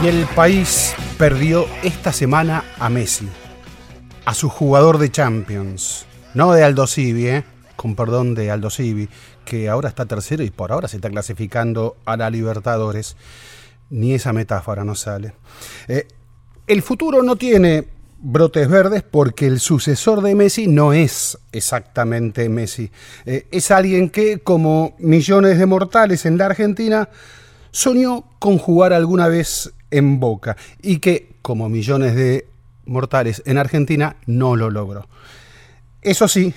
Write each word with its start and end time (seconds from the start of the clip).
Y 0.00 0.06
el 0.06 0.26
país 0.26 0.94
perdió 1.18 1.66
esta 1.82 2.12
semana 2.12 2.62
a 2.78 2.88
Messi, 2.88 3.28
a 4.24 4.32
su 4.32 4.48
jugador 4.48 4.98
de 4.98 5.10
Champions, 5.10 6.06
no 6.34 6.52
de 6.52 6.62
Aldo 6.62 6.86
Civi, 6.86 7.26
¿eh? 7.26 7.44
con 7.74 7.96
perdón 7.96 8.36
de 8.36 8.52
Aldo 8.52 8.70
Civi, 8.70 9.08
que 9.44 9.68
ahora 9.68 9.88
está 9.88 10.06
tercero 10.06 10.44
y 10.44 10.50
por 10.50 10.70
ahora 10.70 10.86
se 10.86 10.98
está 10.98 11.10
clasificando 11.10 11.96
a 12.04 12.16
la 12.16 12.30
Libertadores. 12.30 13.16
Ni 13.90 14.14
esa 14.14 14.32
metáfora 14.32 14.84
no 14.84 14.94
sale. 14.94 15.32
Eh, 15.88 16.06
el 16.68 16.82
futuro 16.82 17.24
no 17.24 17.34
tiene 17.34 17.88
brotes 18.20 18.68
verdes 18.68 19.02
porque 19.02 19.46
el 19.46 19.58
sucesor 19.58 20.22
de 20.22 20.36
Messi 20.36 20.68
no 20.68 20.92
es 20.92 21.38
exactamente 21.50 22.48
Messi. 22.48 22.92
Eh, 23.26 23.48
es 23.50 23.72
alguien 23.72 24.10
que, 24.10 24.38
como 24.38 24.94
millones 25.00 25.58
de 25.58 25.66
mortales 25.66 26.24
en 26.24 26.38
la 26.38 26.46
Argentina, 26.46 27.08
soñó 27.72 28.24
con 28.38 28.58
jugar 28.58 28.92
alguna 28.92 29.26
vez 29.26 29.72
en 29.90 30.20
Boca 30.20 30.56
y 30.82 30.98
que, 30.98 31.36
como 31.42 31.68
millones 31.68 32.14
de 32.14 32.48
mortales 32.84 33.42
en 33.46 33.58
Argentina, 33.58 34.16
no 34.26 34.56
lo 34.56 34.70
logró. 34.70 35.08
Eso 36.02 36.28
sí, 36.28 36.54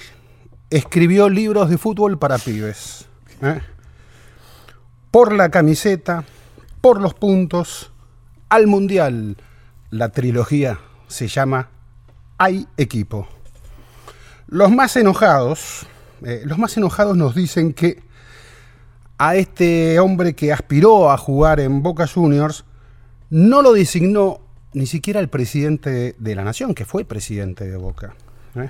escribió 0.69 1.29
libros 1.29 1.69
de 1.69 1.77
fútbol 1.77 2.17
para 2.17 2.37
pibes. 2.37 3.05
¿eh? 3.41 3.61
Por 5.11 5.33
la 5.33 5.49
camiseta, 5.49 6.23
por 6.79 7.01
los 7.01 7.13
puntos, 7.13 7.91
al 8.49 8.67
Mundial. 8.67 9.37
La 9.89 10.09
trilogía 10.09 10.79
se 11.07 11.27
llama 11.27 11.69
Hay 12.37 12.67
equipo. 12.77 13.27
Los 14.47 14.71
más 14.71 14.95
enojados, 14.95 15.85
eh, 16.23 16.41
los 16.45 16.57
más 16.57 16.75
enojados 16.77 17.17
nos 17.17 17.35
dicen 17.35 17.73
que 17.73 18.03
a 19.17 19.35
este 19.35 19.99
hombre 19.99 20.33
que 20.33 20.51
aspiró 20.51 21.11
a 21.11 21.17
jugar 21.17 21.59
en 21.59 21.83
Boca 21.83 22.07
Juniors 22.07 22.65
no 23.31 23.61
lo 23.61 23.73
designó 23.73 24.41
ni 24.73 24.85
siquiera 24.85 25.19
el 25.19 25.29
presidente 25.29 26.15
de 26.17 26.35
la 26.35 26.43
nación, 26.43 26.75
que 26.75 26.85
fue 26.85 27.05
presidente 27.05 27.67
de 27.67 27.77
Boca, 27.77 28.13
¿eh? 28.55 28.69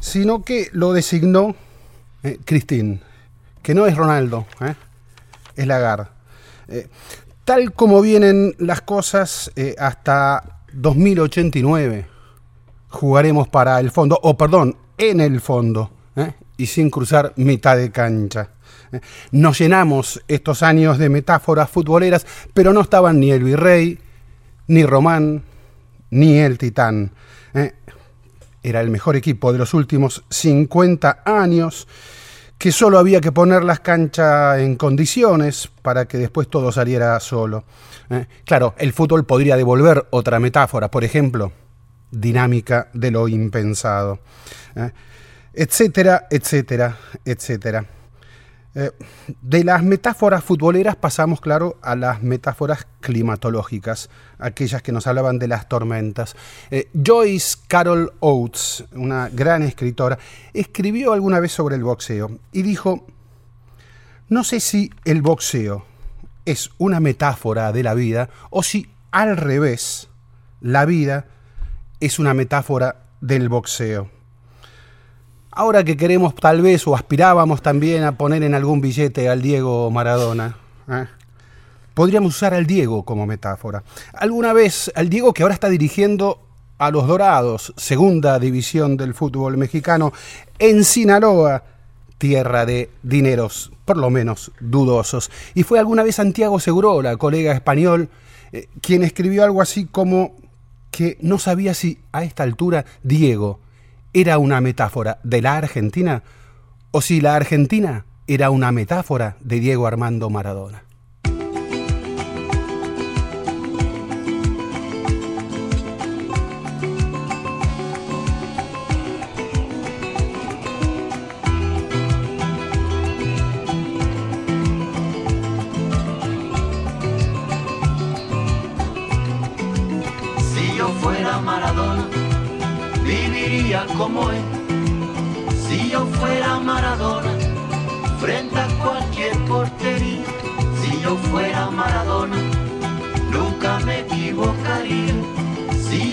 sino 0.00 0.42
que 0.42 0.68
lo 0.72 0.92
designó 0.92 1.54
eh, 2.22 2.38
Cristín, 2.44 3.00
que 3.62 3.74
no 3.74 3.86
es 3.86 3.96
Ronaldo, 3.96 4.46
¿eh? 4.60 4.74
es 5.54 5.66
Lagarde. 5.66 6.08
tal 7.44 7.72
como 7.72 8.00
vienen 8.00 8.54
las 8.58 8.80
cosas, 8.80 9.50
hasta 9.78 10.62
2089 10.72 12.06
jugaremos 12.88 13.48
para 13.48 13.80
el 13.80 13.90
fondo, 13.90 14.18
o 14.22 14.36
perdón, 14.36 14.76
en 14.96 15.20
el 15.20 15.40
fondo, 15.40 15.90
y 16.56 16.66
sin 16.66 16.90
cruzar 16.90 17.32
mitad 17.36 17.76
de 17.76 17.90
cancha. 17.90 18.50
Nos 19.32 19.58
llenamos 19.58 20.22
estos 20.28 20.62
años 20.62 20.98
de 20.98 21.08
metáforas 21.08 21.70
futboleras, 21.70 22.26
pero 22.54 22.72
no 22.72 22.80
estaban 22.80 23.20
ni 23.20 23.30
el 23.30 23.44
virrey, 23.44 23.98
ni 24.68 24.84
Román, 24.84 25.42
ni 26.10 26.38
el 26.38 26.58
titán. 26.58 27.10
¿eh? 27.54 27.74
Era 28.62 28.80
el 28.80 28.90
mejor 28.90 29.16
equipo 29.16 29.52
de 29.52 29.58
los 29.58 29.74
últimos 29.74 30.24
50 30.30 31.22
años, 31.24 31.86
que 32.58 32.72
solo 32.72 32.98
había 32.98 33.20
que 33.20 33.30
poner 33.30 33.62
las 33.62 33.80
canchas 33.80 34.58
en 34.58 34.76
condiciones 34.76 35.68
para 35.82 36.06
que 36.06 36.18
después 36.18 36.48
todo 36.48 36.72
saliera 36.72 37.18
solo. 37.20 37.64
¿eh? 38.10 38.26
Claro, 38.44 38.74
el 38.78 38.92
fútbol 38.92 39.24
podría 39.24 39.56
devolver 39.56 40.06
otra 40.10 40.40
metáfora, 40.40 40.90
por 40.90 41.04
ejemplo, 41.04 41.52
dinámica 42.10 42.88
de 42.94 43.10
lo 43.10 43.28
impensado, 43.28 44.18
¿eh? 44.74 44.90
etcétera, 45.54 46.26
etcétera, 46.30 46.96
etcétera. 47.24 47.84
Eh, 48.80 48.92
de 49.42 49.64
las 49.64 49.82
metáforas 49.82 50.44
futboleras 50.44 50.94
pasamos, 50.94 51.40
claro, 51.40 51.78
a 51.82 51.96
las 51.96 52.22
metáforas 52.22 52.86
climatológicas, 53.00 54.08
aquellas 54.38 54.82
que 54.82 54.92
nos 54.92 55.08
hablaban 55.08 55.40
de 55.40 55.48
las 55.48 55.68
tormentas. 55.68 56.36
Eh, 56.70 56.88
Joyce 56.94 57.56
Carol 57.66 58.12
Oates, 58.20 58.84
una 58.92 59.30
gran 59.30 59.64
escritora, 59.64 60.20
escribió 60.52 61.12
alguna 61.12 61.40
vez 61.40 61.50
sobre 61.50 61.74
el 61.74 61.82
boxeo 61.82 62.38
y 62.52 62.62
dijo, 62.62 63.04
no 64.28 64.44
sé 64.44 64.60
si 64.60 64.92
el 65.04 65.22
boxeo 65.22 65.84
es 66.44 66.70
una 66.78 67.00
metáfora 67.00 67.72
de 67.72 67.82
la 67.82 67.94
vida 67.94 68.30
o 68.50 68.62
si 68.62 68.88
al 69.10 69.36
revés, 69.36 70.08
la 70.60 70.84
vida 70.84 71.26
es 71.98 72.20
una 72.20 72.32
metáfora 72.32 73.02
del 73.20 73.48
boxeo. 73.48 74.17
Ahora 75.50 75.82
que 75.82 75.96
queremos 75.96 76.34
tal 76.34 76.62
vez 76.62 76.86
o 76.86 76.94
aspirábamos 76.94 77.62
también 77.62 78.04
a 78.04 78.12
poner 78.12 78.42
en 78.42 78.54
algún 78.54 78.80
billete 78.80 79.28
al 79.28 79.42
Diego 79.42 79.90
Maradona, 79.90 80.56
¿eh? 80.88 81.06
podríamos 81.94 82.36
usar 82.36 82.54
al 82.54 82.66
Diego 82.66 83.02
como 83.02 83.26
metáfora. 83.26 83.82
Alguna 84.12 84.52
vez 84.52 84.92
al 84.94 85.08
Diego 85.08 85.32
que 85.32 85.42
ahora 85.42 85.54
está 85.54 85.68
dirigiendo 85.68 86.40
a 86.78 86.90
los 86.90 87.06
Dorados, 87.06 87.74
segunda 87.76 88.38
división 88.38 88.96
del 88.96 89.14
fútbol 89.14 89.56
mexicano, 89.56 90.12
en 90.58 90.84
Sinaloa, 90.84 91.64
tierra 92.18 92.66
de 92.66 92.90
dineros, 93.02 93.72
por 93.84 93.96
lo 93.96 94.10
menos 94.10 94.52
dudosos. 94.60 95.30
Y 95.54 95.64
fue 95.64 95.78
alguna 95.78 96.02
vez 96.02 96.16
Santiago 96.16 96.60
Segurola, 96.60 97.16
colega 97.16 97.52
español, 97.52 98.10
eh, 98.52 98.68
quien 98.80 99.02
escribió 99.02 99.44
algo 99.44 99.60
así 99.60 99.86
como 99.86 100.36
que 100.90 101.18
no 101.20 101.38
sabía 101.38 101.74
si 101.74 101.98
a 102.12 102.22
esta 102.22 102.42
altura 102.42 102.84
Diego 103.02 103.60
era 104.20 104.38
una 104.38 104.60
metáfora 104.60 105.20
de 105.22 105.40
la 105.42 105.56
Argentina 105.56 106.24
o 106.90 107.00
si 107.00 107.20
la 107.20 107.36
Argentina 107.36 108.04
era 108.26 108.50
una 108.50 108.72
metáfora 108.72 109.36
de 109.40 109.60
Diego 109.60 109.86
Armando 109.86 110.28
Maradona. 110.28 110.82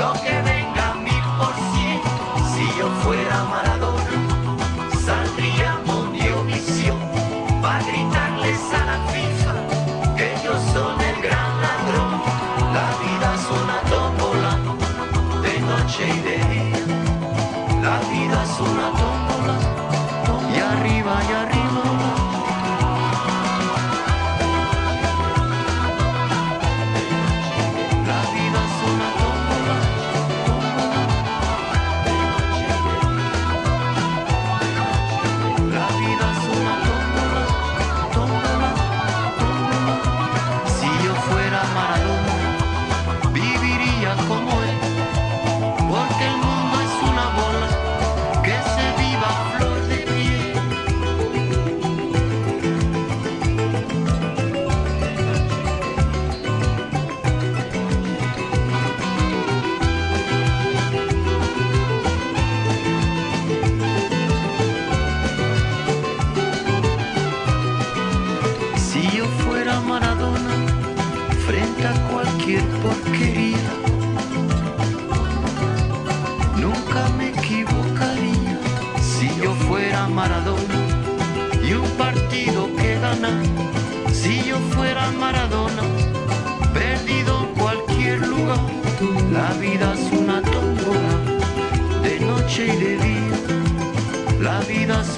Lo 0.00 0.14
que 0.14 0.39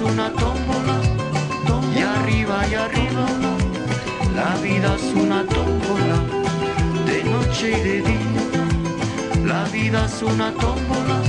una 0.03 0.29
tómbola, 0.31 0.97
y 1.95 1.99
arriba 2.01 2.67
y 2.69 2.73
arriba, 2.75 3.25
la 4.35 4.55
vida 4.61 4.95
es 4.95 5.13
una 5.15 5.45
tómbola, 5.45 6.17
de 7.05 7.23
noche 7.23 7.71
y 7.71 7.81
de 7.81 8.01
día, 8.01 9.45
la 9.45 9.63
vida 9.69 10.05
es 10.05 10.21
una 10.21 10.51
tómbola, 10.53 11.21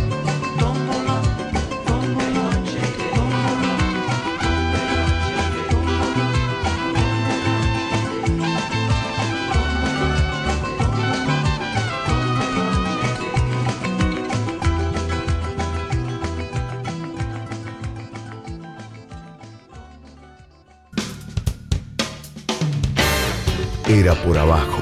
Por 24.23 24.39
abajo. 24.39 24.79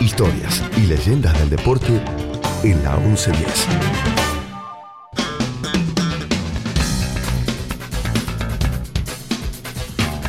Historias 0.00 0.62
y 0.76 0.82
leyendas 0.86 1.36
del 1.38 1.50
deporte 1.50 2.00
en 2.64 2.82
la 2.84 2.96
1110. 2.96 3.66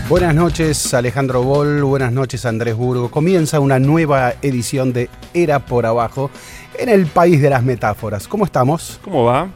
Buenas 0.10 0.36
noches 0.36 0.94
Alejandro 0.94 1.44
Bol, 1.44 1.84
buenas 1.84 2.12
noches 2.12 2.46
Andrés 2.46 2.76
Burgo. 2.76 3.10
Comienza 3.10 3.60
una 3.60 3.80
nueva 3.80 4.34
edición 4.42 4.94
de 4.94 5.10
Era 5.34 5.60
por 5.60 5.86
Abajo 5.86 6.30
en 6.78 6.90
el 6.90 7.08
país 7.08 7.42
de 7.42 7.50
las 7.50 7.64
metáforas. 7.64 8.28
¿Cómo 8.28 8.46
estamos? 8.46 9.00
¿Cómo 9.04 9.24
va? 9.26 9.48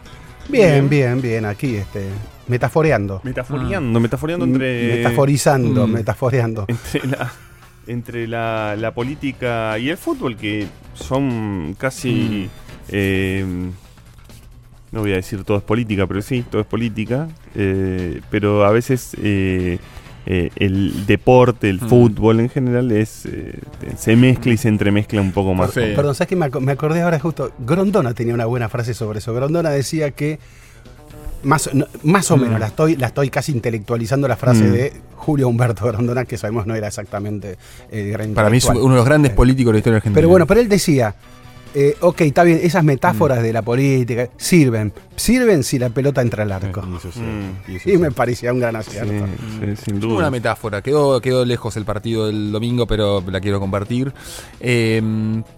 Bien, 0.50 0.88
bien, 0.90 1.22
bien, 1.22 1.46
aquí 1.46 1.76
este, 1.76 2.08
metaforeando. 2.48 3.20
Metaforeando, 3.24 4.00
metaforeando 4.00 4.46
entre. 4.46 4.96
Metaforizando, 4.98 5.86
Mm. 5.88 5.92
metaforeando. 5.92 6.66
Entre 6.68 7.06
la. 7.08 7.32
Entre 7.88 8.28
la, 8.28 8.76
la 8.78 8.94
política 8.94 9.78
y 9.80 9.90
el 9.90 9.98
fútbol, 9.98 10.36
que 10.36 10.68
son 10.94 11.76
casi. 11.80 12.50
eh, 12.90 13.46
no 14.92 15.02
voy 15.02 15.12
a 15.12 15.16
decir 15.16 15.44
todo 15.44 15.58
es 15.58 15.64
política, 15.64 16.08
pero 16.08 16.22
sí, 16.22 16.44
todo 16.50 16.62
es 16.62 16.68
política. 16.68 17.28
eh, 17.56 18.22
pero 18.30 18.66
a 18.66 18.72
veces 18.72 19.16
eh, 19.22 19.80
eh, 20.26 20.50
el 20.58 21.06
deporte, 21.06 21.70
el 21.70 21.78
Mm. 21.82 21.88
fútbol 21.90 22.40
en 22.42 22.50
general, 22.50 22.92
es 22.92 23.26
eh, 23.26 23.60
se 23.98 24.16
mezcla 24.16 24.52
y 24.54 24.58
se 24.58 24.68
entremezcla 24.70 25.22
un 25.22 25.32
poco 25.32 25.54
más. 25.54 25.72
Sí. 25.74 25.82
Perdón, 25.96 26.16
¿sabes? 26.16 26.38
Me, 26.38 26.46
ac- 26.48 26.60
me 26.60 26.72
acordé 26.74 27.02
ahora 27.02 27.20
justo. 27.20 27.52
Grondona 27.60 28.14
tenía 28.14 28.34
una 28.34 28.46
buena 28.46 28.68
frase 28.70 28.94
sobre 28.94 29.20
eso. 29.20 29.34
Grondona 29.34 29.70
decía 29.70 30.12
que. 30.12 30.40
Más, 31.48 31.70
no, 31.74 31.86
más 32.04 32.30
o 32.30 32.36
Mm. 32.38 32.42
menos, 32.42 32.60
la 32.60 32.68
estoy, 32.68 32.96
la 32.98 33.08
estoy 33.08 33.30
casi 33.30 33.54
intelectualizando 33.54 34.28
la 34.28 34.36
frase 34.36 34.64
Mm. 34.66 34.72
de 34.74 34.94
Julio 35.16 35.48
Humberto 35.48 35.86
Grondona, 35.88 36.26
que 36.26 36.38
sabemos 36.38 36.68
no 36.68 36.76
era 36.76 36.88
exactamente 36.88 37.58
el 37.90 38.12
gran 38.12 38.34
Para 38.34 38.50
mí 38.50 38.58
es 38.58 38.66
uno 38.66 38.90
de 38.90 38.96
los 38.98 39.06
grandes 39.06 39.32
políticos 39.32 39.70
de 39.72 39.74
la 39.74 39.78
historia 39.80 39.98
argentina. 39.98 40.16
Pero 40.18 40.28
bueno, 40.30 40.46
pero 40.46 40.60
él 40.60 40.68
decía, 40.68 41.16
eh, 41.80 41.96
ok, 42.02 42.22
está 42.22 42.44
bien, 42.44 42.60
esas 42.64 42.84
metáforas 42.84 43.44
de 43.44 43.54
la 43.54 43.62
política 43.62 44.30
sirven. 44.36 44.92
Sirven 45.16 45.64
si 45.64 45.78
la 45.78 45.90
pelota 45.92 46.22
entra 46.24 46.42
al 46.44 46.52
arco. 46.52 46.82
Y 46.92 46.96
eso 46.96 47.12
sí, 47.12 47.20
Mm. 47.20 47.72
y 47.72 47.76
eso 47.76 47.90
Y 47.90 47.92
sí. 47.94 47.98
me 48.00 48.12
parecía 48.12 48.52
un 48.52 48.60
gran 48.60 48.76
acierto. 48.76 49.26
sí, 49.60 49.84
sin 49.86 50.04
Una 50.06 50.32
metáfora, 50.32 50.82
quedó, 50.82 51.22
quedó 51.22 51.46
lejos 51.46 51.78
el 51.78 51.86
partido 51.86 52.26
del 52.28 52.52
domingo, 52.52 52.88
pero 52.88 53.24
la 53.30 53.40
quiero 53.40 53.60
compartir. 53.60 54.12
Eh, 54.60 55.02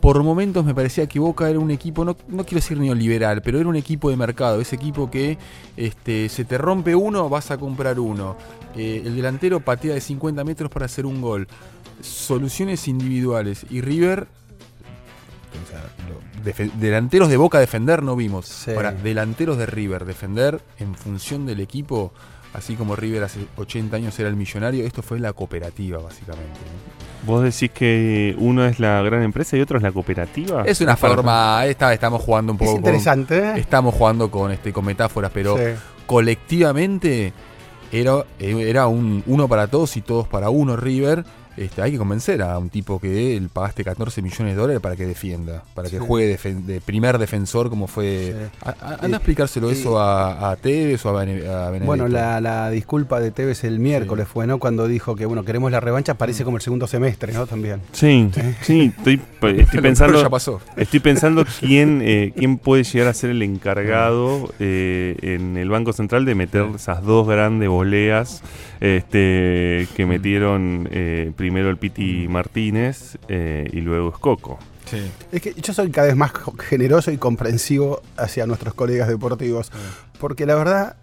por 0.02 0.22
momentos 0.24 0.66
me 0.66 0.76
parecía 0.76 1.08
que 1.08 1.20
Boca 1.20 1.50
era 1.50 1.60
un 1.60 1.72
equipo, 1.72 2.04
no, 2.04 2.18
no 2.28 2.44
quiero 2.44 2.62
decir 2.62 2.78
neoliberal, 2.80 3.42
pero 3.42 3.58
era 3.60 3.70
un 3.70 3.76
equipo 3.78 4.10
de 4.10 4.18
mercado, 4.18 4.60
ese 4.60 4.76
equipo 4.76 5.10
que 5.10 5.38
este, 5.78 6.28
se 6.28 6.44
te 6.44 6.58
rompe 6.58 6.96
uno, 6.96 7.30
vas 7.30 7.52
a 7.52 7.58
comprar 7.58 7.98
uno. 8.00 8.36
Eh, 8.76 9.04
el 9.06 9.16
delantero 9.16 9.62
patea 9.62 9.94
de 9.94 10.02
50 10.02 10.44
metros 10.44 10.70
para 10.70 10.86
hacer 10.86 11.06
un 11.06 11.22
gol. 11.22 11.48
Soluciones 12.02 12.88
individuales. 12.88 13.66
Y 13.70 13.82
River, 13.82 14.28
o 15.64 15.70
sea, 15.70 15.82
lo- 16.08 16.44
defe- 16.44 16.72
delanteros 16.74 17.30
de 17.30 17.38
Boca 17.38 17.60
defender 17.60 18.04
no 18.04 18.16
vimos. 18.16 18.46
Sí. 18.48 18.72
Ahora, 18.72 18.92
delanteros 18.92 19.58
de 19.58 19.66
River 19.66 20.06
defender 20.06 20.62
en 20.80 20.96
función 20.96 21.46
del 21.46 21.60
equipo, 21.60 22.12
así 22.54 22.76
como 22.76 22.96
River 22.96 23.24
hace 23.24 23.40
80 23.58 23.96
años 23.98 24.18
era 24.20 24.30
el 24.30 24.36
millonario, 24.36 24.86
esto 24.86 25.02
fue 25.02 25.20
la 25.20 25.34
cooperativa 25.34 26.00
básicamente. 26.00 26.60
¿Vos 27.26 27.44
decís 27.44 27.70
que 27.72 28.34
uno 28.40 28.66
es 28.66 28.80
la 28.80 29.02
gran 29.02 29.22
empresa 29.24 29.58
y 29.58 29.62
otro 29.62 29.78
es 29.78 29.84
la 29.84 29.92
cooperativa? 29.92 30.64
Es 30.66 30.80
una 30.80 30.96
forma, 30.96 31.66
esta, 31.66 31.94
estamos 31.94 32.22
jugando 32.22 32.54
un 32.54 32.58
Es 32.62 32.66
poco 32.66 32.78
interesante, 32.78 33.38
¿eh? 33.38 33.42
con, 33.52 33.58
estamos 33.58 33.94
jugando 33.96 34.32
con 34.32 34.52
este 34.52 34.72
con 34.72 34.86
metáforas, 34.86 35.30
pero 35.34 35.58
Sí. 35.58 35.64
colectivamente 36.06 37.34
era, 37.92 38.24
era 38.40 38.88
un 38.88 39.24
uno 39.26 39.48
para 39.48 39.68
todos 39.68 39.98
y 39.98 40.02
todos 40.02 40.28
para 40.28 40.50
uno 40.50 40.76
River. 40.78 41.26
Este, 41.60 41.82
hay 41.82 41.92
que 41.92 41.98
convencer 41.98 42.42
a 42.42 42.58
un 42.58 42.70
tipo 42.70 43.00
que 43.00 43.36
él 43.36 43.50
pagaste 43.52 43.84
14 43.84 44.22
millones 44.22 44.56
de 44.56 44.62
dólares 44.62 44.82
para 44.82 44.96
que 44.96 45.06
defienda, 45.06 45.64
para 45.74 45.90
que 45.90 45.98
Sí. 46.00 46.04
juegue 46.08 46.38
defen- 46.38 46.64
de 46.66 46.80
primer 46.82 47.18
defensor 47.18 47.70
como 47.70 47.88
fue... 47.88 48.34
Sí. 48.52 48.58
A- 48.64 48.70
a- 48.70 48.98
Y- 49.02 49.06
anda 49.06 49.18
a 49.18 49.20
explicárselo 49.20 49.70
y- 49.70 49.74
eso 49.74 50.00
a, 50.00 50.52
a 50.52 50.56
Tevez 50.56 51.06
o 51.06 51.10
a, 51.10 51.24
Bene- 51.26 51.48
a 51.48 51.66
Benedetto. 51.66 51.86
Bueno, 51.86 52.08
la, 52.08 52.40
la 52.40 52.70
disculpa 52.70 53.20
de 53.20 53.32
Tevez 53.32 53.64
el 53.64 53.80
miércoles 53.80 54.28
fue, 54.28 54.48
¿no? 54.48 54.58
Cuando 54.60 54.88
dijo 54.88 55.16
que, 55.16 55.26
bueno, 55.26 55.44
queremos 55.44 55.72
la 55.72 55.80
revancha, 55.80 56.14
parece 56.14 56.44
como 56.44 56.58
el 56.58 56.64
segundo 56.64 56.88
semestre, 56.88 57.34
¿no? 57.34 57.46
También. 57.46 57.82
Sí, 57.92 58.30
sí, 58.62 58.94
estoy, 58.98 59.16
estoy 59.20 59.22
Pero- 59.42 59.68
pero 59.72 59.82
pensando. 59.84 60.22
ya 60.22 60.30
pasó. 60.30 60.62
Estoy 60.78 61.00
pensando 61.02 61.46
quién, 61.60 62.02
eh, 62.04 62.34
quién 62.38 62.58
puede 62.58 62.84
llegar 62.84 63.10
a 63.10 63.14
ser 63.14 63.32
el 63.32 63.42
encargado 63.42 64.54
eh, 64.60 65.18
en 65.22 65.58
el 65.58 65.70
Banco 65.70 65.92
Central 65.94 66.26
de 66.26 66.36
meter 66.36 66.66
esas 66.76 67.04
dos 67.04 67.28
grandes 67.28 67.68
voleas 67.70 68.42
este, 68.82 69.88
que 69.96 70.06
metieron 70.06 70.88
eh, 70.92 71.32
primero 71.50 71.72
el 71.72 71.78
Piti 71.78 72.28
Martínez 72.28 73.18
eh, 73.28 73.68
y 73.74 73.82
luego 73.82 74.10
Escoco. 74.10 74.60
Sí. 74.86 75.02
Es 75.32 75.42
que 75.42 75.56
yo 75.56 75.74
soy 75.74 75.90
cada 75.90 76.06
vez 76.06 76.16
más 76.16 76.32
generoso 76.60 77.12
y 77.12 77.18
comprensivo 77.18 78.04
hacia 78.18 78.46
nuestros 78.46 78.76
colegas 78.76 79.08
deportivos, 79.08 79.72
porque 80.20 80.46
la 80.46 80.54
verdad, 80.54 80.96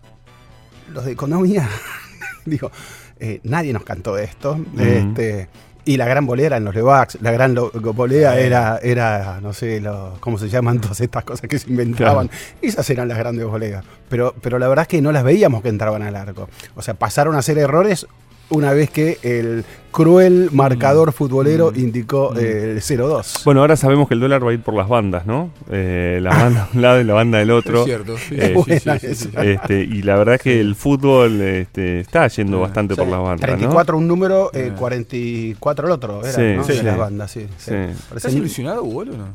los 0.92 1.04
de 1.04 1.10
economía, 1.10 1.68
digo, 2.44 2.70
eh, 3.18 3.40
nadie 3.42 3.72
nos 3.72 3.82
cantó 3.82 4.16
esto. 4.18 4.56
este, 4.78 5.48
y 5.84 5.96
la 5.96 6.06
gran 6.06 6.26
volea 6.26 6.56
en 6.56 6.64
los 6.64 6.74
Levax, 6.76 7.18
la 7.22 7.32
gran 7.32 7.56
volea 7.94 8.38
era, 8.38 8.78
era, 8.80 9.40
no 9.40 9.52
sé, 9.52 9.80
lo- 9.80 10.16
cómo 10.20 10.38
se 10.38 10.48
llaman 10.48 10.80
todas 10.80 11.00
estas 11.00 11.24
cosas 11.24 11.48
que 11.48 11.58
se 11.58 11.68
inventaban. 11.70 12.30
Esas 12.62 12.88
eran 12.90 13.08
las 13.08 13.18
grandes 13.18 13.46
voleas. 13.46 13.84
Pero, 14.08 14.32
pero 14.42 14.60
la 14.60 14.68
verdad 14.68 14.82
es 14.82 14.88
que 14.88 15.02
no 15.02 15.10
las 15.10 15.24
veíamos 15.24 15.62
que 15.62 15.70
entraban 15.70 16.02
al 16.02 16.14
arco. 16.14 16.48
O 16.76 16.82
sea, 16.82 16.94
pasaron 16.94 17.34
a 17.34 17.42
ser 17.42 17.58
errores 17.58 18.06
una 18.50 18.72
vez 18.72 18.90
que 18.90 19.18
el 19.22 19.64
cruel 19.90 20.50
marcador 20.52 21.12
futbolero 21.12 21.72
indicó 21.74 22.36
eh, 22.38 22.72
el 22.76 22.80
0-2. 22.82 23.44
Bueno, 23.44 23.60
ahora 23.62 23.76
sabemos 23.76 24.08
que 24.08 24.14
el 24.14 24.20
dólar 24.20 24.44
va 24.46 24.50
a 24.50 24.52
ir 24.52 24.60
por 24.60 24.74
las 24.74 24.88
bandas, 24.88 25.24
¿no? 25.26 25.50
Eh, 25.70 26.18
la 26.22 26.30
banda 26.30 26.68
de 26.70 26.76
un 26.76 26.82
lado 26.82 27.00
y 27.00 27.04
la 27.04 27.14
banda 27.14 27.38
del 27.38 27.50
otro. 27.50 27.78
Es 27.80 27.84
cierto. 27.86 28.18
sí, 28.18 28.34
Eh, 28.38 28.48
sí, 28.48 28.52
buena 28.84 28.98
sí, 28.98 29.14
sí. 29.14 29.30
Este, 29.42 29.80
y 29.80 30.02
la 30.02 30.16
verdad 30.16 30.34
es 30.34 30.42
que 30.42 30.60
el 30.60 30.74
fútbol 30.74 31.40
este, 31.40 32.00
está 32.00 32.28
yendo 32.28 32.58
Sí. 32.58 32.62
bastante 32.62 32.94
Sí, 32.94 33.00
por 33.00 33.08
las 33.08 33.20
bandas, 33.20 33.40
34 33.40 33.96
un 33.96 34.06
número, 34.06 34.50
eh, 34.52 34.70
Ah. 34.72 34.76
44 34.78 35.86
el 35.86 35.92
otro, 35.92 36.20
era, 36.24 36.32
Sí, 36.64 36.76
¿no? 36.76 36.82
las 36.82 36.98
bandas, 36.98 37.30
sí. 37.30 37.46
sí. 37.56 37.70
Sí. 37.70 37.70
Parece 37.70 38.16
¿Estás 38.16 38.34
ilusionado, 38.34 38.82
Hugo, 38.84 39.00
o 39.00 39.04
no? 39.06 39.28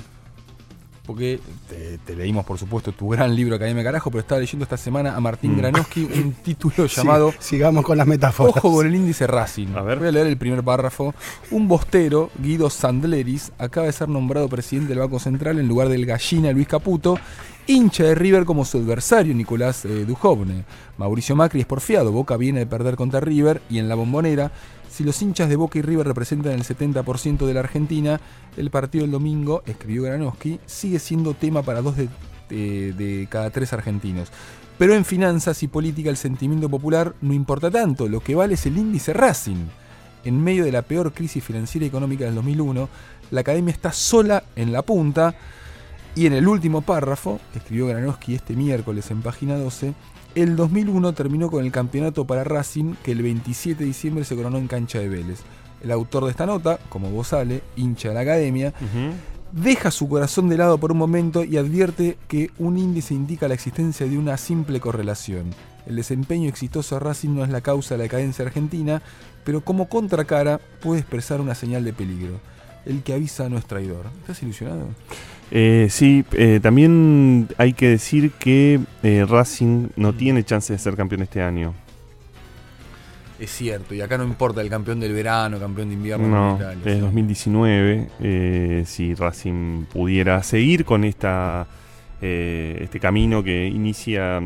Porque 1.11 1.41
te, 1.67 1.97
te 1.97 2.15
leímos, 2.15 2.45
por 2.45 2.57
supuesto, 2.57 2.93
tu 2.93 3.09
gran 3.09 3.35
libro 3.35 3.57
Academia 3.57 3.83
Carajo, 3.83 4.09
pero 4.09 4.21
estaba 4.21 4.39
leyendo 4.39 4.63
esta 4.63 4.77
semana 4.77 5.13
a 5.13 5.19
Martín 5.19 5.51
Mm. 5.55 5.57
Granowski 5.57 6.03
un 6.05 6.31
título 6.43 6.87
Sí, 6.87 6.95
llamado 6.95 7.33
sigamos 7.37 7.83
con 7.83 7.97
las 7.97 8.07
metáforas. 8.07 8.55
Ojo 8.55 8.71
con 8.73 8.87
el 8.87 8.95
índice 8.95 9.27
Racing. 9.27 9.75
A 9.75 9.81
ver. 9.81 9.99
Voy 9.99 10.07
a 10.07 10.11
leer 10.13 10.27
el 10.27 10.37
primer 10.37 10.63
párrafo. 10.63 11.13
Un 11.51 11.67
bostero, 11.67 12.29
Guido 12.39 12.69
Sandleris, 12.69 13.51
acaba 13.57 13.87
de 13.87 13.91
ser 13.91 14.07
nombrado 14.07 14.47
presidente 14.47 14.89
del 14.89 14.99
Banco 14.99 15.19
Central 15.19 15.59
en 15.59 15.67
lugar 15.67 15.89
del 15.89 16.05
gallina 16.05 16.53
Luis 16.53 16.69
Caputo, 16.69 17.17
hincha 17.67 18.05
de 18.05 18.15
River 18.15 18.45
como 18.45 18.63
su 18.63 18.77
adversario 18.77 19.35
Nicolás 19.35 19.83
eh, 19.83 20.05
Dujovne. 20.05 20.63
Mauricio 20.97 21.35
Macri 21.35 21.59
es 21.59 21.65
porfiado, 21.65 22.13
Boca 22.13 22.37
viene 22.37 22.59
de 22.59 22.67
perder 22.67 22.95
contra 22.95 23.19
River 23.19 23.61
y 23.69 23.79
en 23.79 23.89
la 23.89 23.95
bombonera, 23.95 24.51
si 24.91 25.03
los 25.05 25.21
hinchas 25.21 25.47
de 25.47 25.55
Boca 25.55 25.79
y 25.79 25.81
River 25.81 26.05
representan 26.05 26.51
el 26.51 26.63
70% 26.63 27.45
de 27.45 27.53
la 27.53 27.61
Argentina, 27.61 28.19
el 28.57 28.69
partido 28.69 29.03
del 29.03 29.11
domingo, 29.11 29.63
escribió 29.65 30.03
Granowski, 30.03 30.59
sigue 30.65 30.99
siendo 30.99 31.33
tema 31.33 31.63
para 31.63 31.81
dos 31.81 31.95
de, 31.95 33.27
cada 33.29 33.49
tres 33.51 33.71
argentinos. 33.71 34.29
Pero 34.77 34.93
en 34.93 35.05
finanzas 35.05 35.63
y 35.63 35.67
política 35.67 36.09
el 36.09 36.17
sentimiento 36.17 36.67
popular 36.67 37.15
no 37.21 37.33
importa 37.33 37.71
tanto, 37.71 38.09
lo 38.09 38.19
que 38.19 38.35
vale 38.35 38.55
es 38.55 38.65
el 38.65 38.77
índice 38.77 39.13
Racing. 39.13 39.67
en 40.23 40.43
medio 40.43 40.65
de 40.65 40.71
la 40.71 40.81
peor 40.81 41.13
crisis 41.13 41.43
financiera 41.43 41.85
y 41.85 41.87
económica 41.87 42.25
del 42.25 42.35
2001, 42.35 42.89
la 43.31 43.41
academia 43.41 43.71
está 43.71 43.93
sola 43.93 44.43
en 44.55 44.71
la 44.73 44.81
punta 44.81 45.33
y 46.15 46.25
en 46.25 46.33
el 46.33 46.47
último 46.47 46.81
párrafo, 46.81 47.39
escribió 47.55 47.87
Granowski 47.87 48.35
este 48.35 48.55
miércoles 48.55 49.09
en 49.09 49.21
página 49.21 49.55
12, 49.55 49.93
el 50.35 50.55
2001 50.55 51.13
terminó 51.13 51.49
con 51.49 51.63
el 51.63 51.71
campeonato 51.71 52.25
para 52.25 52.43
Racing 52.43 52.95
que 53.03 53.11
el 53.11 53.21
27 53.21 53.79
de 53.79 53.85
diciembre 53.85 54.23
se 54.23 54.35
coronó 54.35 54.57
en 54.57 54.67
cancha 54.67 54.99
de 54.99 55.09
Vélez. 55.09 55.39
El 55.81 55.91
autor 55.91 56.25
de 56.25 56.31
esta 56.31 56.45
nota, 56.45 56.79
como 56.89 57.09
vos 57.09 57.29
sale, 57.29 57.63
hincha 57.75 58.09
de 58.09 58.15
la 58.15 58.21
academia, 58.21 58.73
deja 59.51 59.91
su 59.91 60.07
corazón 60.07 60.47
de 60.47 60.57
lado 60.57 60.77
por 60.77 60.91
un 60.91 60.97
momento 60.97 61.43
y 61.43 61.57
advierte 61.57 62.17
que 62.27 62.51
un 62.59 62.77
índice 62.77 63.13
indica 63.13 63.47
la 63.47 63.55
existencia 63.55 64.07
de 64.07 64.17
una 64.17 64.37
simple 64.37 64.79
correlación. 64.79 65.49
El 65.85 65.95
desempeño 65.95 66.47
exitoso 66.47 66.95
de 66.95 66.99
Racing 66.99 67.35
no 67.35 67.43
es 67.43 67.49
la 67.49 67.61
causa 67.61 67.95
de 67.95 67.99
la 67.99 68.03
decadencia 68.03 68.45
argentina, 68.45 69.01
pero 69.43 69.61
como 69.61 69.89
contracara 69.89 70.59
puede 70.81 71.01
expresar 71.01 71.41
una 71.41 71.55
señal 71.55 71.83
de 71.83 71.93
peligro. 71.93 72.39
El 72.85 73.03
que 73.03 73.13
avisa 73.13 73.49
no 73.49 73.57
es 73.57 73.65
traidor. 73.65 74.05
¿Estás 74.21 74.41
ilusionado? 74.43 74.87
Eh, 75.51 75.87
sí, 75.89 76.23
eh, 76.31 76.59
también 76.63 77.49
hay 77.57 77.73
que 77.73 77.89
decir 77.89 78.31
que 78.31 78.79
eh, 79.03 79.25
Racing 79.27 79.89
no 79.97 80.13
tiene 80.13 80.43
chance 80.45 80.71
de 80.71 80.79
ser 80.79 80.95
campeón 80.95 81.23
este 81.23 81.41
año. 81.41 81.73
Es 83.37 83.49
cierto, 83.51 83.95
y 83.95 84.01
acá 84.01 84.17
no 84.17 84.23
importa 84.23 84.61
el 84.61 84.69
campeón 84.69 84.99
del 84.99 85.13
verano, 85.13 85.59
campeón 85.59 85.89
de 85.89 85.95
invierno. 85.95 86.27
No, 86.57 86.59
es 86.85 86.93
sí. 86.93 86.99
2019. 86.99 88.07
eh, 88.21 88.83
si 88.85 89.13
Racing 89.15 89.85
pudiera 89.85 90.41
seguir 90.43 90.85
con 90.85 91.03
esta 91.03 91.65
eh, 92.21 92.77
este 92.81 92.99
camino 92.99 93.43
que 93.43 93.65
inicia 93.67 94.41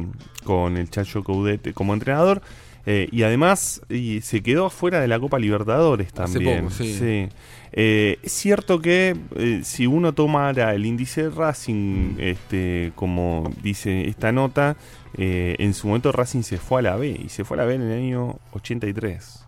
con 0.45 0.77
el 0.77 0.89
Chacho 0.89 1.23
Coudet 1.23 1.73
como 1.73 1.93
entrenador. 1.93 2.41
y 2.85 3.23
además 3.23 3.81
y 3.89 4.21
se 4.21 4.41
quedó 4.41 4.69
fuera 4.69 5.01
de 5.01 5.07
la 5.09 5.19
Copa 5.19 5.39
Libertadores 5.39 6.07
Hace 6.17 6.39
también. 6.39 6.71
sí. 6.71 7.27
Eh, 7.77 8.19
es 8.23 8.31
cierto 8.31 8.79
que 8.79 9.17
eh, 9.35 9.61
si 9.65 9.85
uno 9.85 10.13
tomara 10.13 10.73
el 10.73 10.85
índice 10.85 11.23
de 11.23 11.29
Racing, 11.29 12.15
este, 12.19 12.93
como 12.95 13.51
dice 13.61 14.07
esta 14.07 14.31
nota, 14.31 14.77
eh, 15.17 15.55
en 15.59 15.73
su 15.73 15.87
momento 15.87 16.13
Racing 16.13 16.43
se 16.43 16.57
fue 16.57 16.79
a 16.79 16.83
la 16.83 16.95
B 16.95 17.19
y 17.25 17.29
se 17.29 17.43
fue 17.43 17.57
a 17.57 17.61
la 17.61 17.65
B 17.65 17.75
en 17.75 17.81
el 17.81 17.91
año 17.91 18.39
83, 18.53 19.43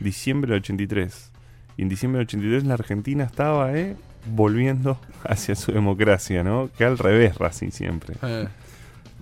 diciembre 0.00 0.50
del 0.52 0.60
83. 0.60 1.30
Y 1.78 1.82
en 1.82 1.88
diciembre 1.88 2.18
del 2.18 2.26
83 2.26 2.64
la 2.64 2.74
Argentina 2.74 3.24
estaba 3.24 3.72
eh, 3.76 3.96
volviendo 4.34 4.98
hacia 5.24 5.54
su 5.54 5.72
democracia, 5.72 6.44
¿no? 6.44 6.68
Que 6.76 6.84
al 6.84 6.98
revés 6.98 7.36
Racing 7.38 7.70
siempre. 7.70 8.14
Eh, 8.22 8.46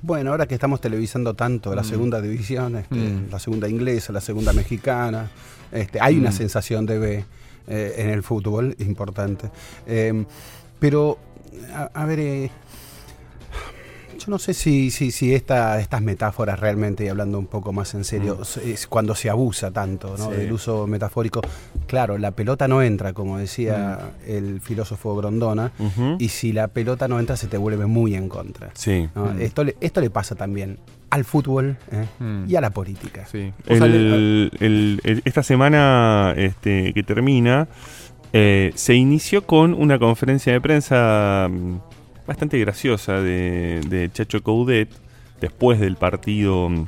Bueno, 0.04 0.32
ahora 0.32 0.46
que 0.49 0.54
estamos 0.54 0.80
televisando 0.80 1.34
tanto 1.34 1.72
la 1.76 1.82
Mm. 1.82 1.84
segunda 1.84 2.20
división, 2.20 2.75
este, 2.75 2.96
Mm. 2.96 3.30
la 3.30 3.38
segunda 3.38 3.68
inglesa, 3.68 4.12
la 4.12 4.20
segunda 4.20 4.52
mexicana, 4.52 5.30
este, 5.70 6.00
hay 6.00 6.16
una 6.18 6.30
Mm. 6.30 6.32
sensación 6.32 6.87
de 6.87 6.99
B 6.99 7.25
eh, 7.66 7.95
en 7.99 8.11
el 8.11 8.23
fútbol 8.23 8.75
importante. 8.78 9.50
Eh, 9.87 10.25
pero, 10.78 11.19
a, 11.73 11.90
a 11.95 12.07
ver, 12.07 12.50
yo 14.25 14.31
no 14.31 14.38
sé 14.38 14.55
si, 14.55 14.91
si, 14.91 15.11
si 15.11 15.35
esta- 15.35 15.81
estas 15.81 16.00
metáforas 16.02 16.59
realmente, 16.61 17.05
y 17.05 17.09
hablando 17.09 17.38
un 17.38 17.47
poco 17.47 17.73
más 17.73 17.95
en 17.95 18.05
serio, 18.05 18.38
es 18.64 18.87
cuando 18.87 19.14
se 19.14 19.29
abusa 19.31 19.71
tanto 19.71 20.14
¿no? 20.19 20.31
Sí. 20.31 20.37
del 20.37 20.52
uso 20.52 20.87
metafórico. 20.87 21.41
Claro, 21.87 22.19
la 22.19 22.31
pelota 22.33 22.69
no 22.69 22.83
entra, 22.83 23.12
como 23.12 23.38
decía 23.38 23.99
el 24.26 24.61
filósofo 24.61 25.14
Grondona, 25.17 25.73
y 26.19 26.29
si 26.29 26.52
la 26.52 26.69
pelota 26.69 27.09
no 27.09 27.19
entra 27.21 27.37
se 27.37 27.47
te 27.47 27.57
vuelve 27.59 27.87
muy 27.87 28.14
en 28.14 28.29
contra. 28.29 28.71
Sí. 28.75 29.09
¿no? 29.14 29.26
Mm. 29.26 29.41
Esto, 29.41 29.64
le, 29.64 29.76
esto 29.81 30.00
le 30.00 30.11
pasa 30.11 30.35
también 30.35 30.79
al 31.11 31.25
fútbol 31.25 31.76
¿eh? 31.91 32.07
Mm. 32.21 32.45
y 32.49 32.57
a 32.57 32.61
la 32.61 32.71
política. 32.71 33.26
sí. 33.31 33.52
Vos 33.69 33.81
Ale- 33.81 33.97
El- 33.97 34.50
el- 34.61 35.00
el- 35.05 35.23
esta 35.25 35.43
semana 35.43 36.33
este, 36.37 36.93
que 36.95 37.02
termina 37.02 37.69
eh, 38.33 38.73
se 38.76 38.95
inició 38.95 39.47
con 39.47 39.75
una 39.75 39.99
conferencia 39.99 40.55
de 40.55 40.61
prensa 40.62 41.49
mm, 41.50 41.76
bastante 42.26 42.59
graciosa 42.59 43.21
de, 43.21 43.81
de 43.88 44.11
Chacho 44.12 44.43
Coudet 44.43 44.88
después 45.41 45.81
del 45.81 45.97
partido 45.97 46.69
mm, 46.69 46.87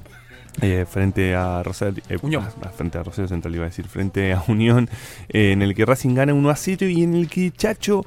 eh, 0.62 0.86
frente 0.88 1.34
a 1.34 1.62
Rosario 1.62 2.02
eh, 2.08 2.16
Unión. 2.22 2.44
ah, 2.62 2.68
frente 2.68 2.98
a 2.98 3.02
Rosario 3.02 3.28
Central 3.28 3.54
iba 3.54 3.64
a 3.64 3.68
decir 3.68 3.86
frente 3.86 4.32
a 4.32 4.42
Unión 4.46 4.88
eh, 5.28 5.52
en 5.52 5.62
el 5.62 5.74
que 5.74 5.84
Racing 5.84 6.14
gana 6.14 6.32
1 6.32 6.48
a 6.48 6.56
0 6.56 6.86
y 6.86 7.02
en 7.02 7.14
el 7.14 7.28
que 7.28 7.50
Chacho 7.50 8.06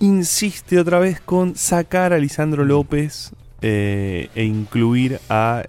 insiste 0.00 0.78
otra 0.78 0.98
vez 0.98 1.20
con 1.20 1.56
sacar 1.56 2.12
a 2.12 2.18
Lisandro 2.18 2.64
López 2.64 3.32
eh, 3.62 4.28
e 4.34 4.44
incluir 4.44 5.18
a 5.30 5.62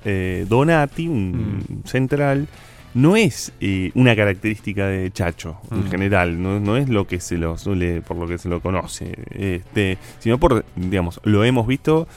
Donati, 0.48 1.08
un 1.08 1.82
central. 1.86 2.48
No 2.96 3.16
es 3.16 3.52
eh, 3.62 3.92
una 3.94 4.16
característica 4.16 4.88
de 4.88 5.12
Chacho 5.12 5.58
en 5.72 5.82
Mm. 5.86 5.90
general, 5.92 6.42
no, 6.42 6.60
no 6.60 6.78
es 6.78 6.90
lo 6.90 7.06
que 7.06 7.20
se 7.20 7.38
lo 7.38 7.58
suele, 7.58 8.02
por 8.02 8.18
lo 8.18 8.26
que 8.28 8.38
se 8.40 8.50
lo 8.50 8.60
conoce, 8.62 9.14
este, 9.32 9.98
sino 10.20 10.40
por, 10.40 10.66
digamos, 10.76 11.20
lo 11.24 11.44
hemos 11.44 11.68
visto 11.68 12.08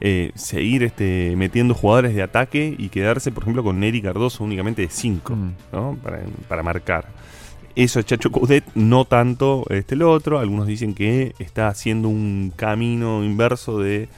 eh, 0.00 0.30
seguir 0.36 0.84
este, 0.84 1.34
metiendo 1.36 1.74
jugadores 1.74 2.14
de 2.14 2.22
ataque 2.22 2.72
y 2.78 2.88
quedarse, 2.88 3.32
por 3.32 3.42
ejemplo, 3.42 3.64
con 3.64 3.80
Neri 3.80 4.00
Cardoso 4.00 4.44
únicamente 4.44 4.82
de 4.82 4.88
5 4.90 5.34
Mm. 5.36 5.50
¿no? 5.72 5.98
para, 6.02 6.20
para 6.48 6.62
marcar. 6.62 7.06
Eso 7.74 8.00
es 8.00 8.06
Chacho 8.06 8.30
Coudet, 8.32 8.64
no 8.74 9.04
tanto 9.04 9.64
este 9.70 9.94
el 9.94 10.02
otro. 10.02 10.38
Algunos 10.38 10.66
dicen 10.66 10.94
que 10.94 11.34
está 11.38 11.68
haciendo 11.68 12.08
un 12.08 12.52
camino 12.56 13.22
inverso 13.24 13.78
de, 13.80 14.08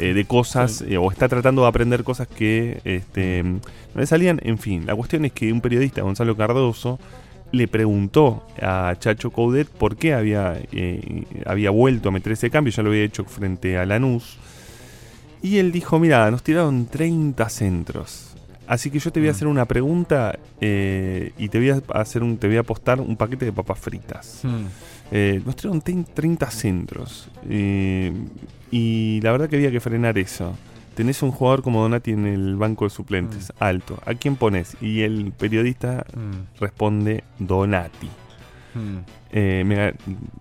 eh, 0.00 0.14
de 0.14 0.24
cosas 0.24 0.82
eh, 0.82 0.96
o 0.96 1.10
está 1.10 1.28
tratando 1.28 1.62
de 1.62 1.68
aprender 1.68 2.02
cosas 2.04 2.26
que 2.26 2.80
este, 2.84 3.42
no 3.42 3.60
le 3.94 4.06
salían. 4.06 4.40
En 4.42 4.58
fin, 4.58 4.86
la 4.86 4.94
cuestión 4.94 5.24
es 5.24 5.32
que 5.32 5.52
un 5.52 5.60
periodista, 5.60 6.02
Gonzalo 6.02 6.36
Cardoso, 6.36 6.98
le 7.52 7.66
preguntó 7.68 8.44
a 8.62 8.94
Chacho 8.98 9.30
Coudet 9.30 9.68
por 9.68 9.96
qué 9.96 10.14
había, 10.14 10.60
eh, 10.72 11.24
había 11.46 11.70
vuelto 11.70 12.08
a 12.08 12.12
meter 12.12 12.32
ese 12.32 12.48
cambio. 12.50 12.72
Ya 12.72 12.82
lo 12.82 12.90
había 12.90 13.02
hecho 13.04 13.24
frente 13.24 13.76
a 13.76 13.84
Lanús. 13.84 14.38
Y 15.42 15.58
él 15.58 15.72
dijo, 15.72 15.98
mira, 15.98 16.30
nos 16.30 16.42
tiraron 16.42 16.86
30 16.86 17.48
centros. 17.48 18.26
Así 18.66 18.90
que 18.90 19.00
yo 19.00 19.10
te 19.10 19.18
voy 19.20 19.28
a 19.28 19.32
Mm. 19.32 19.34
hacer 19.34 19.48
una 19.48 19.64
pregunta 19.64 20.38
eh, 20.60 21.32
y 21.38 21.48
te 21.48 21.58
voy 21.58 21.70
a 21.70 21.82
hacer 22.00 22.22
un, 22.22 22.36
te 22.38 22.46
voy 22.46 22.56
a 22.56 22.60
apostar 22.60 23.00
un 23.00 23.16
paquete 23.16 23.46
de 23.46 23.52
papas 23.52 23.78
fritas. 23.80 24.40
Mm. 24.44 24.66
Eh, 25.10 25.40
nos 25.44 25.56
ten- 25.82 26.04
30 26.04 26.50
centros. 26.50 27.28
eh, 27.48 28.12
y 28.70 29.20
la 29.22 29.32
verdad 29.32 29.48
que 29.48 29.56
había 29.56 29.70
que 29.72 29.80
frenar 29.80 30.16
eso. 30.18 30.56
Tenés 30.94 31.22
un 31.22 31.32
jugador 31.32 31.62
como 31.62 31.82
Donati 31.82 32.12
en 32.12 32.26
el 32.26 32.56
banco 32.56 32.84
de 32.84 32.90
suplentes, 32.90 33.52
alto. 33.58 33.98
¿A 34.06 34.14
quién 34.14 34.36
pones? 34.36 34.76
Y 34.80 35.00
el 35.00 35.32
periodista 35.32 36.04
Mm. 36.14 36.60
responde 36.60 37.24
Donati. 37.38 38.08
Mm. 38.74 38.98
Eh, 39.32 39.64
me 39.66 39.94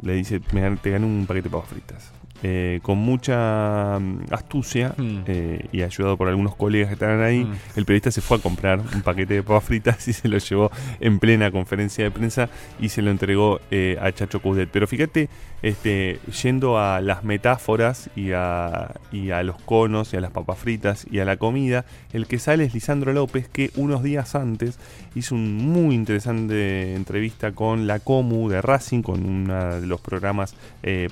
le 0.04 0.14
dice, 0.14 0.40
me 0.54 0.76
te 0.78 0.92
gané 0.92 1.06
un 1.06 1.26
paquete 1.28 1.50
de 1.50 1.52
papas 1.56 1.70
fritas. 1.70 2.12
Eh, 2.42 2.80
con 2.84 2.98
mucha 2.98 4.00
mm, 4.00 4.32
astucia 4.32 4.94
Mm. 4.98 5.18
eh, 5.28 5.66
y 5.74 5.82
ayudado 5.82 6.16
por 6.16 6.30
algunos 6.30 6.56
colegas 6.56 6.88
que 6.88 6.94
estaban 6.94 7.22
ahí, 7.22 7.44
Mm. 7.44 7.52
el 7.76 7.86
periodista 7.86 8.12
se 8.12 8.22
fue 8.22 8.38
a 8.38 8.40
comprar 8.40 8.80
un 8.80 9.02
paquete 9.02 9.34
de 9.34 9.44
papas 9.44 9.66
fritas 9.66 10.08
y 10.08 10.14
se 10.14 10.30
lo 10.30 10.38
llevó 10.38 10.72
en 11.02 11.20
plena 11.20 11.52
conferencia 11.52 12.04
de 12.06 12.12
prensa 12.12 12.50
y 12.80 12.90
se 12.90 13.02
lo 13.02 13.12
entregó 13.12 13.60
eh, 13.72 13.98
a 14.02 14.10
Chacho 14.14 14.42
Coudet. 14.42 14.70
Pero 14.72 14.88
fíjate, 14.88 15.28
este, 15.62 16.20
yendo 16.42 16.80
a 16.80 17.02
las 17.02 17.26
metáforas 17.26 18.10
y 18.16 18.32
a, 18.32 18.96
y 19.12 19.32
a 19.32 19.44
los 19.44 19.62
conos 19.64 20.14
y 20.14 20.18
a 20.18 20.22
las 20.22 20.32
papas 20.32 20.58
fritas 20.60 21.06
y 21.12 21.20
a 21.20 21.26
la 21.26 21.36
comida, 21.36 21.84
el 22.14 22.26
que 22.28 22.40
sale 22.40 22.64
es 22.64 22.74
Lisandro 22.74 23.12
López, 23.12 23.50
que 23.50 23.72
unos 23.76 24.02
días 24.02 24.36
antes 24.36 24.80
hizo 25.16 25.36
un 25.36 25.58
muy 25.58 25.94
interesante 25.94 26.96
entrevista 26.96 27.52
con 27.52 27.86
la 27.88 28.00
Comu 28.00 28.48
de 28.48 28.62
Racing, 28.62 29.02
con 29.02 29.26
uno 29.26 29.82
de 29.82 29.88
los 29.88 30.00
programas 30.00 30.56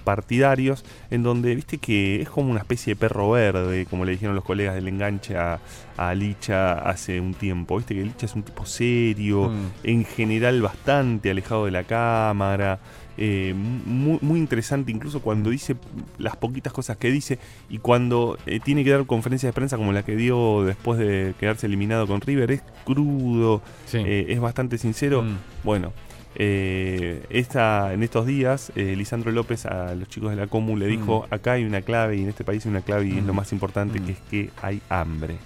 partidarios, 0.06 0.86
en 1.18 1.24
donde 1.24 1.54
viste 1.54 1.78
que 1.78 2.22
es 2.22 2.30
como 2.30 2.50
una 2.52 2.62
especie 2.62 2.94
de 2.94 3.00
perro 3.00 3.32
verde, 3.32 3.86
como 3.90 4.06
le 4.06 4.14
dijeron 4.14 4.34
los 4.36 4.44
colegas 4.46 4.76
del 4.76 4.88
enganche 4.88 5.36
a, 5.38 5.60
a 5.98 6.16
Licha 6.16 6.74
hace 6.74 7.20
un 7.20 7.34
tiempo. 7.34 7.76
Viste 7.78 7.94
que 7.96 8.04
Licha 8.04 8.26
es 8.26 8.36
un 8.36 8.44
tipo 8.44 8.66
serio, 8.66 9.50
Mm. 9.50 9.66
en 9.84 10.06
general 10.06 10.62
bastante 10.62 11.30
alejado 11.32 11.66
de 11.66 11.72
la 11.72 11.84
cámara. 11.84 12.80
eh, 13.20 13.56
muy, 13.56 14.20
muy 14.22 14.38
interesante 14.40 14.92
incluso 14.92 15.22
cuando 15.24 15.50
dice 15.50 15.76
las 16.20 16.36
poquitas 16.36 16.72
cosas 16.72 16.98
que 16.98 17.10
dice 17.12 17.40
y 17.68 17.80
cuando 17.80 18.38
eh, 18.46 18.60
tiene 18.60 18.84
que 18.84 18.92
dar 18.92 19.08
conferencias 19.08 19.50
de 19.50 19.54
prensa 19.54 19.76
como 19.76 19.92
la 19.92 20.04
que 20.06 20.16
dio 20.16 20.64
después 20.64 21.00
de 21.00 21.34
quedarse 21.40 21.66
eliminado 21.66 22.06
con 22.06 22.22
River 22.22 22.52
es 22.52 22.62
crudo 22.86 23.64
Sí. 23.88 23.98
eh, 24.06 24.28
es 24.30 24.40
bastante 24.40 24.78
sincero 24.78 25.24
Mm. 25.24 25.38
bueno 25.64 25.94
eh, 26.40 27.26
esta, 27.32 27.94
en 27.94 28.04
estos 28.04 28.28
días 28.28 28.72
eh, 28.76 28.96
Lisandro 28.96 29.32
López 29.32 29.66
a 29.66 29.96
los 29.96 30.08
chicos 30.08 30.30
de 30.30 30.36
la 30.36 30.46
Comu 30.48 30.78
le 30.78 30.86
dijo 30.86 31.26
acá 31.32 31.54
hay 31.54 31.64
una 31.66 31.82
clave 31.82 32.18
y 32.18 32.22
en 32.24 32.30
este 32.30 32.44
país 32.44 32.64
hay 32.66 32.70
una 32.72 32.82
clave 32.82 33.08
y 33.08 33.18
es 33.18 33.24
lo 33.24 33.34
Mm. 33.34 33.36
más 33.36 33.52
importante 33.54 34.00
Mm. 34.00 34.06
que 34.06 34.12
es 34.12 34.18
que 34.30 34.50
hay 34.62 34.82
hambre 34.90 35.38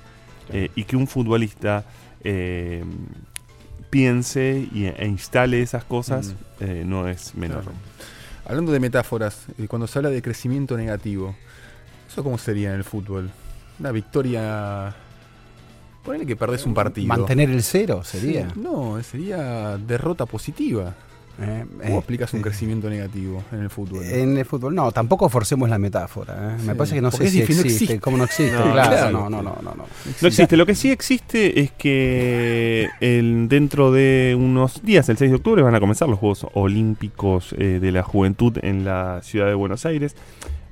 Claro. 0.48 0.64
Eh, 0.66 0.72
y 0.76 0.84
que 0.84 0.98
un 0.98 1.08
futbolista 1.08 1.86
eh, 2.24 2.84
piense 3.90 4.68
y, 4.74 4.86
e 4.86 5.08
instale 5.08 5.62
esas 5.62 5.84
cosas 5.84 6.36
Mm. 6.60 6.90
no 6.90 7.08
es 7.08 7.36
menor. 7.36 7.62
Claro. 7.64 7.78
Hablando 8.46 8.72
de 8.72 8.80
metáforas, 8.80 9.46
cuando 9.68 9.88
se 9.88 9.98
habla 10.00 10.10
de 10.10 10.22
crecimiento 10.22 10.76
negativo, 10.78 11.36
¿eso 12.10 12.24
cómo 12.24 12.38
sería 12.38 12.70
en 12.72 12.76
el 12.76 12.84
fútbol? 12.84 13.30
Una 13.80 13.92
victoria 13.92 14.94
Ponele 16.04 16.26
que 16.26 16.36
perdés 16.36 16.66
un 16.66 16.74
partido. 16.74 17.08
Mantener 17.08 17.50
el 17.50 17.62
cero 17.64 18.02
sería. 18.04 18.50
Sí, 18.54 18.60
No, 18.60 19.02
sería 19.04 19.78
derrota 19.78 20.26
positiva. 20.26 20.96
Eh, 21.40 21.66
¿Cómo 21.82 21.96
eh, 21.96 21.98
explicas 21.98 22.34
un 22.34 22.40
eh, 22.42 22.44
crecimiento 22.44 22.90
negativo 22.90 23.42
en 23.52 23.62
el 23.62 23.70
fútbol? 23.70 24.04
En 24.04 24.38
el 24.38 24.46
fútbol, 24.46 24.76
no, 24.76 24.92
tampoco 24.92 25.28
forcemos 25.30 25.70
la 25.70 25.80
metáfora. 25.80 26.56
¿eh? 26.60 26.62
Me 26.66 26.76
parece 26.76 26.96
que 26.96 27.02
no 27.02 27.10
porque 27.10 27.28
sé 27.28 27.32
si 27.32 27.40
difícil, 27.42 27.56
no 27.56 27.62
existe, 27.64 27.84
existe. 27.86 28.02
cómo 28.02 28.18
no 28.18 28.26
existe. 28.26 28.52
No, 28.52 28.72
claro, 28.74 28.90
claro. 28.92 29.12
no, 29.12 29.30
no, 29.30 29.42
no, 29.42 29.56
no, 29.62 29.76
no. 29.76 29.86
No 30.22 30.28
existe. 30.28 30.58
Lo 30.58 30.66
que 30.66 30.76
sí 30.76 30.92
existe 30.92 31.62
es 31.62 31.72
que 31.72 32.90
el- 33.00 33.48
dentro 33.48 33.92
de 33.92 34.36
unos 34.38 34.84
días, 34.84 35.08
el 35.10 35.18
6 35.18 35.32
de 35.32 35.38
octubre, 35.38 35.62
van 35.64 35.74
a 35.74 35.80
comenzar 35.80 36.10
los 36.10 36.20
Juegos 36.20 36.46
Olímpicos 36.54 37.56
eh, 37.58 37.80
de 37.82 37.92
la 37.92 38.04
Juventud 38.04 38.58
en 38.62 38.86
la 38.86 39.22
ciudad 39.24 39.48
de 39.48 39.54
Buenos 39.56 39.86
Aires. 39.86 40.16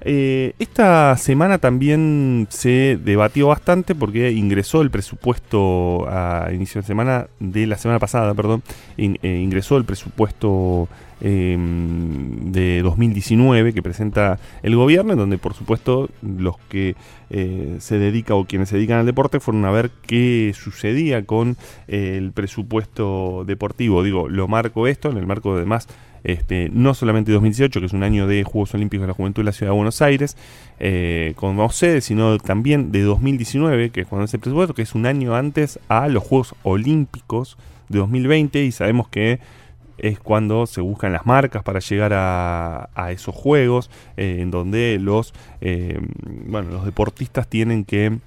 Eh, 0.01 0.53
esta 0.59 1.17
semana 1.17 1.57
también 1.57 2.47
se 2.49 2.97
debatió 3.03 3.47
bastante 3.47 3.95
porque 3.95 4.31
ingresó 4.31 4.81
el 4.81 4.91
presupuesto 4.91 6.07
a 6.09 6.51
inicio 6.53 6.81
de 6.81 6.87
semana, 6.87 7.27
de 7.39 7.67
la 7.67 7.77
semana 7.77 7.99
pasada, 7.99 8.33
perdón, 8.33 8.63
eh, 8.97 9.41
ingresó 9.43 9.77
el 9.77 9.83
presupuesto 9.83 10.87
eh, 11.21 11.57
de 11.59 12.81
2019 12.81 13.73
que 13.73 13.81
presenta 13.81 14.39
el 14.63 14.77
gobierno, 14.77 15.13
en 15.13 15.19
donde 15.19 15.37
por 15.37 15.53
supuesto 15.53 16.09
los 16.21 16.57
que 16.69 16.95
eh, 17.29 17.75
se 17.79 17.99
dedican 17.99 18.37
o 18.37 18.45
quienes 18.45 18.69
se 18.69 18.77
dedican 18.77 18.99
al 18.99 19.05
deporte 19.05 19.41
fueron 19.41 19.65
a 19.65 19.71
ver 19.71 19.91
qué 20.07 20.53
sucedía 20.55 21.25
con 21.25 21.57
el 21.87 22.31
presupuesto 22.31 23.43
deportivo. 23.45 24.01
Digo, 24.01 24.29
lo 24.29 24.47
marco 24.47 24.87
esto 24.87 25.09
en 25.09 25.17
el 25.17 25.27
marco 25.27 25.57
de 25.57 25.65
más 25.65 25.87
este, 26.23 26.69
no 26.71 26.93
solamente 26.93 27.31
2018, 27.31 27.79
que 27.79 27.85
es 27.85 27.93
un 27.93 28.03
año 28.03 28.27
de 28.27 28.43
Juegos 28.43 28.73
Olímpicos 28.73 29.03
de 29.03 29.07
la 29.07 29.13
Juventud 29.13 29.41
en 29.41 29.45
la 29.47 29.51
Ciudad 29.51 29.71
de 29.71 29.75
Buenos 29.75 30.01
Aires, 30.01 30.37
eh, 30.79 31.35
sede, 31.71 32.01
sino 32.01 32.37
también 32.37 32.91
de 32.91 33.01
2019, 33.01 33.89
que 33.91 34.01
es 34.01 34.07
cuando 34.07 34.25
es 34.25 34.33
el 34.33 34.39
presupuesto, 34.39 34.73
que 34.73 34.81
es 34.81 34.95
un 34.95 35.05
año 35.05 35.35
antes 35.35 35.79
a 35.87 36.07
los 36.07 36.23
Juegos 36.23 36.55
Olímpicos 36.63 37.57
de 37.89 37.99
2020, 37.99 38.63
y 38.63 38.71
sabemos 38.71 39.07
que 39.07 39.39
es 39.97 40.19
cuando 40.19 40.65
se 40.65 40.81
buscan 40.81 41.13
las 41.13 41.25
marcas 41.25 41.63
para 41.63 41.79
llegar 41.79 42.13
a, 42.13 42.89
a 42.95 43.11
esos 43.11 43.35
juegos, 43.35 43.89
eh, 44.17 44.37
en 44.39 44.51
donde 44.51 44.97
los, 44.99 45.33
eh, 45.61 45.99
bueno, 46.45 46.71
los 46.71 46.85
deportistas 46.85 47.47
tienen 47.47 47.85
que 47.85 48.17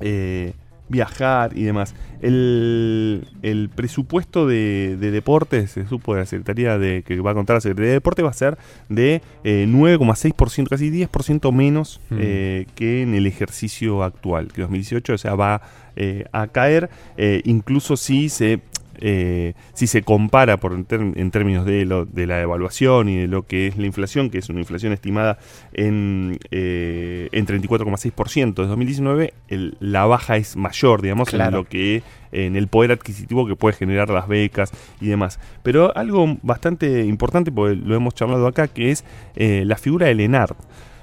eh, 0.00 0.52
viajar 0.88 1.56
y 1.56 1.64
demás. 1.64 1.94
El, 2.20 3.28
el 3.42 3.68
presupuesto 3.68 4.46
de, 4.46 4.96
de 4.98 5.10
deportes, 5.10 5.70
se 5.70 5.86
supo 5.86 6.14
de 6.14 6.20
la 6.20 6.26
Secretaría 6.26 6.78
de 6.78 7.02
que 7.02 7.20
va 7.20 7.30
a 7.30 7.34
contar 7.34 7.54
la 7.56 7.60
Secretaría 7.60 7.88
de 7.90 7.94
Deporte, 7.94 8.22
va 8.22 8.30
a 8.30 8.34
ser 8.34 8.58
de 8.88 9.22
eh, 9.44 9.66
9,6%, 9.68 10.68
casi 10.68 10.90
10% 10.90 11.52
menos 11.52 12.00
Mm. 12.10 12.16
eh, 12.20 12.66
que 12.74 13.02
en 13.02 13.14
el 13.14 13.26
ejercicio 13.26 14.02
actual, 14.02 14.52
que 14.52 14.62
2018, 14.62 15.14
o 15.14 15.18
sea, 15.18 15.34
va 15.34 15.60
eh, 15.96 16.24
a 16.32 16.46
caer, 16.46 16.90
eh, 17.16 17.42
incluso 17.44 17.96
si 17.96 18.28
se 18.28 18.60
eh, 19.00 19.54
si 19.74 19.86
se 19.86 20.02
compara 20.02 20.56
por 20.58 20.72
en, 20.72 21.30
términos 21.30 21.64
de, 21.66 21.84
lo, 21.84 22.04
de 22.04 22.26
la 22.26 22.40
evaluación 22.40 23.08
y 23.08 23.16
de 23.16 23.26
lo 23.28 23.46
que 23.46 23.68
es 23.68 23.76
la 23.76 23.86
inflación, 23.86 24.30
que 24.30 24.38
es 24.38 24.48
una 24.48 24.60
inflación 24.60 24.92
estimada 24.92 25.38
en, 25.72 26.38
eh, 26.50 27.28
en 27.32 27.46
34,6% 27.46 28.62
de 28.62 28.68
2019, 28.68 29.34
el- 29.48 29.76
la 29.80 30.06
baja 30.06 30.36
es 30.36 30.56
mayor, 30.56 31.02
digamos, 31.02 31.32
en 31.32 31.38
lo 31.52 31.64
que 31.64 32.02
en 32.30 32.56
el 32.56 32.68
poder 32.68 32.92
adquisitivo 32.92 33.46
que 33.46 33.56
puede 33.56 33.74
generar 33.74 34.10
las 34.10 34.28
becas 34.28 34.70
y 35.00 35.06
demás. 35.06 35.40
Pero 35.62 35.96
algo 35.96 36.36
bastante 36.42 37.04
importante, 37.06 37.50
porque 37.50 37.76
lo 37.76 37.94
hemos 37.94 38.14
charlado 38.14 38.46
acá, 38.46 38.68
que 38.68 38.90
es 38.90 39.04
eh, 39.36 39.62
la 39.64 39.76
figura 39.76 40.06
del 40.08 40.20
ENARD. 40.20 40.56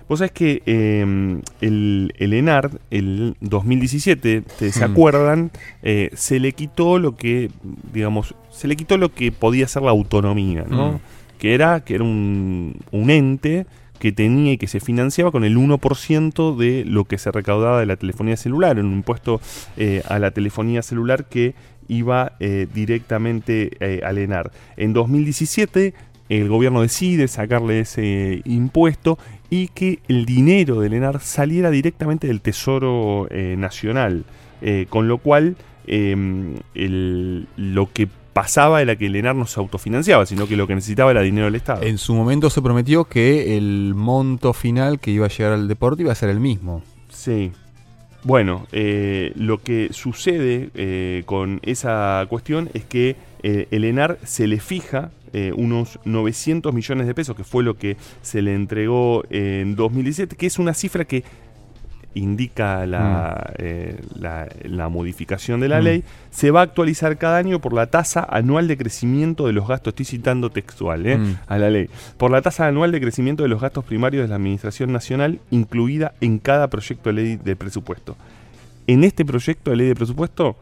Vos 0.08 0.20
sabés 0.20 0.32
que 0.32 0.62
eh, 0.65 1.39
el, 1.62 2.13
el 2.18 2.34
ENARD, 2.34 2.78
el 2.91 3.36
2017, 3.41 4.41
¿te- 4.41 4.72
¿se 4.72 4.88
Hmm. 4.88 4.91
acuerdan? 4.91 5.52
Eh, 5.82 6.12
se 6.13 6.39
le 6.39 6.52
quitó 6.52 7.00
lo 7.00 7.15
que, 7.15 7.50
digamos, 7.94 8.36
se 8.52 8.68
le 8.68 8.76
quitó 8.76 8.98
lo 8.98 9.10
que 9.13 9.32
podía 9.32 9.68
ser 9.68 9.82
la 9.84 9.91
autonomía, 9.91 10.65
¿no? 10.70 10.94
Mm. 10.94 11.00
Que 11.39 11.54
era, 11.54 11.80
que 11.84 11.96
era 11.96 12.04
un, 12.04 12.76
un 12.91 13.10
ente 13.10 13.65
que 14.00 14.12
tenía 14.12 14.54
y 14.54 14.58
que 14.58 14.68
se 14.68 14.80
financiaba 14.80 15.32
con 15.32 15.44
el 15.44 15.58
1% 15.58 16.56
de 16.56 16.86
lo 16.86 17.06
que 17.06 17.18
se 17.18 17.32
recaudaba 17.32 17.80
de 17.80 17.86
la 17.86 17.96
telefonía 17.96 18.38
celular, 18.38 18.78
un 18.80 18.94
impuesto 18.94 19.41
eh, 19.78 20.04
a 20.08 20.20
la 20.20 20.32
telefonía 20.32 20.82
celular 20.82 21.26
que 21.26 21.56
iba 21.88 22.34
eh, 22.39 22.68
directamente 22.74 23.72
eh, 23.80 24.02
al 24.06 24.18
ENAR. 24.18 24.52
En 24.78 24.94
2017 24.94 25.94
el 26.30 26.50
gobierno 26.50 26.82
decide 26.82 27.28
sacarle 27.28 27.82
ese 27.82 28.41
impuesto 28.46 29.20
y 29.49 29.67
que 29.69 29.99
el 30.08 30.25
dinero 30.25 30.79
del 30.79 30.93
ENAR 30.93 31.19
saliera 31.21 31.69
directamente 31.71 32.27
del 32.27 32.41
Tesoro 32.41 33.27
eh, 33.29 33.55
Nacional, 33.58 34.23
Eh, 34.62 34.88
con 34.89 35.08
lo 35.08 35.17
cual 35.19 35.58
eh, 35.86 36.15
el- 36.73 37.47
lo 37.58 37.91
que 37.91 38.08
pasaba 38.34 38.81
era 38.81 38.95
que 38.95 39.05
el 39.05 39.15
ENAR 39.15 39.36
no 39.36 39.45
se 39.45 39.60
autofinanciaba, 39.60 40.25
sino 40.25 40.47
que 40.47 40.55
lo 40.58 40.65
que 40.67 40.75
necesitaba 40.75 41.12
era 41.12 41.21
dinero 41.21 41.45
del 41.45 41.55
Estado. 41.55 41.84
En 41.84 41.97
su 41.97 42.13
momento 42.15 42.49
se 42.49 42.62
prometió 42.62 43.05
que 43.05 43.58
el 43.58 43.93
monto 43.95 44.53
final 44.53 44.99
que 44.99 45.12
iba 45.12 45.25
a 45.25 45.29
llegar 45.29 45.53
al 45.53 45.67
deporte 45.67 46.01
iba 46.03 46.12
a 46.12 46.15
ser 46.15 46.29
el 46.29 46.39
mismo. 46.39 46.81
Sí. 47.10 47.51
Bueno, 48.25 48.65
eh, 48.71 49.33
lo 49.35 49.59
que 49.59 49.89
sucede 49.91 50.71
eh, 50.73 51.21
con 51.27 51.59
esa 51.61 52.25
cuestión 52.27 52.71
es 52.73 52.83
que 52.83 53.15
eh, 53.43 53.67
el 53.69 53.83
ENAR 53.83 54.17
se 54.23 54.47
le 54.47 54.59
fija 54.59 55.11
eh, 55.31 55.51
unos 55.55 55.99
900 56.05 56.73
millones 56.73 57.05
de 57.05 57.13
pesos, 57.13 57.35
que 57.35 57.43
fue 57.43 57.63
lo 57.63 57.77
que 57.77 57.97
se 58.23 58.41
le 58.41 58.55
entregó 58.55 59.25
en 59.29 59.75
2017, 59.75 60.38
que 60.38 60.47
es 60.47 60.57
una 60.57 60.73
cifra 60.73 61.05
que 61.05 61.23
indica 62.15 62.86
la, 62.88 63.54
eh, 63.60 63.99
la, 64.17 64.47
la 64.63 64.89
modificación 64.89 65.60
de 65.60 65.67
la 65.69 65.80
Mm. 65.80 65.84
ley, 65.84 66.04
se 66.32 66.49
va 66.49 66.62
a 66.62 66.63
actualizar 66.63 67.17
cada 67.17 67.38
año 67.38 67.60
por 67.60 67.73
la 67.73 67.88
tasa 67.88 68.25
anual 68.30 68.67
de 68.67 68.78
crecimiento 68.78 69.45
de 69.47 69.54
los 69.54 69.67
gastos, 69.67 69.91
estoy 69.91 70.06
citando 70.06 70.49
textual, 70.49 71.06
¿eh? 71.06 71.17
Mm. 71.17 71.36
a 71.47 71.58
la 71.58 71.69
ley, 71.69 71.89
por 72.17 72.32
la 72.32 72.41
tasa 72.41 72.65
anual 72.67 72.91
de 72.91 72.99
crecimiento 73.01 73.43
de 73.43 73.49
los 73.49 73.62
gastos 73.62 73.84
primarios 73.86 74.23
de 74.23 74.30
la 74.30 74.36
Administración 74.36 74.91
Nacional 74.91 75.39
incluida 75.51 76.13
en 76.21 76.39
cada 76.39 76.69
proyecto 76.69 77.10
de 77.10 77.13
ley 77.13 77.36
de 77.36 77.56
presupuesto. 77.56 78.15
En 78.88 79.04
este 79.04 79.25
proyecto 79.25 79.71
de 79.71 79.78
ley 79.78 79.88
de 79.88 79.95
presupuesto, 79.95 80.56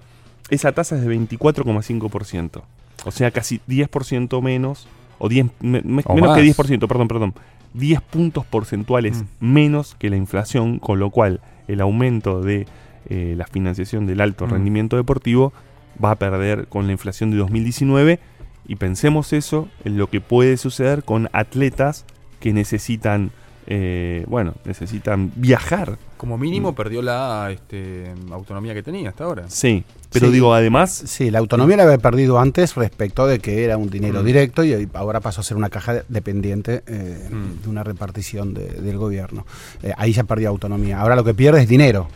esa 0.49 0.71
tasa 0.71 0.95
es 0.95 1.01
de 1.03 1.07
24,5%. 1.09 2.61
O 3.05 3.11
sea, 3.11 3.31
casi 3.31 3.59
10% 3.67 4.41
menos, 4.41 4.87
o 5.19 5.29
10, 5.29 5.47
me- 5.61 5.81
me- 5.81 6.01
O 6.05 6.15
menos 6.15 6.29
más. 6.31 6.37
que 6.37 6.43
10%, 6.43 6.87
perdón, 6.87 7.07
perdón. 7.07 7.33
10 7.73 8.01
puntos 8.01 8.45
porcentuales 8.45 9.23
Mm. 9.39 9.53
menos 9.53 9.95
que 9.99 10.09
la 10.09 10.15
inflación, 10.17 10.79
con 10.79 10.99
lo 10.99 11.09
cual 11.09 11.41
el 11.67 11.81
aumento 11.81 12.41
de 12.41 12.65
eh, 13.09 13.33
la 13.37 13.45
financiación 13.47 14.05
del 14.07 14.21
alto 14.21 14.47
Mm. 14.47 14.51
rendimiento 14.51 14.95
deportivo 14.95 15.51
va 16.03 16.11
a 16.11 16.15
perder 16.15 16.67
con 16.67 16.85
la 16.87 16.93
inflación 16.93 17.31
de 17.31 17.37
2019 17.37 18.19
y 18.67 18.75
pensemos 18.77 19.33
eso 19.33 19.67
en 19.83 19.97
lo 19.97 20.07
que 20.09 20.21
puede 20.21 20.55
suceder 20.57 21.03
con 21.03 21.29
atletas 21.33 22.05
que 22.39 22.53
necesitan, 22.53 23.31
eh, 23.67 24.25
bueno, 24.27 24.53
necesitan 24.65 25.31
viajar. 25.35 25.97
Como 26.17 26.37
mínimo 26.37 26.73
perdió 26.73 27.01
la 27.01 27.49
este, 27.51 28.13
autonomía 28.31 28.73
que 28.73 28.81
tenía 28.83 29.09
hasta 29.09 29.25
ahora. 29.25 29.43
Sí, 29.49 29.83
pero 30.11 30.27
Sí. 30.27 30.33
digo, 30.33 30.53
además, 30.53 30.91
Sí, 31.05 31.29
la 31.31 31.39
autonomía 31.39 31.75
la 31.77 31.83
había 31.83 31.97
perdido 31.97 32.39
antes 32.39 32.75
respecto 32.75 33.27
de 33.27 33.39
que 33.39 33.63
era 33.65 33.75
un 33.77 33.89
dinero 33.89 34.21
Mm. 34.21 34.25
directo 34.25 34.63
y 34.63 34.87
ahora 34.93 35.19
pasó 35.19 35.41
a 35.41 35.43
ser 35.43 35.57
una 35.57 35.69
caja 35.69 36.03
dependiente 36.07 36.83
eh, 36.87 37.29
Mm. 37.29 37.63
de 37.63 37.69
una 37.69 37.83
repartición 37.83 38.53
de- 38.53 38.69
del 38.81 38.97
gobierno. 38.97 39.45
Eh, 39.81 39.91
ahí 39.97 40.13
ya 40.13 40.23
perdió 40.23 40.47
autonomía. 40.49 41.01
Ahora 41.01 41.15
lo 41.17 41.23
que 41.25 41.33
pierde 41.33 41.61
es 41.61 41.67
dinero. 41.67 42.07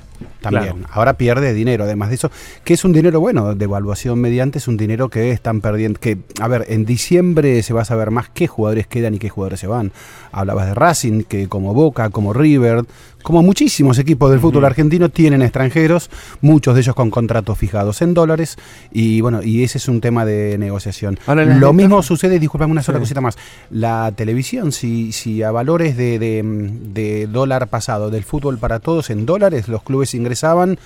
También. 0.41 0.73
Claro. 0.73 0.89
Ahora 0.91 1.13
pierde 1.13 1.53
dinero, 1.53 1.83
además 1.83 2.09
de 2.09 2.15
eso, 2.15 2.31
que 2.63 2.73
es 2.73 2.85
un 2.85 2.93
dinero 2.93 3.19
bueno, 3.19 3.55
de 3.55 3.65
evaluación 3.65 4.19
mediante, 4.19 4.57
es 4.59 4.67
un 4.67 4.77
dinero 4.77 5.09
que 5.09 5.31
están 5.31 5.61
perdiendo. 5.61 5.99
Que, 5.99 6.17
a 6.39 6.47
ver, 6.47 6.65
en 6.69 6.85
diciembre 6.85 7.61
se 7.63 7.73
va 7.73 7.81
a 7.81 7.85
saber 7.85 8.11
más 8.11 8.29
qué 8.29 8.47
jugadores 8.47 8.87
quedan 8.87 9.13
y 9.13 9.19
qué 9.19 9.29
jugadores 9.29 9.59
se 9.59 9.67
van. 9.67 9.91
Hablabas 10.31 10.67
de 10.67 10.73
Racing, 10.73 11.23
que 11.23 11.47
como 11.47 11.73
Boca, 11.73 12.09
como 12.09 12.33
River, 12.33 12.83
como 13.23 13.43
muchísimos 13.43 13.97
equipos 13.99 14.31
del 14.31 14.39
fútbol 14.39 14.63
argentino 14.65 15.09
tienen 15.09 15.41
extranjeros, 15.41 16.09
muchos 16.41 16.75
de 16.75 16.81
ellos 16.81 16.95
con 16.95 17.09
contratos 17.11 17.57
fijados 17.57 18.01
en 18.01 18.13
dólares, 18.13 18.55
y 18.91 19.19
bueno, 19.21 19.43
y 19.43 19.63
ese 19.63 19.79
es 19.79 19.87
un 19.89 19.99
tema 19.99 20.23
de 20.25 20.57
negociación. 20.57 21.19
Ahora, 21.25 21.43
Lo 21.43 21.73
mismo 21.73 22.01
sucede, 22.03 22.39
disculpame 22.39 22.71
una 22.71 22.83
sola 22.83 22.99
Sí. 22.99 23.01
cosita 23.01 23.19
más, 23.21 23.37
la 23.69 24.13
televisión, 24.15 24.71
si, 24.71 25.11
si 25.11 25.43
a 25.43 25.51
valores 25.51 25.97
de, 25.97 26.19
de, 26.19 26.41
de 26.43 27.27
dólar 27.27 27.67
pasado, 27.67 28.09
del 28.09 28.23
fútbol 28.23 28.57
para 28.59 28.79
todos 28.79 29.09
en 29.09 29.25
dólares, 29.25 29.67
los 29.67 29.83
clubes 29.83 30.13
ingresaban, 30.13 30.79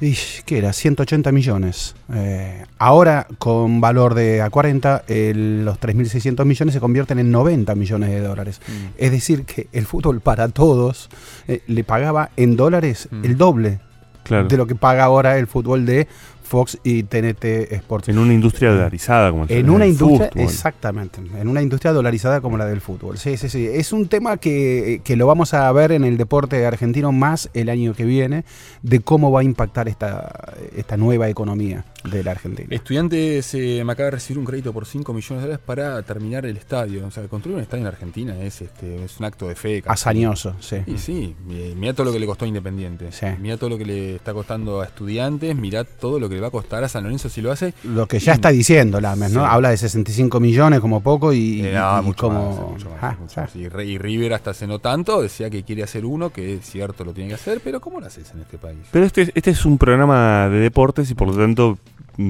y, 0.00 0.16
¿qué 0.46 0.58
era? 0.58 0.72
180 0.72 1.30
millones. 1.32 1.94
Eh, 2.14 2.64
ahora, 2.78 3.26
con 3.38 3.80
valor 3.80 4.14
de 4.14 4.42
A40, 4.42 5.02
el- 5.08 5.64
los 5.64 5.78
3.600 5.78 6.44
millones 6.46 6.74
se 6.74 6.80
convierten 6.80 7.18
en 7.18 7.30
90 7.30 7.74
millones 7.74 8.10
de 8.10 8.20
dólares. 8.20 8.60
Mm. 8.66 8.72
Es 8.96 9.10
decir, 9.10 9.44
que 9.44 9.68
el 9.72 9.86
fútbol 9.86 10.20
para 10.20 10.48
todos 10.48 11.08
eh, 11.48 11.62
le 11.66 11.84
pagaba 11.84 12.30
en 12.36 12.56
dólares 12.56 13.08
Mm. 13.10 13.24
el 13.24 13.36
doble 13.36 13.80
claro. 14.22 14.48
de 14.48 14.56
lo 14.56 14.66
que 14.66 14.74
paga 14.74 15.04
ahora 15.04 15.36
el 15.38 15.46
fútbol 15.46 15.84
de 15.86 16.08
Fox 16.50 16.78
y 16.82 17.04
TNT 17.04 17.44
Sports. 17.70 18.08
En 18.08 18.18
una 18.18 18.34
industria 18.34 18.72
dolarizada 18.72 19.30
como 19.30 19.44
el 19.44 19.52
En 19.52 19.70
una 19.70 19.84
el 19.84 19.92
industria, 19.92 20.30
fútbol. 20.32 20.42
exactamente, 20.44 21.20
en 21.20 21.46
una 21.46 21.62
industria 21.62 21.92
dolarizada 21.92 22.40
como 22.40 22.58
la 22.58 22.66
del 22.66 22.80
fútbol. 22.80 23.18
Sí, 23.18 23.36
sí, 23.36 23.48
sí. 23.48 23.68
Es 23.72 23.92
un 23.92 24.08
tema 24.08 24.36
que, 24.36 25.00
que 25.04 25.14
lo 25.14 25.28
vamos 25.28 25.54
a 25.54 25.70
ver 25.70 25.92
en 25.92 26.02
el 26.02 26.16
deporte 26.16 26.66
argentino 26.66 27.12
más 27.12 27.50
el 27.54 27.68
año 27.68 27.94
que 27.94 28.04
viene, 28.04 28.44
de 28.82 28.98
cómo 28.98 29.30
va 29.30 29.40
a 29.40 29.44
impactar 29.44 29.86
esta, 29.86 30.52
esta 30.74 30.96
nueva 30.96 31.28
economía 31.28 31.84
de 32.04 32.24
la 32.24 32.30
Argentina. 32.32 32.68
Estudiantes 32.70 33.54
eh, 33.54 33.82
me 33.84 33.92
acaba 33.92 34.06
de 34.06 34.10
recibir 34.12 34.38
un 34.38 34.44
crédito 34.44 34.72
por 34.72 34.86
5 34.86 35.12
millones 35.12 35.42
de 35.42 35.48
dólares 35.48 35.64
para 35.64 36.02
terminar 36.02 36.46
el 36.46 36.56
estadio. 36.56 37.06
O 37.06 37.10
sea, 37.10 37.24
construir 37.28 37.56
un 37.56 37.62
estadio 37.62 37.82
en 37.82 37.86
Argentina 37.88 38.36
es, 38.40 38.62
este, 38.62 39.04
es 39.04 39.18
un 39.18 39.26
acto 39.26 39.48
de 39.48 39.54
fe. 39.54 39.82
casi. 39.82 39.92
Hazañoso, 40.00 40.56
sí. 40.60 40.76
Y 40.86 40.98
sí, 40.98 41.34
mi- 41.46 41.74
mirá 41.74 41.92
todo 41.92 42.06
lo 42.06 42.12
que 42.12 42.18
le 42.18 42.26
costó 42.26 42.44
a 42.44 42.48
Independiente. 42.48 43.12
Sí. 43.12 43.26
Mirá 43.40 43.56
todo 43.56 43.70
lo 43.70 43.78
que 43.78 43.84
le 43.84 44.14
está 44.16 44.32
costando 44.32 44.80
a 44.80 44.86
estudiantes. 44.86 45.54
Mirá 45.54 45.84
todo 45.84 46.18
lo 46.18 46.28
que 46.28 46.36
le 46.36 46.40
va 46.40 46.48
a 46.48 46.50
costar 46.50 46.82
a 46.84 46.88
San 46.88 47.02
Lorenzo 47.04 47.28
si 47.28 47.40
lo 47.42 47.52
hace. 47.52 47.74
Lo 47.84 48.06
que 48.06 48.18
ya 48.18 48.32
está 48.32 48.50
diciendo 48.50 49.00
Lames, 49.00 49.32
¿no? 49.32 49.40
Sí. 49.42 49.46
Habla 49.50 49.70
de 49.70 49.76
65 49.76 50.40
millones 50.40 50.80
como 50.80 51.00
poco 51.02 51.32
y, 51.32 51.60
Eh, 51.66 51.72
no, 51.74 52.00
y 52.00 52.04
mucho 52.06 52.26
como... 52.28 52.50
más, 52.56 52.70
mucho 52.72 52.90
más, 52.90 52.98
Ah, 53.02 53.16
mucho 53.20 53.34
ya. 53.36 53.42
más. 53.42 53.56
Y, 53.56 53.60
y 53.92 53.98
River 53.98 54.34
hasta 54.34 54.50
hace 54.52 54.66
no 54.66 54.78
tanto 54.78 55.20
decía 55.22 55.50
que 55.50 55.62
quiere 55.64 55.82
hacer 55.82 56.04
uno, 56.04 56.30
que 56.30 56.54
es 56.54 56.64
cierto, 56.70 57.04
lo 57.04 57.12
tiene 57.12 57.28
que 57.28 57.34
hacer, 57.34 57.60
pero 57.62 57.80
¿cómo 57.80 58.00
lo 58.00 58.06
haces 58.06 58.30
en 58.34 58.40
este 58.40 58.58
país? 58.58 58.78
Pero 58.90 59.04
este, 59.04 59.30
este 59.34 59.50
es 59.50 59.64
un 59.64 59.76
programa 59.78 60.48
de 60.48 60.58
deportes 60.60 61.10
y 61.10 61.14
por 61.14 61.28
lo 61.28 61.36
tanto 61.36 61.78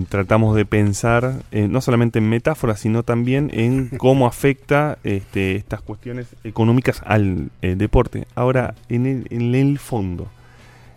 tratamos 0.08 0.56
de 0.56 0.64
pensar 0.64 1.42
eh, 1.50 1.68
no 1.68 1.80
solamente 1.80 2.18
en 2.18 2.28
metáforas, 2.28 2.80
sino 2.80 3.02
también 3.02 3.50
en 3.52 3.88
cómo 3.98 4.26
afecta 4.26 4.98
este, 5.04 5.56
estas 5.56 5.82
cuestiones 5.82 6.26
económicas 6.44 7.02
al 7.04 7.50
eh, 7.62 7.74
deporte. 7.76 8.26
Ahora, 8.34 8.74
en 8.88 9.06
el, 9.06 9.26
en 9.30 9.54
el 9.54 9.78
fondo, 9.78 10.28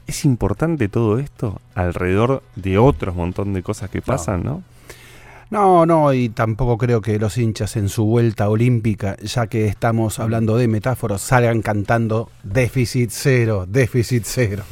¿es 0.07 0.25
importante 0.25 0.89
todo 0.89 1.19
esto 1.19 1.61
alrededor 1.75 2.43
de 2.55 2.77
otros 2.77 3.15
montón 3.15 3.53
de 3.53 3.63
cosas 3.63 3.89
que 3.89 4.01
pasan, 4.01 4.43
no? 4.43 4.63
No, 5.49 5.85
no, 5.85 6.11
y 6.13 6.29
tampoco 6.29 6.79
creo 6.79 6.99
que 7.01 7.19
los 7.19 7.37
hinchas 7.37 7.75
en 7.75 7.87
su 7.87 8.05
vuelta 8.05 8.49
olímpica, 8.49 9.17
ya 9.17 9.45
que 9.45 9.67
estamos 9.67 10.19
hablando 10.19 10.57
de 10.57 10.67
metáforas, 10.67 11.21
salgan 11.21 11.61
cantando 11.61 12.31
déficit 12.41 13.11
cero, 13.11 13.65
déficit 13.67 14.23
cero. 14.25 14.63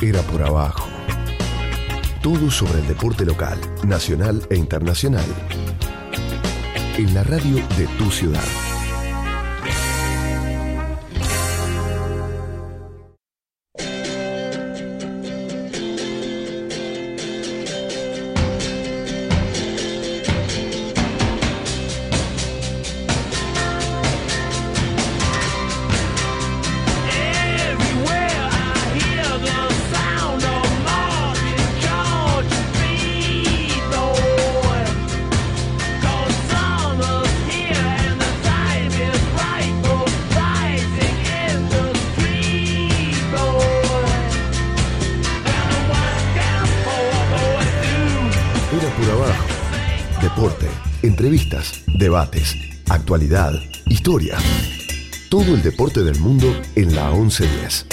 Era 0.00 0.22
por 0.22 0.42
abajo. 0.42 0.99
Todo 2.22 2.50
sobre 2.50 2.80
el 2.80 2.86
deporte 2.86 3.24
local, 3.24 3.58
nacional 3.82 4.46
e 4.50 4.56
internacional. 4.56 5.24
En 6.98 7.14
la 7.14 7.24
radio 7.24 7.56
de 7.78 7.86
tu 7.96 8.10
ciudad. 8.10 8.69
Debates, 52.10 52.56
actualidad, 52.88 53.52
historia. 53.86 54.36
Todo 55.28 55.54
el 55.54 55.62
deporte 55.62 56.02
del 56.02 56.18
mundo 56.18 56.48
en 56.74 56.96
la 56.96 57.12
1110. 57.12 57.86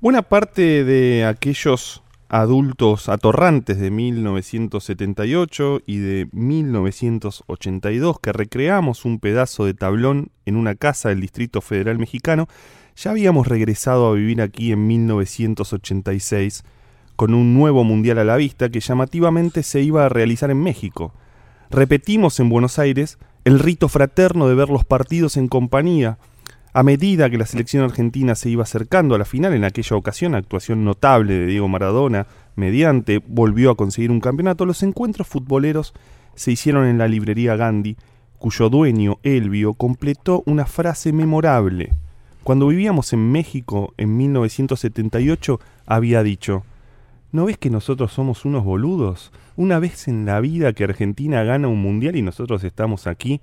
Buena 0.00 0.22
parte 0.22 0.84
de 0.84 1.26
aquellos 1.26 2.02
adultos 2.30 3.10
atorrantes 3.10 3.78
de 3.78 3.90
1978 3.90 5.82
y 5.84 5.98
de 5.98 6.30
1982 6.32 8.18
que 8.18 8.32
recreamos 8.32 9.04
un 9.04 9.18
pedazo 9.18 9.66
de 9.66 9.74
tablón 9.74 10.30
en 10.46 10.56
una 10.56 10.76
casa 10.76 11.10
del 11.10 11.20
Distrito 11.20 11.60
Federal 11.60 11.98
Mexicano, 11.98 12.48
ya 12.96 13.10
habíamos 13.10 13.48
regresado 13.48 14.08
a 14.08 14.14
vivir 14.14 14.40
aquí 14.40 14.72
en 14.72 14.86
1986 14.86 16.64
con 17.16 17.34
un 17.34 17.54
nuevo 17.54 17.84
mundial 17.84 18.18
a 18.18 18.24
la 18.24 18.36
vista 18.36 18.68
que 18.68 18.80
llamativamente 18.80 19.62
se 19.62 19.80
iba 19.80 20.04
a 20.04 20.08
realizar 20.08 20.50
en 20.50 20.62
México. 20.62 21.12
Repetimos 21.70 22.38
en 22.40 22.48
Buenos 22.48 22.78
Aires 22.78 23.18
el 23.44 23.58
rito 23.58 23.88
fraterno 23.88 24.48
de 24.48 24.54
ver 24.54 24.68
los 24.68 24.84
partidos 24.84 25.36
en 25.36 25.48
compañía, 25.48 26.18
a 26.74 26.82
medida 26.82 27.28
que 27.28 27.36
la 27.36 27.44
selección 27.44 27.84
argentina 27.84 28.34
se 28.34 28.48
iba 28.48 28.62
acercando 28.62 29.14
a 29.14 29.18
la 29.18 29.26
final, 29.26 29.52
en 29.52 29.64
aquella 29.64 29.96
ocasión, 29.96 30.34
actuación 30.34 30.84
notable 30.84 31.34
de 31.34 31.46
Diego 31.46 31.68
Maradona, 31.68 32.26
mediante 32.56 33.20
volvió 33.26 33.70
a 33.70 33.76
conseguir 33.76 34.10
un 34.10 34.20
campeonato, 34.20 34.64
los 34.64 34.82
encuentros 34.82 35.26
futboleros 35.26 35.92
se 36.34 36.52
hicieron 36.52 36.86
en 36.86 36.96
la 36.96 37.08
librería 37.08 37.56
Gandhi, 37.56 37.96
cuyo 38.38 38.70
dueño, 38.70 39.18
Elvio, 39.22 39.74
completó 39.74 40.42
una 40.46 40.64
frase 40.64 41.12
memorable. 41.12 41.92
Cuando 42.42 42.68
vivíamos 42.68 43.12
en 43.12 43.30
México 43.30 43.92
en 43.98 44.16
1978, 44.16 45.60
había 45.86 46.22
dicho, 46.22 46.64
¿No 47.32 47.46
ves 47.46 47.56
que 47.56 47.70
nosotros 47.70 48.12
somos 48.12 48.44
unos 48.44 48.62
boludos? 48.62 49.32
Una 49.56 49.78
vez 49.78 50.06
en 50.06 50.26
la 50.26 50.38
vida 50.40 50.74
que 50.74 50.84
Argentina 50.84 51.42
gana 51.44 51.66
un 51.66 51.80
mundial 51.80 52.14
y 52.14 52.20
nosotros 52.20 52.62
estamos 52.62 53.06
aquí. 53.06 53.40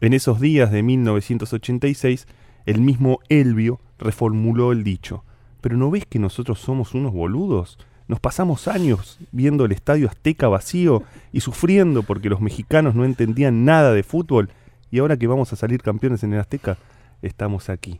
En 0.00 0.12
esos 0.12 0.40
días 0.40 0.70
de 0.70 0.84
1986, 0.84 2.28
el 2.66 2.80
mismo 2.80 3.18
Elvio 3.28 3.80
reformuló 3.98 4.70
el 4.70 4.84
dicho. 4.84 5.24
¿Pero 5.60 5.76
no 5.76 5.90
ves 5.90 6.06
que 6.06 6.20
nosotros 6.20 6.60
somos 6.60 6.94
unos 6.94 7.12
boludos? 7.12 7.78
Nos 8.06 8.20
pasamos 8.20 8.68
años 8.68 9.18
viendo 9.32 9.64
el 9.64 9.72
estadio 9.72 10.06
Azteca 10.06 10.46
vacío 10.46 11.02
y 11.32 11.40
sufriendo 11.40 12.04
porque 12.04 12.28
los 12.28 12.40
mexicanos 12.40 12.94
no 12.94 13.04
entendían 13.04 13.64
nada 13.64 13.92
de 13.92 14.04
fútbol 14.04 14.50
y 14.92 15.00
ahora 15.00 15.16
que 15.16 15.26
vamos 15.26 15.52
a 15.52 15.56
salir 15.56 15.82
campeones 15.82 16.22
en 16.22 16.32
el 16.32 16.38
Azteca, 16.38 16.78
estamos 17.22 17.70
aquí. 17.70 17.98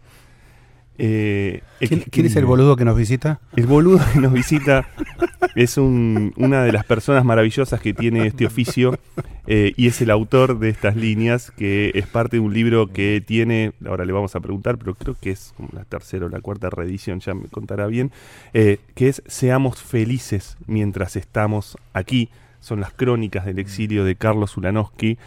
Eh, 0.99 1.63
¿Quién, 1.79 2.05
quién 2.11 2.27
es 2.27 2.37
el 2.37 2.47
boludo 2.47 2.75
que 2.77 2.85
nos 2.85 2.97
visita? 2.97 3.41
el 3.55 3.67
boludo 3.67 4.01
que 4.13 4.21
nos 4.21 4.33
visita 4.33 4.89
es 5.55 5.77
un- 5.77 6.33
una 6.37 6.63
de 6.65 6.73
las 6.73 6.85
personas 6.87 7.25
maravillosas 7.25 7.81
que 7.81 7.93
tiene 7.93 8.27
este 8.27 8.47
oficio 8.47 8.99
eh, 9.47 9.73
y 9.77 9.87
es 9.89 10.01
el 10.01 10.11
autor 10.11 10.59
de 10.59 10.71
estas 10.71 10.97
líneas, 10.97 11.51
que 11.51 11.93
es 11.95 12.07
parte 12.07 12.37
de 12.37 12.41
un 12.41 12.53
libro 12.55 12.87
que 12.93 13.23
tiene, 13.25 13.73
ahora 13.87 14.05
le 14.05 14.13
vamos 14.13 14.35
a 14.37 14.41
preguntar, 14.41 14.79
pero 14.79 14.95
creo 14.95 15.15
que 15.21 15.31
es 15.31 15.53
como 15.57 15.69
la 15.73 15.85
tercera 15.85 16.27
o 16.27 16.29
la 16.29 16.41
cuarta 16.41 16.71
reedición, 16.71 17.21
ya 17.21 17.35
me 17.35 17.49
contará 17.49 17.87
bien, 17.87 18.11
eh, 18.55 18.79
que 18.95 19.09
es 19.09 19.23
Seamos 19.27 19.83
felices 19.83 20.57
mientras 20.67 21.17
estamos 21.17 21.77
aquí. 21.93 22.31
Son 22.61 22.81
las 22.81 22.93
crónicas 22.93 23.45
del 23.45 23.59
exilio 23.61 24.03
de 24.05 24.17
Carlos 24.17 24.57
Ulanowski. 24.57 25.19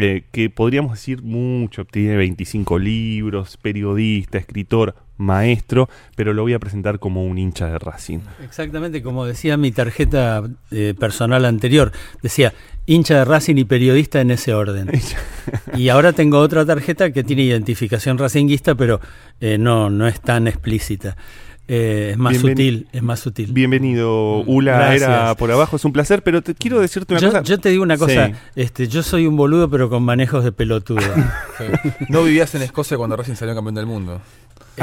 Eh, 0.00 0.24
que 0.30 0.50
podríamos 0.50 0.92
decir 0.92 1.22
mucho, 1.22 1.84
tiene 1.84 2.16
25 2.16 2.78
libros, 2.78 3.56
periodista, 3.56 4.38
escritor, 4.38 4.94
maestro, 5.16 5.88
pero 6.16 6.32
lo 6.32 6.42
voy 6.42 6.54
a 6.54 6.58
presentar 6.58 6.98
como 6.98 7.24
un 7.24 7.38
hincha 7.38 7.66
de 7.66 7.78
Racing. 7.78 8.20
Exactamente, 8.42 9.02
como 9.02 9.26
decía 9.26 9.56
mi 9.56 9.72
tarjeta 9.72 10.44
eh, 10.70 10.94
personal 10.98 11.44
anterior, 11.44 11.92
decía 12.22 12.54
hincha 12.86 13.18
de 13.18 13.24
Racing 13.24 13.56
y 13.56 13.64
periodista 13.64 14.20
en 14.20 14.30
ese 14.30 14.54
orden. 14.54 14.90
Y 15.76 15.88
ahora 15.88 16.12
tengo 16.12 16.40
otra 16.40 16.66
tarjeta 16.66 17.10
que 17.10 17.24
tiene 17.24 17.42
identificación 17.42 18.18
racinguista, 18.18 18.74
pero 18.74 19.00
eh, 19.40 19.56
no, 19.56 19.88
no 19.88 20.06
es 20.06 20.20
tan 20.20 20.46
explícita. 20.46 21.16
Eh, 21.70 22.10
es 22.12 22.18
más 22.18 22.38
sutil, 22.38 22.88
es 22.92 23.02
más 23.02 23.20
sutil. 23.20 23.52
Bienvenido, 23.52 24.38
Ula, 24.44 24.76
Gracias. 24.78 25.02
era 25.02 25.34
por 25.34 25.52
abajo, 25.52 25.76
es 25.76 25.84
un 25.84 25.92
placer, 25.92 26.22
pero 26.22 26.40
te 26.40 26.54
quiero 26.54 26.80
decirte 26.80 27.12
una 27.12 27.20
Yo, 27.20 27.28
cosa. 27.28 27.42
yo 27.42 27.58
te 27.58 27.68
digo 27.68 27.82
una 27.82 27.98
cosa, 27.98 28.28
Sí. 28.28 28.32
este, 28.56 28.88
yo 28.88 29.02
soy 29.02 29.26
un 29.26 29.36
boludo 29.36 29.68
pero 29.68 29.90
con 29.90 30.02
manejos 30.02 30.44
de 30.44 30.52
pelotudo. 30.52 31.00
Sí. 31.58 31.64
No 32.08 32.22
vivías 32.22 32.54
en 32.54 32.62
Escocia 32.62 32.96
cuando 32.96 33.16
Racing 33.16 33.34
salió 33.34 33.52
campeón 33.54 33.74
del 33.74 33.86
mundo. 33.86 34.20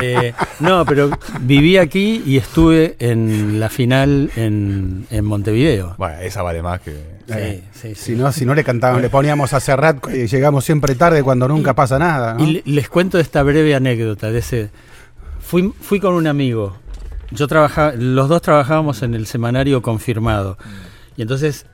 Eh, 0.01 0.33
no, 0.59 0.83
pero 0.85 1.09
viví 1.39 1.77
aquí 1.77 2.21
y 2.25 2.35
estuve 2.35 2.97
en 2.99 3.61
la 3.61 3.69
final 3.69 4.29
en, 4.35 5.07
en 5.09 5.23
Montevideo. 5.23 5.95
Bueno, 5.97 6.19
esa 6.19 6.41
vale 6.41 6.61
más 6.61 6.81
que. 6.81 6.91
Sí, 7.27 7.63
sí, 7.71 7.87
sí. 7.89 7.95
Si 7.95 8.11
no, 8.15 8.29
si 8.33 8.45
no 8.45 8.53
le 8.53 8.65
cantaban, 8.65 9.01
le 9.01 9.09
poníamos 9.09 9.53
a 9.53 9.61
Serrat 9.61 10.05
y 10.13 10.27
llegamos 10.27 10.65
siempre 10.65 10.95
tarde 10.95 11.23
cuando 11.23 11.47
nunca 11.47 11.73
pasa 11.73 11.97
nada. 11.97 12.33
¿no? 12.33 12.43
Y 12.43 12.51
le- 12.55 12.63
les 12.65 12.89
cuento 12.89 13.17
esta 13.19 13.41
breve 13.41 13.73
anécdota 13.73 14.29
de 14.31 14.39
ese. 14.39 14.69
Fui, 15.47 15.71
fui 15.81 15.99
con 15.99 16.13
un 16.13 16.27
amigo. 16.27 16.75
Yo 17.31 17.47
trabajaba, 17.47 17.93
los 17.97 18.29
dos 18.29 18.41
trabajábamos 18.41 19.01
en 19.03 19.13
el 19.13 19.25
semanario 19.27 19.81
confirmado. 19.81 20.57
Y 21.17 21.21
entonces 21.21 21.65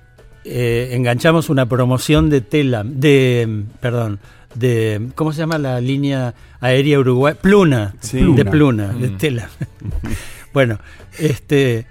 eh, 0.43 0.89
enganchamos 0.93 1.49
una 1.49 1.67
promoción 1.67 2.29
de 2.29 2.41
Telam, 2.41 2.99
de, 2.99 3.45
mm, 3.47 3.77
perdón, 3.79 4.19
de 4.55 5.09
¿cómo 5.15 5.31
se 5.33 5.39
llama 5.39 5.57
la 5.57 5.79
línea 5.79 6.33
aérea 6.59 6.99
Uruguay? 6.99 7.35
Pluna, 7.39 7.93
Sí. 8.01 8.17
de 8.17 8.43
Pluna. 8.45 8.51
Pluna, 8.51 8.87
de 8.87 9.07
Mm. 9.09 9.17
tela. 9.17 9.49
bueno, 10.53 10.79
este 11.19 11.85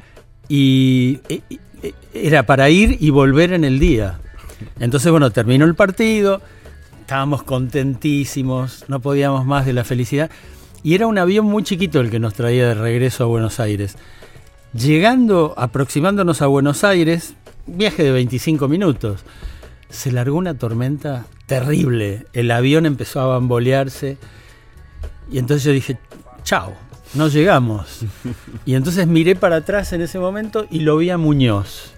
y, 0.49 1.21
y- 1.29 1.43
y- 1.51 1.61
era 2.13 2.45
para 2.45 2.69
ir 2.71 2.97
y 3.01 3.11
volver 3.11 3.53
en 3.53 3.65
el 3.65 3.79
día. 3.79 4.19
Entonces, 4.81 5.11
bueno, 5.11 5.31
terminó 5.31 5.65
el 5.65 5.75
partido, 5.75 6.43
estábamos 7.01 7.43
contentísimos, 7.45 8.85
no 8.89 9.01
podíamos 9.01 9.47
más 9.47 9.65
de 9.65 9.73
la 9.73 9.85
felicidad. 9.85 10.31
Y 10.83 10.95
era 10.95 11.07
un 11.07 11.19
avión 11.19 11.45
muy 11.45 11.63
chiquito 11.63 12.01
el 12.01 12.11
que 12.11 12.19
nos 12.19 12.35
traía 12.35 12.69
de 12.69 12.75
regreso 12.75 13.25
a 13.25 13.27
Buenos 13.27 13.61
Aires. 13.61 13.97
Llegando, 14.73 15.55
aproximándonos 15.57 16.43
a 16.43 16.47
Buenos 16.47 16.85
Aires, 16.85 17.35
viaje 17.67 18.03
de 18.03 18.13
25 18.13 18.69
minutos, 18.69 19.25
se 19.91 20.13
largó 20.13 20.39
una 20.39 20.57
tormenta 20.57 21.27
terrible. 21.47 22.27
El 22.33 22.51
avión 22.51 22.87
empezó 22.87 23.21
a 23.21 23.27
bambolearse. 23.27 24.17
Y 25.31 25.39
entonces 25.39 25.65
yo 25.65 25.73
dije, 25.73 25.99
chao, 26.45 26.75
no 27.15 27.29
llegamos. 27.29 28.01
Y 28.65 28.75
entonces 28.75 29.07
miré 29.07 29.35
para 29.35 29.57
atrás 29.57 29.93
en 29.93 30.01
ese 30.01 30.19
momento 30.19 30.67
y 30.71 30.81
lo 30.81 30.97
vi 30.97 31.11
a 31.11 31.19
Muñoz, 31.19 31.93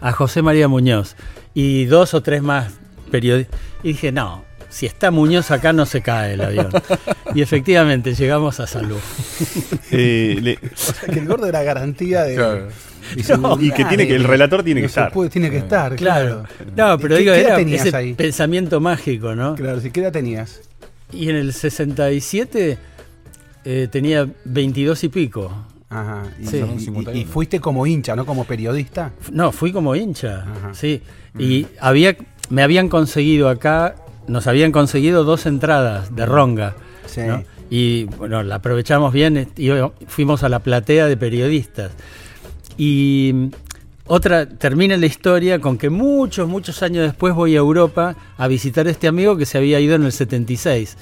a 0.00 0.12
José 0.12 0.42
María 0.42 0.66
Muñoz, 0.66 1.14
y 1.54 1.84
dos 1.84 2.14
o 2.14 2.22
tres 2.22 2.42
más 2.42 2.72
periodistas. 3.10 3.60
Y 3.82 3.88
dije, 3.88 4.12
no, 4.12 4.44
si 4.70 4.86
está 4.86 5.10
Muñoz 5.10 5.50
acá 5.50 5.72
no 5.72 5.84
se 5.84 6.00
cae 6.00 6.34
el 6.34 6.40
avión. 6.40 6.68
Y 7.34 7.42
efectivamente 7.42 8.14
llegamos 8.14 8.58
a 8.60 8.66
salud. 8.66 8.98
Eh, 9.92 10.38
le- 10.40 10.58
O 10.72 10.76
sea, 10.76 11.08
que 11.12 11.18
el 11.18 11.26
gordo 11.26 11.46
era 11.46 11.62
garantía 11.62 12.22
de. 12.22 12.34
Claro. 12.36 12.68
y 13.60 13.70
que 13.72 13.84
tiene 13.86 14.06
que 14.06 14.14
el 14.14 14.24
relator 14.24 14.62
tiene 14.62 14.80
que 14.80 14.86
estar. 14.86 15.12
puede- 15.12 15.28
tiene 15.30 15.50
que 15.50 15.58
estar, 15.58 15.96
Claro. 15.96 16.44
claro. 16.76 16.92
No, 16.94 16.98
pero 16.98 17.16
¿Qué- 17.16 17.20
digo, 17.22 17.32
era 17.34 17.56
tenías 17.56 17.84
ese 17.86 17.96
ahí? 17.96 18.14
pensamiento 18.14 18.80
mágico, 18.80 19.34
¿no? 19.34 19.56
Claro, 19.56 19.80
si 19.80 19.90
qué 19.90 20.00
edad 20.00 20.12
tenías. 20.12 20.60
Y 21.12 21.28
en 21.28 21.36
el 21.36 21.52
67 21.52 22.78
eh, 23.64 23.88
tenía 23.90 24.28
22 24.44 25.02
y 25.04 25.08
pico. 25.08 25.52
Ajá. 25.88 26.22
Y, 26.40 26.46
Sí. 26.46 26.56
y- 26.58 26.76
y- 26.76 26.80
51. 26.84 27.18
y 27.18 27.24
fuiste 27.24 27.58
como 27.58 27.84
hincha, 27.86 28.14
¿no? 28.14 28.24
Como 28.24 28.44
periodista. 28.44 29.10
No, 29.32 29.50
fui 29.50 29.72
como 29.72 29.96
hincha, 29.96 30.42
Ajá. 30.42 30.74
sí. 30.74 31.02
Y 31.38 31.66
había, 31.80 32.16
me 32.48 32.62
habían 32.62 32.88
conseguido 32.88 33.48
acá, 33.48 33.96
nos 34.26 34.46
habían 34.46 34.72
conseguido 34.72 35.24
dos 35.24 35.46
entradas 35.46 36.14
de 36.14 36.26
ronga. 36.26 36.76
Sí. 37.06 37.22
¿no? 37.22 37.42
Y 37.70 38.04
bueno, 38.04 38.42
la 38.42 38.56
aprovechamos 38.56 39.12
bien 39.12 39.48
y 39.56 39.70
fuimos 40.06 40.42
a 40.42 40.48
la 40.48 40.58
platea 40.58 41.06
de 41.06 41.16
periodistas. 41.16 41.92
Y 42.76 43.50
otra, 44.06 44.46
termina 44.48 44.96
la 44.96 45.06
historia 45.06 45.60
con 45.60 45.78
que 45.78 45.88
muchos, 45.88 46.48
muchos 46.48 46.82
años 46.82 47.04
después 47.04 47.32
voy 47.32 47.54
a 47.54 47.58
Europa 47.58 48.16
a 48.36 48.48
visitar 48.48 48.88
a 48.88 48.90
este 48.90 49.06
amigo 49.06 49.36
que 49.36 49.46
se 49.46 49.56
había 49.56 49.78
ido 49.78 49.94
en 49.94 50.02
el 50.02 50.10
76. 50.10 50.96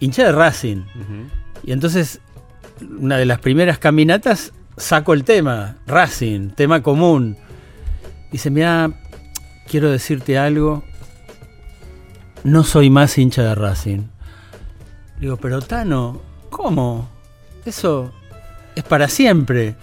Hincha 0.00 0.24
de 0.24 0.32
Racing. 0.32 0.78
Ujú. 0.78 1.30
Y 1.64 1.72
entonces, 1.72 2.20
una 2.98 3.18
de 3.18 3.26
las 3.26 3.40
primeras 3.40 3.78
caminatas, 3.78 4.54
saco 4.78 5.12
el 5.12 5.24
tema, 5.24 5.76
Racing, 5.86 6.48
tema 6.50 6.82
común. 6.82 7.36
Dice, 8.32 8.48
mira, 8.48 8.90
quiero 9.68 9.90
decirte 9.90 10.38
algo, 10.38 10.82
no 12.44 12.64
soy 12.64 12.90
más 12.90 13.16
hincha 13.18 13.42
de 13.42 13.54
Racing. 13.54 14.02
Digo, 15.20 15.36
pero 15.36 15.60
Tano, 15.60 16.20
¿cómo? 16.48 17.08
Eso 17.64 18.12
es 18.74 18.84
para 18.84 19.08
siempre. 19.08 19.74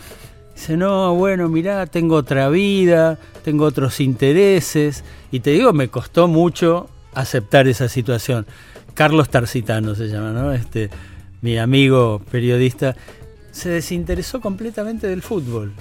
Dice, 0.56 0.76
no, 0.78 1.13
bueno, 1.15 1.48
mirá, 1.50 1.86
tengo 1.86 2.15
otra 2.15 2.50
vida, 2.50 3.20
tengo 3.43 3.65
otros 3.65 4.00
intereses. 4.00 5.04
Y 5.32 5.41
te 5.41 5.52
digo, 5.52 5.74
me 5.74 5.89
costó 5.89 6.28
mucho 6.28 6.89
aceptar 7.13 7.67
esa 7.67 7.88
situación. 7.88 8.48
Carlos 8.96 9.30
Tarcitano 9.30 9.93
se 9.93 10.08
llama, 10.08 10.32
¿no? 10.32 10.52
Este, 10.54 10.89
mi 11.41 11.60
amigo 11.60 12.22
periodista, 12.32 12.96
se 13.52 13.70
desinteresó 13.70 14.41
completamente 14.41 15.06
del 15.06 15.22
fútbol. 15.22 15.74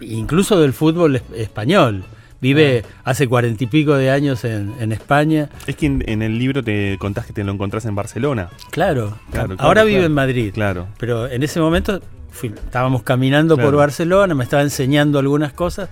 Incluso 0.00 0.58
del 0.58 0.72
fútbol 0.72 1.16
es- 1.16 1.22
español. 1.36 2.04
Vive 2.44 2.84
hace 3.04 3.26
cuarenta 3.26 3.64
y 3.64 3.66
pico 3.66 3.94
de 3.94 4.10
años 4.10 4.44
en, 4.44 4.74
en 4.78 4.92
España. 4.92 5.48
Es 5.66 5.76
que 5.76 5.86
en, 5.86 6.04
en 6.06 6.20
el 6.22 6.38
libro 6.38 6.62
te 6.62 6.96
contás 6.98 7.24
que 7.26 7.32
te 7.32 7.42
lo 7.42 7.52
encontrás 7.52 7.84
en 7.86 7.94
Barcelona. 7.94 8.50
Claro. 8.70 9.18
Claro, 9.30 9.48
claro, 9.56 9.56
Ahora 9.58 9.82
vive 9.84 9.94
claro. 9.98 10.06
en 10.06 10.12
Madrid. 10.12 10.50
Claro. 10.52 10.86
Pero 10.98 11.26
en 11.28 11.42
ese 11.42 11.58
momento 11.60 12.00
fui- 12.30 12.48
estábamos 12.54 13.02
caminando 13.02 13.56
por. 13.56 13.74
Barcelona, 13.76 14.34
me 14.34 14.44
estaba 14.44 14.62
enseñando 14.62 15.18
algunas 15.18 15.52
cosas 15.52 15.88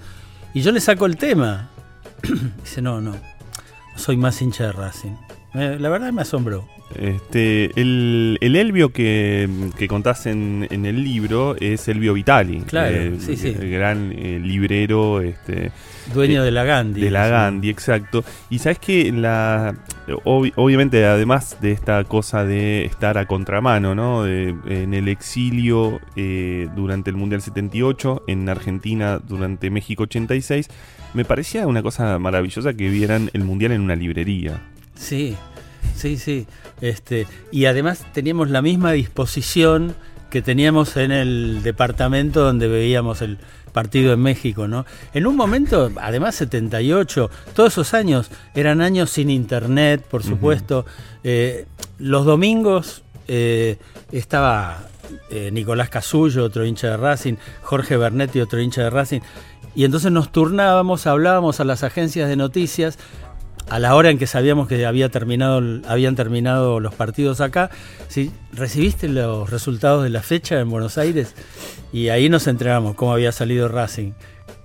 y 0.54 0.60
yo 0.60 0.70
le 0.72 0.80
saco 0.80 1.06
el 1.06 1.16
tema. 1.16 1.70
Dice, 2.62 2.82
no, 2.82 3.00
no, 3.00 3.16
soy 3.96 4.16
más 4.16 4.40
hincha 4.42 4.64
de 4.66 4.72
Racing. 4.72 5.12
Me- 5.54 5.78
la 5.78 5.88
verdad 5.88 6.12
me 6.12 6.22
asombró. 6.22 6.68
Este, 6.98 7.70
el, 7.80 8.38
el 8.40 8.56
Elvio 8.56 8.92
que, 8.92 9.48
que 9.78 9.88
contás 9.88 10.26
en, 10.26 10.66
en 10.70 10.86
el 10.86 11.02
libro 11.02 11.56
es 11.60 11.88
Elvio 11.88 12.14
Vitali. 12.14 12.60
Claro, 12.60 12.94
eh, 12.96 13.14
sí, 13.18 13.36
sí. 13.36 13.48
El 13.48 13.70
gran 13.70 14.12
eh, 14.16 14.40
librero 14.42 15.20
este, 15.20 15.72
Dueño 16.14 16.42
Eh, 16.42 16.44
de 16.46 16.50
la 16.50 16.64
Gandhi. 16.64 17.00
de 17.00 17.10
la 17.10 17.24
sí. 17.26 17.30
Gandhi, 17.30 17.68
exacto. 17.70 18.24
Y 18.50 18.58
sabes 18.58 18.78
que 18.78 19.10
la 19.12 19.74
ob- 20.24 20.52
obviamente 20.56 21.04
además 21.04 21.58
de 21.60 21.72
esta 21.72 22.02
cosa 22.04 22.44
de 22.44 22.84
estar 22.84 23.18
a 23.18 23.26
contramano, 23.26 23.94
¿no? 23.94 24.24
De- 24.24 24.54
en 24.68 24.94
el 24.94 25.08
exilio 25.08 26.00
eh, 26.16 26.68
durante 26.76 27.10
el 27.10 27.16
Mundial 27.16 27.42
78, 27.42 28.24
en 28.26 28.48
Argentina 28.48 29.18
durante 29.18 29.70
México 29.70 30.04
86, 30.04 30.68
me 31.14 31.24
parecía 31.24 31.66
una 31.66 31.82
cosa 31.82 32.18
maravillosa 32.18 32.72
que 32.74 32.88
vieran 32.88 33.30
el 33.32 33.44
Mundial 33.44 33.72
en 33.72 33.80
una 33.82 33.94
librería. 33.96 34.60
Sí, 34.94 35.36
sí, 35.96 36.16
sí. 36.16 36.46
Este, 36.80 37.26
y 37.50 37.66
además 37.66 38.04
teníamos 38.12 38.50
la 38.50 38.62
misma 38.62 38.92
disposición 38.92 39.94
que 40.30 40.42
teníamos 40.42 40.96
en 40.96 41.12
el 41.12 41.62
departamento 41.62 42.42
donde 42.42 42.66
veíamos 42.66 43.20
el 43.20 43.38
partido 43.72 44.12
en 44.12 44.20
México, 44.20 44.68
¿no? 44.68 44.86
En 45.12 45.26
un 45.26 45.36
momento, 45.36 45.90
además 46.00 46.34
78, 46.36 47.30
todos 47.54 47.72
esos 47.72 47.94
años 47.94 48.30
eran 48.54 48.80
años 48.80 49.10
sin 49.10 49.30
internet, 49.30 50.04
por 50.08 50.22
supuesto. 50.22 50.86
Eh, 51.24 51.66
los 51.98 52.24
domingos 52.24 53.02
eh, 53.28 53.78
estaba 54.10 54.86
eh, 55.30 55.50
Nicolás 55.52 55.88
Casullo, 55.88 56.44
otro 56.44 56.64
hincha 56.64 56.88
de 56.88 56.96
Racing, 56.96 57.34
Jorge 57.62 57.96
Bernetti, 57.96 58.40
otro 58.40 58.60
hincha 58.60 58.82
de 58.82 58.90
Racing. 58.90 59.20
Y 59.74 59.84
entonces 59.84 60.12
nos 60.12 60.30
turnábamos, 60.30 61.06
hablábamos 61.06 61.60
a 61.60 61.64
las 61.64 61.82
agencias 61.82 62.28
de 62.28 62.36
noticias 62.36 62.98
a 63.68 63.78
la 63.78 63.94
hora 63.94 64.10
en 64.10 64.18
que 64.18 64.26
sabíamos 64.26 64.68
que 64.68 64.84
había 64.86 65.08
terminado, 65.08 65.62
habían 65.88 66.14
terminado 66.16 66.80
los 66.80 66.94
partidos 66.94 67.40
acá, 67.40 67.70
si 68.08 68.30
recibiste 68.52 69.08
los 69.08 69.48
resultados 69.50 70.02
de 70.02 70.10
la 70.10 70.22
fecha 70.22 70.60
en 70.60 70.68
Buenos 70.70 70.98
Aires 70.98 71.34
y 71.92 72.08
ahí 72.08 72.28
nos 72.28 72.46
enteramos 72.46 72.94
cómo 72.94 73.12
había 73.12 73.32
salido 73.32 73.68
Racing. 73.68 74.12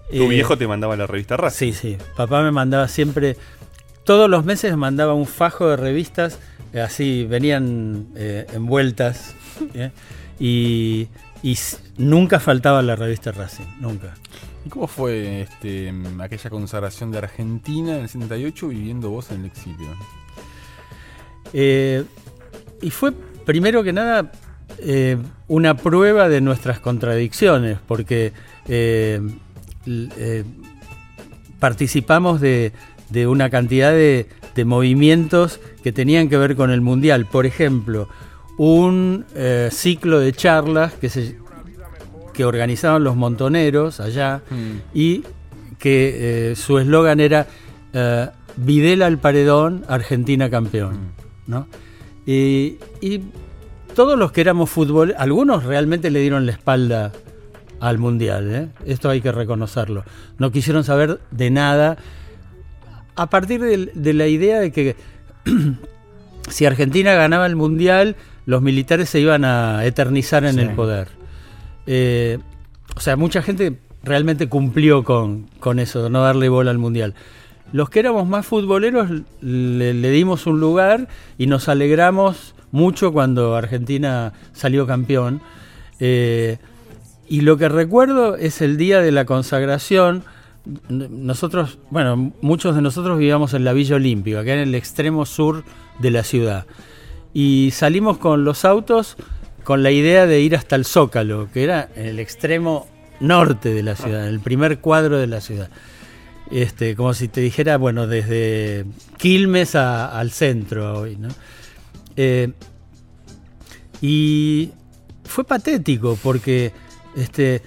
Tu 0.10 0.24
Eh, 0.24 0.28
viejo 0.28 0.58
te 0.58 0.68
mandaba 0.68 0.96
la 0.96 1.08
revista 1.08 1.36
Racing. 1.38 1.74
Sí, 1.74 1.74
sí. 1.74 1.98
Papá 2.16 2.42
me 2.42 2.52
mandaba 2.52 2.88
siempre, 2.88 3.38
todos 4.04 4.30
los 4.30 4.46
meses 4.46 4.72
me 4.72 4.78
mandaba 4.78 5.14
un 5.14 5.26
fajo 5.26 5.68
de 5.70 5.76
revistas, 5.78 6.40
eh, 6.74 6.82
así 6.82 7.26
venían 7.26 8.08
eh, 8.16 8.46
envueltas, 8.54 9.36
y, 10.40 11.08
y 11.44 11.58
nunca 11.98 12.40
faltaba 12.40 12.82
la 12.82 12.96
revista 12.96 13.32
Racing, 13.32 13.66
nunca. 13.80 14.14
¿Y 14.66 14.70
cómo 14.70 14.88
fue 14.88 15.42
este, 15.42 15.94
aquella 16.20 16.50
consagración 16.50 17.12
de 17.12 17.20
Argentina 17.20 17.96
en 17.96 18.02
el 18.04 18.10
78 18.10 18.68
viviendo 18.68 19.10
vos 19.10 19.32
en 19.32 19.42
el 19.42 19.46
exilio? 19.46 19.88
Eh, 21.54 22.04
y 22.82 22.90
fue, 22.90 23.14
primero 23.46 23.84
que 23.84 23.94
nada, 23.94 24.32
eh, 24.80 25.18
una 25.48 25.78
prueba 25.78 26.30
de 26.30 26.42
nuestras 26.42 26.80
contradicciones, 26.80 27.80
porque 27.88 28.34
eh, 28.68 29.22
participamos 31.60 32.42
de, 32.42 32.74
una 33.28 33.50
cantidad 33.50 33.92
de, 33.92 34.28
movimientos 34.66 35.60
que 35.84 35.92
tenían 35.92 36.30
que 36.30 36.38
ver 36.38 36.56
con 36.56 36.72
el 36.72 36.82
Mundial. 36.82 37.28
Por 37.28 37.46
ejemplo, 37.46 38.10
un 38.58 39.24
ciclo 39.70 40.20
de 40.20 40.34
charlas 40.34 40.94
que, 40.94 41.10
se, 41.10 41.38
que 42.38 42.46
organizaban 42.46 43.04
los 43.04 43.16
montoneros 43.16 44.00
allá 44.00 44.42
y 44.94 45.24
que 45.80 46.52
eh, 46.52 46.56
su 46.56 46.78
eslogan 46.78 47.20
era 47.20 47.48
eh, 47.94 48.30
Videla 48.58 49.08
al 49.08 49.18
paredón, 49.18 49.84
Argentina 49.88 50.48
campeón. 50.52 51.14
¿no? 51.48 51.68
Y, 52.28 52.78
y 53.02 53.22
todos 53.96 54.20
los 54.20 54.32
que 54.32 54.42
éramos 54.42 54.70
fútbol, 54.70 55.16
algunos 55.18 55.64
realmente 55.64 56.12
le 56.12 56.20
dieron 56.22 56.46
la 56.46 56.52
espalda 56.52 57.12
al 57.80 57.98
mundial, 57.98 58.54
¿eh? 58.54 58.70
esto 58.86 59.10
hay 59.10 59.20
que 59.22 59.32
reconocerlo. 59.32 60.04
No 60.38 60.52
quisieron 60.52 60.84
saber 60.84 61.20
de 61.32 61.50
nada 61.50 61.98
a 63.16 63.30
partir 63.32 63.62
de, 63.96 64.14
la 64.14 64.28
idea 64.28 64.60
de 64.60 64.72
que 64.72 64.96
si 66.50 66.66
Argentina 66.68 67.14
ganaba 67.16 67.48
el 67.48 67.56
mundial, 67.56 68.16
los 68.46 68.62
militares 68.62 69.10
se 69.10 69.20
iban 69.20 69.44
a 69.44 69.84
eternizar 69.86 70.46
en 70.46 70.54
Sí. 70.56 70.60
el 70.62 70.70
poder. 70.76 71.08
Eh, 71.88 72.38
o 72.96 73.00
sea, 73.00 73.16
mucha 73.16 73.42
gente 73.42 73.80
realmente 74.04 74.48
cumplió 74.48 75.04
con, 75.04 75.48
con 75.60 75.80
eso, 75.80 76.10
no 76.10 76.22
darle 76.22 76.50
bola 76.50 76.72
al 76.72 76.78
mundial. 76.78 77.14
los 77.72 77.90
que 77.90 78.00
éramos 78.00 78.28
más 78.28 78.46
futboleros 78.46 79.10
le, 79.42 80.12
dimos 80.12 80.46
un 80.48 80.60
lugar 80.60 81.08
y 81.38 81.48
nos 81.48 81.68
alegramos 81.68 82.56
mucho 82.72 83.12
cuando 83.12 83.56
Argentina 83.56 84.34
salió 84.54 84.86
campeón. 84.88 85.42
Eh, 86.00 86.58
y 87.28 87.42
lo 87.42 87.58
que 87.58 87.68
recuerdo 87.68 88.36
es 88.36 88.62
el 88.62 88.78
día 88.78 89.02
de 89.02 89.12
la 89.12 89.26
consagración. 89.26 90.24
Nosotros, 90.90 91.78
bueno, 91.90 92.34
muchos 92.42 92.76
de 92.76 92.82
nosotros 92.82 93.18
vivíamos 93.18 93.54
en 93.54 93.64
la 93.64 93.74
Villa 93.74 93.96
Olímpica, 93.98 94.42
era 94.42 94.62
en 94.62 94.70
el 94.70 94.76
extremo 94.76 95.26
sur 95.26 95.64
de 96.00 96.12
la 96.12 96.24
ciudad. 96.24 96.66
Y 97.34 97.72
salimos 97.72 98.18
con 98.18 98.46
los 98.46 98.64
autos 98.64 99.18
con 99.68 99.84
la 99.84 99.92
idea 99.92 100.26
de 100.28 100.40
ir 100.40 100.56
hasta 100.56 100.78
el 100.78 100.86
Zócalo, 100.86 101.50
que 101.54 101.62
era 101.62 101.90
en 101.98 102.06
el 102.06 102.20
extremo 102.20 102.88
norte 103.20 103.74
de 103.74 103.84
la 103.84 103.98
ciudad, 103.98 104.22
en 104.26 104.34
el 104.34 104.40
primer 104.40 104.80
cuadro 104.80 105.18
de 105.18 105.28
la 105.28 105.42
ciudad. 105.42 105.70
Este, 106.50 106.96
como 106.96 107.14
si 107.14 107.28
te 107.28 107.42
dijera, 107.42 107.76
bueno, 107.76 108.08
desde 108.08 108.86
Quilmes 109.18 109.76
a- 109.76 110.18
al 110.18 110.32
centro 110.32 110.98
hoy, 111.02 111.18
¿no? 111.18 111.28
Eh, 112.16 112.54
y 114.02 114.72
fue 115.26 115.44
patético 115.44 116.18
porque 116.24 116.72
este, 117.18 117.62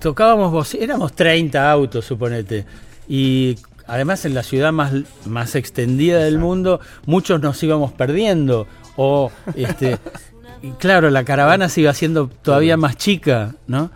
tocábamos 0.00 0.74
éramos 0.74 1.12
30 1.14 1.70
autos, 1.70 2.04
suponete, 2.04 2.64
y 3.08 3.56
además 3.86 4.24
en 4.24 4.34
la 4.34 4.42
ciudad 4.42 4.72
más, 4.72 4.92
más 5.24 5.54
extendida 5.54 6.18
del 6.24 6.38
mundo, 6.38 6.80
muchos 7.06 7.40
nos 7.40 7.62
íbamos 7.62 7.92
perdiendo, 7.92 8.66
o 8.96 9.30
este, 9.54 9.98
y 10.62 10.70
claro, 10.72 11.10
la 11.10 11.24
caravana 11.24 11.68
se 11.68 11.82
iba 11.82 11.90
haciendo 11.90 12.28
todavía 12.28 12.76
más 12.76 12.96
chica, 12.96 13.54
¿no? 13.66 13.90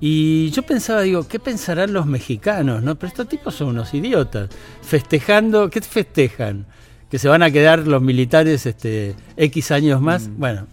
Y 0.00 0.50
yo 0.50 0.62
pensaba, 0.62 1.02
digo, 1.02 1.28
¿qué 1.28 1.38
pensarán 1.38 1.92
los 1.92 2.06
mexicanos? 2.06 2.82
¿no? 2.82 2.94
Pero 2.94 3.08
estos 3.08 3.28
tipos 3.28 3.54
son 3.54 3.68
unos 3.68 3.92
idiotas. 3.92 4.48
Festejando, 4.80 5.68
¿qué 5.68 5.82
festejan? 5.82 6.64
Que 7.10 7.18
se 7.18 7.28
van 7.28 7.42
a 7.42 7.50
quedar 7.50 7.86
los 7.86 8.00
militares 8.00 8.64
este, 8.64 9.14
X 9.36 9.70
años 9.72 10.00
más. 10.00 10.30
Bueno, 10.38 10.66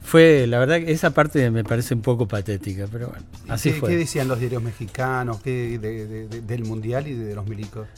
fue, 0.00 0.46
la 0.46 0.60
verdad 0.60 0.76
que 0.78 0.92
esa 0.92 1.10
parte 1.10 1.50
me 1.50 1.64
parece 1.64 1.94
un 1.94 2.02
poco 2.02 2.28
patética, 2.28 2.86
pero 2.90 3.08
bueno, 3.08 3.24
así 3.48 3.72
¿Qué, 3.72 3.80
fue. 3.80 3.88
qué 3.90 3.96
decían 3.96 4.28
los 4.28 4.38
diarios 4.38 4.62
mexicanos 4.62 5.40
qué 5.42 5.78
de- 5.80 6.06
de- 6.06 6.28
de- 6.28 6.40
del 6.42 6.64
Mundial 6.64 7.08
y 7.08 7.14
de 7.14 7.34
los 7.34 7.46
milicos? 7.46 7.88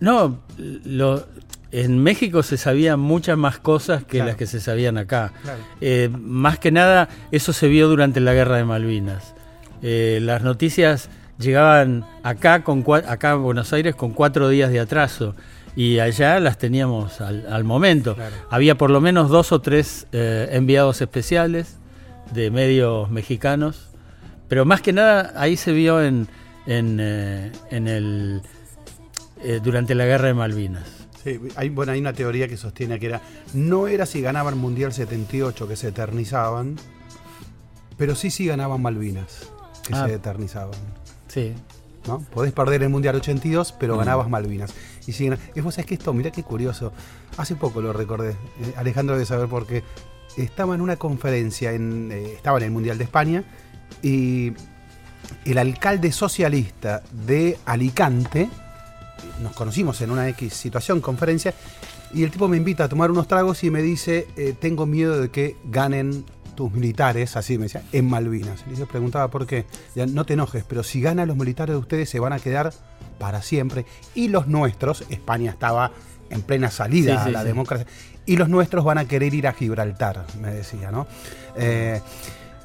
No, 0.00 0.40
lo, 0.56 1.26
en 1.72 1.98
México 1.98 2.42
se 2.42 2.56
sabían 2.56 3.00
muchas 3.00 3.36
más 3.38 3.58
cosas 3.58 4.04
que 4.04 4.18
Claro. 4.18 4.26
las 4.28 4.36
que 4.36 4.46
se 4.46 4.60
sabían 4.60 4.98
acá. 4.98 5.32
Claro. 5.42 5.58
Eh, 5.80 6.10
más 6.12 6.58
que 6.58 6.70
nada, 6.70 7.08
eso 7.32 7.52
se 7.52 7.66
vio 7.68 7.88
durante 7.88 8.20
la 8.20 8.34
guerra 8.34 8.58
de 8.58 8.64
Malvinas. 8.64 9.34
Eh, 9.82 10.20
las 10.22 10.42
noticias 10.42 11.08
llegaban 11.38 12.04
acá, 12.22 12.62
con, 12.62 12.84
acá 13.08 13.32
a 13.32 13.34
Buenos 13.36 13.72
Aires 13.72 13.94
con 13.96 14.12
cuatro 14.12 14.48
días 14.48 14.70
de 14.70 14.78
atraso 14.80 15.34
y 15.74 15.98
allá 15.98 16.38
las 16.40 16.58
teníamos 16.58 17.20
al, 17.20 17.46
al 17.50 17.64
momento. 17.64 18.14
Claro. 18.14 18.34
Había 18.50 18.76
por 18.76 18.90
lo 18.90 19.00
menos 19.00 19.30
dos 19.30 19.50
o 19.52 19.60
tres 19.60 20.06
eh, 20.12 20.50
enviados 20.52 21.00
especiales 21.00 21.78
de 22.32 22.50
medios 22.50 23.10
mexicanos, 23.10 23.88
pero 24.48 24.64
más 24.66 24.82
que 24.82 24.92
nada 24.92 25.32
ahí 25.36 25.56
se 25.56 25.72
vio 25.72 26.02
en, 26.02 26.28
en, 26.66 26.98
eh, 27.00 27.50
en 27.70 27.88
el 27.88 28.42
eh, 29.42 29.60
durante 29.64 29.94
la 29.94 30.04
guerra 30.04 30.28
de 30.28 30.34
Malvinas. 30.34 31.01
Sí, 31.22 31.38
hay, 31.56 31.68
bueno, 31.68 31.92
hay 31.92 32.00
una 32.00 32.12
teoría 32.12 32.48
que 32.48 32.56
sostiene 32.56 32.98
que 32.98 33.06
era, 33.06 33.20
no 33.54 33.86
era 33.86 34.06
si 34.06 34.20
ganaban 34.20 34.58
Mundial 34.58 34.92
78 34.92 35.68
que 35.68 35.76
se 35.76 35.88
eternizaban, 35.88 36.76
pero 37.96 38.14
sí 38.14 38.30
si 38.30 38.46
ganaban 38.46 38.82
Malvinas, 38.82 39.50
que 39.86 39.94
Ah. 39.94 40.06
se 40.06 40.14
eternizaban. 40.14 40.74
Sí. 41.28 41.54
¿no? 42.08 42.18
Podés 42.34 42.52
perder 42.52 42.82
el 42.82 42.88
Mundial 42.88 43.14
82, 43.14 43.72
pero 43.78 43.94
Mm. 43.94 43.98
ganabas 43.98 44.28
Malvinas. 44.28 44.74
Y 45.06 45.12
si 45.12 45.30
y 45.54 45.60
vos 45.60 45.74
sabés 45.76 45.86
que 45.86 45.94
esto, 45.94 46.12
mirá 46.12 46.32
qué 46.32 46.42
curioso, 46.42 46.92
hace 47.36 47.54
poco 47.54 47.80
lo 47.80 47.92
recordé, 47.92 48.30
eh, 48.30 48.74
Alejandro 48.76 49.14
debe 49.14 49.24
saber 49.24 49.48
por 49.48 49.68
qué. 49.68 49.84
Estaba 50.36 50.74
en 50.74 50.80
una 50.80 50.96
conferencia, 50.96 51.70
en, 51.72 52.10
eh, 52.10 52.32
estaba 52.34 52.58
en 52.58 52.64
el 52.64 52.70
Mundial 52.72 52.98
de 52.98 53.04
España, 53.04 53.44
y 54.02 54.52
el 55.44 55.58
alcalde 55.58 56.10
socialista 56.10 57.02
de 57.12 57.56
Alicante, 57.66 58.48
nos 59.40 59.52
conocimos 59.54 60.00
en 60.00 60.10
una 60.10 60.28
X 60.30 60.54
situación, 60.54 61.00
conferencia, 61.00 61.54
y 62.14 62.24
el 62.24 62.30
tipo 62.30 62.48
me 62.48 62.56
invita 62.56 62.84
a 62.84 62.88
tomar 62.88 63.10
unos 63.10 63.26
tragos 63.26 63.64
y 63.64 63.70
me 63.70 63.82
dice, 63.82 64.26
eh, 64.36 64.54
tengo 64.58 64.86
miedo 64.86 65.20
de 65.20 65.30
que 65.30 65.56
ganen 65.64 66.24
tus 66.54 66.70
militares, 66.70 67.36
así 67.36 67.56
me 67.56 67.64
decía, 67.64 67.82
en 67.92 68.08
Malvinas. 68.08 68.64
Y 68.70 68.76
yo 68.76 68.86
preguntaba 68.86 69.28
por 69.28 69.46
qué. 69.46 69.64
Ya, 69.94 70.04
no 70.04 70.26
te 70.26 70.34
enojes, 70.34 70.64
pero 70.64 70.82
si 70.82 71.00
ganan 71.00 71.28
los 71.28 71.36
militares 71.36 71.74
de 71.74 71.78
ustedes 71.80 72.10
se 72.10 72.20
van 72.20 72.34
a 72.34 72.38
quedar 72.38 72.72
para 73.18 73.40
siempre. 73.40 73.86
Y 74.14 74.28
los 74.28 74.46
nuestros, 74.48 75.04
España 75.08 75.50
estaba 75.50 75.92
en 76.28 76.42
plena 76.42 76.70
salida 76.70 77.22
Sí, 77.24 77.28
a 77.30 77.32
la 77.32 77.40
sí. 77.40 77.46
democracia, 77.46 77.86
y 78.26 78.36
los 78.36 78.48
nuestros 78.48 78.84
van 78.84 78.98
a 78.98 79.06
querer 79.06 79.32
ir 79.34 79.46
a 79.46 79.52
Gibraltar, 79.52 80.26
me 80.40 80.52
decía, 80.52 80.90
¿no? 80.90 81.06
Eh, 81.56 82.00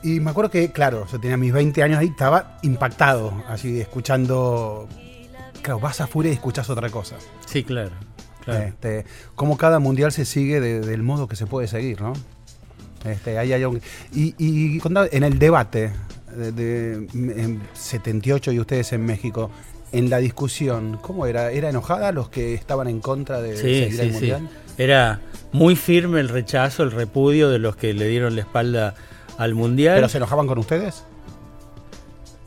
y 0.04 0.20
me 0.20 0.32
acuerdo 0.32 0.52
que, 0.52 0.72
claro, 0.72 1.08
yo 1.12 1.20
tenía 1.20 1.38
mis 1.38 1.52
20 1.52 1.82
años 1.84 2.00
ahí, 2.00 2.08
estaba 2.08 2.58
impactado, 2.64 3.44
así, 3.48 3.80
escuchando... 3.80 4.88
Claro, 5.62 5.80
vas 5.80 6.00
a 6.02 6.08
Furia 6.08 6.32
y 6.32 6.36
escuchas 6.36 6.70
otra 6.70 6.90
cosa. 6.90 7.16
Sí, 7.46 7.64
claro. 7.64 7.92
claro. 8.44 8.64
Este, 8.66 9.06
cómo 9.36 9.58
cada 9.58 9.80
mundial 9.80 10.12
se 10.12 10.26
sigue 10.26 10.60
de- 10.62 10.80
del 10.82 11.04
modo 11.04 11.28
que 11.28 11.36
se 11.36 11.46
puede 11.46 11.68
seguir, 11.68 12.02
¿no? 12.02 12.14
Este, 13.06 13.38
ahí 13.38 13.54
hay 13.54 13.64
un- 13.66 13.82
y, 14.14 14.34
y 14.38 14.82
en 15.12 15.24
el 15.24 15.40
debate 15.40 15.92
de, 16.36 16.52
de- 16.52 16.94
en 17.14 17.62
78 17.74 18.52
y 18.52 18.60
ustedes 18.60 18.92
en 18.94 19.06
México, 19.06 19.50
en 19.92 20.10
la 20.10 20.18
discusión, 20.18 21.00
¿cómo 21.02 21.26
era? 21.26 21.52
¿Era 21.52 21.70
enojada 21.70 22.12
los 22.12 22.30
que 22.30 22.54
estaban 22.54 22.88
en 22.88 23.00
contra 23.00 23.42
de 23.42 23.56
Sí, 23.56 23.62
seguir 23.62 23.94
sí, 23.94 24.00
el 24.02 24.08
sí. 24.08 24.12
mundial? 24.14 24.50
Era 24.78 25.22
muy 25.54 25.76
firme 25.76 26.20
el 26.20 26.30
rechazo, 26.30 26.84
el 26.84 26.92
repudio 26.92 27.50
de 27.50 27.60
los 27.60 27.76
que 27.76 27.94
le 27.94 28.08
dieron 28.08 28.36
la 28.36 28.42
espalda 28.42 28.96
al 29.38 29.56
mundial. 29.56 29.96
¿Pero 29.96 30.10
se 30.10 30.18
enojaban 30.18 30.46
con 30.48 30.58
ustedes? 30.60 31.04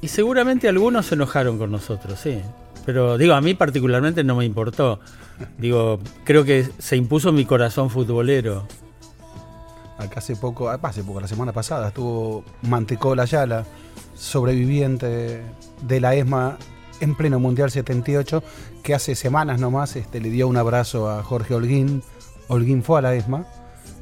Y 0.02 0.08
seguramente 0.08 0.68
algunos 0.68 1.06
se 1.06 1.14
enojaron 1.14 1.58
con 1.58 1.70
nosotros, 1.70 2.18
sí. 2.20 2.40
Pero 2.84 3.18
digo, 3.18 3.34
a 3.34 3.40
mí 3.40 3.54
particularmente 3.54 4.24
no 4.24 4.36
me 4.36 4.44
importó. 4.44 5.00
Digo, 5.58 6.00
creo 6.24 6.44
que 6.44 6.68
se 6.78 6.96
impuso 6.96 7.32
mi 7.32 7.44
corazón 7.44 7.90
futbolero. 7.90 8.66
Acá 9.98 10.20
hace 10.20 10.34
poco, 10.36 10.70
ah, 10.70 10.78
hace 10.82 11.04
poco, 11.04 11.20
la 11.20 11.28
semana 11.28 11.52
pasada, 11.52 11.88
estuvo 11.88 12.44
Mantecola 12.62 13.24
Ayala, 13.24 13.66
sobreviviente 14.14 15.42
de 15.82 16.00
la 16.00 16.14
ESMA 16.14 16.56
en 17.00 17.14
pleno 17.14 17.38
Mundial 17.38 17.70
78, 17.70 18.42
que 18.82 18.94
hace 18.94 19.14
semanas 19.14 19.60
nomás 19.60 19.96
este, 19.96 20.20
le 20.20 20.30
dio 20.30 20.48
un 20.48 20.56
abrazo 20.56 21.10
a 21.10 21.22
Jorge 21.22 21.54
Holguín. 21.54 22.02
Holguín 22.48 22.82
fue 22.82 22.98
a 22.98 23.02
la 23.02 23.14
ESMA, 23.14 23.44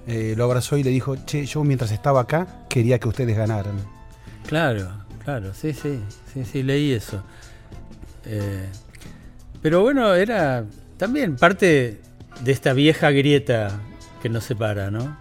eh, 0.07 0.35
lo 0.37 0.45
abrazó 0.45 0.77
y 0.77 0.83
le 0.83 0.91
dijo, 0.91 1.17
che, 1.25 1.45
yo 1.47 1.65
mientras 1.65 1.91
estaba 1.91 2.21
acá 2.21 2.47
quería 2.69 2.99
que 2.99 3.09
ustedes 3.09 3.37
ganaran. 3.37 3.77
Claro, 4.47 4.89
claro, 5.25 5.53
sí, 5.53 5.73
sí, 5.73 6.01
sí, 6.33 6.45
sí, 6.45 6.63
leí 6.63 6.93
eso. 6.93 7.23
Eh, 8.29 8.67
pero 9.63 9.83
bueno, 9.83 10.15
era 10.15 10.65
también 10.97 11.37
parte 11.37 12.01
de 12.45 12.53
esta 12.53 12.73
vieja 12.73 13.11
grieta 13.11 13.81
que 14.23 14.29
nos 14.29 14.45
separa, 14.45 14.91
¿no? 14.91 15.17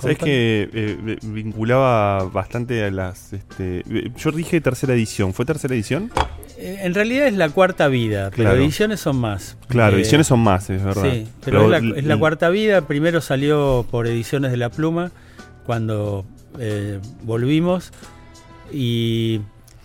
Sabes 0.00 0.18
que 0.18 0.68
eh, 0.72 1.18
vinculaba 1.22 2.24
bastante 2.24 2.82
a 2.84 2.90
las. 2.90 3.32
Este, 3.32 3.84
yo 4.16 4.32
dije 4.32 4.60
tercera 4.60 4.94
edición. 4.94 5.32
¿Fue 5.32 5.44
tercera 5.44 5.74
edición? 5.74 6.10
Eh, 6.58 6.80
En 6.82 6.92
realidad 6.94 7.28
es 7.28 7.34
la 7.34 7.48
cuarta 7.50 7.86
vida, 7.86 8.30
pero 8.30 8.50
Claro. 8.50 8.56
ediciones 8.64 8.98
son 8.98 9.16
más. 9.18 9.56
Claro, 9.68 9.96
Eh, 9.96 10.00
ediciones 10.00 10.26
son 10.26 10.40
más, 10.40 10.68
es 10.70 10.82
verdad. 10.82 11.04
Sí, 11.08 11.28
pero, 11.44 11.72
es, 11.72 11.82
la, 11.84 11.96
es 11.98 12.04
la 12.04 12.16
cuarta 12.16 12.48
vida. 12.48 12.80
Primero 12.88 13.20
salió 13.20 13.86
por 13.92 14.08
Ediciones 14.08 14.50
de 14.50 14.56
la 14.56 14.70
Pluma, 14.70 15.12
cuando 15.66 16.24
eh, 16.58 16.98
volvimos. 17.22 17.92
Y 18.72 19.40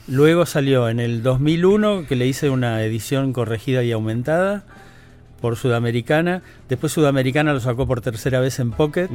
luego 0.08 0.46
salió 0.46 0.90
en 0.90 1.00
el 1.00 1.24
2001, 1.24 2.06
que 2.08 2.16
le 2.16 2.28
hice 2.28 2.50
una 2.50 2.82
edición 2.84 3.34
corregida 3.34 3.84
y 3.84 3.92
aumentada 3.92 4.64
por 5.42 5.56
Sudamericana. 5.56 6.42
Después 6.70 6.92
Sudamericana 6.94 7.54
lo 7.54 7.60
sacó 7.60 7.88
por 7.88 8.02
tercera 8.02 8.40
vez 8.40 8.60
en 8.60 8.72
Pocket. 8.72 9.10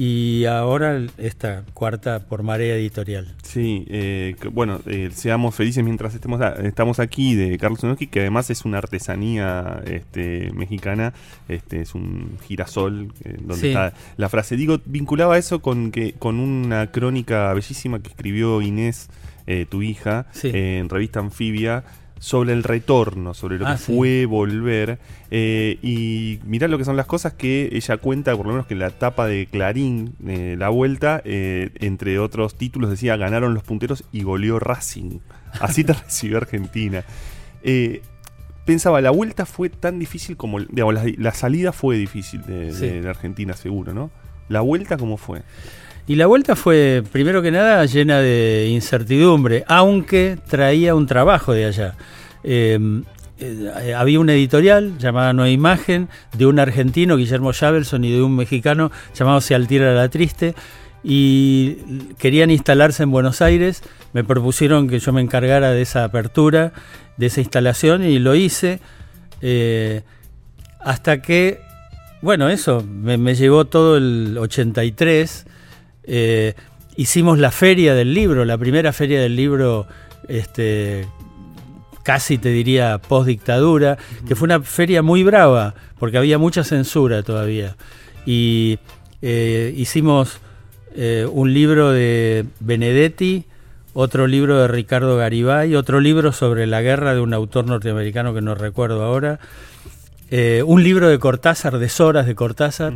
Y 0.00 0.44
ahora 0.44 1.00
esta 1.16 1.64
cuarta 1.74 2.20
por 2.20 2.44
Marea 2.44 2.76
Editorial. 2.76 3.34
Sí, 3.42 3.84
eh, 3.88 4.36
bueno, 4.52 4.80
eh, 4.86 5.10
seamos 5.12 5.56
felices 5.56 5.82
mientras 5.82 6.14
estemos 6.14 6.40
estamos 6.62 7.00
aquí 7.00 7.34
de 7.34 7.58
Carlos 7.58 7.80
Zunowski, 7.80 8.06
que 8.06 8.20
además 8.20 8.48
es 8.50 8.64
una 8.64 8.78
artesanía 8.78 9.82
este, 9.86 10.52
mexicana, 10.54 11.14
este, 11.48 11.80
es 11.80 11.96
un 11.96 12.38
girasol, 12.46 13.12
eh, 13.24 13.38
donde 13.40 13.56
Sí. 13.56 13.68
está 13.68 13.92
la 14.16 14.28
frase. 14.28 14.56
Digo, 14.56 14.78
vinculaba 14.84 15.36
eso 15.36 15.58
con 15.62 15.90
que 15.90 16.12
con 16.12 16.38
una 16.38 16.92
crónica 16.92 17.52
bellísima 17.52 17.98
que 17.98 18.10
escribió 18.10 18.62
Inés, 18.62 19.08
eh, 19.48 19.66
tu 19.68 19.82
hija, 19.82 20.26
Sí. 20.30 20.48
eh, 20.54 20.78
en 20.78 20.88
revista 20.88 21.18
Anfibia, 21.18 21.82
sobre 22.20 22.52
el 22.52 22.64
retorno, 22.64 23.32
sobre 23.32 23.58
lo 23.58 23.66
Ah, 23.68 23.72
que 23.74 23.78
sí. 23.78 23.94
fue 23.96 24.26
volver. 24.26 24.98
eh, 25.30 25.78
y 25.82 26.38
mirá 26.44 26.68
lo 26.68 26.78
que 26.78 26.84
son 26.84 26.96
las 26.96 27.06
cosas 27.06 27.32
que 27.34 27.68
ella 27.72 27.96
cuenta, 27.98 28.36
por 28.36 28.46
lo 28.46 28.52
menos 28.52 28.66
que 28.66 28.74
en 28.74 28.80
la 28.80 28.90
tapa 28.90 29.26
de 29.26 29.46
Clarín, 29.46 30.14
eh, 30.26 30.56
la 30.58 30.68
vuelta, 30.70 31.20
eh, 31.24 31.70
entre 31.80 32.18
otros 32.18 32.56
títulos, 32.56 32.90
decía 32.90 33.16
ganaron 33.16 33.52
los 33.54 33.62
punteros 33.62 34.04
y 34.10 34.22
goleó 34.22 34.58
Racing. 34.58 35.18
Así 35.60 35.84
te 35.84 35.92
recibió 36.04 36.38
Argentina. 36.38 37.04
Pensaba, 38.64 39.00
la 39.00 39.10
vuelta 39.10 39.46
fue 39.46 39.70
tan 39.70 39.98
difícil 39.98 40.36
como, 40.36 40.60
digamos, 40.60 40.92
la, 40.94 41.04
la 41.16 41.32
salida 41.32 41.72
fue 41.72 41.96
difícil 41.96 42.42
de, 42.42 42.66
de- 42.66 42.72
Sí. 42.72 42.86
de 43.00 43.08
Argentina, 43.08 43.54
seguro, 43.54 43.94
¿no? 43.94 44.10
La 44.48 44.60
vuelta, 44.60 44.98
¿cómo 44.98 45.16
fue? 45.16 45.40
Y 46.08 46.14
la 46.14 46.26
vuelta 46.26 46.56
fue, 46.56 47.04
primero 47.12 47.42
que 47.42 47.50
nada, 47.50 47.84
llena 47.84 48.18
de 48.20 48.68
incertidumbre, 48.70 49.64
aunque 49.68 50.38
traía 50.48 50.94
un 50.94 51.06
trabajo 51.06 51.52
de 51.52 51.66
allá. 51.66 51.96
Eh, 52.44 53.02
eh, 53.40 53.94
había 53.94 54.18
una 54.18 54.32
editorial 54.32 54.96
llamada 54.96 55.34
Nueva 55.34 55.50
Imagen, 55.50 56.08
de 56.32 56.46
un 56.46 56.58
argentino, 56.58 57.18
Guillermo 57.18 57.52
Javelson, 57.52 58.04
y 58.04 58.12
de 58.12 58.22
un 58.22 58.36
mexicano 58.36 58.90
llamado 59.14 59.42
Se 59.42 59.54
Altira 59.54 59.92
la 59.92 60.08
Triste, 60.08 60.54
y 61.04 61.74
querían 62.16 62.50
instalarse 62.50 63.02
en 63.02 63.10
Buenos 63.10 63.42
Aires. 63.42 63.82
Me 64.14 64.24
propusieron 64.24 64.88
que 64.88 65.00
yo 65.00 65.12
me 65.12 65.20
encargara 65.20 65.72
de 65.72 65.82
esa 65.82 66.04
apertura, 66.04 66.72
de 67.18 67.26
esa 67.26 67.42
instalación, 67.42 68.02
y 68.02 68.18
lo 68.18 68.34
hice. 68.34 68.80
eh, 69.42 70.00
hasta 70.80 71.20
que, 71.20 71.60
bueno, 72.22 72.48
eso, 72.48 72.82
me 72.82 73.34
llevó 73.34 73.66
todo 73.66 73.98
el 73.98 74.38
83. 74.38 75.44
Eh, 76.08 76.54
hicimos 76.96 77.38
la 77.38 77.52
feria 77.52 77.94
del 77.94 78.12
libro, 78.12 78.44
la 78.44 78.58
primera 78.58 78.92
feria 78.92 79.20
del 79.20 79.36
libro, 79.36 79.86
este, 80.26 81.06
casi 82.02 82.38
te 82.38 82.48
diría 82.48 82.98
post 82.98 83.28
dictadura, 83.28 83.98
que 84.26 84.34
fue 84.34 84.46
una 84.46 84.60
feria 84.60 85.02
muy 85.02 85.22
brava, 85.22 85.74
porque 85.98 86.18
había 86.18 86.38
mucha 86.38 86.64
censura 86.64 87.22
todavía. 87.22 87.76
Y 88.26 88.78
eh, 89.22 89.72
hicimos 89.76 90.38
eh, 90.96 91.26
un 91.30 91.52
libro 91.52 91.92
de 91.92 92.46
Benedetti, 92.58 93.44
otro 93.92 94.26
libro 94.26 94.58
de 94.58 94.68
Ricardo 94.68 95.16
Garibay, 95.16 95.76
otro 95.76 96.00
libro 96.00 96.32
sobre 96.32 96.66
la 96.66 96.82
guerra 96.82 97.14
de 97.14 97.20
un 97.20 97.34
autor 97.34 97.66
norteamericano 97.66 98.34
que 98.34 98.40
no 98.40 98.54
recuerdo 98.54 99.04
ahora, 99.04 99.38
eh, 100.30 100.62
un 100.66 100.82
libro 100.82 101.08
de 101.08 101.18
Cortázar, 101.18 101.78
de 101.78 101.88
Soras 101.88 102.26
de 102.26 102.34
Cortázar, 102.34 102.94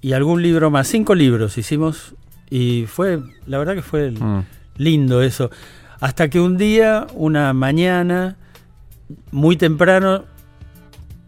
y 0.00 0.12
algún 0.12 0.42
libro 0.42 0.70
más, 0.70 0.88
cinco 0.88 1.14
libros 1.14 1.58
hicimos, 1.58 2.14
y 2.50 2.84
fue, 2.86 3.20
la 3.46 3.58
verdad 3.58 3.74
que 3.74 3.82
fue 3.82 4.10
Mm. 4.12 4.44
lindo 4.76 5.22
eso. 5.22 5.50
Hasta 6.00 6.28
que 6.28 6.38
un 6.40 6.56
día, 6.58 7.06
una 7.14 7.52
mañana, 7.52 8.36
muy 9.30 9.56
temprano, 9.56 10.24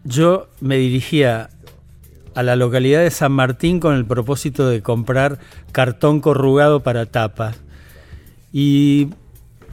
yo 0.03 0.47
me 0.61 0.77
dirigía 0.77 1.49
a 2.35 2.43
la 2.43 2.55
localidad 2.55 3.01
de 3.01 3.11
San 3.11 3.31
Martín 3.31 3.79
con 3.79 3.95
el 3.95 4.05
propósito 4.05 4.69
de 4.69 4.81
comprar 4.81 5.39
cartón 5.71 6.21
corrugado 6.21 6.81
para 6.81 7.05
tapas. 7.05 7.57
Y 8.53 9.09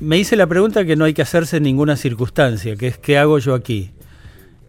me 0.01 0.19
hice 0.19 0.37
la 0.37 0.47
pregunta 0.47 0.85
que 0.85 0.97
no 0.97 1.05
hay 1.05 1.15
que 1.15 1.23
hacerse 1.23 1.59
en 1.59 1.63
ninguna 1.65 1.97
circunstancia, 1.97 2.77
que 2.77 2.89
es 2.89 2.99
¿qué 2.99 3.19
hago 3.19 3.39
yo 3.39 3.55
aquí? 3.55 3.91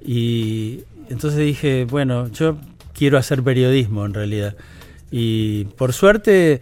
Y 0.06 0.82
entonces 1.10 1.40
dije, 1.40 1.86
bueno, 1.90 2.30
yo 2.32 2.58
quiero 2.98 3.18
hacer 3.18 3.44
periodismo 3.44 4.06
en 4.06 4.14
realidad. 4.14 4.56
Y 5.12 5.66
por 5.78 5.94
suerte 5.94 6.62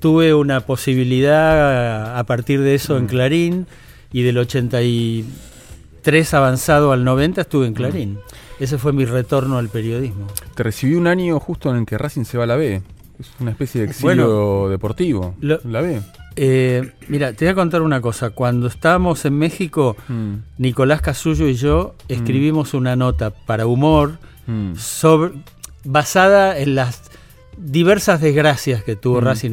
tuve 0.00 0.32
una 0.34 0.60
posibilidad 0.60 2.16
a- 2.18 2.24
partir 2.24 2.60
de 2.60 2.74
eso 2.74 2.96
en 2.98 3.06
Clarín 3.06 3.66
y 4.12 4.22
del 4.22 4.38
83 4.38 6.34
avanzado 6.34 6.92
al 6.92 7.04
90 7.04 7.40
estuve 7.42 7.66
en 7.66 7.74
Clarín. 7.74 8.18
Ese 8.60 8.78
fue 8.78 8.92
mi 8.92 9.04
retorno 9.04 9.58
al 9.58 9.68
periodismo. 9.68 10.26
Te 10.54 10.62
recibí 10.62 10.94
un 10.94 11.06
año 11.06 11.38
justo 11.40 11.70
en 11.70 11.78
el 11.78 11.86
que 11.86 11.98
Racing 11.98 12.24
se 12.24 12.38
va 12.38 12.44
a 12.44 12.46
la 12.46 12.56
B. 12.56 12.82
Es 13.18 13.30
una 13.40 13.50
especie 13.50 13.80
de 13.82 13.88
exilio 13.88 14.06
Bueno, 14.26 14.68
deportivo. 14.68 15.34
lo- 15.40 15.60
la 15.64 15.80
B. 15.80 16.00
Eh, 16.36 16.92
mira, 17.08 17.32
te 17.34 17.44
voy 17.44 17.52
a 17.52 17.54
contar 17.54 17.82
una 17.82 18.00
cosa. 18.00 18.30
Cuando 18.30 18.66
estábamos 18.66 19.24
en 19.24 19.34
México, 19.36 19.96
Mm, 20.08 20.34
Nicolás 20.58 21.02
Casullo 21.02 21.46
y 21.48 21.54
yo 21.54 21.94
escribimos 22.08 22.72
una 22.74 22.96
nota 22.96 23.30
para 23.30 23.66
humor 23.66 24.18
mm. 24.46 24.74
sobre, 24.76 25.32
basada 25.84 26.58
en 26.58 26.74
las 26.74 27.02
diversas 27.56 28.20
desgracias 28.20 28.82
que 28.82 28.96
tuvo 28.96 29.20
Mm. 29.20 29.24
Racing. 29.24 29.50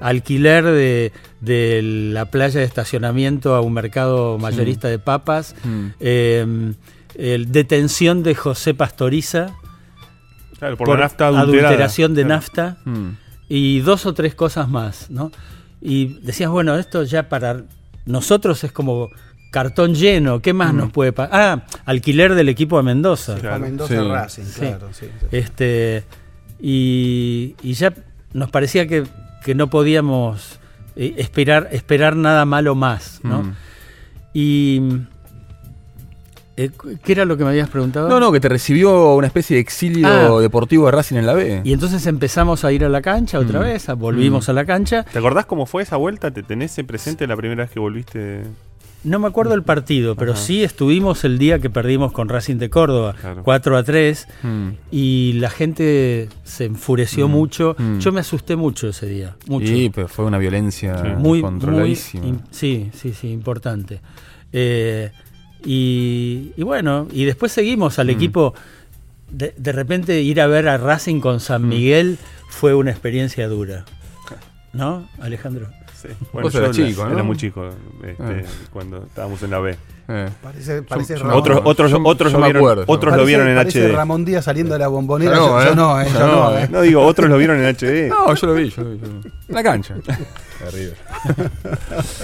Alquiler 0.00 0.64
de, 0.64 1.12
de 1.40 1.80
la 1.82 2.30
playa 2.30 2.60
de 2.60 2.66
estacionamiento 2.66 3.54
a 3.54 3.60
un 3.60 3.72
mercado 3.74 4.38
mayorista 4.38 4.88
de 4.88 4.98
papas. 4.98 5.54
Mm. 5.64 5.86
eh, 6.00 6.72
el- 7.16 7.52
detención 7.52 8.22
de 8.24 8.34
José 8.34 8.74
Pastoriza 8.74 9.54
Claro, 10.58 10.76
por, 10.76 10.98
nafta 10.98 11.28
adulterada. 11.28 11.68
adulteración 11.68 12.14
de 12.14 12.22
Claro. 12.22 12.34
nafta 12.34 12.76
Mm. 12.84 13.08
y 13.48 13.80
dos 13.80 14.06
o 14.06 14.14
tres 14.14 14.34
cosas 14.34 14.68
más, 14.68 15.10
¿no? 15.10 15.30
Y 15.80 16.06
decías, 16.22 16.50
bueno, 16.50 16.76
esto 16.76 17.02
ya 17.04 17.28
para 17.28 17.62
nosotros 18.06 18.64
es 18.64 18.72
como 18.72 19.10
cartón 19.54 19.94
lleno, 19.94 20.40
¿qué 20.42 20.52
más 20.52 20.74
nos 20.74 20.90
puede 20.90 21.12
pasar? 21.12 21.30
Ah, 21.32 21.62
alquiler 21.84 22.34
del 22.34 22.48
equipo 22.48 22.76
a 22.76 22.82
Mendoza. 22.82 23.36
Claro. 23.36 23.54
A 23.54 23.58
Mendoza 23.60 23.94
Sí. 23.94 24.08
Racing, 24.08 24.42
claro. 24.58 24.88
sí, 24.92 25.06
sí. 25.20 25.26
Este, 25.30 26.02
y, 26.60 27.54
y 27.62 27.72
ya 27.74 27.94
nos 28.32 28.50
parecía 28.50 28.88
que, 28.88 29.04
que 29.44 29.54
no 29.54 29.70
podíamos 29.70 30.58
eh, 30.96 31.14
esperar, 31.18 31.68
esperar 31.70 32.16
nada 32.16 32.44
malo 32.44 32.74
más, 32.74 33.20
¿no? 33.22 33.44
Mm. 33.44 33.54
Y 34.34 34.80
eh, 36.56 36.70
¿qué 37.04 37.12
era 37.12 37.24
lo 37.24 37.36
que 37.36 37.44
me 37.44 37.50
habías 37.50 37.68
preguntado? 37.68 38.08
No, 38.08 38.18
no, 38.20 38.30
que 38.32 38.40
te 38.40 38.48
recibió 38.48 39.14
una 39.14 39.26
especie 39.26 39.54
de 39.56 39.60
exilio 39.60 40.08
Ah. 40.38 40.40
deportivo 40.40 40.86
de 40.86 40.92
Racing 40.92 41.16
en 41.16 41.26
la 41.26 41.34
B. 41.34 41.62
Y 41.64 41.72
entonces 41.72 42.06
empezamos 42.06 42.64
a 42.64 42.72
ir 42.72 42.84
a 42.84 42.88
la 42.88 43.02
cancha 43.02 43.38
otra 43.38 43.60
Mm. 43.60 43.62
vez, 43.62 43.88
a- 43.88 43.94
volvimos 43.94 44.46
Mm. 44.48 44.50
a 44.50 44.54
la 44.54 44.64
cancha. 44.64 45.02
¿Te 45.04 45.18
acordás 45.18 45.46
cómo 45.46 45.66
fue 45.66 45.82
esa 45.82 45.96
vuelta? 45.96 46.30
¿Te 46.32 46.42
tenés 46.42 46.74
presente 46.86 47.26
la 47.26 47.36
primera 47.36 47.64
vez 47.64 47.70
que 47.72 47.80
volviste? 47.80 48.42
No 49.04 49.18
me 49.18 49.28
acuerdo 49.28 49.52
el 49.54 49.62
partido, 49.62 50.16
pero 50.16 50.32
Ajá. 50.32 50.40
sí 50.40 50.64
estuvimos 50.64 51.24
el 51.24 51.36
día 51.38 51.58
que 51.58 51.68
perdimos 51.68 52.10
con 52.12 52.28
Racing 52.30 52.56
de 52.56 52.70
Córdoba, 52.70 53.14
Claro. 53.20 53.42
4 53.44 53.76
a 53.76 53.82
3, 53.82 54.26
Mm. 54.42 54.68
y 54.90 55.34
la 55.34 55.50
gente 55.50 56.28
se 56.42 56.64
enfureció 56.64 57.28
Mm, 57.28 57.30
mucho. 57.30 57.76
mm. 57.78 57.98
Yo 57.98 58.12
me 58.12 58.20
asusté 58.20 58.56
mucho 58.56 58.88
ese 58.88 59.06
día, 59.06 59.36
mucho. 59.46 59.66
Sí, 59.66 59.90
pero 59.94 60.08
fue 60.08 60.24
una 60.24 60.38
violencia 60.38 60.96
Sí. 61.02 61.08
muy, 61.18 61.42
muy, 61.42 61.94
sí, 61.96 62.20
sí, 62.50 63.12
sí, 63.12 63.28
importante. 63.30 64.00
Eh, 64.52 65.10
y, 65.64 66.52
y 66.56 66.62
bueno, 66.62 67.06
y 67.12 67.24
después 67.24 67.52
seguimos 67.52 67.98
al 67.98 68.08
equipo. 68.10 68.54
De, 69.30 69.52
de 69.56 69.72
repente 69.72 70.22
ir 70.22 70.40
a 70.40 70.46
ver 70.46 70.68
a 70.68 70.76
Racing 70.78 71.20
con 71.20 71.40
San. 71.40 71.66
Miguel 71.68 72.18
fue 72.48 72.74
una 72.74 72.90
experiencia 72.90 73.48
dura. 73.48 73.84
¿No, 74.72 75.08
Alejandro? 75.20 75.68
Sí. 76.04 76.08
Vos 76.32 76.54
eras 76.54 76.76
yo 76.76 76.86
chico, 76.86 77.06
era 77.06 77.14
¿no? 77.16 77.24
muy 77.24 77.36
chico 77.36 77.66
este, 78.02 78.16
Ah. 78.22 78.42
cuando 78.72 78.98
estábamos 79.04 79.42
en 79.42 79.50
la 79.50 79.58
B. 79.60 79.76
Eh. 80.06 80.28
Parece, 80.42 81.16
Ramón. 81.16 81.38
Otros, 81.38 81.60
otros, 81.64 81.90
yo- 81.90 82.00
otros, 82.04 82.32
yo 82.32 82.38
lo 82.38 82.44
vieron, 82.44 82.60
acuerdo, 82.62 82.84
otros 82.86 83.12
Parece- 83.12 83.16
lo 83.22 83.26
vieron 83.26 83.48
en 83.48 83.56
HD. 83.58 83.92
Ramón 83.92 84.24
Díaz 84.26 84.44
saliendo 84.44 84.74
de 84.74 84.80
la 84.80 84.88
bombonera. 84.88 85.34
Yo 85.36 85.40
no, 85.46 85.48
yo, 85.48 85.62
¿eh? 85.62 85.64
yo 85.68 85.74
no, 85.74 86.00
eh, 86.02 86.08
yo 86.12 86.18
no, 86.26 86.26
no, 86.50 86.58
eh. 86.58 86.68
No 86.70 86.80
digo, 86.82 87.02
otros 87.02 87.30
lo 87.30 87.38
vieron 87.38 87.58
en 87.58 87.64
HD. 87.74 88.08
No, 88.10 88.34
yo 88.34 88.46
lo 88.46 88.54
vi, 88.54 88.68
yo 88.68 88.82
lo 88.82 88.90
vi. 88.90 89.00
En 89.48 89.54
la 89.54 89.62
cancha. 89.62 89.94
Arriba. 90.66 90.92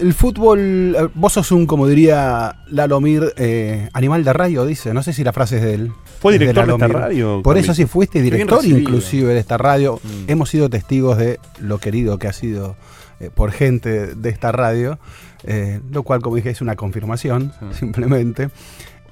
El 0.00 0.12
fútbol, 0.12 0.96
eh, 0.98 1.08
vos 1.14 1.32
sos 1.32 1.52
un, 1.52 1.66
como 1.66 1.86
diría 1.86 2.56
Lalomir, 2.66 3.32
eh, 3.36 3.88
animal 3.92 4.24
de 4.24 4.32
radio, 4.32 4.66
dice. 4.66 4.92
No 4.92 5.02
sé 5.04 5.12
si 5.12 5.22
la 5.22 5.32
frase 5.32 5.56
es 5.58 5.62
de 5.62 5.74
él. 5.74 5.92
Fue 6.24 6.38
director 6.38 6.66
de 6.66 6.72
esta 6.72 6.88
radio. 6.88 7.42
Por 7.42 7.58
eso 7.58 7.74
sí 7.74 7.84
fuiste 7.84 8.22
director 8.22 8.64
inclusive 8.64 9.34
de 9.34 9.40
esta 9.40 9.58
radio. 9.58 10.00
Mm. 10.02 10.30
Hemos 10.30 10.48
sido 10.48 10.70
testigos 10.70 11.18
de 11.18 11.38
lo 11.58 11.76
querido 11.76 12.18
que 12.18 12.28
ha 12.28 12.32
sido 12.32 12.76
eh, 13.20 13.28
por 13.28 13.52
gente 13.52 14.14
de 14.14 14.30
esta 14.30 14.50
radio, 14.50 14.98
eh, 15.42 15.80
lo 15.90 16.02
cual, 16.02 16.22
como 16.22 16.36
dije, 16.36 16.48
es 16.48 16.62
una 16.62 16.76
confirmación, 16.76 17.52
Sí. 17.72 17.78
simplemente. 17.80 18.48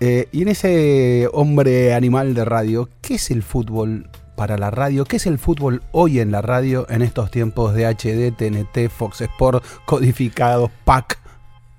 Eh, 0.01 0.29
y 0.33 0.41
en 0.41 0.49
ese 0.49 1.29
hombre 1.35 1.93
animal 1.93 2.33
de 2.33 2.47
radio, 2.47 2.89
¿qué 3.03 3.17
es 3.17 3.31
el 3.31 3.43
fútbol 3.43 4.09
para 4.35 4.57
la 4.57 4.71
radio? 4.71 5.05
¿Qué 5.05 5.17
es 5.17 5.27
el 5.27 5.39
fútbol 5.39 5.83
hoy 5.93 6.19
en 6.19 6.33
la 6.33 6.41
radio 6.41 6.87
en 6.89 7.03
estos 7.03 7.31
tiempos 7.31 7.75
de 7.75 7.85
HD, 7.87 8.33
TNT, 8.33 8.89
Fox 8.89 9.21
Sport, 9.21 9.63
codificados, 9.85 10.71
PAC? 10.87 11.19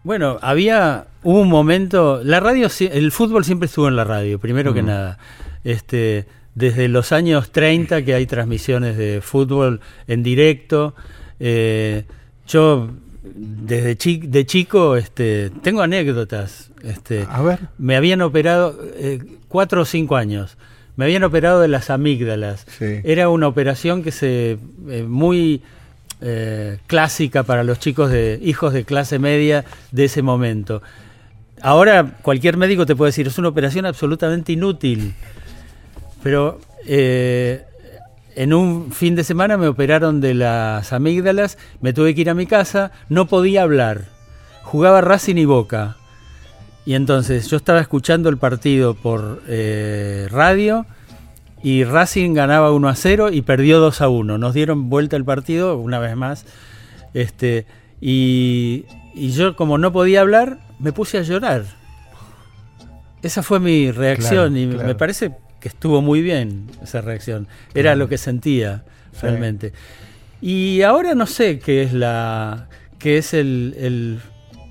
Bueno, 0.03 0.37
había, 0.41 1.07
hubo 1.23 1.39
un 1.41 1.49
momento, 1.49 2.21
la 2.23 2.39
radio, 2.39 2.67
el 2.91 3.11
fútbol 3.11 3.45
siempre 3.45 3.67
estuvo 3.67 3.87
en 3.87 3.95
la 3.95 4.03
radio, 4.03 4.39
primero 4.39 4.73
que 4.73 4.83
nada. 4.83 5.17
Este, 5.63 6.25
desde 6.55 6.89
los 6.89 7.11
años 7.13 7.51
30 7.51 8.03
que 8.03 8.13
hay 8.13 8.25
transmisiones 8.25 8.97
de 8.97 9.21
fútbol 9.21 9.79
en 10.07 10.21
directo. 10.23 10.93
Eh, 11.39 12.03
yo 12.47 12.89
desde 13.23 13.95
chi- 13.95 14.17
de 14.27 14.45
chico 14.45 14.97
este, 14.97 15.51
tengo 15.61 15.81
anécdotas. 15.81 16.71
Este, 16.83 17.25
A 17.29 17.41
ver. 17.41 17.59
me 17.77 17.95
habían 17.95 18.21
operado 18.21 18.77
eh, 18.95 19.19
cuatro 19.47 19.83
o 19.83 19.85
cinco 19.85 20.17
años. 20.17 20.57
Me 20.97 21.05
habían 21.05 21.23
operado 21.23 21.61
de 21.61 21.69
las 21.69 21.89
amígdalas. 21.89 22.65
Sí. 22.77 22.99
Era 23.05 23.29
una 23.29 23.47
operación 23.47 24.03
que 24.03 24.11
se 24.11 24.57
eh, 24.89 25.03
muy 25.07 25.61
eh, 26.25 26.79
clásica 26.87 27.43
para 27.43 27.65
los 27.65 27.79
chicos 27.79 28.09
de 28.09 28.39
hijos 28.41 28.71
de 28.71 28.85
clase 28.85 29.19
media 29.19 29.65
de 29.91 30.05
ese 30.05 30.21
momento. 30.21 30.81
Ahora 31.61 32.17
cualquier 32.21 32.55
médico 32.55 32.85
te 32.85 32.95
puede 32.95 33.09
decir 33.09 33.27
es 33.27 33.37
una 33.37 33.49
operación 33.49 33.85
absolutamente 33.85 34.53
inútil, 34.53 35.15
pero 36.23 36.61
eh, 36.85 37.65
en 38.35 38.53
un 38.53 38.93
fin 38.93 39.15
de 39.15 39.25
semana 39.25 39.57
me 39.57 39.67
operaron 39.67 40.21
de 40.21 40.33
las 40.33 40.93
amígdalas, 40.93 41.57
me 41.81 41.91
tuve 41.91 42.15
que 42.15 42.21
ir 42.21 42.29
a 42.29 42.33
mi 42.33 42.45
casa, 42.45 42.93
no 43.09 43.27
podía 43.27 43.63
hablar. 43.63 44.05
jugaba 44.61 45.01
Racing 45.01 45.35
y 45.35 45.45
Boca. 45.45 45.97
Y 46.85 46.95
entonces 46.95 47.49
yo 47.49 47.57
estaba 47.57 47.81
escuchando 47.81 48.29
el 48.29 48.37
partido 48.37 48.93
por 48.93 49.41
eh, 49.47 50.27
radio 50.31 50.85
y 51.63 51.83
Racing 51.85 52.33
ganaba 52.33 52.71
1 52.73 52.89
a 52.89 52.95
0 52.95 53.29
y 53.31 53.41
perdió 53.41 53.79
2 53.79 54.01
a 54.01 54.09
1. 54.09 54.37
Nos 54.37 54.53
dieron 54.53 54.89
vuelta 54.89 55.15
el 55.15 55.23
partido 55.25 55.77
una 55.77 55.97
vez 55.99 56.15
más. 56.15 56.45
Este, 57.13 57.65
y, 58.01 58.85
y 59.15 59.31
yo 59.31 59.55
como 59.55 59.77
no 59.77 59.91
podía 59.93 60.21
hablar, 60.21 60.59
me 60.79 60.91
puse 60.91 61.17
a 61.17 61.21
llorar. 61.21 61.63
Esa 63.21 63.41
fue 63.43 63.59
mi 63.59 63.91
reacción 63.91 64.53
Claro, 64.53 64.57
y 64.57 64.65
me- 64.67 64.73
claro. 64.73 64.87
me 64.89 64.95
parece 64.95 65.31
que 65.61 65.69
estuvo 65.69 66.01
muy 66.01 66.21
bien 66.21 66.67
esa 66.81 66.99
reacción. 67.01 67.47
Era 67.73 67.95
lo 67.95 68.09
que 68.09 68.17
sentía 68.17 68.83
Sí. 69.13 69.19
realmente. 69.21 69.71
Y 70.41 70.81
ahora 70.81 71.15
no 71.15 71.25
sé 71.27 71.59
qué 71.59 71.83
es 71.83 71.93
la 71.93 72.67
qué 72.99 73.17
es 73.17 73.33
el, 73.33 73.75
el 73.77 74.19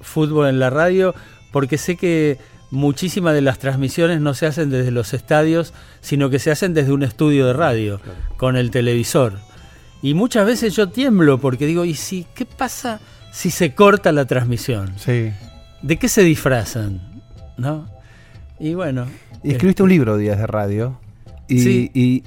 fútbol 0.03 0.49
en 0.49 0.59
la 0.59 0.69
radio, 0.71 1.15
porque 1.53 1.79
sé 1.79 1.97
que 1.97 2.39
muchísimas 2.73 3.35
de 3.35 3.43
las 3.43 3.59
transmisiones 3.59 4.21
no 4.21 4.35
se 4.35 4.47
hacen 4.47 4.71
desde 4.71 4.91
los 4.91 5.13
estadios, 5.15 5.73
sino 6.01 6.31
que 6.31 6.39
se 6.41 6.51
hacen 6.51 6.73
desde 6.75 6.93
un 6.93 7.03
estudio 7.05 7.47
de 7.47 7.53
radio, 7.53 8.01
con 8.39 8.57
el 8.57 8.71
televisor. 8.71 9.35
Y 10.01 10.15
muchas 10.15 10.47
veces 10.47 10.75
yo 10.75 10.89
tiemblo 10.89 11.39
porque 11.39 11.67
digo, 11.67 11.85
¿y 11.85 11.95
si 11.95 12.27
qué 12.35 12.47
pasa 12.47 12.99
si 13.31 13.51
se 13.51 13.75
corta 13.75 14.11
la 14.11 14.25
transmisión? 14.25 14.95
Sí. 14.97 15.31
¿De 15.83 15.97
qué 15.99 16.09
se 16.09 16.23
disfrazan? 16.23 17.01
¿No? 17.59 17.89
Y 18.59 18.75
bueno. 18.75 19.07
Y 19.45 19.53
escribiste 19.53 19.83
un 19.83 19.91
libro, 19.91 20.17
Días 20.17 20.39
de 20.39 20.47
Radio. 20.47 20.99
Y, 21.49 21.59
Sí. 21.61 21.91
y 21.95 22.25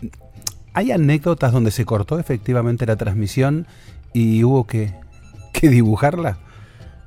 hay 0.73 0.91
anécdotas 0.91 1.51
donde 1.53 1.71
se 1.71 1.85
cortó 1.85 2.19
efectivamente 2.19 2.85
la 2.85 2.97
transmisión 2.97 3.65
y 4.13 4.43
hubo 4.43 4.67
que, 4.67 4.93
que 5.53 5.69
dibujarla. 5.69 6.37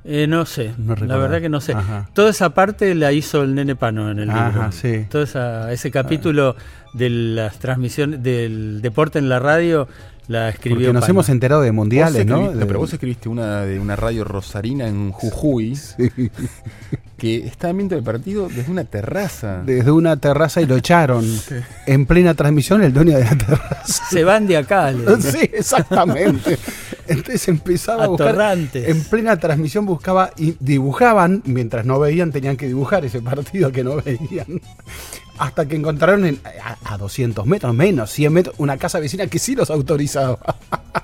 Eh, 0.05 0.27
no 0.27 0.45
sé, 0.45 0.73
No 0.77 0.95
la 0.95 1.17
verdad 1.17 1.41
que 1.41 1.49
no 1.49 1.59
sé. 1.61 1.73
Ajá. 1.73 2.09
Toda 2.13 2.29
esa 2.29 2.51
parte 2.51 2.95
la 2.95 3.11
hizo 3.11 3.43
el 3.43 3.53
Nene 3.55 3.75
Pano 3.75 4.09
en 4.09 4.19
el 4.19 4.29
Ajá, 4.29 4.49
libro. 4.49 4.71
sí. 4.71 5.05
Todo 5.09 5.23
esa- 5.23 5.71
ese 5.73 5.91
capítulo 5.91 6.55
de 6.93 7.09
las 7.09 7.59
transmisiones 7.59 8.23
del 8.23 8.81
deporte 8.81 9.19
en 9.19 9.27
la 9.29 9.39
radio 9.39 9.87
la 10.29 10.49
escribió 10.49 10.87
Porque 10.87 10.93
nos 10.93 11.09
hemos 11.09 11.27
enterado 11.27 11.61
de 11.61 11.71
mundiales, 11.73 12.25
¿no? 12.25 12.51
De- 12.51 12.65
Pero 12.65 12.79
vos 12.79 12.93
escribiste 12.93 13.27
una 13.29 13.61
de 13.65 13.79
una 13.79 13.95
radio 13.97 14.23
rosarina 14.23 14.87
en 14.87 15.11
Jujuy 15.11 15.77
que 17.17 17.45
estaba 17.47 17.73
viendo 17.73 17.95
el 17.97 18.03
partido 18.03 18.47
desde 18.47 18.71
una 18.71 18.85
terraza. 18.85 19.61
desde 19.65 19.91
una 19.91 20.15
terraza 20.17 20.61
y 20.61 20.65
lo 20.65 20.75
echaron. 20.77 21.25
En 21.87 22.05
plena 22.05 22.33
transmisión, 22.35 22.81
el 22.83 22.93
dueño 22.93 23.17
de 23.17 23.23
la 23.25 23.35
terraza. 23.37 24.03
Se 24.09 24.23
van 24.23 24.45
de 24.47 24.57
acá. 24.57 24.91
le- 24.91 25.21
Sí, 25.21 25.49
exactamente. 25.51 26.57
Entonces 27.07 27.47
empezaba 27.47 28.03
a 28.03 28.07
buscar. 28.07 28.27
Atorrantes. 28.29 28.87
En 28.87 29.03
plena 29.05 29.35
transmisión 29.37 29.85
buscaba 29.87 30.31
y 30.37 30.55
dibujaban, 30.59 31.41
mientras 31.45 31.83
no 31.85 31.99
veían, 31.99 32.31
tenían 32.31 32.55
que 32.55 32.67
dibujar 32.67 33.03
ese 33.03 33.19
partido 33.21 33.71
que 33.71 33.83
no 33.83 33.95
veían. 33.95 34.61
Hasta 35.39 35.67
que 35.67 35.75
encontraron 35.77 36.25
en- 36.25 36.39
a, 36.63 36.93
a 36.93 36.97
200 36.97 37.45
metros, 37.45 37.73
menos, 37.73 38.11
100 38.11 38.31
metros, 38.33 38.55
una 38.59 38.77
casa 38.77 38.99
vecina 38.99 39.25
que 39.27 39.39
sí 39.39 39.55
los 39.55 39.69
autorizaba. 39.71 40.37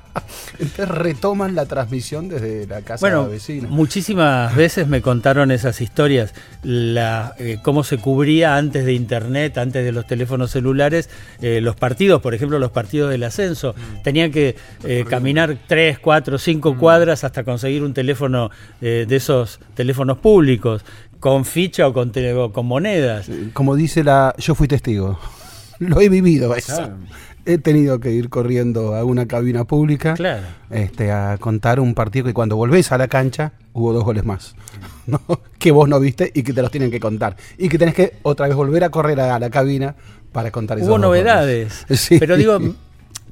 Entonces 0.60 0.88
retoman 0.88 1.56
la 1.56 1.66
transmisión 1.66 2.30
desde 2.30 2.66
la 2.68 2.82
casa 2.82 3.02
Bueno, 3.02 3.28
vecina. 3.28 3.68
muchísimas 3.70 4.56
veces 4.56 4.88
me 4.88 5.02
contaron 5.02 5.52
esas 5.52 5.82
historias, 5.82 6.34
la, 6.64 7.36
eh, 7.40 7.58
cómo 7.62 7.84
se 7.84 7.98
cubría 7.98 8.56
antes 8.56 8.86
de 8.86 8.94
internet, 8.94 9.58
antes 9.58 9.84
de 9.84 9.92
los 9.92 10.08
teléfonos 10.08 10.52
celulares, 10.52 11.10
eh, 11.42 11.60
los 11.62 11.76
partidos, 11.76 12.22
por 12.22 12.34
ejemplo, 12.34 12.58
los 12.60 12.72
partidos 12.72 13.10
del 13.12 13.24
ascenso. 13.24 13.76
Tenían 14.04 14.32
que 14.32 14.56
eh, 14.86 15.04
caminar 15.10 15.58
3, 15.68 16.00
4, 16.00 16.38
5 16.38 16.78
cuadras 16.78 17.24
hasta 17.26 17.44
conseguir 17.44 17.84
un 17.84 17.94
teléfono 17.94 18.50
de 18.80 19.06
esos 19.16 19.60
teléfonos 19.74 20.18
públicos, 20.20 20.84
con 21.20 21.44
ficha 21.44 21.88
o 21.88 21.94
con, 21.94 22.12
o 22.38 22.52
con 22.54 22.66
monedas. 22.68 23.28
Como 23.54 23.76
dice 23.76 24.04
la. 24.04 24.25
Yo 24.38 24.56
fui 24.56 24.68
testigo. 24.68 25.20
Lo 25.80 26.00
he 26.00 26.10
vivido 26.10 26.56
eso. 26.56 26.76
Claro. 26.76 26.98
He 27.46 27.60
tenido 27.60 28.00
que 28.00 28.12
ir 28.12 28.30
corriendo 28.30 28.96
a 28.96 29.04
una 29.04 29.28
cabina 29.28 29.66
pública. 29.66 30.16
Claro. 30.16 30.42
este, 30.72 31.12
a 31.12 31.38
contar 31.40 31.80
un 31.80 31.94
partido 31.94 32.26
que 32.26 32.34
cuando 32.34 32.56
volvés 32.56 32.92
a 32.92 32.98
la 32.98 33.08
cancha 33.08 33.54
hubo 33.74 33.94
dos 33.94 34.04
goles 34.04 34.26
más. 34.26 34.56
¿no? 35.08 35.22
Que 35.60 35.72
vos 35.72 35.88
no 35.88 36.00
viste 36.00 36.32
y 36.34 36.44
que 36.44 36.54
te 36.54 36.62
los 36.62 36.72
tienen 36.72 36.92
que 36.92 37.00
contar. 37.00 37.36
Y 37.58 37.70
que 37.70 37.78
tenés 37.78 37.94
que 37.94 38.14
otra 38.24 38.48
vez 38.48 38.56
volver 38.56 38.84
a 38.84 38.90
correr 38.90 39.20
a 39.20 39.38
la 39.38 39.50
cabina 39.50 39.96
para 40.32 40.52
contar 40.52 40.78
Hubo 40.80 40.98
novedades. 40.98 41.86
Sí. 41.96 42.20
Pero 42.20 42.36
digo, 42.36 42.60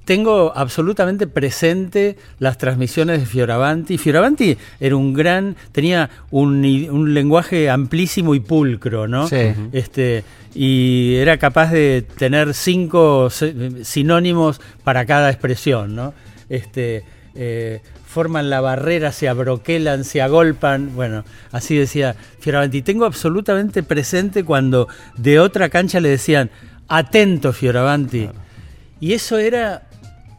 tengo 0.06 0.51
absolutamente 0.56 1.28
presente 1.28 2.18
las 2.39 2.58
transmisiones 2.58 3.20
de 3.20 3.26
Fioravanti. 3.26 3.97
Fioravanti 3.97 4.58
era 4.80 4.95
un 4.95 5.14
gran, 5.14 5.56
tenía 5.72 6.10
un, 6.32 7.14
lenguaje 7.14 7.70
amplísimo 7.70 8.36
y 8.36 8.39
pulcro, 8.39 9.08
¿no? 9.08 9.28
Sí. 9.28 9.54
Este, 9.72 10.24
y 10.54 11.16
era 11.16 11.38
capaz 11.38 11.72
de 11.72 12.06
tener 12.18 12.54
cinco 12.54 13.30
sinónimos 13.84 14.60
para 14.84 15.06
cada 15.06 15.30
expresión, 15.30 15.95
¿no? 15.95 16.14
Este, 16.49 17.04
eh, 17.36 17.82
forman 18.06 18.49
la 18.49 18.62
barrera, 18.62 19.12
se 19.12 19.30
abroquelan, 19.30 20.04
se 20.04 20.22
agolpan. 20.22 20.95
Bueno, 20.95 21.24
así 21.51 21.76
decía 21.78 22.16
Fioravanti. 22.39 22.82
Tengo 22.82 23.06
absolutamente 23.06 23.84
presente 23.84 24.43
cuando 24.43 24.88
de 25.18 25.39
otra 25.39 25.70
cancha 25.70 25.99
le 25.99 26.10
decían, 26.10 26.51
atento 26.89 27.54
Fioravanti. 27.54 28.30
Y 28.99 29.14
eso 29.14 29.38
era 29.38 29.84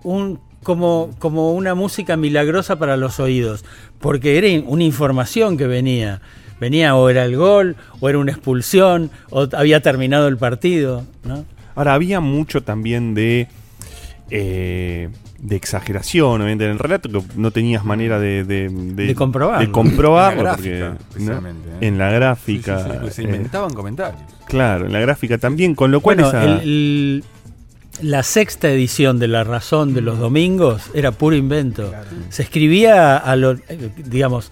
un, 0.04 0.38
como, 0.62 1.10
como 1.18 1.52
una 1.54 1.74
música 1.74 2.16
milagrosa 2.16 2.78
para 2.78 2.96
los 2.96 3.18
oídos, 3.20 3.64
porque 4.00 4.38
era 4.38 4.48
una 4.68 4.84
información 4.84 5.56
que 5.56 5.66
venía. 5.66 6.20
Venía 6.60 6.94
o 6.94 7.08
era 7.08 7.24
el 7.24 7.36
gol, 7.36 7.74
o 8.00 8.08
era 8.08 8.18
una 8.18 8.30
expulsión, 8.30 9.10
o 9.30 9.48
había 9.54 9.80
terminado 9.82 10.28
el 10.28 10.36
partido. 10.38 11.04
¿no? 11.24 11.44
Ahora, 11.74 11.94
había 11.94 12.20
mucho 12.20 12.62
también 12.62 13.12
de. 13.14 13.48
eh, 14.30 15.08
de 15.40 15.56
exageración, 15.56 16.36
obviamente, 16.40 16.64
en 16.64 16.70
el 16.70 16.78
relato, 16.78 17.10
que 17.10 17.20
no 17.36 17.50
tenías 17.50 17.84
manera 17.84 18.18
de. 18.18 18.44
de, 18.44 18.68
De 18.70 19.14
comprobarlo. 19.14 19.66
De 19.66 19.72
comprobarlo, 19.72 20.40
En 20.40 20.44
la 20.46 20.54
porque, 20.54 20.78
gráfica, 20.78 20.98
¿eh? 21.18 21.76
En 21.82 21.98
la 21.98 22.06
Sí, 22.08 22.14
sí, 22.14 22.16
gráfica. 22.16 22.78
sí, 22.84 22.90
porque 22.94 23.10
se 23.10 23.22
eh, 23.22 23.24
inventaban 23.26 23.74
comentarios. 23.74 24.22
claro, 24.46 24.86
en 24.86 24.92
la 24.92 25.00
gráfica 25.00 25.36
también, 25.36 25.74
con 25.74 25.90
lo 25.90 26.00
cual 26.00 26.16
Bueno, 26.16 26.28
esa- 26.28 26.44
el- 26.44 26.60
el- 26.62 27.24
la 28.02 28.22
sexta 28.22 28.68
edición 28.70 29.18
de 29.18 29.28
La 29.28 29.44
Razón 29.44 29.94
de 29.94 30.00
los 30.00 30.18
Domingos 30.18 30.90
era 30.94 31.12
puro 31.12 31.36
invento. 31.36 31.92
Se 32.28 32.42
escribía 32.42 33.16
a 33.16 33.36
lo, 33.36 33.52
eh, 33.52 33.90
digamos, 33.96 34.50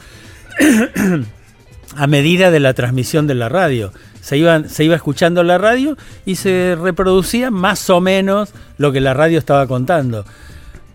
a 1.96 2.06
medida 2.06 2.50
de 2.50 2.60
la 2.60 2.74
transmisión 2.74 3.26
de 3.26 3.34
la 3.34 3.48
radio. 3.48 3.92
Se, 4.20 4.36
iban, 4.36 4.68
se 4.68 4.84
iba 4.84 4.94
escuchando 4.94 5.42
la 5.42 5.58
radio 5.58 5.96
y 6.24 6.36
se 6.36 6.76
reproducía 6.80 7.50
más 7.50 7.90
o 7.90 8.00
menos 8.00 8.52
lo 8.78 8.92
que 8.92 9.00
la 9.00 9.14
radio 9.14 9.38
estaba 9.38 9.66
contando. 9.66 10.24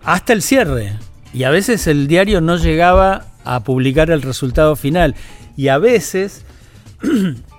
Hasta 0.03 0.33
el 0.33 0.41
cierre. 0.41 0.97
Y 1.33 1.43
a 1.43 1.49
veces 1.49 1.87
el 1.87 2.07
diario 2.07 2.39
no 2.39 2.55
llegaba 2.55 3.25
a 3.43 3.63
publicar 3.63 4.09
el 4.09 4.21
resultado 4.21 4.75
final. 4.75 5.15
Y 5.57 5.67
a 5.67 5.77
veces 5.77 6.45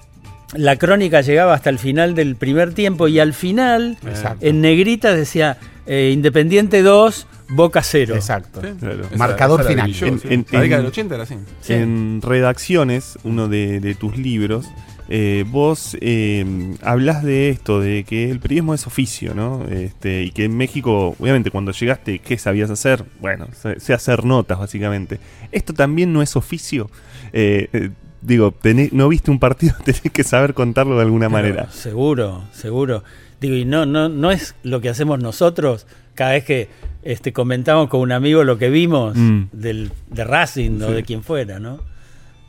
la 0.54 0.76
crónica 0.76 1.20
llegaba 1.20 1.54
hasta 1.54 1.70
el 1.70 1.78
final 1.78 2.14
del 2.14 2.36
primer 2.36 2.72
tiempo 2.74 3.08
y 3.08 3.18
al 3.18 3.34
final, 3.34 3.98
Exacto. 4.06 4.44
en 4.46 4.60
negrita 4.60 5.14
decía 5.14 5.58
eh, 5.86 6.10
Independiente 6.12 6.82
2, 6.82 7.26
Boca 7.50 7.82
0. 7.82 8.14
Exacto. 8.14 8.60
Claro. 8.60 9.04
Marcador 9.16 9.60
esa 9.60 9.70
final. 9.70 9.90
En- 10.02 10.18
sí. 10.20 10.28
en- 10.30 10.46
la 10.50 10.60
década 10.60 10.82
del 10.82 10.90
80 10.90 11.14
era 11.14 11.24
así. 11.24 11.34
Sí. 11.62 11.72
En 11.74 12.20
redacciones, 12.22 13.18
uno 13.24 13.48
de, 13.48 13.80
de 13.80 13.94
tus 13.94 14.18
libros, 14.18 14.66
eh, 15.10 15.46
vos 15.48 15.96
eh, 16.02 16.44
hablas 16.82 17.22
de 17.24 17.48
esto, 17.48 17.80
de 17.80 18.04
que 18.04 18.30
el 18.30 18.40
periodismo 18.40 18.74
es 18.74 18.86
oficio, 18.86 19.32
¿no? 19.34 19.64
Este, 19.70 20.24
y 20.24 20.30
que 20.32 20.44
en 20.44 20.54
México, 20.58 21.16
obviamente, 21.18 21.50
cuando 21.50 21.72
llegaste, 21.72 22.18
¿qué 22.18 22.36
sabías 22.36 22.68
hacer? 22.68 23.04
Bueno, 23.20 23.48
sé, 23.58 23.80
sé 23.80 23.94
hacer 23.94 24.24
notas, 24.26 24.58
básicamente. 24.58 25.18
¿Esto 25.50 25.72
también 25.72 26.12
no 26.12 26.20
es 26.20 26.36
oficio? 26.36 26.90
Eh, 27.32 27.88
digo, 28.20 28.52
tenés- 28.52 28.92
no 28.92 29.08
viste 29.08 29.30
un 29.30 29.38
partido, 29.38 29.74
tenés 29.84 30.00
que 30.02 30.24
saber 30.24 30.54
contarlo 30.54 30.96
de 30.96 31.02
alguna 31.02 31.28
manera. 31.28 31.70
Seguro, 31.72 32.44
seguro. 32.52 33.02
Digo, 33.40 33.54
y 33.54 33.64
no, 33.64 33.86
no, 33.86 34.08
no 34.08 34.30
es 34.30 34.54
lo 34.64 34.80
que 34.80 34.88
hacemos 34.88 35.20
nosotros 35.20 35.86
cada 36.14 36.32
vez 36.32 36.44
que 36.44 36.68
este, 37.02 37.32
comentamos 37.32 37.88
con 37.88 38.00
un 38.00 38.10
amigo 38.12 38.42
lo 38.44 38.58
que 38.58 38.68
vimos 38.70 39.16
Mm. 39.16 39.42
del, 39.52 39.92
de 40.08 40.24
Racing 40.24 40.80
o 40.82 40.90
de 40.90 41.04
quien 41.04 41.22
fuera, 41.22 41.60
¿no? 41.60 41.78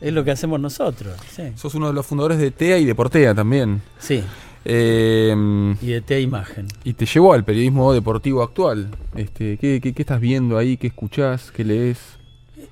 Es 0.02 0.12
lo 0.14 0.24
que 0.24 0.32
hacemos 0.32 0.60
nosotros, 0.60 1.14
sí. 1.30 1.44
Sos 1.56 1.76
uno 1.76 1.88
de 1.88 1.94
los 1.94 2.06
fundadores 2.06 2.40
de 2.40 2.52
TEA 2.52 2.78
y 2.80 2.86
de 2.86 2.96
Portea 2.96 3.36
también. 3.36 3.82
Sí, 4.00 4.24
Eh, 4.66 5.34
y 5.82 5.88
de 5.88 6.02
T 6.02 6.20
Imagen. 6.22 6.68
y 6.84 6.94
te 6.94 7.06
llevó 7.06 7.34
al 7.34 7.44
periodismo 7.46 7.94
deportivo 7.94 8.42
actual. 8.44 8.90
Este, 9.16 9.58
¿qué, 9.58 9.80
qué, 9.82 9.94
qué 9.94 10.02
estás 10.02 10.20
viendo 10.20 10.58
ahí? 10.58 10.78
¿Qué 10.78 10.88
escuchás? 10.88 11.52
¿Qué 11.52 11.64
lees? 11.64 11.98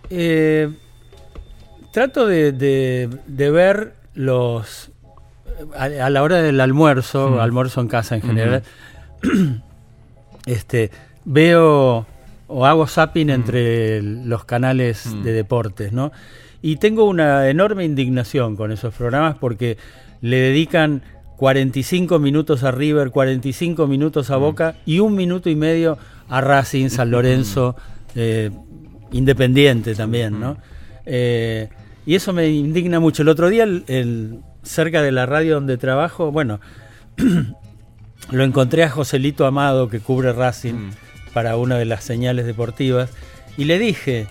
Eh, 0.10 0.70
trato 1.98 2.28
de, 2.28 2.52
de- 2.52 3.10
de 3.26 3.50
ver 3.50 3.94
los. 4.14 4.92
A, 5.76 5.86
a 5.86 6.10
la 6.12 6.22
hora 6.22 6.44
del 6.44 6.62
almuerzo, 6.62 7.32
Mm. 7.32 7.40
almuerzo 7.40 7.82
en 7.82 7.88
casa 7.88 8.14
en 8.14 8.22
general, 8.22 8.62
este, 10.46 10.92
veo 11.26 12.06
o 12.48 12.66
hago 12.68 12.86
zapping 12.86 13.32
entre 13.32 13.98
el- 13.98 14.30
los 14.30 14.46
canales 14.46 15.08
Mm. 15.08 15.24
de 15.24 15.32
deportes, 15.34 15.92
¿no? 15.92 16.12
Y 16.62 16.76
tengo 16.76 17.06
una 17.06 17.50
enorme 17.50 17.84
indignación 17.84 18.56
con 18.56 18.72
esos 18.72 18.94
programas 18.94 19.36
porque 19.40 19.78
le 20.22 20.38
dedican 20.38 21.02
45 21.38 22.20
minutos 22.20 22.64
a 22.64 22.70
River, 22.70 23.10
45 23.10 23.88
minutos 23.88 24.30
a 24.30 24.38
Boca 24.38 24.76
y 24.86 25.00
un 25.00 25.16
minuto 25.16 25.50
y 25.50 25.56
medio 25.56 25.98
a 26.30 26.42
Racing, 26.42 26.90
San 26.90 27.10
Lorenzo, 27.10 27.76
eh, 28.16 28.52
Independiente 29.12 29.96
también, 29.96 30.40
¿no? 30.40 30.58
Eh, 31.06 31.70
y 32.08 32.16
eso 32.16 32.34
me 32.34 32.48
indigna 32.50 33.00
mucho. 33.00 33.22
El 33.22 33.30
otro 33.30 33.50
día, 33.50 33.64
el- 33.66 33.84
el- 33.88 34.40
cerca 34.64 35.04
de 35.04 35.12
la 35.12 35.26
radio 35.28 35.54
donde 35.56 35.78
trabajo, 35.78 36.32
bueno, 36.32 36.60
lo 38.32 38.44
encontré 38.44 38.84
a 38.84 38.90
Joselito 38.90 39.46
Amado, 39.46 39.90
que 39.90 40.00
cubre 40.00 40.34
Racing 40.34 40.92
para 41.34 41.56
una 41.58 41.78
de 41.78 41.86
las 41.86 42.04
señales 42.04 42.46
deportivas, 42.46 43.10
y 43.58 43.66
le 43.66 43.78
dije, 43.80 44.28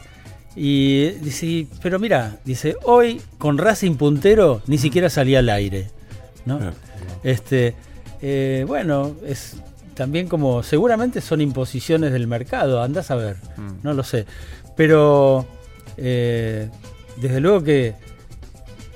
y 0.57 1.09
dice, 1.23 1.67
pero 1.83 1.99
mira, 1.99 2.39
dice, 2.45 2.77
hoy 2.85 3.21
con 3.39 3.59
Racing 3.59 3.95
puntero 3.97 4.63
ni 4.67 4.79
siquiera 4.79 5.09
salía 5.11 5.39
al 5.41 5.49
aire, 5.49 5.89
¿no? 6.45 6.59
Claro. 6.59 6.73
Este, 7.23 7.75
eh, 8.23 8.65
bueno, 8.67 9.15
es 9.27 9.57
también 9.95 10.29
como, 10.29 10.63
seguramente 10.63 11.21
son 11.21 11.41
imposiciones 11.41 12.13
del 12.13 12.27
mercado, 12.27 12.83
andás 12.83 13.11
a 13.11 13.17
ver, 13.17 13.37
no 13.83 13.93
lo 13.95 14.03
sé, 14.03 14.27
pero 14.77 15.47
eh, 15.97 16.69
desde 17.17 17.41
luego 17.41 17.63
que, 17.63 17.95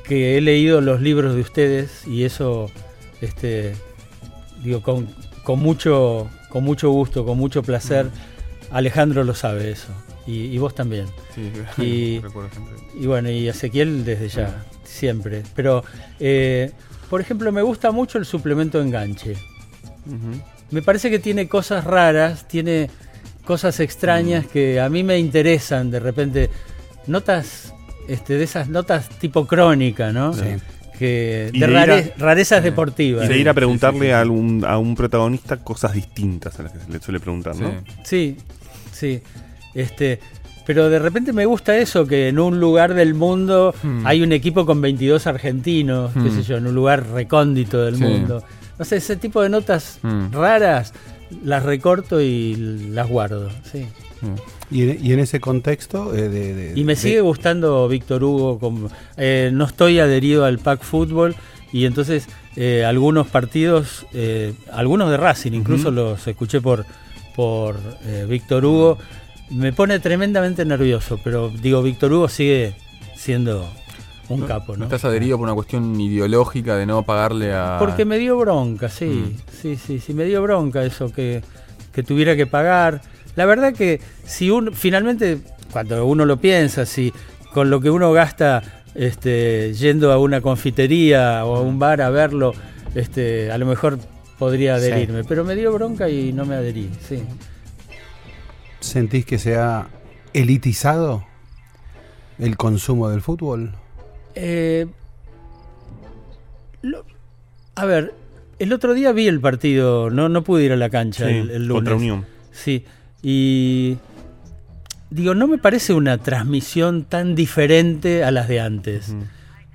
que 0.04 0.36
he 0.36 0.40
leído 0.40 0.80
los 0.80 1.00
libros 1.00 1.34
de 1.34 1.40
ustedes 1.40 2.06
y 2.06 2.24
eso, 2.24 2.70
este, 3.20 3.74
digo, 4.62 4.82
con, 4.82 5.08
con 5.44 5.58
mucho, 5.60 6.28
con 6.48 6.64
mucho 6.64 6.90
gusto, 6.90 7.24
con 7.24 7.38
mucho 7.38 7.62
placer. 7.62 8.06
Alejandro 8.70 9.24
lo 9.24 9.34
sabe 9.34 9.70
eso. 9.70 9.88
Y, 10.26 10.44
y 10.44 10.58
vos 10.58 10.74
también. 10.74 11.06
Sí, 11.34 11.50
Y- 11.82 12.18
recuerdo 12.20 12.50
siempre. 12.52 12.74
Y 13.00 13.06
bueno, 13.06 13.30
y 13.30 13.48
Ezequiel 13.48 14.04
desde 14.04 14.28
ya, 14.28 14.64
siempre. 14.84 15.42
Pero, 15.54 15.82
eh, 16.18 16.72
por 17.08 17.20
ejemplo, 17.20 17.50
me 17.52 17.62
gusta 17.62 17.90
mucho 17.90 18.18
el 18.18 18.24
suplemento 18.26 18.80
enganche. 18.80 19.34
Me 20.70 20.82
parece 20.82 21.10
que 21.10 21.18
tiene 21.18 21.48
cosas 21.48 21.84
raras, 21.84 22.46
tiene 22.48 22.90
cosas 23.44 23.80
extrañas 23.80 24.46
que 24.46 24.80
a 24.80 24.88
mí 24.88 25.02
me 25.02 25.18
interesan. 25.18 25.90
De 25.90 25.98
repente, 26.00 26.50
notas, 27.06 27.74
este, 28.12 28.34
de 28.34 28.44
esas 28.44 28.68
notas 28.68 29.08
tipo 29.18 29.46
crónica, 29.46 30.12
¿no? 30.12 30.32
Sí. 30.34 30.42
Que, 30.98 31.50
de 31.54 31.64
a- 31.78 32.12
rarezas 32.18 32.62
deportivas. 32.62 33.24
Y 33.24 33.28
de 33.28 33.38
ir 33.38 33.48
a 33.48 33.54
preguntarle 33.54 34.00
sí, 34.00 34.06
sí. 34.06 34.10
A, 34.12 34.22
un, 34.24 34.64
a 34.66 34.76
un 34.78 34.94
protagonista 34.94 35.56
cosas 35.58 35.94
distintas 35.94 36.58
a 36.60 36.64
las 36.64 36.72
que 36.72 36.78
se 36.80 36.90
le 36.92 36.98
suele 37.00 37.20
preguntar, 37.20 37.56
¿no? 37.56 37.70
Sí, 38.04 38.36
Sí. 38.36 38.36
sí. 38.92 39.22
Este, 39.74 40.20
pero 40.66 40.90
de 40.90 40.98
repente 40.98 41.32
me 41.32 41.46
gusta 41.46 41.76
eso, 41.78 42.06
que 42.06 42.28
en 42.28 42.38
un 42.38 42.60
lugar 42.60 42.92
del 42.94 43.14
mundo 43.14 43.74
Hmm. 43.82 44.06
hay 44.06 44.20
un 44.22 44.32
equipo 44.32 44.66
con 44.66 44.80
22 44.82 45.26
argentinos, 45.26 46.12
qué 46.12 46.18
Hmm. 46.20 46.36
sé 46.36 46.42
yo, 46.42 46.56
en 46.58 46.66
un 46.66 46.74
lugar 46.74 47.06
recóndito 47.12 47.82
del 47.82 47.96
Sí. 47.96 48.02
mundo. 48.02 48.44
No 48.78 48.84
sé, 48.84 48.96
ese 48.96 49.16
tipo 49.16 49.40
de 49.42 49.48
notas 49.48 50.00
Hmm. 50.02 50.32
raras 50.32 50.92
las 51.44 51.62
recorto 51.62 52.20
y 52.20 52.56
las 52.92 53.08
guardo, 53.08 53.48
sí. 53.72 53.86
Y 54.70 54.82
en, 54.82 55.04
y 55.04 55.12
en 55.12 55.18
ese 55.20 55.40
contexto 55.40 56.14
eh, 56.14 56.28
de, 56.28 56.54
de- 56.54 56.78
Y 56.80 56.84
me 56.84 56.94
de- 56.94 57.00
sigue 57.00 57.20
gustando 57.20 57.88
Víctor 57.88 58.22
Hugo. 58.24 58.58
como- 58.58 58.88
eh, 59.16 59.50
no 59.52 59.64
estoy 59.64 59.98
adherido 60.00 60.44
al 60.44 60.58
pack 60.58 60.82
fútbol 60.82 61.34
y 61.72 61.84
entonces 61.86 62.28
eh, 62.56 62.84
algunos 62.84 63.28
partidos, 63.28 64.06
eh, 64.12 64.52
algunos 64.72 65.10
de 65.10 65.16
Racing, 65.16 65.52
incluso 65.52 65.90
los 65.90 66.26
escuché 66.26 66.60
por, 66.60 66.84
por 67.36 67.76
eh, 68.04 68.26
Víctor 68.28 68.64
Hugo, 68.64 68.98
me 69.50 69.72
pone 69.72 69.98
tremendamente 70.00 70.64
nervioso. 70.64 71.18
Pero 71.24 71.48
digo, 71.50 71.82
Víctor 71.82 72.12
Hugo 72.12 72.28
sigue 72.28 72.74
siendo 73.16 73.68
un 74.28 74.42
capo, 74.42 74.72
¿No 74.74 74.78
¿no? 74.80 74.84
estás 74.84 75.04
adherido 75.04 75.36
por 75.38 75.44
una 75.46 75.54
cuestión 75.54 76.00
ideológica 76.00 76.76
de 76.76 76.86
no 76.86 77.02
pagarle 77.04 77.52
a. 77.52 77.76
Porque 77.80 78.04
me 78.04 78.18
dio 78.18 78.36
bronca, 78.38 78.88
sí, 78.88 79.06
Mm. 79.06 79.36
sí, 79.60 79.76
sí, 79.76 79.98
sí, 80.00 80.14
me 80.14 80.24
dio 80.24 80.40
bronca 80.42 80.84
eso 80.84 81.10
que, 81.12 81.42
que 81.92 82.02
tuviera 82.02 82.36
que 82.36 82.46
pagar. 82.46 83.00
La 83.36 83.46
verdad 83.46 83.72
que 83.74 84.00
si 84.24 84.50
uno, 84.50 84.72
finalmente, 84.72 85.38
cuando 85.72 86.04
uno 86.06 86.24
lo 86.24 86.38
piensa, 86.38 86.84
si 86.86 87.12
con 87.52 87.70
lo 87.70 87.80
que 87.80 87.90
uno 87.90 88.12
gasta 88.12 88.62
este, 88.94 89.72
yendo 89.74 90.12
a 90.12 90.18
una 90.18 90.40
confitería 90.40 91.44
o 91.44 91.56
a 91.56 91.60
un 91.60 91.78
bar 91.78 92.02
a 92.02 92.10
verlo, 92.10 92.52
este, 92.94 93.50
a 93.52 93.58
lo 93.58 93.66
mejor 93.66 93.98
podría 94.38 94.78
Sí. 94.78 94.86
adherirme, 94.86 95.22
pero 95.24 95.44
me 95.44 95.54
dio 95.54 95.72
bronca 95.72 96.08
y 96.08 96.32
no 96.32 96.44
me 96.44 96.54
adherí, 96.56 96.90
sí. 97.08 97.22
¿Sentís 98.80 99.24
que 99.26 99.38
se 99.38 99.56
ha 99.56 99.88
elitizado 100.32 101.24
el 102.38 102.56
consumo 102.56 103.08
del 103.10 103.20
fútbol? 103.20 103.72
Eh, 104.34 104.86
lo- 106.82 107.04
a 107.74 107.84
ver, 107.84 108.14
el 108.58 108.72
otro 108.72 108.94
día 108.94 109.12
vi 109.12 109.28
el 109.28 109.40
partido, 109.40 110.10
no, 110.10 110.28
no 110.28 110.42
pude 110.42 110.64
ir 110.64 110.72
a 110.72 110.76
la 110.76 110.88
cancha 110.90 111.26
Sí, 111.28 111.32
el, 111.34 111.50
el 111.50 111.66
lunes. 111.66 111.74
contra 111.74 111.94
Unión. 111.96 112.26
Sí, 112.52 112.84
y 113.22 113.98
digo, 115.10 115.34
no 115.34 115.46
me 115.46 115.58
parece 115.58 115.92
una 115.92 116.18
transmisión 116.18 117.04
tan 117.04 117.34
diferente 117.34 118.24
a 118.24 118.30
las 118.30 118.48
de 118.48 118.60
antes. 118.60 119.14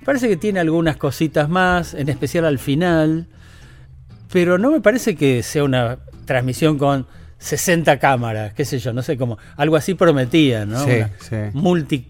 Parece 0.04 0.28
que 0.28 0.36
tiene 0.36 0.60
algunas 0.60 0.96
cositas 0.96 1.48
más, 1.48 1.94
en 1.94 2.08
especial 2.08 2.44
al 2.44 2.58
final, 2.58 3.26
pero 4.32 4.58
no 4.58 4.70
me 4.70 4.80
parece 4.80 5.16
que 5.16 5.42
sea 5.42 5.64
una 5.64 5.98
transmisión 6.24 6.78
con 6.78 7.06
60 7.38 7.98
cámaras, 7.98 8.54
qué 8.54 8.64
sé 8.64 8.78
yo, 8.78 8.92
no 8.92 9.02
sé 9.02 9.16
cómo, 9.16 9.38
algo 9.56 9.76
así 9.76 9.94
prometía, 9.94 10.64
¿no? 10.64 10.84
Sí, 10.84 10.90
Una 10.92 11.10
sí. 11.20 11.36
multi 11.52 12.06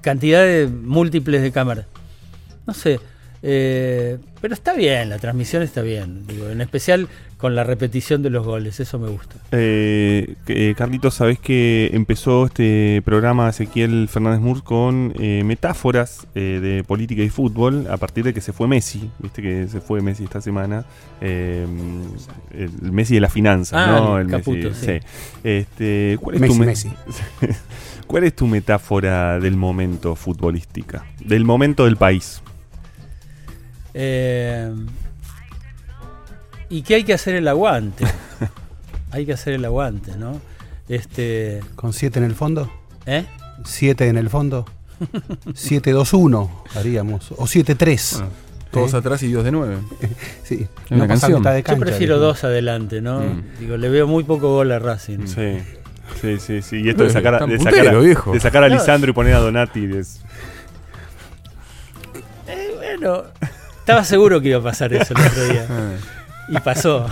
cantidad 0.00 0.42
de 0.42 0.68
múltiples 0.68 1.42
de 1.42 1.50
cámaras. 1.50 1.86
No 2.66 2.74
sé, 2.74 3.00
eh, 3.42 4.18
pero 4.44 4.52
está 4.52 4.74
bien, 4.74 5.08
la 5.08 5.18
transmisión 5.18 5.62
está 5.62 5.80
bien, 5.80 6.26
digo, 6.26 6.50
en 6.50 6.60
especial 6.60 7.08
con 7.38 7.54
la 7.54 7.64
repetición 7.64 8.22
de 8.22 8.28
los 8.28 8.44
goles, 8.44 8.78
eso 8.78 8.98
me 8.98 9.08
gusta. 9.08 9.36
Eh, 9.52 10.34
eh, 10.48 10.74
Carlitos, 10.76 11.14
sabés 11.14 11.38
que 11.38 11.88
empezó 11.94 12.44
este 12.44 13.00
programa 13.06 13.48
Ezequiel 13.48 14.06
Fernández 14.06 14.40
Murs 14.40 14.60
con 14.60 15.14
eh, 15.18 15.42
metáforas 15.46 16.26
eh, 16.34 16.60
de 16.62 16.84
política 16.84 17.22
y 17.22 17.30
fútbol 17.30 17.86
a 17.88 17.96
partir 17.96 18.22
de 18.24 18.34
que 18.34 18.42
se 18.42 18.52
fue 18.52 18.68
Messi. 18.68 19.10
Viste 19.18 19.40
que 19.40 19.66
se 19.66 19.80
fue 19.80 20.02
Messi 20.02 20.24
esta 20.24 20.42
semana. 20.42 20.84
eh, 21.22 21.66
el 22.52 22.92
Messi 22.92 23.14
de 23.14 23.20
la 23.20 23.30
finanza, 23.30 23.82
Ah, 23.82 23.98
¿no? 23.98 24.18
el 24.18 24.28
Caputo, 24.28 24.68
Messi. 24.68 24.86
sí. 24.86 24.92
Este, 25.42 26.18
¿cuál, 26.20 26.34
es 26.36 26.40
Messi, 26.42 26.52
tu 26.54 26.60
me- 26.60 26.66
Messi. 26.66 26.90
¿Cuál 28.06 28.24
es 28.24 28.36
tu 28.36 28.46
metáfora 28.46 29.40
del 29.40 29.56
momento 29.56 30.14
futbolística? 30.16 31.06
Del 31.24 31.46
momento 31.46 31.86
del 31.86 31.96
país. 31.96 32.42
Eh, 33.94 34.72
y 36.68 36.82
que 36.82 36.96
hay 36.96 37.04
que 37.04 37.14
hacer 37.14 37.34
el 37.34 37.46
aguante. 37.48 38.04
hay 39.10 39.24
que 39.26 39.32
hacer 39.32 39.54
el 39.54 39.64
aguante, 39.64 40.16
¿no? 40.16 40.40
Este, 40.88 41.60
¿Con 41.76 41.92
7 41.92 42.18
en 42.18 42.24
el 42.24 42.34
fondo? 42.34 42.70
¿eh? 43.06 43.24
¿7 43.62 44.02
en 44.08 44.18
el 44.18 44.28
fondo? 44.28 44.66
7-2-1 45.46 46.50
haríamos. 46.74 47.32
O 47.32 47.44
7-3. 47.44 48.12
Bueno, 48.18 48.30
todos 48.70 48.94
¿Eh? 48.94 48.96
atrás 48.96 49.22
y 49.22 49.32
dos 49.32 49.44
de 49.44 49.52
nueve. 49.52 49.78
Sí. 50.42 50.66
una 50.90 51.06
canción. 51.06 51.42
de 51.42 51.58
Yo 51.58 51.64
cancha, 51.64 51.76
prefiero 51.76 52.14
dijimos. 52.16 52.34
dos 52.36 52.44
adelante, 52.44 53.00
¿no? 53.00 53.20
Mm. 53.20 53.42
Digo, 53.60 53.76
le 53.76 53.88
veo 53.88 54.06
muy 54.06 54.24
poco 54.24 54.48
gol 54.52 54.72
a 54.72 54.78
Racing. 54.78 55.26
Sí. 55.26 55.58
Sí, 56.20 56.38
sí, 56.38 56.60
sí. 56.60 56.82
Y 56.82 56.90
esto 56.90 57.04
de 57.04 57.10
sacar, 57.10 57.46
de 57.46 57.56
puntero, 57.56 57.76
sacar, 57.76 57.94
a, 57.94 57.98
viejo. 57.98 58.32
de 58.32 58.40
sacar 58.40 58.64
a 58.64 58.68
No. 58.68 58.74
Lisandro 58.74 59.10
y 59.10 59.14
poner 59.14 59.34
a 59.34 59.38
Donati 59.38 59.84
es. 59.96 60.20
Eh, 62.46 62.72
bueno, 62.76 63.24
estaba 63.84 64.02
seguro 64.02 64.40
que 64.40 64.48
iba 64.48 64.58
a 64.60 64.62
pasar 64.62 64.94
eso 64.94 65.12
el 65.12 65.26
otro 65.26 65.44
día. 65.44 65.66
Ah. 65.68 65.90
Y 66.48 66.58
pasó. 66.60 67.06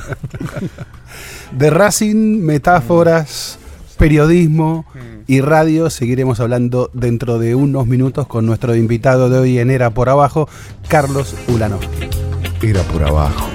De 1.52 1.68
Racing, 1.68 2.40
metáforas, 2.40 3.58
periodismo 3.98 4.86
y 5.26 5.42
radio 5.42 5.90
seguiremos 5.90 6.40
hablando 6.40 6.90
dentro 6.94 7.38
de 7.38 7.54
unos 7.54 7.86
minutos 7.86 8.26
con 8.26 8.46
nuestro 8.46 8.74
invitado 8.74 9.28
de 9.28 9.38
hoy 9.38 9.58
en 9.58 9.70
Era 9.70 9.90
por 9.90 10.08
Abajo, 10.08 10.48
Carlos 10.88 11.34
Ulano. 11.46 11.78
Era 12.62 12.82
por 12.84 13.02
abajo. 13.04 13.50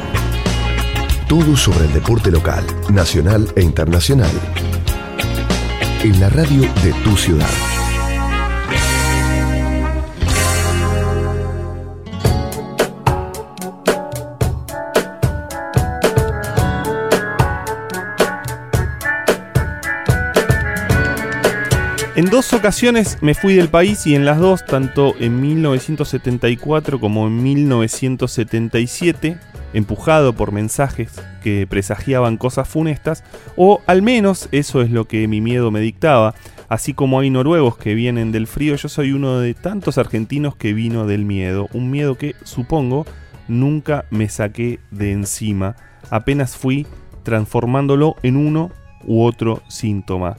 Todo 1.27 1.57
sobre 1.57 1.85
el 1.85 1.93
deporte 1.93 2.29
local, 2.29 2.63
nacional 2.89 3.47
e 3.55 3.63
internacional. 3.63 4.31
En 6.03 6.19
la 6.19 6.29
radio 6.29 6.61
de 6.83 6.93
tu 7.03 7.17
ciudad. 7.17 7.76
En 22.17 22.31
dos 22.31 22.51
ocasiones 22.53 23.19
me 23.21 23.35
fui 23.35 23.53
del 23.53 23.69
país 23.69 24.07
y 24.07 24.15
en 24.15 24.25
las 24.25 24.39
dos, 24.39 24.65
tanto 24.65 25.13
en 25.19 25.39
1974 25.39 26.99
como 26.99 27.27
en 27.27 27.43
1977, 27.43 29.37
empujado 29.73 30.33
por 30.33 30.51
mensajes 30.51 31.11
que 31.43 31.67
presagiaban 31.69 32.37
cosas 32.37 32.67
funestas, 32.67 33.23
o 33.55 33.81
al 33.85 34.01
menos 34.01 34.49
eso 34.51 34.81
es 34.81 34.89
lo 34.89 35.05
que 35.05 35.27
mi 35.27 35.41
miedo 35.41 35.69
me 35.69 35.79
dictaba. 35.79 36.33
Así 36.69 36.95
como 36.95 37.19
hay 37.19 37.29
noruegos 37.29 37.77
que 37.77 37.93
vienen 37.93 38.31
del 38.31 38.47
frío, 38.47 38.75
yo 38.77 38.89
soy 38.89 39.11
uno 39.11 39.37
de 39.37 39.53
tantos 39.53 39.99
argentinos 39.99 40.55
que 40.55 40.73
vino 40.73 41.05
del 41.05 41.23
miedo. 41.23 41.69
Un 41.71 41.91
miedo 41.91 42.15
que, 42.15 42.33
supongo, 42.41 43.05
nunca 43.47 44.05
me 44.09 44.27
saqué 44.27 44.79
de 44.89 45.11
encima. 45.11 45.75
Apenas 46.09 46.57
fui 46.57 46.87
transformándolo 47.21 48.15
en 48.23 48.37
uno 48.37 48.71
u 49.05 49.21
otro 49.23 49.61
síntoma. 49.67 50.37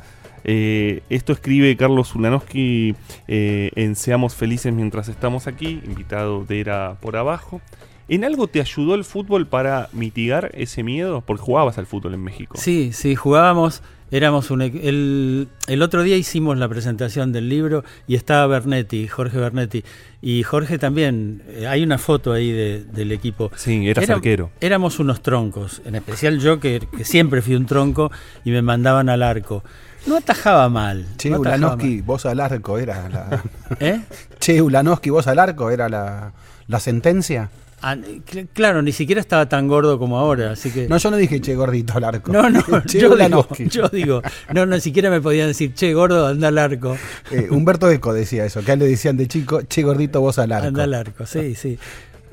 Eh, 0.51 1.03
esto 1.11 1.35
escribe 1.35 1.77
Carlos 1.77 2.15
Ulanowski 2.15 2.95
eh, 3.27 3.71
en 3.75 3.95
Seamos 3.97 4.35
Felices 4.35 4.73
mientras 4.73 5.09
estamos 5.09 5.47
aquí, 5.47 5.83
invitado 5.85 6.47
de 6.47 6.61
Era 6.61 6.97
por 7.03 7.17
Abajo. 7.17 7.61
¿En 8.09 8.25
algo 8.25 8.47
te 8.49 8.63
ayudó 8.63 8.95
el 8.95 9.05
fútbol 9.05 9.47
para 9.47 9.91
mitigar 9.93 10.51
ese 10.55 10.83
miedo? 10.83 11.21
Porque 11.27 11.43
jugabas 11.43 11.77
al 11.77 11.85
fútbol 11.85 12.15
en 12.15 12.25
México. 12.25 12.57
Sí, 12.59 12.93
sí, 12.95 13.15
jugábamos. 13.15 13.83
Éramos 14.11 14.51
un, 14.51 14.61
equ- 14.61 14.81
el, 14.83 15.49
el 15.67 15.83
otro 15.83 16.03
día 16.03 16.17
hicimos 16.17 16.57
la 16.57 16.67
presentación 16.67 17.31
del 17.31 17.51
libro 17.51 17.85
y 18.07 18.15
estaba 18.15 18.47
Bernetti, 18.47 19.07
Jorge 19.07 19.37
Bernetti. 19.37 19.85
Y 20.23 20.43
Jorge 20.45 20.79
también, 20.79 21.43
eh, 21.49 21.67
hay 21.67 21.83
una 21.83 21.99
foto 21.99 22.33
ahí 22.33 22.51
de- 22.51 22.85
del 22.85 23.13
equipo. 23.13 23.51
Sí, 23.55 23.87
eras 23.87 24.05
Era- 24.05 24.15
arquero. 24.15 24.51
Éramos 24.63 24.99
unos 24.99 25.21
troncos, 25.21 25.83
en 25.85 25.95
especial 25.95 26.39
yo 26.41 26.59
que, 26.59 26.81
que 26.97 27.05
siempre 27.05 27.43
fui 27.43 27.55
un 27.55 27.67
tronco 27.67 28.11
y 28.47 28.51
me 28.51 28.63
mandaban 28.63 29.11
al 29.11 29.23
arco. 29.23 29.63
No 30.07 30.17
atajaba 30.17 30.69
mal. 30.69 31.07
Che, 31.17 31.31
no 31.31 31.41
Ulanowski, 31.41 32.01
vos 32.01 32.25
al 32.27 32.41
arco 32.41 32.79
era 32.79 33.09
la. 33.09 33.43
¿Eh? 33.81 34.01
che, 34.39 34.61
Ulanowski, 34.61 35.11
vos 35.11 35.27
al 35.27 35.39
arco 35.39 35.71
era 35.71 35.89
la, 35.89 36.33
la 36.67 36.81
sentencia. 36.81 37.51
Ah, 37.81 37.95
cl- 37.95 38.49
claro, 38.53 38.83
ni 38.83 38.91
siquiera 38.91 39.21
estaba 39.21 39.49
tan 39.49 39.69
gordo 39.69 40.01
como 40.01 40.19
ahora, 40.19 40.51
así 40.51 40.71
que... 40.73 40.89
No, 40.89 40.97
yo 40.97 41.13
no 41.13 41.17
dije 41.17 41.41
che 41.41 41.55
gordito 41.55 41.93
al 41.97 42.03
arco. 42.05 42.33
No, 42.33 42.51
no, 42.51 42.61
che, 42.87 42.99
yo 42.99 43.15
digo, 43.15 43.47
yo 43.57 43.89
digo, 43.89 44.23
no, 44.53 44.67
no, 44.67 44.81
siquiera 44.81 45.11
me 45.11 45.21
podían 45.21 45.47
decir, 45.47 45.75
che, 45.75 45.95
gordo, 45.95 46.27
anda 46.27 46.49
al 46.49 46.59
arco. 46.59 46.97
Eh, 47.31 47.47
Humberto 47.51 47.89
Eco 47.91 48.13
decía 48.13 48.45
eso, 48.45 48.63
que 48.65 48.73
a 48.73 48.75
él 48.75 48.81
le 48.81 48.89
decían 48.89 49.17
de 49.17 49.29
chico, 49.29 49.63
che 49.63 49.83
gordito 49.85 50.21
vos 50.21 50.41
al 50.41 50.51
arco. 50.51 50.67
Anda 50.67 50.85
al 50.85 50.95
arco, 50.95 51.25
sí, 51.25 51.55
sí. 51.55 51.79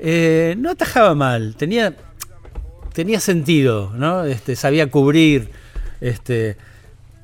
Eh, 0.00 0.56
no 0.58 0.70
atajaba 0.70 1.14
mal, 1.14 1.54
tenía, 1.56 1.94
tenía 2.92 3.20
sentido, 3.20 3.92
¿no? 3.94 4.24
Este, 4.24 4.56
sabía 4.56 4.90
cubrir, 4.90 5.50
este, 6.00 6.56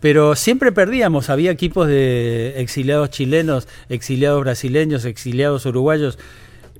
pero 0.03 0.35
siempre 0.37 0.73
perdíamos. 0.73 1.31
Había 1.31 1.51
equipos 1.53 1.87
de 1.89 2.61
exiliados 2.61 3.09
chilenos, 3.09 3.67
exiliados 3.89 4.43
brasileños, 4.43 5.07
exiliados 5.07 5.65
uruguayos. 5.65 6.19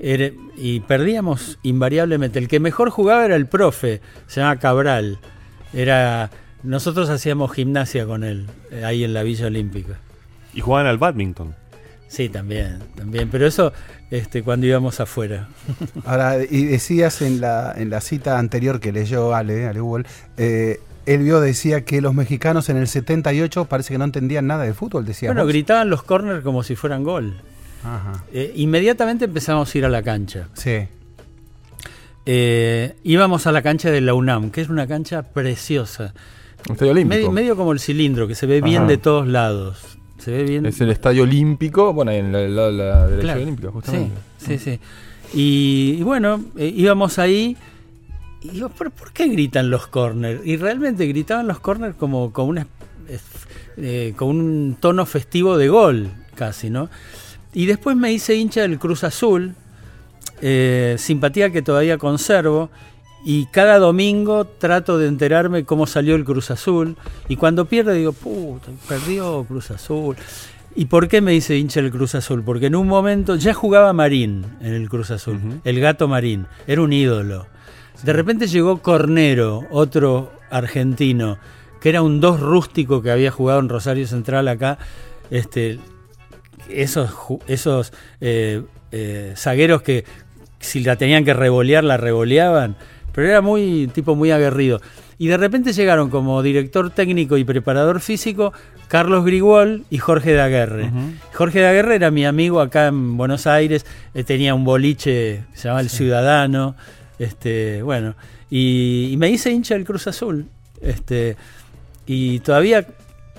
era- 0.01 0.33
y 0.57 0.81
perdíamos 0.81 1.59
invariablemente. 1.63 2.39
El 2.41 2.49
que 2.49 2.59
mejor 2.59 2.91
jugaba 2.91 3.25
era 3.25 3.37
el 3.37 3.47
profe, 3.47 4.01
se 4.27 4.41
llama 4.41 4.59
Cabral. 4.59 5.19
Era, 5.73 6.31
nosotros 6.65 7.09
hacíamos 7.09 7.53
gimnasia 7.53 8.05
con 8.05 8.25
él, 8.25 8.47
eh, 8.73 8.85
ahí 8.85 9.05
en 9.05 9.15
la 9.15 9.23
Villa 9.23 9.47
Olímpica. 9.47 10.01
Y 10.55 10.61
jugaban 10.61 10.87
al 10.89 10.99
badminton. 10.99 11.55
Sí, 12.09 12.29
también, 12.29 12.81
también. 12.97 13.29
Pero 13.31 13.47
eso 13.47 13.73
este, 14.11 14.43
cuando 14.43 14.67
íbamos 14.67 14.99
afuera. 14.99 15.49
Ahora, 16.05 16.39
y 16.43 16.65
decías 16.65 17.23
en 17.23 17.41
la, 17.41 17.73
en 17.77 17.89
la 17.89 18.01
cita 18.01 18.39
anterior 18.41 18.81
que 18.81 18.91
leyó 18.93 19.35
Ale, 19.35 19.67
Ale 19.69 19.81
Hugo, 19.81 20.01
eh, 20.37 20.81
él 21.07 21.23
vio, 21.23 21.41
decía 21.41 21.85
que 21.85 22.01
los 22.01 22.15
mexicanos 22.15 22.69
en 22.69 22.77
el 22.77 22.87
78 22.89 23.65
parece 23.67 23.93
que 23.95 23.99
no 23.99 24.05
entendían 24.05 24.47
nada 24.47 24.65
de 24.65 24.75
fútbol, 24.75 25.05
decía. 25.05 25.29
Bueno, 25.31 25.43
vos. 25.43 25.49
gritaban 25.53 25.91
los 25.91 26.03
corners 26.03 26.43
como 26.43 26.63
si 26.63 26.77
fueran 26.77 27.03
gol. 27.05 27.35
Ajá. 27.85 28.25
Eh, 28.33 28.53
inmediatamente 28.57 29.25
empezamos 29.25 29.75
a 29.75 29.79
ir 29.79 29.85
a 29.85 29.89
la 29.89 30.03
cancha. 30.03 30.49
Sí. 30.55 30.87
Eh, 32.25 32.95
íbamos 33.03 33.47
a 33.47 33.53
la 33.53 33.63
cancha 33.63 33.91
de 33.91 34.01
la 34.01 34.15
UNAM, 34.15 34.51
que 34.51 34.61
es 34.61 34.69
una 34.69 34.87
cancha 34.87 35.23
preciosa. 35.23 36.15
Un 36.69 36.75
estadio 36.75 36.93
olímpico. 36.93 37.17
Medio, 37.19 37.33
medio 37.33 37.57
como 37.57 37.73
el 37.73 37.81
cilindro, 37.81 38.29
que 38.29 38.35
se 38.37 38.47
ve 38.47 38.61
bien 38.61 38.83
Ajá. 38.83 38.87
de 38.91 38.97
todos 38.99 39.27
lados. 39.27 39.99
Se 40.19 40.31
ve 40.31 40.45
bien. 40.45 40.67
Es 40.67 40.81
el 40.81 40.91
estadio 40.91 41.25
olímpico, 41.25 41.93
bueno, 41.93 42.13
en 42.13 42.33
el 42.35 42.55
lado 42.55 42.71
de 42.71 42.79
la 42.79 43.07
derecha 43.09 43.23
Claro. 43.23 43.43
olímpica, 43.43 43.69
Sí, 43.69 43.73
justamente. 43.75 44.15
sí, 44.39 44.59
sí. 44.59 44.81
Y, 45.35 45.97
y 45.99 46.03
bueno, 46.05 46.41
eh, 46.57 46.73
íbamos 46.75 47.19
ahí. 47.19 47.57
Y 48.43 48.49
digo, 48.51 48.71
¿pero 48.77 48.91
por 48.91 49.13
qué 49.13 49.29
gritan 49.29 49.71
los 49.71 49.87
corners? 49.87 50.45
Y 50.45 50.57
realmente 50.57 51.07
gritaban 51.07 51.47
los 51.47 51.61
corners 51.61 51.95
como 51.95 52.33
con 52.33 52.49
una 52.49 52.67
eh, 53.77 54.13
con 54.17 54.29
un 54.29 54.77
tono 54.79 55.07
festivo 55.07 55.57
de 55.57 55.69
gol, 55.69 56.11
casi, 56.35 56.71
¿no? 56.71 56.91
Y 57.55 57.67
después 57.67 57.97
me 57.97 58.13
hice 58.13 58.35
hincha 58.35 58.63
del 58.63 58.79
Cruz 58.79 59.05
Azul, 59.05 59.55
eh, 60.41 60.97
simpatía 60.99 61.51
que 61.51 61.63
todavía 61.63 61.99
conservo. 61.99 62.71
Y 63.25 63.47
cada 63.47 63.79
domingo 63.79 64.45
trato 64.45 64.99
de 64.99 65.07
enterarme 65.07 65.65
cómo 65.65 65.87
salió 65.87 66.17
el 66.17 66.25
Cruz 66.25 66.51
Azul. 66.51 66.97
Y 67.29 67.37
cuando 67.37 67.67
pierde 67.67 67.95
digo, 67.95 68.13
puta, 68.13 68.73
perdió 68.89 69.45
Cruz 69.45 69.71
Azul. 69.71 70.17
¿Y 70.75 70.87
por 70.87 71.07
qué 71.07 71.21
me 71.21 71.35
hice 71.35 71.57
hincha 71.57 71.81
del 71.81 71.93
Cruz 71.93 72.15
Azul? 72.15 72.43
Porque 72.43 72.67
en 72.67 72.75
un 72.75 72.89
momento 72.89 73.37
ya 73.37 73.55
jugaba 73.55 73.93
Marín 73.93 74.45
en 74.61 74.75
el 74.75 74.89
Cruz 74.89 75.11
Azul, 75.11 75.61
el 75.65 75.81
gato 75.81 76.09
Marín, 76.09 76.47
era 76.67 76.83
un 76.83 76.93
ídolo. 76.93 77.47
De 78.03 78.13
repente 78.13 78.47
llegó 78.47 78.83
Cornero, 78.83 79.67
otro 79.71 80.33
argentino, 80.51 81.39
que 81.81 81.89
era 81.89 82.03
un 82.03 82.21
dos 82.21 82.41
rústico 82.41 83.03
que 83.03 83.11
había 83.11 83.31
jugado 83.31 83.61
en 83.61 83.69
Rosario 83.69 84.07
Central 84.07 84.49
acá. 84.49 84.79
Este, 85.31 85.79
esos 86.69 87.11
esos 87.47 87.93
eh, 88.21 88.63
eh, 88.91 89.35
zagueros 89.37 89.83
que 89.83 90.05
si 90.59 90.81
la 90.81 90.97
tenían 90.97 91.25
que 91.25 91.35
revolear, 91.35 91.85
la 91.85 91.97
revoleaban. 91.97 92.77
Pero 93.13 93.29
era 93.29 93.41
muy 93.41 93.91
tipo 93.93 94.15
muy 94.15 94.31
aguerrido. 94.31 94.81
Y 95.19 95.29
de 95.29 95.37
repente 95.37 95.73
llegaron 95.73 96.11
como 96.11 96.43
director 96.43 96.91
técnico 96.91 97.37
y 97.37 97.45
preparador 97.45 98.01
físico 98.01 98.53
Carlos 98.89 99.25
Grigol 99.25 99.85
y 99.91 99.99
Jorge 99.99 100.33
Daguerre. 100.33 100.91
Jorge 101.33 101.61
Daguerre 101.61 101.95
era 101.95 102.11
mi 102.11 102.25
amigo 102.25 102.61
acá 102.61 102.89
en 102.89 103.17
Buenos 103.17 103.47
Aires, 103.47 103.87
eh, 104.15 104.25
tenía 104.25 104.55
un 104.55 104.65
boliche, 104.65 105.45
se 105.55 105.65
llamaba 105.65 105.81
El 105.81 105.89
Ciudadano, 105.89 106.75
este, 107.23 107.83
bueno, 107.83 108.15
y, 108.51 109.11
y 109.13 109.17
me 109.17 109.31
hice 109.31 109.51
hincha 109.51 109.75
del 109.75 109.85
Cruz 109.85 110.07
Azul. 110.07 110.47
Este, 110.81 111.37
y 112.07 112.41
todavía 112.41 112.87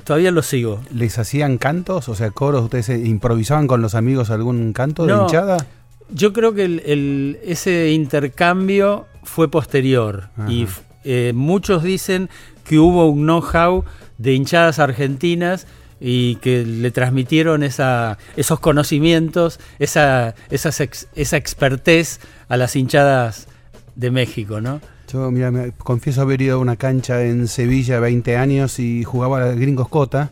todavía 0.06 0.32
lo 0.32 0.42
sigo. 0.42 0.82
¿Les 0.94 1.18
hacían 1.18 1.58
cantos? 1.58 2.10
O 2.10 2.16
sea, 2.16 2.32
coros, 2.32 2.64
¿ustedes 2.66 2.90
improvisaban 2.90 3.68
con 3.68 3.82
los 3.82 3.96
amigos 3.96 4.30
algún 4.30 4.74
canto 4.74 5.06
de 5.06 5.14
hinchada? 5.14 5.66
Yo 6.10 6.34
creo 6.34 6.54
que 6.54 6.66
el- 6.66 6.82
el- 6.86 7.40
ese 7.46 7.92
intercambio 7.92 9.06
fue 9.24 9.50
posterior 9.50 10.30
Ajá. 10.38 10.52
y 10.52 10.68
eh, 11.06 11.32
muchos 11.34 11.84
dicen 11.84 12.30
que 12.66 12.80
hubo 12.80 13.08
un 13.10 13.22
know-how 13.24 13.84
de 14.18 14.34
hinchadas 14.34 14.80
argentinas 14.80 15.68
y 16.02 16.36
que 16.38 16.66
le 16.66 16.92
transmitieron 16.92 17.64
esa, 17.64 18.18
esos 18.36 18.60
conocimientos, 18.60 19.60
esa, 19.80 20.36
esas 20.50 20.82
ex- 20.82 21.08
esa 21.16 21.38
expertez 21.38 22.20
a 22.50 22.58
las 22.58 22.76
hinchadas 22.76 23.48
de 23.96 24.12
México, 24.12 24.62
¿no? 24.62 24.82
Yo, 25.12 25.30
mira, 25.32 25.52
me 25.52 25.72
confieso 25.74 26.22
haber 26.22 26.42
ido 26.42 26.56
a 26.58 26.60
una 26.60 26.76
cancha 26.76 27.24
en 27.24 27.48
Sevilla 27.48 28.00
20 28.00 28.38
años 28.38 28.80
y 28.80 29.04
jugaba 29.04 29.44
al 29.44 29.60
Gringo 29.60 29.86
Scota, 29.86 30.32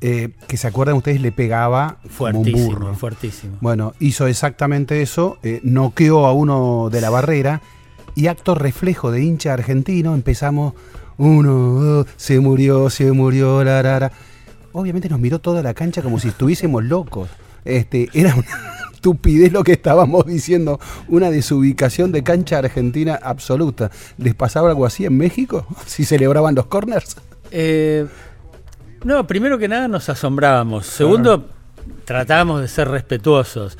eh, 0.00 0.30
que 0.48 0.56
se 0.56 0.66
acuerdan 0.66 0.96
ustedes, 0.96 1.20
le 1.20 1.32
pegaba 1.32 1.96
como 2.02 2.04
un 2.06 2.10
Fuertísimo, 2.44 2.66
burro. 2.66 2.94
fuertísimo. 2.94 3.56
Bueno, 3.60 3.92
hizo 4.00 4.26
exactamente 4.26 5.02
eso, 5.02 5.38
eh, 5.42 5.60
noqueó 5.62 6.26
a 6.26 6.32
uno 6.32 6.88
de 6.90 7.00
la 7.00 7.10
barrera 7.10 7.60
y 8.14 8.28
acto 8.28 8.54
reflejo 8.54 9.10
de 9.10 9.22
hincha 9.22 9.52
argentino 9.52 10.14
empezamos, 10.14 10.74
uno, 11.16 12.04
se 12.16 12.40
murió, 12.40 12.90
se 12.90 13.12
murió, 13.12 13.62
la, 13.64 13.82
la, 13.82 14.00
la. 14.00 14.12
Obviamente 14.72 15.08
nos 15.08 15.20
miró 15.20 15.38
toda 15.38 15.62
la 15.62 15.74
cancha 15.74 16.02
como 16.02 16.18
si 16.18 16.28
estuviésemos 16.28 16.84
locos. 16.84 17.28
Este, 17.64 18.08
era 18.12 18.34
una 18.34 18.46
estupidez 19.08 19.52
lo 19.52 19.62
que 19.64 19.72
estábamos 19.72 20.24
diciendo, 20.26 20.80
una 21.08 21.30
desubicación 21.30 22.10
de 22.10 22.22
cancha 22.22 22.58
argentina 22.58 23.18
absoluta. 23.22 23.90
¿Les 24.16 24.34
pasaba 24.34 24.70
algo 24.70 24.86
así 24.86 25.04
en 25.04 25.16
México? 25.16 25.66
¿Si 25.86 26.04
celebraban 26.04 26.54
los 26.54 26.66
corners? 26.66 27.16
Eh, 27.50 28.06
no, 29.04 29.26
primero 29.26 29.58
que 29.58 29.68
nada 29.68 29.88
nos 29.88 30.08
asombrábamos. 30.08 30.86
Segundo, 30.86 31.48
tratábamos 32.06 32.62
de 32.62 32.68
ser 32.68 32.88
respetuosos. 32.88 33.76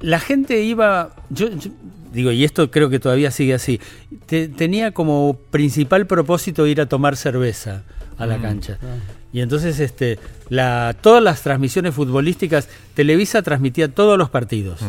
La 0.00 0.20
gente 0.20 0.62
iba, 0.62 1.10
yo, 1.30 1.48
yo 1.50 1.70
digo, 2.12 2.30
y 2.30 2.44
esto 2.44 2.70
creo 2.70 2.88
que 2.88 3.00
todavía 3.00 3.32
sigue 3.32 3.54
así, 3.54 3.80
te- 4.26 4.46
tenía 4.48 4.92
como 4.92 5.36
principal 5.50 6.06
propósito 6.06 6.66
ir 6.68 6.80
a 6.80 6.86
tomar 6.86 7.16
cerveza 7.16 7.82
a 8.16 8.26
la 8.26 8.38
cancha. 8.40 8.78
Y 9.36 9.42
entonces 9.42 9.80
este, 9.80 10.18
la, 10.48 10.96
todas 10.98 11.22
las 11.22 11.42
transmisiones 11.42 11.92
futbolísticas, 11.94 12.70
Televisa 12.94 13.42
transmitía 13.42 13.88
todos 13.92 14.16
los 14.16 14.30
partidos. 14.30 14.80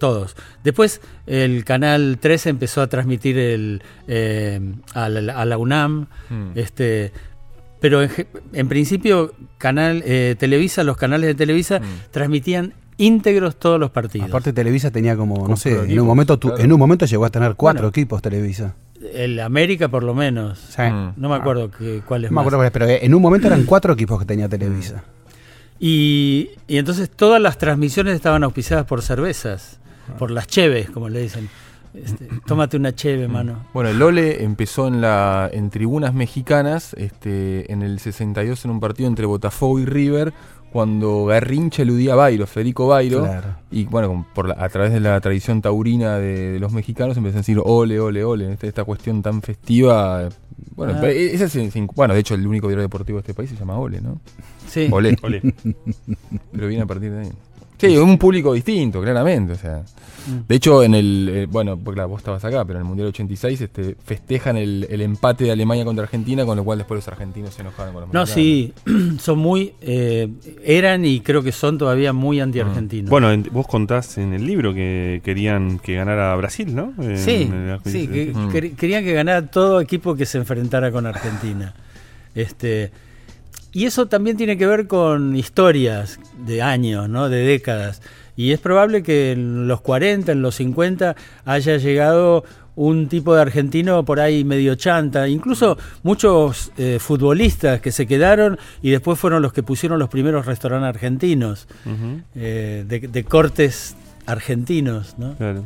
Todos. 0.00 0.34
Después 0.64 1.00
el 1.28 1.64
canal 1.64 2.18
13 2.20 2.50
empezó 2.50 2.82
a 2.82 2.88
transmitir 2.88 3.38
el, 3.38 3.80
eh, 4.08 4.58
a, 4.94 5.08
la, 5.08 5.34
a 5.40 5.44
la 5.44 5.56
UNAM. 5.56 6.08
Mm. 6.30 6.50
Este, 6.56 7.12
pero 7.80 8.00
en, 8.52 8.68
principio, 8.68 9.34
canal 9.58 10.02
eh, 10.04 10.34
Televisa, 10.36 10.82
los 10.82 10.96
canales 10.96 11.28
de 11.28 11.34
Televisa 11.36 11.78
Mm. 11.78 11.84
transmitían 12.10 12.74
íntegros 12.96 13.54
todos 13.54 13.78
los 13.78 13.92
partidos. 13.92 14.28
Aparte 14.30 14.52
Televisa 14.52 14.90
tenía 14.90 15.16
como, 15.16 15.46
no 15.46 15.56
sé, 15.56 15.78
en 15.78 16.00
un 16.00 16.06
momento 16.08 16.40
tu- 16.40 16.48
claro. 16.48 16.64
en 16.64 16.72
un 16.72 16.78
momento 16.80 17.06
llegó 17.06 17.24
a 17.24 17.30
tener 17.30 17.54
cuatro 17.54 17.82
Bueno. 17.82 17.88
equipos 17.90 18.20
Televisa. 18.20 18.74
El 19.12 19.40
América 19.40 19.88
por 19.88 20.02
lo 20.04 20.14
menos. 20.14 20.58
Sí. 20.58 20.82
Mm. 20.82 21.14
No 21.16 21.28
me 21.28 21.36
acuerdo 21.36 21.70
que, 21.70 22.02
cuál 22.06 22.24
es 22.24 22.30
No 22.30 22.40
me 22.40 22.44
más. 22.44 22.52
acuerdo, 22.54 22.70
pero 22.72 22.86
en 22.88 23.14
un 23.14 23.22
momento 23.22 23.46
eran 23.46 23.64
cuatro 23.64 23.92
equipos 23.94 24.18
que 24.18 24.24
tenía 24.26 24.48
Televisa. 24.48 25.02
Y, 25.80 26.50
y 26.68 26.78
entonces 26.78 27.10
todas 27.10 27.40
las 27.42 27.58
transmisiones 27.58 28.14
estaban 28.14 28.44
auspiciadas 28.44 28.86
por 28.86 29.02
cervezas, 29.02 29.80
por 30.18 30.30
las 30.30 30.46
cheves, 30.46 30.90
como 30.90 31.08
le 31.08 31.20
dicen. 31.22 31.48
Este, 31.94 32.26
tómate 32.46 32.78
una 32.78 32.94
cheve, 32.94 33.28
mano. 33.28 33.66
Bueno, 33.74 33.90
el 33.90 34.00
Ole 34.00 34.44
empezó 34.44 34.88
en 34.88 35.02
la 35.02 35.50
en 35.52 35.68
tribunas 35.68 36.14
mexicanas, 36.14 36.94
este, 36.94 37.70
en 37.70 37.82
el 37.82 37.98
62 37.98 38.64
en 38.64 38.70
un 38.70 38.80
partido 38.80 39.08
entre 39.08 39.26
Botafogo 39.26 39.78
y 39.78 39.84
River, 39.84 40.32
cuando 40.72 41.26
Garrincha 41.26 41.82
eludía 41.82 42.14
a 42.14 42.16
Bairo, 42.16 42.46
Federico 42.46 42.86
Bairo, 42.88 43.20
Claro. 43.20 43.56
y 43.70 43.84
bueno, 43.84 44.26
por 44.34 44.48
la- 44.48 44.56
a 44.64 44.68
través 44.68 44.92
de 44.92 45.00
la 45.00 45.20
tradición 45.20 45.60
taurina 45.60 46.16
de, 46.18 46.52
de 46.52 46.58
los 46.58 46.72
mexicanos 46.72 47.16
empezó 47.16 47.36
a 47.36 47.40
decir 47.40 47.60
ole, 47.62 48.00
ole, 48.00 48.24
ole, 48.24 48.52
esta, 48.52 48.66
esta 48.66 48.84
cuestión 48.84 49.22
tan 49.22 49.42
festiva. 49.42 50.28
Bueno, 50.74 50.94
Ah. 51.02 51.08
ese 51.10 51.44
es 51.44 51.54
el- 51.76 51.86
bueno, 51.94 52.14
de 52.14 52.20
hecho 52.20 52.34
el 52.34 52.46
único 52.46 52.68
diario 52.68 52.82
deportivo 52.82 53.18
de 53.18 53.20
este 53.20 53.34
país 53.34 53.50
se 53.50 53.56
llama 53.56 53.78
Ole, 53.78 54.00
¿no? 54.00 54.18
Sí. 54.68 54.88
Ole, 54.90 55.16
Ole. 55.22 55.42
pero 56.52 56.66
viene 56.68 56.82
a 56.82 56.86
partir 56.86 57.12
de 57.12 57.20
ahí. 57.20 57.32
Sí, 57.88 57.96
un 57.96 58.18
público 58.18 58.52
distinto, 58.54 59.00
claramente, 59.00 59.52
o 59.52 59.56
sea. 59.56 59.82
Mm. 60.24 60.46
De 60.46 60.54
hecho, 60.54 60.84
en 60.84 60.94
el. 60.94 61.28
eh, 61.32 61.46
bueno, 61.50 61.76
porque 61.76 61.96
claro, 61.96 62.10
vos 62.10 62.18
estabas 62.20 62.44
acá, 62.44 62.64
pero 62.64 62.78
en 62.78 62.84
el 62.84 62.88
Mundial 62.88 63.08
86 63.08 63.60
este, 63.60 63.96
festejan 64.04 64.56
el, 64.56 64.86
el 64.88 65.00
empate 65.00 65.42
de 65.44 65.50
Alemania 65.50 65.84
contra 65.84 66.04
Argentina, 66.04 66.44
con 66.46 66.56
lo 66.56 66.62
cual 66.62 66.78
después 66.78 66.98
los 66.98 67.08
argentinos 67.08 67.54
se 67.54 67.62
enojaron 67.62 67.92
con 67.92 68.02
los 68.02 68.12
No, 68.12 68.20
mexicanos. 68.20 68.34
sí, 68.34 68.72
son 69.18 69.38
muy, 69.40 69.72
eh, 69.80 70.28
eran 70.64 71.04
y 71.04 71.20
creo 71.22 71.42
que 71.42 71.50
son 71.50 71.76
todavía 71.76 72.12
muy 72.12 72.38
anti-argentinos. 72.38 73.10
Bueno, 73.10 73.32
en- 73.32 73.48
vos 73.50 73.66
contás 73.66 74.16
en 74.18 74.32
el 74.32 74.46
libro 74.46 74.72
que 74.72 75.20
querían 75.24 75.80
que 75.80 75.94
ganara 75.96 76.36
Brasil, 76.36 76.72
¿no? 76.72 76.92
En- 77.00 77.18
Sí, 77.18 77.50
en 77.52 77.80
sí, 77.84 78.06
que- 78.06 78.32
Mm. 78.32 78.48
quer- 78.52 78.76
querían 78.76 79.02
que 79.02 79.12
ganara 79.14 79.44
todo 79.50 79.80
equipo 79.80 80.14
que 80.14 80.24
se 80.24 80.38
enfrentara 80.38 80.92
con 80.92 81.04
Argentina. 81.04 81.74
Este, 82.36 82.92
y 83.72 83.86
eso 83.86 84.06
también 84.06 84.36
tiene 84.36 84.56
que 84.58 84.66
ver 84.66 84.86
con 84.86 85.34
historias 85.36 86.18
de 86.46 86.62
años, 86.62 87.08
¿no? 87.08 87.28
de 87.28 87.38
décadas. 87.44 88.02
Y 88.36 88.52
es 88.52 88.60
probable 88.60 89.02
que 89.02 89.32
en 89.32 89.68
los 89.68 89.80
40, 89.82 90.32
en 90.32 90.42
los 90.42 90.54
50, 90.56 91.16
haya 91.44 91.76
llegado 91.76 92.44
un 92.74 93.08
tipo 93.08 93.34
de 93.34 93.42
argentino 93.42 94.02
por 94.06 94.18
ahí 94.20 94.44
medio 94.44 94.74
chanta, 94.76 95.28
incluso 95.28 95.76
muchos 96.02 96.72
eh, 96.78 96.98
futbolistas 96.98 97.82
que 97.82 97.92
se 97.92 98.06
quedaron 98.06 98.58
y 98.80 98.90
después 98.90 99.18
fueron 99.18 99.42
los 99.42 99.52
que 99.52 99.62
pusieron 99.62 99.98
los 99.98 100.08
primeros 100.08 100.46
restaurantes 100.46 100.88
argentinos, 100.88 101.68
eh, 102.34 102.84
de, 102.88 103.00
de 103.00 103.24
cortes 103.24 103.94
argentinos, 104.26 105.14
¿no? 105.18 105.34
claro. 105.36 105.64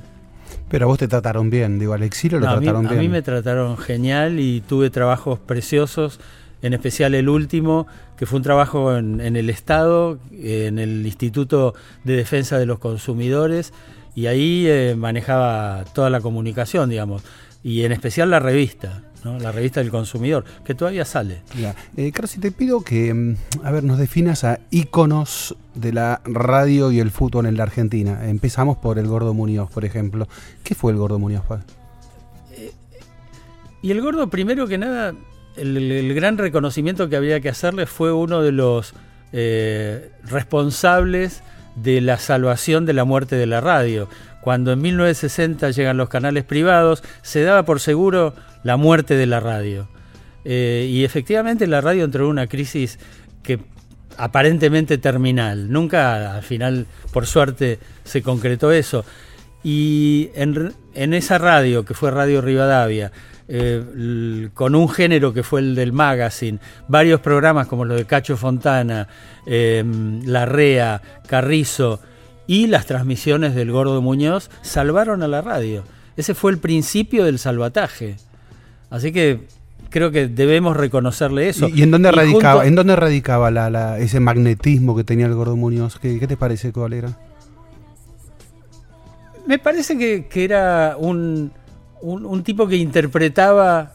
Pero 0.68 0.86
a 0.86 0.88
vos 0.88 0.98
te 0.98 1.06
trataron 1.06 1.48
bien, 1.48 1.78
digo, 1.78 1.92
al 1.92 2.02
exilio 2.02 2.40
lo 2.40 2.46
No, 2.46 2.52
a, 2.52 2.56
mí, 2.56 2.64
trataron 2.66 2.86
a 2.86 2.90
bien. 2.90 3.02
mí 3.02 3.08
me 3.08 3.22
trataron 3.22 3.76
genial 3.78 4.40
y 4.40 4.60
tuve 4.62 4.90
trabajos 4.90 5.38
preciosos, 5.38 6.18
en 6.66 6.74
especial 6.74 7.14
el 7.14 7.28
último, 7.28 7.86
que 8.16 8.26
fue 8.26 8.38
un 8.38 8.42
trabajo 8.42 8.96
en, 8.96 9.20
en 9.20 9.36
el 9.36 9.50
Estado, 9.50 10.18
en 10.32 10.78
el 10.78 11.06
Instituto 11.06 11.74
de 12.04 12.16
Defensa 12.16 12.58
de 12.58 12.66
los 12.66 12.78
Consumidores, 12.78 13.72
y 14.16 14.26
ahí 14.26 14.66
eh, 14.66 14.94
manejaba 14.96 15.84
toda 15.94 16.08
la 16.08 16.20
comunicación, 16.20 16.88
digamos, 16.88 17.22
y 17.62 17.82
en 17.82 17.92
especial 17.92 18.30
la 18.30 18.40
revista, 18.40 19.02
¿no? 19.24 19.38
la 19.38 19.52
revista 19.52 19.80
del 19.80 19.90
consumidor, 19.90 20.44
que 20.64 20.74
todavía 20.74 21.04
sale. 21.04 21.42
Ya. 21.60 21.76
Eh, 21.98 22.10
Carlos, 22.12 22.34
te 22.40 22.50
pido 22.50 22.80
que, 22.80 23.12
mm, 23.12 23.36
a 23.62 23.70
ver, 23.70 23.84
nos 23.84 23.98
definas 23.98 24.42
a 24.44 24.60
íconos 24.70 25.54
de 25.74 25.92
la 25.92 26.22
radio 26.24 26.90
y 26.90 27.00
el 27.00 27.10
fútbol 27.10 27.44
en 27.44 27.58
la 27.58 27.64
Argentina. 27.64 28.26
Empezamos 28.26 28.78
por 28.78 28.98
el 28.98 29.06
Gordo 29.06 29.34
Muñoz, 29.34 29.70
por 29.70 29.84
ejemplo. 29.84 30.26
¿Qué 30.64 30.74
fue 30.74 30.92
el 30.92 30.98
Gordo 30.98 31.18
Muñoz? 31.18 31.44
pa? 31.44 31.60
Y 33.82 33.90
el 33.90 34.00
gordo, 34.00 34.28
primero 34.30 34.66
que 34.66 34.78
nada, 34.78 35.14
el, 35.56 36.14
gran 36.14 36.38
reconocimiento 36.38 37.08
que 37.08 37.16
había 37.16 37.40
que 37.40 37.48
hacerle 37.48 37.86
fue 37.86 38.12
uno 38.12 38.42
de 38.42 38.52
los 38.52 38.94
eh, 39.32 40.10
responsables 40.24 41.42
de 41.76 42.00
la 42.00 42.18
salvación 42.18 42.86
de 42.86 42.92
la 42.92 43.04
muerte 43.04 43.36
de 43.36 43.46
la 43.46 43.60
radio. 43.60 44.08
Cuando 44.40 44.72
en 44.72 44.80
1960 44.80 45.70
llegan 45.70 45.96
los 45.96 46.08
canales 46.08 46.44
privados, 46.44 47.02
se 47.22 47.42
daba 47.42 47.64
por 47.64 47.80
seguro 47.80 48.34
la 48.62 48.76
muerte 48.76 49.16
de 49.16 49.26
la 49.26 49.40
radio. 49.40 49.88
Eh, 50.44 50.88
y 50.88 51.04
efectivamente 51.04 51.66
la 51.66 51.80
radio 51.80 52.04
entró 52.04 52.24
en 52.24 52.30
una 52.30 52.46
crisis 52.46 52.98
que 53.42 53.58
aparentemente 54.16 54.98
terminal. 54.98 55.70
Nunca 55.70 56.36
al 56.36 56.42
final, 56.42 56.86
por 57.12 57.26
suerte, 57.26 57.78
se 58.04 58.22
concretó 58.22 58.70
eso. 58.72 59.04
Y 59.64 60.30
en 60.34 61.14
esa 61.14 61.38
radio, 61.38 61.84
que 61.84 61.94
fue 61.94 62.12
Radio 62.12 62.40
Rivadavia, 62.40 63.10
eh, 63.48 64.48
con 64.54 64.74
un 64.74 64.88
género 64.88 65.32
que 65.32 65.42
fue 65.42 65.60
el 65.60 65.74
del 65.74 65.92
magazine, 65.92 66.58
varios 66.88 67.20
programas 67.20 67.66
como 67.66 67.84
los 67.84 67.96
de 67.96 68.04
Cacho 68.04 68.36
Fontana, 68.36 69.08
eh, 69.46 69.84
Larrea, 70.24 71.00
Carrizo 71.26 72.00
y 72.46 72.66
las 72.66 72.86
transmisiones 72.86 73.54
del 73.54 73.70
Gordo 73.72 74.00
Muñoz, 74.02 74.50
salvaron 74.62 75.22
a 75.22 75.28
la 75.28 75.42
radio. 75.42 75.84
Ese 76.16 76.34
fue 76.34 76.50
el 76.52 76.58
principio 76.58 77.24
del 77.24 77.38
salvataje. 77.38 78.16
Así 78.88 79.12
que 79.12 79.40
creo 79.90 80.10
que 80.10 80.28
debemos 80.28 80.76
reconocerle 80.76 81.48
eso. 81.48 81.68
¿Y, 81.68 81.82
en 81.82 81.90
dónde 81.90 82.10
radicaba, 82.12 82.66
en 82.66 82.74
dónde 82.74 82.96
radicaba 82.96 83.50
la, 83.50 83.68
la- 83.70 83.98
ese 83.98 84.20
magnetismo 84.20 84.96
que 84.96 85.04
tenía 85.04 85.26
el 85.26 85.34
Gordo 85.34 85.56
Muñoz? 85.56 85.98
¿Qué, 85.98 86.18
qué 86.18 86.26
te 86.26 86.36
parece 86.36 86.72
cuál 86.72 86.92
era? 86.92 87.16
Me 89.46 89.58
parece 89.58 89.96
que, 89.96 90.26
que 90.26 90.44
era 90.44 90.96
un, 90.98 91.52
un, 92.02 92.24
un 92.26 92.42
tipo 92.42 92.66
que 92.68 92.76
interpretaba, 92.76 93.92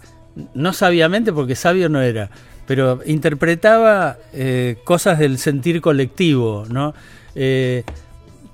no 0.54 0.74
sabiamente, 0.74 1.32
porque 1.34 1.56
sabio 1.56 1.90
no 1.90 2.02
era, 2.02 2.30
pero 2.68 3.02
interpretaba 3.06 4.18
eh, 4.34 4.78
cosas 4.84 5.20
del 5.20 5.38
sentir 5.38 5.82
colectivo, 5.82 6.66
¿no? 6.70 6.94
Eh, 7.36 7.84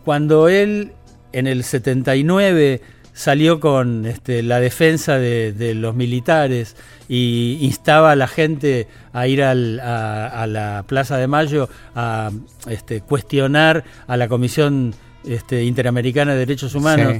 cuando 0.06 0.48
él 0.50 0.92
en 1.34 1.48
el 1.48 1.64
79 1.64 2.82
salió 3.14 3.60
con 3.60 4.06
este, 4.06 4.44
la 4.44 4.60
defensa 4.60 5.18
de, 5.18 5.52
de 5.52 5.74
los 5.74 5.96
militares 5.96 6.76
y 7.10 7.58
instaba 7.62 8.12
a 8.12 8.16
la 8.16 8.28
gente 8.28 8.88
a 9.12 9.28
ir 9.28 9.42
al- 9.44 9.80
a, 9.80 10.28
a 10.28 10.46
la 10.48 10.84
Plaza 10.88 11.18
de 11.18 11.28
Mayo 11.28 11.68
a 11.96 12.30
este, 12.70 13.02
cuestionar 13.02 13.84
a 14.08 14.18
la 14.18 14.28
Comisión 14.28 14.94
este, 15.26 15.64
Interamericana 15.64 16.34
de 16.34 16.40
Derechos 16.40 16.76
Humanos. 16.76 17.14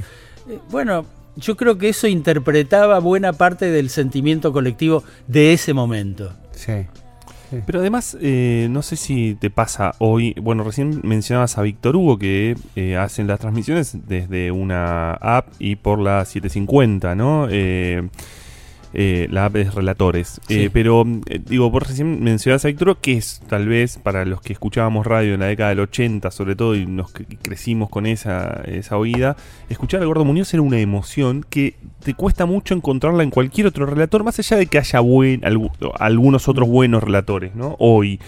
Sí. 0.46 0.52
Eh, 0.54 0.58
Bueno, 0.70 1.04
yo 1.38 1.56
creo 1.56 1.78
que 1.78 1.88
eso 1.88 2.06
interpretaba 2.06 2.98
buena 2.98 3.32
parte 3.32 3.70
del 3.70 3.90
sentimiento 3.90 4.52
colectivo 4.52 5.04
de 5.26 5.52
ese 5.52 5.72
momento. 5.72 6.32
Sí. 6.52 6.86
Pero 7.64 7.80
además, 7.80 8.16
eh, 8.20 8.68
no 8.70 8.82
sé 8.82 8.96
si 8.96 9.34
te 9.34 9.48
pasa 9.48 9.94
hoy, 9.98 10.34
bueno, 10.40 10.64
recién 10.64 11.00
mencionabas 11.02 11.56
a 11.56 11.62
Víctor 11.62 11.96
Hugo 11.96 12.18
que 12.18 12.56
eh, 12.76 12.96
hacen 12.96 13.26
las 13.26 13.40
transmisiones 13.40 13.96
desde 14.06 14.50
una 14.50 15.12
app 15.14 15.48
y 15.58 15.76
por 15.76 15.98
la 15.98 16.24
750, 16.26 17.14
¿no? 17.14 17.48
Eh, 17.50 18.06
eh, 18.94 19.28
la 19.30 19.46
app 19.46 19.56
es 19.56 19.74
Relatores. 19.74 20.40
Sí. 20.48 20.62
Eh, 20.64 20.70
pero, 20.72 21.04
eh, 21.26 21.40
digo, 21.44 21.70
vos 21.70 21.86
recién 21.86 22.22
mencionabas 22.22 22.64
a 22.64 22.68
Víctor 22.68 22.96
que 23.00 23.12
es 23.18 23.40
tal 23.48 23.68
vez 23.68 23.98
para 23.98 24.24
los 24.24 24.40
que 24.40 24.52
escuchábamos 24.52 25.06
radio 25.06 25.34
en 25.34 25.40
la 25.40 25.46
década 25.46 25.70
del 25.70 25.80
80, 25.80 26.30
sobre 26.30 26.56
todo, 26.56 26.74
y 26.74 26.86
nos 26.86 27.12
cre- 27.14 27.38
crecimos 27.42 27.88
con 27.90 28.06
esa, 28.06 28.62
esa 28.66 28.96
oída, 28.96 29.36
escuchar 29.68 30.00
al 30.00 30.06
Gordo 30.06 30.24
Muñoz 30.24 30.52
era 30.54 30.62
una 30.62 30.78
emoción 30.80 31.44
que 31.48 31.74
te 32.02 32.14
cuesta 32.14 32.46
mucho 32.46 32.74
encontrarla 32.74 33.22
en 33.22 33.30
cualquier 33.30 33.66
otro 33.66 33.86
relator, 33.86 34.24
más 34.24 34.38
allá 34.38 34.56
de 34.56 34.66
que 34.66 34.78
haya 34.78 35.00
buen, 35.00 35.40
algu- 35.42 35.70
algunos 35.98 36.48
otros 36.48 36.68
buenos 36.68 37.02
relatores, 37.02 37.54
¿no? 37.54 37.76
Hoy, 37.78 38.20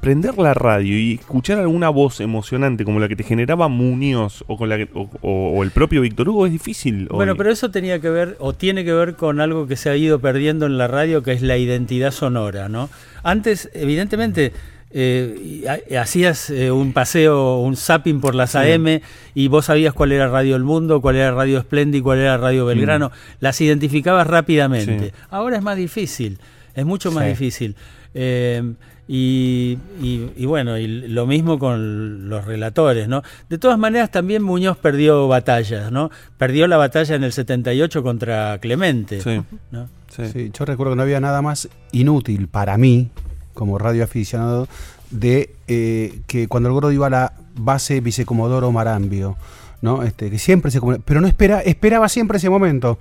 prender 0.00 0.38
la 0.38 0.54
radio 0.54 0.98
y 0.98 1.14
escuchar 1.14 1.58
alguna 1.58 1.88
voz 1.88 2.20
emocionante 2.20 2.84
como 2.84 3.00
la 3.00 3.08
que 3.08 3.16
te 3.16 3.24
generaba 3.24 3.68
Muñoz 3.68 4.44
o, 4.46 4.56
con 4.56 4.68
la 4.68 4.76
que- 4.76 4.88
o, 4.94 5.08
o- 5.22 5.50
o 5.58 5.62
el 5.62 5.70
propio 5.70 6.00
Víctor 6.00 6.28
Hugo 6.28 6.46
es 6.46 6.52
difícil. 6.52 7.08
hoy. 7.10 7.16
Bueno, 7.16 7.36
pero 7.36 7.50
eso 7.50 7.70
tenía 7.70 8.00
que 8.00 8.10
ver, 8.10 8.36
o 8.38 8.52
tiene 8.52 8.84
que 8.84 8.92
ver 8.92 9.14
con 9.16 9.40
algo 9.40 9.66
que 9.66 9.76
se 9.76 9.90
ha 9.90 9.96
ido 9.96 10.18
perdiendo 10.20 10.66
en 10.66 10.78
la 10.78 10.86
radio, 10.88 11.22
que 11.22 11.32
es 11.32 11.42
la 11.42 11.56
identidad 11.56 12.10
sonora, 12.12 12.68
¿no? 12.68 12.88
Antes, 13.22 13.68
evidentemente, 13.74 14.52
eh, 14.92 15.66
hacías 16.00 16.48
eh, 16.50 16.70
un 16.70 16.92
paseo, 16.92 17.58
un 17.58 17.76
zapping 17.76 18.20
por 18.20 18.34
las 18.34 18.54
AM 18.54 19.00
y 19.34 19.48
vos 19.48 19.66
sabías 19.66 19.92
cuál 19.92 20.12
era 20.12 20.28
Radio 20.28 20.56
El 20.56 20.62
Mundo, 20.64 21.00
cuál 21.00 21.16
era 21.16 21.32
Radio 21.32 21.60
Splendid, 21.60 22.02
cuál 22.02 22.20
era 22.20 22.36
Radio 22.38 22.64
Belgrano, 22.66 23.10
las 23.40 23.60
identificabas 23.60 24.26
rápidamente. 24.26 25.06
Sí. 25.10 25.12
Ahora 25.28 25.56
es 25.56 25.62
más 25.62 25.76
difícil, 25.76 26.38
es 26.74 26.86
mucho 26.86 27.10
más 27.10 27.26
difícil. 27.26 27.74
Eh, 28.14 28.62
y, 29.08 29.78
y- 30.00 30.30
y 30.36 30.46
bueno, 30.46 30.78
y 30.78 30.86
lo 30.86 31.26
mismo 31.26 31.58
con 31.58 32.28
los 32.28 32.44
relatores, 32.44 33.06
¿no? 33.08 33.22
De 33.48 33.58
todas 33.58 33.78
maneras, 33.78 34.10
también 34.10 34.42
Muñoz 34.42 34.76
perdió 34.78 35.28
batallas, 35.28 35.92
¿no? 35.92 36.10
Perdió 36.38 36.66
la 36.66 36.76
batalla 36.76 37.14
en 37.14 37.22
el 37.24 37.32
78 37.32 38.02
contra 38.02 38.58
Clemente, 38.58 39.20
Sí, 39.20 39.40
¿no? 39.70 39.88
sí. 40.08 40.22
Sí, 40.32 40.50
yo 40.52 40.64
recuerdo 40.64 40.92
que 40.92 40.96
no 40.96 41.02
había 41.02 41.20
nada 41.20 41.40
más 41.42 41.68
inútil 41.92 42.48
para 42.48 42.76
mí, 42.78 43.10
como 43.54 43.78
radioaficionado, 43.78 44.66
de 45.10 45.54
eh, 45.68 46.20
que 46.26 46.48
cuando 46.48 46.68
el 46.68 46.72
gordo 46.74 46.90
iba 46.90 47.06
a 47.06 47.10
la 47.10 47.32
base 47.54 48.00
vicecomodoro 48.00 48.72
Marambio, 48.72 49.36
¿no? 49.82 50.02
Este, 50.02 50.30
que 50.30 50.38
siempre 50.38 50.70
se 50.72 50.80
comunica- 50.80 51.02
pero 51.06 51.20
no 51.20 51.28
espera, 51.28 51.60
esperaba 51.60 52.08
siempre 52.08 52.38
ese 52.38 52.50
momento. 52.50 52.98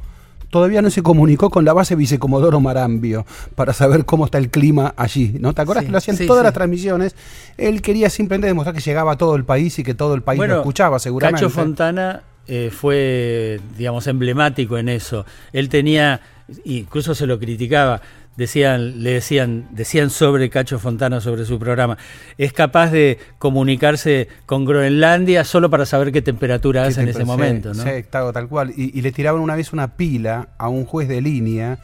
Todavía 0.50 0.82
no 0.82 0.90
se 0.90 1.02
comunicó 1.02 1.50
con 1.50 1.66
la 1.66 1.74
base 1.74 1.96
Vicecomodoro 1.96 2.60
Marambio 2.60 3.26
para 3.56 3.74
saber 3.74 4.06
cómo 4.06 4.26
está 4.26 4.38
el 4.38 4.50
clima 4.50 4.94
allí. 4.98 5.36
¿No 5.40 5.54
te 5.54 5.62
acuerdas 5.62 5.84
Sí, 5.84 5.88
que 5.88 5.92
lo 5.92 5.98
hacían 5.98 6.18
sí, 6.18 6.28
todas 6.28 6.42
sí. 6.42 6.46
las 6.46 6.54
transmisiones? 6.54 7.16
Él 7.58 7.82
quería 7.82 8.10
simplemente 8.10 8.48
demostrar 8.48 8.76
que 8.76 8.82
llegaba 8.82 9.14
a 9.14 9.18
todo 9.18 9.36
el 9.36 9.46
país 9.46 9.78
y 9.80 9.84
que 9.84 9.94
todo 9.94 10.14
el 10.14 10.22
país 10.22 10.40
lo 10.40 10.58
escuchaba 10.58 11.00
seguramente. 11.00 11.42
Cacho 11.42 11.50
Fontana 11.50 12.24
eh, 12.48 12.70
fue, 12.72 13.60
digamos, 13.78 14.08
emblemático 14.08 14.78
en 14.78 14.90
eso. 14.90 15.26
Él 15.54 15.70
tenía, 15.70 16.22
incluso 16.64 17.16
se 17.16 17.26
lo 17.26 17.40
criticaba, 17.40 18.02
decían, 18.38 19.04
le 19.04 19.14
decían, 19.14 19.68
decían 19.72 20.10
sobre 20.10 20.50
Cacho 20.50 20.80
Fontana, 20.80 21.22
sobre 21.22 21.46
su 21.46 21.58
programa, 21.60 21.98
es 22.38 22.54
capaz 22.54 22.92
de 22.92 23.18
comunicarse 23.38 24.28
con 24.46 24.66
Groenlandia 24.66 25.44
solo 25.44 25.70
para 25.70 25.86
saber 25.86 26.12
qué 26.12 26.22
temperatura 26.22 26.84
Que 26.84 26.88
hace 26.90 27.02
en 27.02 27.10
ese 27.10 27.20
sí, 27.20 27.26
momento, 27.26 27.74
¿no? 27.74 27.84
Sí, 27.84 27.90
tal, 28.10 28.34
tal 28.34 28.48
cual. 28.48 28.74
Y, 28.76 28.98
y 28.98 29.02
le 29.02 29.12
tiraban 29.12 29.42
una 29.42 29.56
vez 29.56 29.74
una 29.74 29.96
pila 29.96 30.50
a 30.58 30.70
un 30.70 30.86
juez 30.86 31.08
de 31.08 31.22
línea, 31.22 31.80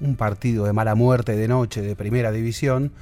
un 0.00 0.16
partido 0.16 0.64
de 0.64 0.72
mala 0.72 0.94
muerte 0.94 1.36
de 1.36 1.48
noche 1.48 1.82
de 1.82 1.96
primera 1.96 2.32
división. 2.32 2.92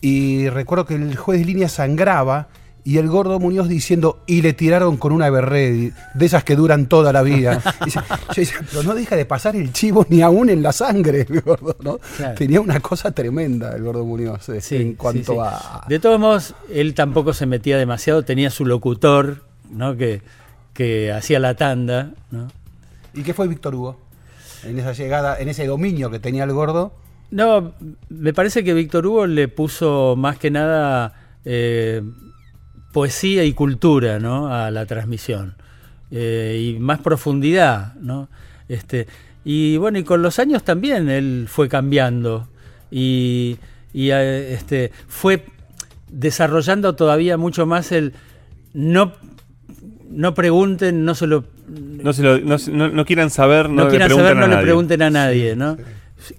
Y 0.00 0.48
recuerdo 0.50 0.84
que 0.84 0.94
el 0.94 1.16
juez 1.16 1.40
de 1.40 1.46
línea 1.46 1.68
sangraba 1.68 2.48
y 2.86 2.98
el 2.98 3.08
gordo 3.08 3.40
Muñoz 3.40 3.66
diciendo, 3.68 4.22
y 4.26 4.42
le 4.42 4.52
tiraron 4.52 4.98
con 4.98 5.12
una 5.12 5.30
berredi, 5.30 5.92
de 6.12 6.26
esas 6.26 6.44
que 6.44 6.54
duran 6.54 6.86
toda 6.86 7.12
la 7.12 7.22
vida. 7.22 7.62
Y 7.80 7.84
dice- 7.86 8.00
yo 8.08 8.34
decía, 8.36 8.58
pero 8.70 8.82
no 8.82 8.94
deja 8.94 9.16
de 9.16 9.24
pasar 9.24 9.56
el 9.56 9.72
chivo 9.72 10.06
ni 10.10 10.20
aún 10.20 10.50
en 10.50 10.62
la 10.62 10.72
sangre, 10.72 11.26
el 11.28 11.40
gordo, 11.40 11.76
¿no? 11.82 11.98
Claro. 12.18 12.34
Tenía 12.34 12.60
una 12.60 12.80
cosa 12.80 13.10
tremenda 13.12 13.74
el 13.74 13.82
gordo 13.84 14.04
Muñoz 14.04 14.48
eh, 14.50 14.60
Sí, 14.60 14.76
en 14.76 14.94
cuanto 14.94 15.32
sí, 15.32 15.38
sí. 15.38 15.44
a... 15.44 15.84
De 15.88 15.98
todos 15.98 16.20
modos, 16.20 16.54
él 16.70 16.92
tampoco 16.94 17.32
se 17.32 17.46
metía 17.46 17.78
demasiado, 17.78 18.22
tenía 18.22 18.50
su 18.50 18.66
locutor, 18.66 19.42
¿no? 19.70 19.96
Que, 19.96 20.20
que 20.74 21.10
hacía 21.10 21.38
la 21.40 21.54
tanda, 21.54 22.10
¿no? 22.30 22.48
¿Y 23.14 23.22
qué 23.22 23.32
fue 23.32 23.48
Víctor 23.48 23.74
Hugo? 23.74 23.98
En 24.64 24.78
esa 24.78 24.92
llegada, 24.92 25.38
en 25.38 25.48
ese 25.48 25.66
dominio 25.66 26.10
que 26.10 26.18
tenía 26.18 26.44
el 26.44 26.52
gordo. 26.52 26.92
No, 27.30 27.72
me 28.10 28.32
parece 28.34 28.62
que 28.62 28.74
Víctor 28.74 29.06
Hugo 29.06 29.26
le 29.26 29.48
puso 29.48 30.14
más 30.16 30.38
que 30.38 30.50
nada 30.50 31.14
eh, 31.44 32.02
poesía 32.94 33.44
y 33.44 33.52
cultura 33.52 34.18
¿no? 34.18 34.48
a 34.54 34.70
la 34.70 34.86
transmisión. 34.86 35.54
Eh, 36.10 36.72
y 36.76 36.78
más 36.78 37.00
profundidad, 37.00 37.94
¿no? 37.96 38.28
Este, 38.68 39.06
y 39.44 39.76
bueno, 39.76 39.98
y 39.98 40.04
con 40.04 40.22
los 40.22 40.38
años 40.38 40.62
también 40.62 41.08
él 41.10 41.46
fue 41.48 41.68
cambiando. 41.68 42.48
Y, 42.90 43.56
y, 43.92 44.10
eh, 44.10 44.54
este, 44.54 44.92
fue 45.08 45.44
desarrollando 46.10 46.94
todavía 46.94 47.36
mucho 47.36 47.66
más 47.66 47.90
el 47.92 48.12
no, 48.72 49.12
no 50.08 50.34
pregunten, 50.34 51.04
no 51.04 51.14
se 51.16 51.26
lo 51.26 51.44
No, 51.68 52.12
se 52.12 52.22
lo- 52.22 52.38
no, 52.38 52.56
no- 52.90 53.04
quieran 53.04 53.30
saber, 53.30 53.68
no, 53.68 53.74
no, 53.76 53.84
le 53.84 53.90
quieran 53.90 54.08
pregunten 54.08 54.28
saber, 54.28 54.36
a 54.36 54.40
no 54.40 54.46
le 54.46 54.54
nadie. 54.54 54.64
pregunten 54.66 55.02
a 55.02 55.10
nadie, 55.10 55.56
¿no? 55.56 55.76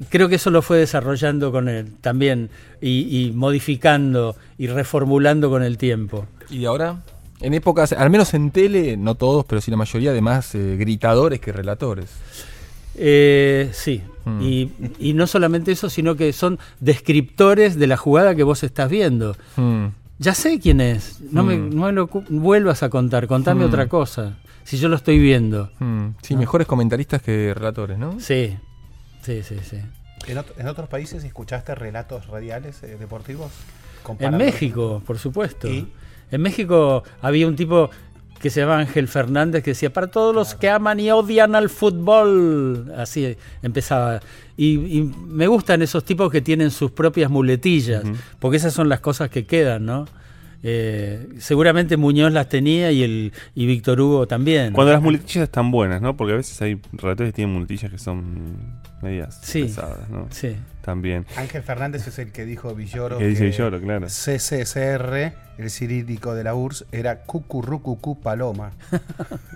Creo 0.09 0.29
que 0.29 0.35
eso 0.35 0.49
lo 0.51 0.61
fue 0.61 0.77
desarrollando 0.77 1.51
con 1.51 1.67
él 1.69 1.93
también 2.01 2.49
y, 2.81 3.25
y 3.27 3.31
modificando 3.31 4.35
y 4.57 4.67
reformulando 4.67 5.49
con 5.49 5.63
el 5.63 5.77
tiempo. 5.77 6.25
Y 6.49 6.65
ahora, 6.65 7.01
en 7.41 7.53
épocas, 7.53 7.91
al 7.93 8.09
menos 8.09 8.33
en 8.33 8.51
tele, 8.51 8.97
no 8.97 9.15
todos, 9.15 9.45
pero 9.45 9.61
sí 9.61 9.69
la 9.71 9.77
mayoría, 9.77 10.13
de 10.13 10.21
más 10.21 10.55
eh, 10.55 10.75
gritadores 10.77 11.39
que 11.39 11.51
relatores. 11.51 12.09
Eh, 12.97 13.69
sí, 13.73 14.01
Mm. 14.25 14.41
y, 14.41 14.71
y 14.97 15.13
no 15.13 15.27
solamente 15.27 15.71
eso, 15.71 15.87
sino 15.87 16.15
que 16.15 16.33
son 16.33 16.57
descriptores 16.79 17.77
de 17.77 17.85
la 17.85 17.95
jugada 17.95 18.33
que 18.33 18.41
vos 18.41 18.63
estás 18.63 18.89
viendo. 18.89 19.35
Mm. 19.55 19.85
Ya 20.17 20.33
sé 20.33 20.59
quién 20.59 20.81
es, 20.81 21.19
no, 21.31 21.43
me, 21.43 21.57
Mm. 21.57 21.75
no 21.75 21.85
me 21.85 21.91
lo 21.91 22.07
vuelvas 22.29 22.81
a 22.81 22.89
contar, 22.89 23.27
contame 23.27 23.65
otra 23.65 23.87
cosa, 23.87 24.37
si 24.63 24.77
yo 24.77 24.89
lo 24.89 24.95
estoy 24.95 25.19
viendo. 25.19 25.69
Sí, 26.23 26.35
mejores 26.35 26.65
comentaristas 26.65 27.21
que 27.21 27.53
relatores, 27.53 27.99
¿no? 27.99 28.19
Sí, 28.19 28.57
sí, 29.25 29.41
sí, 29.43 29.55
sí. 29.69 29.77
¿En, 30.27 30.37
ot- 30.37 30.53
en 30.57 30.67
otros 30.67 30.87
países 30.89 31.23
escuchaste 31.23 31.75
relatos 31.75 32.27
radiales 32.27 32.81
eh, 32.83 32.95
deportivos? 32.99 33.51
En 34.19 34.37
México, 34.37 35.01
por 35.05 35.17
supuesto. 35.17 35.67
¿Y? 35.67 35.87
En 36.31 36.41
México 36.41 37.03
había 37.21 37.47
un 37.47 37.55
tipo 37.55 37.89
que 38.39 38.49
se 38.49 38.59
llamaba 38.59 38.79
Ángel 38.79 39.07
Fernández 39.07 39.63
que 39.63 39.71
decía, 39.71 39.91
para 39.91 40.07
todos 40.07 40.35
los 40.35 40.53
que 40.55 40.69
aman 40.69 40.99
y 40.99 41.09
odian 41.09 41.55
al 41.55 41.69
fútbol. 41.69 42.93
Así 42.95 43.35
empezaba. 43.63 44.19
Y, 44.57 44.99
y 44.99 45.01
me 45.27 45.47
gustan 45.47 45.81
esos 45.81 46.03
tipos 46.03 46.31
que 46.31 46.41
tienen 46.41 46.69
sus 46.71 46.91
propias 46.91 47.31
muletillas, 47.31 48.03
porque 48.39 48.57
esas 48.57 48.73
son 48.73 48.89
las 48.89 48.99
cosas 48.99 49.29
que 49.29 49.45
quedan, 49.45 49.85
¿no? 49.85 50.05
Eh, 50.67 51.29
seguramente 51.37 51.95
Muñoz 51.95 52.31
las 52.33 52.49
tenía 52.49 52.91
y 52.91 53.03
el 53.03 53.33
y 53.53 53.67
Víctor 53.67 54.01
Hugo 54.01 54.27
también. 54.27 54.73
Cuando 54.73 54.93
las 54.93 55.01
muletillas 55.03 55.43
están 55.43 55.69
buenas, 55.69 56.01
¿no? 56.01 56.17
Porque 56.17 56.33
a 56.33 56.37
veces 56.37 56.59
hay 56.59 56.81
relatores 56.93 57.31
que 57.31 57.35
tienen 57.35 57.53
muletillas 57.53 57.91
que 57.91 57.99
son 57.99 58.81
medias 59.03 59.39
Sí. 59.43 59.61
pesadas, 59.63 60.09
¿no? 60.09 60.25
Sí. 60.31 60.55
También. 60.85 61.25
Ángel 61.35 61.63
Fernández 61.63 62.05
es 62.07 62.19
el 62.19 62.31
que 62.31 62.45
dijo 62.45 62.75
Villoro. 62.75 63.17
Que 63.17 63.25
dice 63.25 63.45
Villoro, 63.45 63.81
claro. 63.81 64.05
CCCR, 64.05 65.33
el 65.57 65.71
cirílico 65.71 66.35
de 66.35 66.43
la 66.43 66.53
URSS, 66.53 66.85
era 66.91 67.23
Cucurrucucú 67.23 68.21
Paloma. 68.21 68.71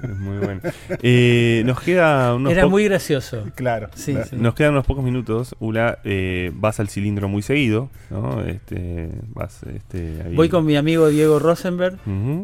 Es 0.02 0.18
muy 0.18 0.38
bueno. 0.40 0.62
Eh, 1.04 1.62
nos 1.66 1.82
queda 1.82 2.34
unos 2.34 2.52
Era 2.52 2.66
muy 2.66 2.86
gracioso. 2.86 3.46
Claro. 3.54 3.90
Sí, 3.94 4.14
claro. 4.14 4.28
sí. 4.28 4.38
Nos 4.38 4.56
quedan 4.56 4.72
unos 4.72 4.88
pocos 4.88 5.04
minutos. 5.04 5.56
Ula, 5.60 6.00
eh, 6.04 6.52
vas 6.56 6.80
al 6.80 6.90
cilindro 6.90 7.28
muy 7.28 7.44
seguido, 7.44 7.92
¿no? 8.10 8.42
Este, 8.44 9.12
vas, 9.28 9.62
este, 9.64 10.24
ahí. 10.26 10.36
Voy 10.36 10.50
con 10.50 10.66
mi 10.66 10.78
amigo 10.78 11.10
Diego 11.10 11.38
Rosenberg. 11.38 12.00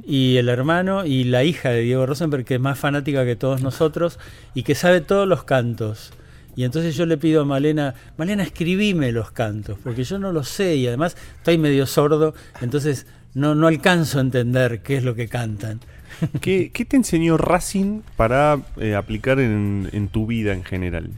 Y 0.05 0.37
el 0.37 0.47
hermano 0.47 1.05
y 1.05 1.23
la 1.23 1.43
hija 1.43 1.69
de 1.69 1.81
Diego 1.81 2.05
Rosenberg, 2.05 2.45
que 2.45 2.55
es 2.55 2.61
más 2.61 2.77
fanática 2.77 3.25
que 3.25 3.35
todos 3.35 3.63
nosotros 3.63 4.19
y 4.53 4.61
que 4.61 4.75
sabe 4.75 5.01
todos 5.01 5.27
los 5.27 5.43
cantos. 5.43 6.13
Y 6.55 6.63
entonces 6.63 6.95
yo 6.95 7.05
le 7.05 7.17
pido 7.17 7.41
a 7.41 7.45
Malena, 7.45 7.93
Malena, 8.17 8.43
escribime 8.43 9.11
los 9.11 9.31
cantos, 9.31 9.77
porque 9.83 10.03
yo 10.03 10.19
no 10.19 10.31
los 10.31 10.47
sé 10.47 10.75
y 10.75 10.87
además 10.87 11.17
estoy 11.37 11.57
medio 11.57 11.85
sordo, 11.85 12.33
entonces 12.61 13.05
no, 13.33 13.55
no 13.55 13.67
alcanzo 13.67 14.19
a 14.19 14.21
entender 14.21 14.81
qué 14.81 14.97
es 14.97 15.03
lo 15.03 15.15
que 15.15 15.27
cantan. 15.27 15.81
¿Qué, 16.41 16.71
qué 16.73 16.85
te 16.85 16.95
enseñó 16.95 17.35
Racing 17.37 18.01
para 18.15 18.59
eh, 18.77 18.95
aplicar 18.95 19.39
en, 19.39 19.89
en 19.91 20.07
tu 20.07 20.25
vida 20.27 20.53
en 20.53 20.63
general? 20.63 21.09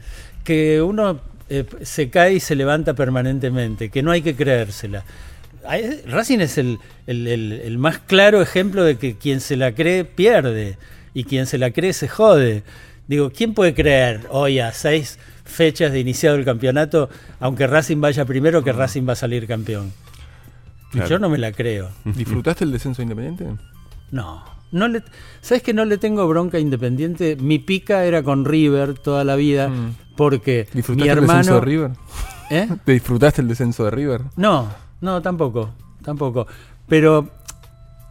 Que 0.42 0.82
uno 0.82 1.20
eh, 1.48 1.64
se 1.82 2.10
cae 2.10 2.34
y 2.34 2.40
se 2.40 2.56
levanta 2.56 2.94
permanentemente, 2.94 3.90
que 3.90 4.02
no 4.02 4.10
hay 4.10 4.22
que 4.22 4.34
creérsela. 4.34 5.04
Racing 6.06 6.38
es 6.40 6.58
el, 6.58 6.78
el- 7.06 7.26
el- 7.26 7.52
el 7.52 7.78
más 7.78 7.98
claro 7.98 8.40
ejemplo 8.42 8.82
de 8.84 8.96
que 8.96 9.16
quien 9.16 9.40
se 9.40 9.56
la 9.56 9.72
cree 9.72 10.04
pierde 10.04 10.78
y 11.14 11.24
quien 11.24 11.46
se 11.46 11.58
la 11.58 11.70
cree 11.70 11.92
se 11.92 12.08
jode. 12.08 12.62
Digo, 13.06 13.30
¿quién 13.30 13.54
puede 13.54 13.74
creer 13.74 14.22
hoy 14.30 14.58
a 14.60 14.72
seis 14.72 15.18
fechas 15.48 15.90
de 15.92 15.98
iniciado 16.00 16.36
el 16.36 16.44
campeonato, 16.44 17.08
aunque 17.40 17.66
Racing 17.66 18.00
vaya 18.00 18.24
primero, 18.24 18.62
que 18.62 18.72
Racing 18.72 19.08
va 19.08 19.14
a 19.14 19.16
salir 19.16 19.46
campeón? 19.48 19.92
Claro. 20.92 21.08
Yo 21.08 21.18
no 21.18 21.28
me 21.28 21.38
la 21.38 21.52
creo. 21.52 21.88
¿Disfrutaste 22.04 22.64
el 22.64 22.72
descenso 22.72 23.02
independiente? 23.02 23.46
No. 24.10 24.42
No 24.70 24.86
le, 24.86 25.02
¿Sabes 25.40 25.62
que 25.62 25.72
no 25.72 25.84
le 25.86 25.96
tengo 25.96 26.28
bronca 26.28 26.58
a 26.58 26.60
Independiente? 26.60 27.36
Mi 27.36 27.58
pica 27.58 28.04
era 28.04 28.22
con 28.22 28.44
River 28.44 28.94
toda 28.98 29.24
la 29.24 29.34
vida, 29.34 29.68
Mm. 29.70 29.94
porque 30.16 30.68
¿Disfrutaste 30.74 31.04
mi 31.04 31.08
el 31.10 31.20
descenso 31.26 31.40
hermano... 31.40 31.54
de 31.54 31.60
River? 31.60 31.90
¿Eh? 32.50 32.68
¿Te 32.84 32.92
disfrutaste 32.92 33.40
el 33.42 33.48
descenso 33.48 33.84
de 33.84 33.90
River? 33.90 34.20
No, 34.36 34.68
no, 35.00 35.22
tampoco, 35.22 35.70
tampoco. 36.02 36.46
Pero 36.86 37.30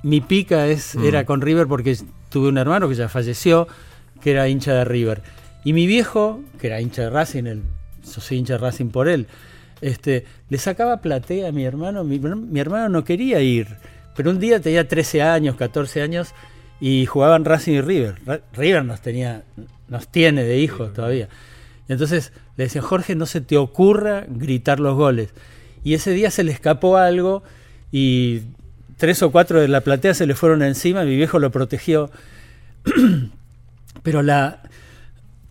mi 0.03 0.19
pica 0.21 0.65
es, 0.67 0.95
Mm. 0.95 1.05
era 1.05 1.25
con 1.25 1.41
River 1.41 1.67
porque 1.67 1.95
tuve 2.29 2.49
un 2.49 2.57
hermano 2.57 2.89
que 2.89 2.95
ya 2.95 3.07
falleció, 3.07 3.67
que 4.21 4.31
era 4.31 4.47
hincha 4.47 4.73
de 4.73 4.83
River. 4.85 5.21
Y 5.67 5.73
mi 5.73 5.85
viejo, 5.85 6.41
que 6.61 6.67
era 6.67 6.79
hincha 6.79 7.01
de 7.01 7.09
Racing, 7.09 7.43
el, 7.43 7.61
yo 8.05 8.21
soy 8.21 8.37
hincha 8.37 8.53
de 8.53 8.59
Racing 8.59 8.85
por 8.87 9.09
él, 9.09 9.27
este, 9.81 10.23
le 10.47 10.57
sacaba 10.59 11.01
platea 11.01 11.49
a 11.49 11.51
mi 11.51 11.65
hermano, 11.65 12.05
mi, 12.05 12.19
mi 12.19 12.59
hermano 12.61 12.87
no 12.87 13.03
quería 13.03 13.41
ir, 13.41 13.67
pero 14.15 14.29
un 14.29 14.39
día 14.39 14.61
tenía 14.61 14.87
13 14.87 15.21
años, 15.23 15.57
14 15.57 16.01
años, 16.01 16.29
y 16.79 17.05
jugaban 17.05 17.43
Racing 17.43 17.73
y 17.73 17.81
River. 17.81 18.15
Ra- 18.25 18.39
River 18.53 18.85
nos 18.85 19.01
tenía, 19.01 19.43
nos 19.89 20.07
tiene 20.07 20.45
de 20.45 20.57
hijos 20.59 20.93
todavía. 20.93 21.27
Y 21.89 21.91
entonces 21.91 22.31
le 22.55 22.63
decía, 22.63 22.81
Jorge, 22.81 23.15
no 23.15 23.25
se 23.25 23.41
te 23.41 23.57
ocurra 23.57 24.25
gritar 24.29 24.79
los 24.79 24.95
goles. 24.95 25.33
Y 25.83 25.95
ese 25.95 26.11
día 26.11 26.31
se 26.31 26.45
le 26.45 26.53
escapó 26.53 26.95
algo 26.95 27.43
y 27.91 28.41
tres 28.95 29.21
o 29.21 29.31
cuatro 29.33 29.59
de 29.59 29.67
la 29.67 29.81
platea 29.81 30.13
se 30.13 30.27
le 30.27 30.33
fueron 30.33 30.61
encima, 30.61 31.03
mi 31.03 31.17
viejo 31.17 31.39
lo 31.39 31.51
protegió. 31.51 32.09
Pero 34.03 34.21
la... 34.21 34.61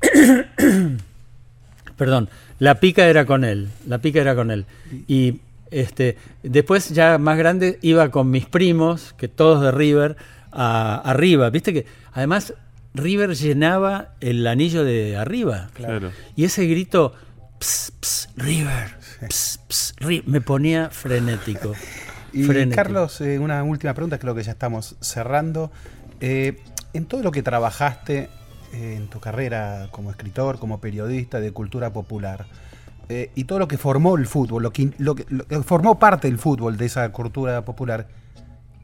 Perdón, 1.97 2.29
la 2.59 2.81
pica 2.81 3.07
era 3.07 3.25
con 3.25 3.45
él, 3.45 3.69
la 3.87 3.99
pica 3.99 4.21
era 4.21 4.35
con 4.35 4.51
él. 4.51 4.67
Y 5.07 5.41
este, 5.71 6.17
después 6.43 6.91
ya 6.91 7.19
más 7.19 7.39
grande 7.39 7.79
iba 7.83 8.11
con 8.11 8.31
mis 8.31 8.47
primos, 8.47 9.15
que 9.17 9.29
todos 9.29 9.63
de 9.63 9.71
River, 9.71 10.17
a, 10.53 10.97
arriba. 10.97 11.51
Viste 11.51 11.73
que 11.73 11.87
además 12.13 12.55
River 12.95 13.35
llenaba 13.35 14.15
el 14.21 14.47
anillo 14.47 14.85
de 14.85 15.17
arriba. 15.17 15.69
Claro. 15.75 16.13
Y 16.35 16.45
ese 16.45 16.67
grito, 16.67 17.15
"Ps, 17.59 17.93
ps, 18.01 18.29
River, 18.37 18.97
ps, 19.29 19.61
ps, 19.69 19.95
Ri-", 19.99 20.23
me 20.27 20.41
ponía 20.41 20.91
frenético. 20.91 21.75
Y 22.33 22.45
frenético. 22.45 22.77
Carlos, 22.77 23.21
eh, 23.21 23.39
una 23.39 23.63
última 23.63 23.95
pregunta, 23.95 24.19
creo 24.19 24.35
que 24.35 24.43
ya 24.43 24.53
estamos 24.53 24.97
cerrando. 25.01 25.71
Eh, 26.21 26.59
en 26.95 27.05
todo 27.05 27.23
lo 27.23 27.31
que 27.31 27.43
trabajaste 27.43 28.31
en 28.77 29.09
tu 29.09 29.21
carrera 29.21 29.89
como 29.91 30.11
escritor, 30.11 30.59
como 30.59 30.81
periodista 30.81 31.41
de 31.41 31.53
cultura 31.53 31.93
popular. 31.93 32.47
eh, 33.09 33.31
y 33.37 33.45
todo 33.45 33.61
lo 33.61 33.69
que 33.69 33.79
formó 33.79 34.17
el 34.17 34.27
fútbol, 34.27 34.65
lo 34.65 34.73
que, 34.73 34.91
lo 34.99 35.15
que- 35.15 35.25
formó 35.63 35.97
parte 35.97 36.27
del 36.27 36.39
fútbol 36.39 36.77
de 36.77 36.87
esa 36.87 37.09
cultura 37.13 37.65
popular. 37.65 38.09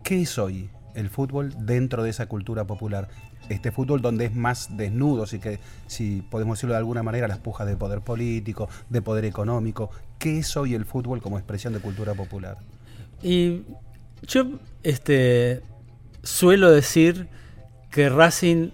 ¿Qué 0.04 0.22
es 0.22 0.38
hoy 0.38 0.70
el 0.94 1.08
fútbol 1.10 1.52
dentro 1.66 2.04
de 2.04 2.10
esa 2.10 2.26
cultura 2.26 2.64
popular? 2.64 3.08
Este 3.48 3.72
fútbol 3.72 4.00
donde 4.00 4.26
es 4.26 4.34
más 4.36 4.76
desnudo, 4.76 5.26
si, 5.26 5.40
que, 5.40 5.58
si 5.88 6.22
podemos 6.30 6.56
decirlo 6.58 6.74
de 6.74 6.78
alguna 6.78 7.02
manera, 7.02 7.26
las 7.26 7.38
pujas 7.38 7.66
de 7.66 7.76
poder 7.76 8.00
político, 8.00 8.68
de 8.88 9.02
poder 9.02 9.24
económico. 9.24 9.90
¿Qué 10.20 10.38
es 10.38 10.56
hoy 10.56 10.74
el 10.74 10.84
fútbol 10.84 11.20
como 11.20 11.36
expresión 11.36 11.72
de 11.72 11.80
cultura 11.80 12.14
popular? 12.14 12.58
Y 13.24 13.62
yo 14.24 14.44
este, 14.84 15.62
suelo 16.22 16.70
decir 16.70 17.26
que 17.90 18.08
Racing 18.08 18.70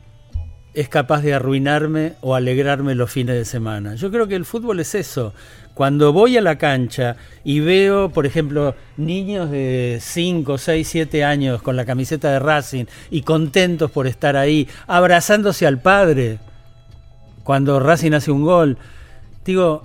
es 0.81 0.89
capaz 0.89 1.23
de 1.23 1.35
arruinarme 1.35 2.13
o 2.21 2.35
alegrarme 2.37 2.95
los 2.95 3.11
fines 3.11 3.35
de 3.35 3.45
semana. 3.45 3.97
Yo 3.97 4.11
creo 4.13 4.29
que 4.29 4.37
el 4.37 4.45
fútbol 4.45 4.79
es 4.79 4.95
eso. 4.95 5.35
Cuando 5.75 6.13
voy 6.13 6.37
a 6.37 6.41
la 6.41 6.57
cancha 6.57 7.17
y 7.45 7.59
veo, 7.61 8.11
por 8.11 8.27
ejemplo, 8.27 8.75
niños 8.97 9.51
de 9.51 9.99
5, 10.01 10.57
6, 10.57 10.87
7 10.89 11.25
años 11.25 11.63
con 11.63 11.75
la 11.77 11.85
camiseta 11.85 12.31
de 12.31 12.39
Racing 12.39 12.85
y 13.11 13.23
contentos 13.23 13.91
por 13.91 14.07
estar 14.07 14.37
ahí, 14.37 14.69
abrazándose 14.87 15.67
al 15.67 15.81
padre, 15.81 16.39
cuando 17.43 17.81
Racing 17.81 18.13
hace 18.13 18.31
un 18.31 18.45
gol, 18.45 18.79
digo, 19.45 19.83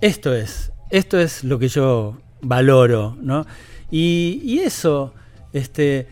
esto 0.00 0.32
es, 0.34 0.70
esto 0.90 1.18
es 1.18 1.42
lo 1.42 1.58
que 1.58 1.68
yo 1.68 2.18
valoro, 2.40 3.16
¿no? 3.20 3.46
Y, 3.90 4.60
eso, 4.64 5.12
este, 5.52 6.06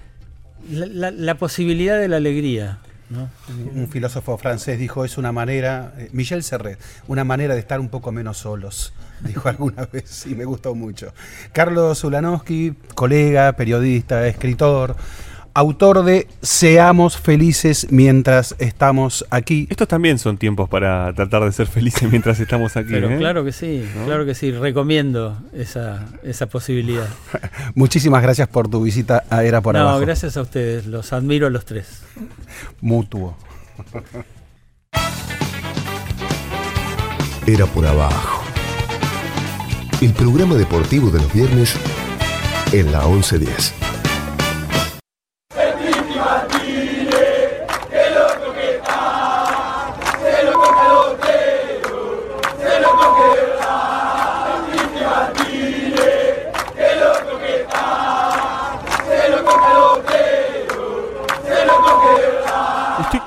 la, 0.70 0.87
la- 0.87 1.11
la 1.11 1.35
posibilidad 1.37 1.99
de 1.99 2.09
la 2.09 2.16
alegría, 2.16 2.78
¿no? 3.15 3.31
Un 3.75 3.89
filósofo 3.89 4.37
francés 4.37 4.79
dijo, 4.79 5.05
es 5.05 5.17
una 5.17 5.33
manera, 5.33 5.95
eh, 5.97 6.09
Michel 6.12 6.43
Serret, 6.43 6.79
una 7.09 7.25
manera 7.25 7.55
de 7.55 7.61
estar 7.61 7.81
un 7.81 7.89
poco 7.89 8.12
menos 8.12 8.39
solos, 8.39 8.93
dijo 9.21 9.49
alguna 9.49 9.87
vez 9.87 10.27
y 10.27 10.35
me 10.35 10.45
gustó 10.45 10.75
mucho. 10.75 11.12
Carlos 11.53 12.05
Ulanowski, 12.05 12.75
colega, 12.95 13.53
periodista, 13.53 14.27
escritor, 14.27 14.97
autor 15.55 16.05
de 16.05 16.26
Seamos 16.42 17.16
felices 17.16 17.86
mientras 17.90 18.55
estamos 18.59 19.24
aquí. 19.30 19.66
Estos 19.70 19.88
también 19.88 20.18
son 20.18 20.36
tiempos 20.36 20.68
para 20.68 21.12
tratar 21.14 21.44
de 21.44 21.52
ser 21.52 21.68
felices 21.68 22.11
mientras 22.11 22.38
estamos 22.40 22.76
aquí. 22.76 22.90
Pero 22.90 23.11
¿eh? 23.11 23.16
claro 23.18 23.44
que 23.44 23.52
sí, 23.52 23.88
claro 24.05 24.26
que 24.26 24.34
sí, 24.34 24.50
recomiendo 24.50 25.38
esa, 25.52 26.05
esa 26.22 26.46
posibilidad. 26.46 27.09
Muchísimas 27.74 28.22
gracias 28.22 28.48
por 28.48 28.68
tu 28.68 28.82
visita 28.82 29.24
a 29.30 29.44
Era 29.44 29.61
por 29.61 29.74
no, 29.74 29.80
Abajo. 29.82 30.00
gracias 30.00 30.36
a 30.36 30.42
ustedes, 30.42 30.86
los 30.86 31.12
admiro 31.12 31.46
a 31.46 31.50
los 31.50 31.64
tres. 31.64 32.02
Mutuo. 32.80 33.36
Era 37.46 37.66
por 37.66 37.86
abajo. 37.86 38.42
El 40.00 40.14
programa 40.14 40.55
deportivo 40.55 41.11
de 41.11 41.18
los 41.18 41.30
viernes 41.32 41.76
en 42.72 42.90
la 42.90 43.07
1110. 43.07 43.93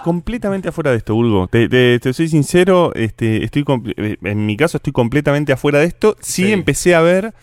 Completamente 0.08 0.70
afuera 0.70 0.92
de 0.92 0.98
esto, 0.98 1.16
Ulgo. 1.16 1.48
Te, 1.48 1.68
te- 1.68 2.00
te 2.00 2.14
soy 2.14 2.30
sincero, 2.30 2.94
este, 2.96 3.44
estoy 3.44 3.66
eh, 3.98 4.16
en 4.24 4.46
mi 4.46 4.56
caso 4.56 4.78
estoy 4.78 4.94
completamente 4.94 5.52
afuera 5.52 5.80
de 5.80 5.86
esto. 5.88 6.16
Sí, 6.22 6.44
Sí. 6.46 6.52
empecé 6.54 6.96
a 6.96 7.02
ver 7.02 7.34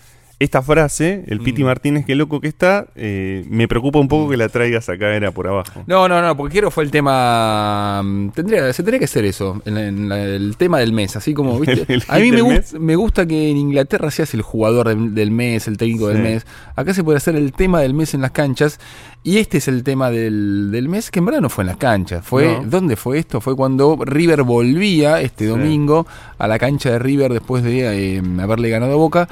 esta 0.44 0.62
frase, 0.62 1.24
el 1.26 1.40
Piti 1.40 1.62
Mm. 1.62 1.66
Martínez, 1.66 2.04
qué 2.06 2.14
loco 2.14 2.40
que 2.40 2.48
está. 2.48 2.86
eh, 2.94 3.44
me 3.48 3.66
preocupa 3.68 3.98
un 3.98 4.08
poco 4.08 4.30
que 4.30 4.36
la 4.36 4.48
traigas 4.48 4.88
acá, 4.88 5.14
era 5.14 5.30
por 5.32 5.46
abajo. 5.48 5.82
No, 5.86 6.08
no, 6.08 6.22
no, 6.22 6.36
porque 6.36 6.52
quiero 6.52 6.70
fue 6.70 6.84
el 6.84 6.90
tema. 6.90 8.02
mm, 8.04 8.30
Tendría, 8.30 8.72
se 8.72 8.82
tendría 8.82 8.98
que 8.98 9.04
hacer 9.06 9.24
eso, 9.24 9.60
en, 9.64 9.76
en 9.78 10.08
la- 10.08 10.22
el 10.22 10.56
tema 10.56 10.78
del 10.78 10.92
mes, 10.92 11.16
así 11.16 11.34
como, 11.34 11.58
¿viste? 11.60 11.84
El 11.92 12.02
A 12.08 12.18
mí 12.18 12.30
me, 12.32 12.42
gust- 12.42 12.78
me 12.78 12.96
gusta 12.96 13.26
que 13.26 13.50
en 13.50 13.56
Inglaterra 13.56 14.10
seas 14.10 14.34
el 14.34 14.42
jugador 14.42 14.88
del, 14.88 15.14
del 15.14 15.30
mes, 15.30 15.66
el 15.68 15.76
técnico 15.76 16.08
del 16.08 16.22
mes. 16.22 16.46
Acá 16.76 16.94
se 16.94 17.02
puede 17.04 17.18
hacer 17.18 17.36
el 17.36 17.52
tema 17.52 17.80
del 17.80 17.94
mes 17.94 18.14
en 18.14 18.20
las 18.20 18.30
canchas. 18.32 18.78
Y 19.26 19.38
este 19.38 19.56
es 19.56 19.68
el 19.68 19.84
tema 19.84 20.10
del, 20.10 20.70
del 20.70 20.88
mes, 20.90 21.10
que 21.10 21.18
en 21.20 21.24
verdad 21.24 21.40
no 21.40 21.48
fue 21.48 21.62
en 21.62 21.68
las 21.68 21.78
canchas. 21.78 22.22
Fue, 22.26 22.58
No. 22.60 22.64
¿Dónde 22.66 22.94
fue 22.96 23.18
esto? 23.18 23.40
Fue 23.40 23.56
cuando 23.56 23.96
River 24.04 24.42
volvía 24.42 25.20
este 25.22 25.44
Sí. 25.44 25.50
domingo 25.50 26.06
a 26.36 26.46
la 26.46 26.58
cancha 26.58 26.90
de 26.90 26.98
River 26.98 27.32
después 27.32 27.62
de 27.64 28.16
eh, 28.16 28.22
haberle 28.40 28.68
ganado 28.68 28.92
a 28.92 28.96
Boca. 28.96 29.28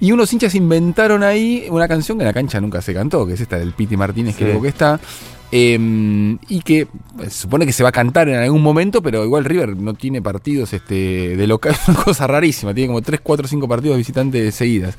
Y 0.00 0.12
unos 0.12 0.32
hinchas 0.32 0.54
inventaron 0.54 1.22
ahí 1.22 1.66
una 1.70 1.88
canción 1.88 2.18
que 2.18 2.22
en 2.24 2.28
la 2.28 2.34
cancha 2.34 2.60
nunca 2.60 2.82
se 2.82 2.92
cantó, 2.92 3.26
que 3.26 3.34
es 3.34 3.40
esta 3.40 3.58
del 3.58 3.72
Piti 3.72 3.96
Martínez, 3.96 4.34
que 4.34 4.40
Sí. 4.40 4.44
luego 4.44 4.62
que 4.62 4.68
está. 4.68 5.00
eh, 5.56 6.36
y 6.48 6.60
que 6.62 6.80
eh, 6.80 6.88
se 7.24 7.30
supone 7.30 7.64
que 7.64 7.72
se 7.72 7.84
va 7.84 7.90
a 7.90 7.92
cantar 7.92 8.28
en 8.28 8.34
algún 8.36 8.60
momento, 8.60 9.00
pero 9.02 9.24
igual 9.24 9.44
River 9.44 9.76
no 9.76 9.94
tiene 9.94 10.20
partidos 10.20 10.72
este, 10.72 11.36
de 11.36 11.46
local, 11.46 11.74
es 11.80 11.88
una 11.88 12.02
cosa 12.02 12.26
rarísima, 12.26 12.74
tiene 12.74 12.88
como 12.88 13.02
3, 13.02 13.20
4, 13.22 13.46
5 13.46 13.68
partidos 13.68 13.96
visitantes 13.96 14.52
seguidas. 14.54 14.96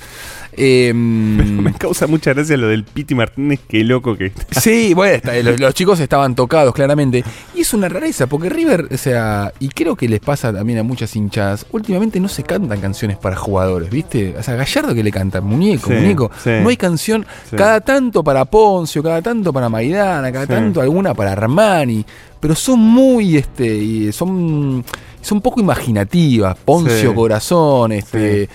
Eh, 0.57 0.93
Me 0.95 1.73
causa 1.73 2.07
mucha 2.07 2.33
gracia 2.33 2.55
lo 2.57 2.67
del 2.67 2.83
Piti 2.83 3.15
Martínez, 3.15 3.59
qué 3.67 3.83
loco 3.83 4.15
que 4.17 4.27
está. 4.27 4.45
Sí, 4.61 4.93
bueno, 4.93 5.15
está- 5.15 5.35
los, 5.41 5.59
los 5.59 5.73
chicos 5.73 5.99
estaban 5.99 6.35
tocados 6.35 6.73
claramente. 6.73 7.23
Y 7.53 7.61
es 7.61 7.73
una 7.73 7.89
rareza, 7.89 8.27
porque 8.27 8.49
River, 8.49 8.87
o 8.91 8.97
sea, 8.97 9.51
y 9.59 9.69
creo 9.69 9.95
que 9.95 10.07
les 10.07 10.19
pasa 10.19 10.53
también 10.53 10.79
a 10.79 10.83
muchas 10.83 11.15
hinchadas, 11.15 11.65
últimamente 11.71 12.19
no 12.19 12.27
se 12.27 12.43
cantan 12.43 12.79
canciones 12.79 13.17
para 13.17 13.35
jugadores, 13.35 13.89
¿viste? 13.89 14.35
O 14.37 14.43
sea, 14.43 14.55
Gallardo 14.55 14.93
que 14.95 15.03
le 15.03 15.11
canta, 15.11 15.41
muñeco, 15.41 15.89
Sí, 15.89 15.93
muñeco. 15.95 16.31
sí. 16.43 16.51
No 16.61 16.69
hay 16.69 16.77
canción, 16.77 17.25
Sí. 17.49 17.55
cada 17.55 17.81
tanto 17.81 18.23
para 18.23 18.45
Poncio, 18.45 19.03
cada 19.03 19.21
tanto 19.21 19.51
para 19.51 19.69
Maidana, 19.69 20.31
cada 20.31 20.47
tanto 20.47 20.81
alguna 20.81 21.13
para 21.13 21.31
Armani. 21.33 22.05
Pero 22.39 22.53
son 22.53 22.79
muy, 22.79 23.37
este, 23.37 24.11
son, 24.11 24.83
son 25.21 25.41
poco 25.41 25.59
imaginativas. 25.59 26.55
Poncio 26.63 27.09
Sí. 27.09 27.15
Corazón, 27.15 27.91
este. 27.91 28.45
Sí. 28.45 28.49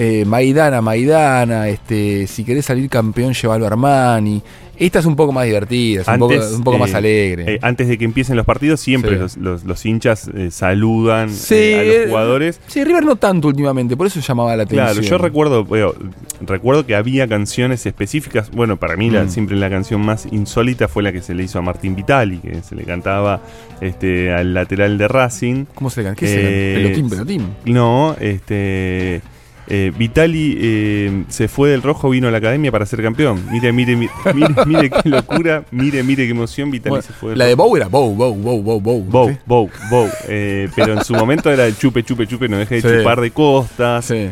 Eh, 0.00 0.24
Maidana, 0.24 0.80
Maidana, 0.80 1.68
este, 1.68 2.28
si 2.28 2.44
querés 2.44 2.66
salir 2.66 2.88
campeón, 2.88 3.32
llévalo 3.32 3.64
a 3.64 3.68
Armani. 3.68 4.40
Esta 4.78 5.00
es 5.00 5.06
un 5.06 5.16
poco 5.16 5.32
más 5.32 5.44
divertida, 5.44 6.02
es 6.02 6.06
un 6.08 6.18
poco, 6.20 6.34
un 6.56 6.62
poco 6.62 6.78
más 6.78 6.92
eh, 6.92 6.96
alegre. 6.98 7.54
eh, 7.54 7.58
antes 7.62 7.88
de 7.88 7.98
que 7.98 8.04
empiecen 8.04 8.36
los 8.36 8.46
partidos, 8.46 8.78
siempre 8.78 9.10
Sí. 9.14 9.16
los, 9.18 9.36
los- 9.36 9.64
los 9.64 9.84
hinchas 9.84 10.30
eh, 10.32 10.52
saludan 10.52 11.30
Sí, 11.30 11.74
a 11.74 11.82
los 11.82 12.06
jugadores. 12.10 12.60
Sí, 12.68 12.84
River 12.84 13.04
no 13.04 13.16
tanto 13.16 13.48
últimamente, 13.48 13.96
por 13.96 14.06
eso 14.06 14.20
llamaba 14.20 14.54
la 14.54 14.62
atención. 14.62 14.86
Claro, 14.86 15.00
yo 15.02 15.18
recuerdo, 15.18 15.64
bueno, 15.64 15.94
recuerdo 16.42 16.86
que 16.86 16.94
había 16.94 17.26
canciones 17.26 17.84
específicas. 17.86 18.52
Bueno, 18.52 18.76
para 18.76 18.96
mí 18.96 19.10
la- 19.10 19.24
Mm. 19.24 19.30
siempre 19.30 19.56
la 19.56 19.68
canción 19.68 20.00
más 20.00 20.28
insólita 20.30 20.86
fue 20.86 21.02
la 21.02 21.10
que 21.10 21.22
se 21.22 21.34
le 21.34 21.42
hizo 21.42 21.58
a 21.58 21.62
Martín 21.62 21.96
Vitali, 21.96 22.38
que 22.38 22.62
se 22.62 22.76
le 22.76 22.84
cantaba 22.84 23.40
este, 23.80 24.32
al 24.32 24.54
lateral 24.54 24.96
de 24.96 25.08
Racing. 25.08 25.64
¿Cómo 25.74 25.90
se 25.90 26.02
le 26.02 26.06
canta? 26.06 26.20
¿Qué 26.20 26.26
Eh, 26.36 26.74
es? 26.76 26.82
Pelotín, 26.82 27.10
pelotín. 27.10 27.46
No, 27.64 28.14
este. 28.20 29.22
Eh, 29.70 29.92
Vitali 29.96 30.56
eh, 30.60 31.24
se 31.28 31.48
fue 31.48 31.70
del 31.70 31.82
rojo, 31.82 32.10
vino 32.10 32.28
a 32.28 32.30
la 32.30 32.38
academia 32.38 32.72
para 32.72 32.86
ser 32.86 33.02
campeón. 33.02 33.44
Mire, 33.52 33.72
mire, 33.72 33.96
mire, 33.96 34.10
mire, 34.34 34.48
mire 34.66 34.90
qué 34.90 35.08
locura, 35.08 35.62
mire, 35.70 36.02
mire 36.02 36.24
qué 36.24 36.30
emoción. 36.30 36.70
Vitali 36.70 36.90
Bueno, 36.90 37.02
se 37.02 37.12
fue 37.12 37.30
del 37.30 37.38
la 37.38 37.44
de. 37.46 37.54
Bow 37.54 37.76
era 37.76 37.88
Bow, 37.88 38.14
Bow, 38.14 38.34
Bow, 38.34 38.62
Bow, 38.62 38.80
Bow. 38.80 39.04
Bow, 39.04 39.28
¿sí? 39.28 39.36
bow, 39.46 39.70
bow. 39.90 40.08
Eh, 40.28 40.68
pero 40.74 40.92
en 40.94 41.04
su 41.04 41.14
momento 41.14 41.50
era 41.50 41.66
el 41.66 41.76
chupe, 41.76 42.02
chupe, 42.02 42.26
chupe, 42.26 42.48
no 42.48 42.56
deje 42.58 42.76
de 42.76 42.80
Sí. 42.82 42.88
chupar 42.98 43.20
de 43.20 43.30
costas. 43.30 44.04
Sí. 44.06 44.28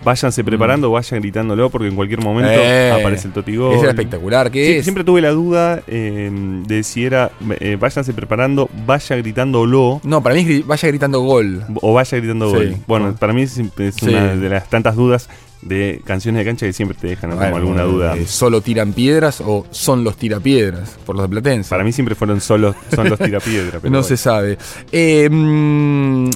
Mm. 0.00 0.04
Váyanse 0.04 0.44
preparando, 0.44 0.90
vayan 0.90 1.20
gritándolo 1.20 1.70
porque 1.70 1.88
en 1.88 1.96
cualquier 1.96 2.22
momento 2.22 2.50
Eh, 2.52 2.92
aparece 2.98 3.28
el 3.28 3.34
totigol. 3.34 3.72
Ese 3.72 3.82
era 3.82 3.90
espectacular, 3.90 4.50
¿qué 4.50 4.78
es? 4.78 4.84
Siempre 4.84 5.04
tuve 5.04 5.20
la 5.20 5.30
duda 5.30 5.82
eh, 5.86 6.30
de 6.66 6.82
si 6.82 7.04
era 7.04 7.30
eh, 7.60 7.76
váyanse 7.78 8.12
preparando, 8.14 8.68
vaya 8.86 9.16
gritándolo 9.16 10.00
No, 10.04 10.22
para 10.22 10.34
mí 10.34 10.46
es 10.48 10.66
vaya 10.66 10.88
gritando 10.88 11.20
gol. 11.20 11.64
o 11.82 11.92
vaya 11.94 12.18
gritando 12.18 12.48
Sí. 12.50 12.54
gol. 12.56 12.76
Bueno, 12.86 13.06
Ah. 13.08 13.16
para 13.18 13.32
mí 13.32 13.42
es, 13.42 13.58
es 13.58 13.94
Sí. 13.94 14.08
una 14.08 14.34
de 14.34 14.48
las 14.48 14.68
tantas 14.70 14.96
dudas 14.96 15.28
de 15.60 16.00
canciones 16.04 16.38
de 16.38 16.44
cancha 16.44 16.66
que 16.66 16.72
siempre 16.72 16.96
te 17.00 17.08
dejan 17.08 17.30
como 17.32 17.56
alguna 17.56 17.82
duda. 17.82 18.16
eh, 18.16 18.26
¿Solo 18.26 18.60
tiran 18.60 18.92
piedras 18.92 19.42
o 19.44 19.66
son 19.70 20.04
los 20.04 20.16
tirapiedras? 20.16 20.96
Por 21.04 21.16
los 21.16 21.24
de 21.24 21.28
Platense. 21.28 21.68
Para 21.70 21.82
mí 21.82 21.90
siempre 21.92 22.14
fueron 22.14 22.40
solos, 22.40 22.76
son 22.94 23.08
los 23.10 23.18
tirapiedra. 23.18 23.80
pero 23.80 23.90
no 23.90 23.98
bueno. 23.98 24.02
se 24.04 24.16
sabe. 24.16 24.56
Eh, 24.92 25.28
mm, 25.28 26.30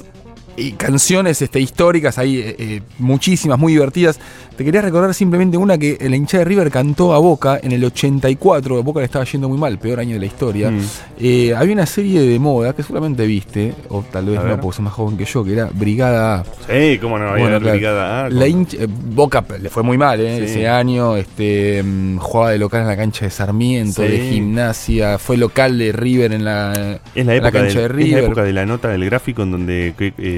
y 0.55 0.73
canciones 0.73 1.41
este, 1.41 1.59
históricas, 1.59 2.17
hay 2.17 2.37
eh, 2.39 2.55
eh, 2.59 2.81
muchísimas, 2.99 3.57
muy 3.57 3.73
divertidas. 3.73 4.19
Te 4.55 4.63
quería 4.63 4.81
recordar 4.83 5.11
simplemente 5.15 5.57
una 5.57 5.79
que 5.79 5.97
la 6.07 6.15
hinchada 6.15 6.43
de 6.43 6.49
River 6.49 6.69
cantó 6.69 7.13
a 7.15 7.17
Boca 7.17 7.59
en 7.63 7.71
el 7.71 7.83
84. 7.85 8.77
A 8.77 8.81
Boca 8.81 8.99
le 8.99 9.05
estaba 9.07 9.25
yendo 9.25 9.49
muy 9.49 9.57
mal, 9.57 9.79
peor 9.79 9.99
año 9.99 10.13
de 10.13 10.19
la 10.19 10.25
historia. 10.27 10.69
Mm. 10.69 10.79
Eh, 11.19 11.55
había 11.55 11.73
una 11.73 11.87
serie 11.87 12.21
de 12.21 12.37
moda 12.37 12.73
que 12.75 12.83
seguramente 12.83 13.25
viste, 13.25 13.73
o 13.89 14.03
tal 14.11 14.25
vez 14.27 14.37
A 14.37 14.43
no, 14.43 14.49
ver. 14.49 14.59
porque 14.59 14.75
sos 14.75 14.83
más 14.83 14.93
joven 14.93 15.17
que 15.17 15.25
yo, 15.25 15.43
que 15.43 15.53
era 15.53 15.69
Brigada 15.73 16.41
A. 16.41 16.43
Sí, 16.69 16.99
cómo 17.01 17.17
no, 17.17 17.31
Bueno, 17.31 17.47
claro. 17.59 17.71
brigada 17.71 18.25
A 18.25 18.29
La 18.29 18.47
hincha- 18.47 18.77
eh, 18.79 18.87
Boca 18.87 19.43
le 19.59 19.69
fue 19.71 19.81
muy 19.81 19.97
mal 19.97 20.19
¿eh? 20.21 20.37
Sí. 20.37 20.43
ese 20.45 20.67
año. 20.67 21.17
Este, 21.17 21.81
mm, 21.81 22.17
jugaba 22.17 22.51
de 22.51 22.59
local 22.59 22.81
en 22.81 22.87
la 22.87 22.97
cancha 22.97 23.25
de 23.25 23.31
Sarmiento, 23.31 24.03
Sí. 24.03 24.07
de 24.07 24.29
gimnasia. 24.29 25.17
Fue 25.17 25.35
local 25.35 25.79
de 25.79 25.91
River 25.93 26.31
en 26.31 26.45
la, 26.45 26.99
Es 27.15 27.25
la 27.25 27.33
en 27.33 27.39
época, 27.39 27.51
cancha 27.53 27.63
del- 27.63 27.73
de 27.73 27.81
es 27.85 27.89
la 27.89 27.95
River. 28.17 28.23
época 28.25 28.43
de 28.43 28.53
la 28.53 28.65
nota 28.67 28.89
del 28.89 29.05
gráfico 29.05 29.41
en 29.41 29.51
donde, 29.51 29.93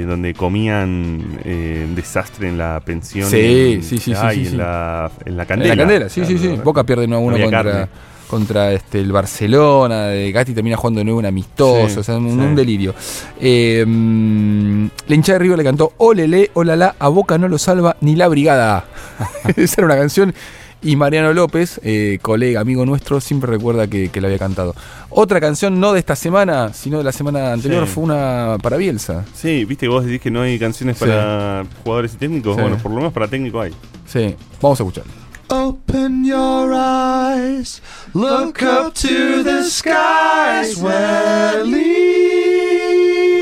donde 0.06 0.34
comían 0.34 1.40
eh, 1.44 1.88
desastre 1.96 2.48
en 2.50 2.58
la 2.58 2.80
pensión. 2.80 3.30
Sí, 3.30 3.74
en- 3.76 3.84
sí, 3.84 3.98
sí, 3.98 4.04
sí, 4.06 4.14
ay, 4.16 4.36
sí, 4.38 4.42
en, 4.46 4.52
sí. 4.52 4.58
La, 4.58 5.12
en 5.26 5.38
la 5.38 5.44
En 5.44 5.48
candela. 5.48 5.76
la 5.76 5.82
candela, 5.82 6.10
sí, 6.10 6.26
sí, 6.26 6.38
sí. 6.38 6.48
Boca 6.64 6.84
pierde 6.84 7.06
1 7.06 7.16
a 7.16 7.20
1 7.20 7.36
Había 7.36 7.46
contra, 7.46 7.64
carne. 7.64 7.88
contra 8.28 8.72
este, 8.74 9.00
el 9.00 9.12
Barcelona. 9.12 10.08
De 10.08 10.32
Gatti 10.32 10.54
termina 10.54 10.78
jugando 10.78 11.00
de 11.00 11.04
nuevo 11.06 11.20
un 11.20 11.26
amistoso. 11.26 11.90
Sí, 11.90 12.00
o 12.00 12.04
sea, 12.04 12.18
un, 12.18 12.30
sí. 12.32 12.38
un 12.38 12.56
delirio. 12.56 12.94
Eh, 13.40 13.84
mm, 13.86 14.86
la 15.08 15.16
hinchada 15.16 15.40
de 15.40 15.44
River 15.44 15.58
le 15.58 15.64
cantó 15.64 15.94
Olele, 15.98 16.52
olala, 16.54 16.96
a 17.00 17.08
Boca 17.10 17.38
no 17.38 17.48
lo 17.48 17.58
salva 17.58 17.98
ni 18.02 18.16
la 18.16 18.28
Brigada. 18.28 18.86
Esa 19.56 19.76
era 19.82 19.86
una 19.86 19.98
canción. 19.98 20.34
Y 20.82 20.96
Mariano 20.98 21.34
López, 21.34 21.80
eh, 21.84 22.20
colega, 22.22 22.60
amigo 22.62 22.86
nuestro, 22.86 23.20
siempre 23.20 23.50
recuerda 23.50 23.88
que, 23.88 24.10
que 24.10 24.22
la 24.22 24.28
había 24.28 24.38
cantado. 24.38 24.76
Otra 25.10 25.42
canción, 25.42 25.80
no 25.80 25.94
de 25.94 26.00
esta 26.00 26.16
semana, 26.16 26.74
sino 26.74 27.00
de 27.00 27.04
la 27.04 27.12
semana 27.12 27.54
anterior, 27.54 27.88
Sí. 27.88 27.94
fue 27.94 28.04
una 28.04 28.58
para 28.62 28.78
Bielsa. 28.78 29.26
Sí, 29.34 29.66
viste 29.66 29.86
que 29.88 29.90
vos 29.90 30.06
decís 30.06 30.22
que 30.22 30.30
no 30.30 30.42
hay 30.42 30.60
canciones 30.60 30.98
Sí. 30.98 31.06
para 31.06 31.66
jugadores 31.84 32.14
y 32.14 32.18
técnicos. 32.18 32.56
Sí. 32.56 32.62
Bueno, 32.62 32.78
por 32.78 32.92
lo 32.92 32.98
menos 32.98 33.14
para 33.14 33.28
técnicos 33.28 33.66
hay. 33.66 33.74
Sí, 34.06 34.36
vamos 34.62 34.80
a 34.80 34.84
escuchar. 34.84 35.06
Open 35.48 36.24
your 36.26 36.72
eyes, 36.74 37.82
look 38.14 38.58
up 38.64 38.94
to 38.94 39.44
the 39.44 39.64
skies 39.64 40.76
where 40.78 41.64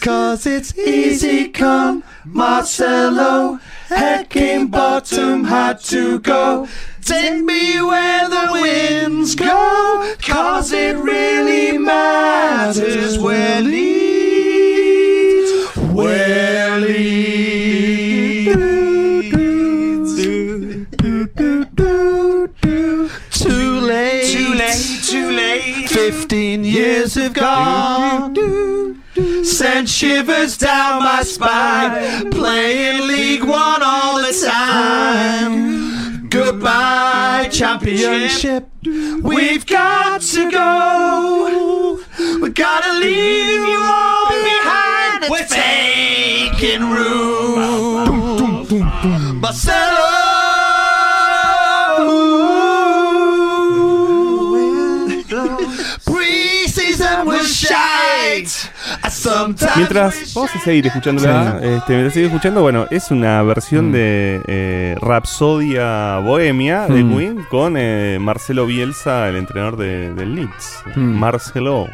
cause 0.00 0.46
it's 0.46 0.78
easy 0.78 1.48
come 1.48 2.04
Marcelo, 2.24 3.58
came 4.30 4.68
bottom 4.68 5.42
had 5.44 5.80
to 5.80 6.20
go. 6.20 6.68
Take 7.02 7.42
me 7.44 7.82
where 7.82 8.28
the 8.28 8.48
winds 8.52 9.34
go, 9.34 10.14
cause 10.22 10.70
it 10.72 10.96
really 10.96 11.76
matters 11.78 13.18
where 13.18 13.60
leads, 13.60 14.86
where 15.92 16.78
leads. 16.80 17.34
Too 23.30 23.80
late, 23.80 24.32
too 24.32 24.54
late, 24.54 25.02
too 25.02 25.30
late. 25.30 25.88
Fifteen 25.90 26.64
years 26.64 27.14
have 27.16 27.34
gone. 27.34 29.02
Sent 29.14 29.88
shivers 29.88 30.58
down 30.58 31.02
my 31.02 31.22
spine. 31.22 32.30
Playing 32.32 33.06
League 33.06 33.44
One 33.44 33.82
all 33.82 34.16
the 34.16 34.32
time. 34.44 36.28
Goodbye, 36.28 37.48
championship. 37.52 38.68
We've 38.84 39.64
got 39.66 40.20
to 40.20 40.50
go. 40.50 42.00
We 42.40 42.50
gotta 42.50 42.98
leave 42.98 43.68
you 43.68 43.80
all 43.80 44.28
behind. 44.30 45.30
We're 45.30 45.46
taking 45.46 46.90
room. 46.90 47.54
Marcelo. 49.40 50.24
Mientras 59.76 60.34
vamos 60.34 60.50
a 60.54 60.58
seguir 60.60 60.86
escuchándola, 60.86 61.58
este, 61.62 61.92
mientras 61.92 62.14
sigue 62.14 62.26
escuchando, 62.26 62.62
bueno, 62.62 62.86
es 62.90 63.10
una 63.10 63.42
versión 63.42 63.88
Mm. 63.88 63.92
de 63.92 64.42
eh, 64.46 64.96
Rapsodia 65.00 66.18
Bohemia 66.18 66.86
de 66.86 67.02
Mm. 67.04 67.16
Queen 67.16 67.44
con 67.50 67.74
eh, 67.76 68.18
Marcelo 68.20 68.66
Bielsa, 68.66 69.28
el 69.28 69.36
entrenador 69.36 69.76
de, 69.76 70.12
del 70.14 70.34
Leeds. 70.34 70.82
Mm. 70.96 71.00
Marcelo. 71.18 71.88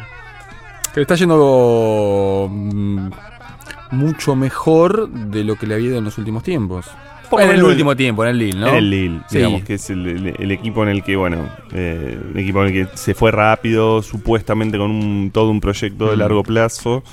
Que 0.93 0.99
le 0.99 1.01
está 1.03 1.15
yendo 1.15 2.47
mm, 2.51 3.09
mucho 3.91 4.35
mejor 4.35 5.09
de 5.09 5.43
lo 5.43 5.55
que 5.55 5.67
le 5.67 5.75
había 5.75 5.87
ido 5.87 5.97
en 5.97 6.03
los 6.05 6.17
últimos 6.17 6.43
tiempos. 6.43 6.85
En 7.39 7.49
el 7.51 7.63
último 7.63 7.95
tiempo, 7.95 8.23
en 8.23 8.29
el 8.31 8.37
Lille, 8.39 8.59
¿no? 8.59 8.67
En 8.69 8.75
el 8.75 8.89
Lille, 8.89 9.19
Sí. 9.29 9.37
digamos 9.37 9.63
que 9.63 9.75
es 9.75 9.89
el, 9.89 10.05
el- 10.07 10.35
el 10.39 10.51
equipo 10.51 10.83
en 10.83 10.89
el 10.89 11.03
que, 11.03 11.15
bueno, 11.15 11.47
eh, 11.73 12.17
un 12.33 12.37
equipo 12.39 12.63
en 12.65 12.75
el 12.75 12.87
que 12.87 12.97
se 12.97 13.13
fue 13.13 13.31
rápido, 13.31 14.01
supuestamente 14.01 14.77
con 14.77 14.91
un, 14.91 15.31
todo 15.33 15.49
un 15.49 15.61
proyecto 15.61 16.09
de 16.09 16.17
largo 16.17 16.43
plazo 16.43 17.03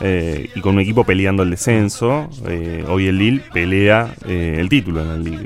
eh, 0.00 0.48
y 0.54 0.60
con 0.60 0.74
un 0.76 0.80
equipo 0.80 1.04
peleando 1.04 1.42
el 1.42 1.50
descenso. 1.50 2.28
Eh, 2.46 2.84
hoy 2.88 3.06
el 3.08 3.18
Lille 3.18 3.42
pelea 3.52 4.14
eh, 4.26 4.56
el 4.58 4.68
título 4.68 5.00
en 5.02 5.08
la 5.08 5.16
Liga 5.18 5.42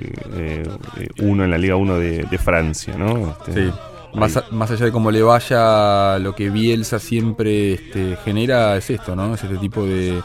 1 1.20 1.44
en 1.44 1.50
la 1.50 1.58
Liga 1.58 1.76
1 1.76 1.98
de, 1.98 2.24
de 2.24 2.38
Francia, 2.38 2.94
¿no? 2.98 3.36
Este, 3.46 3.66
Sí. 3.66 3.70
Más, 4.14 4.36
a- 4.36 4.44
más 4.50 4.70
allá 4.70 4.84
de 4.84 4.92
cómo 4.92 5.10
le 5.10 5.22
vaya, 5.22 6.18
lo 6.18 6.34
que 6.34 6.50
Bielsa 6.50 6.98
siempre 6.98 7.72
este, 7.72 8.18
genera 8.22 8.76
es 8.76 8.90
esto, 8.90 9.16
¿no? 9.16 9.34
Es 9.34 9.42
este 9.42 9.56
tipo 9.56 9.86
de... 9.86 10.20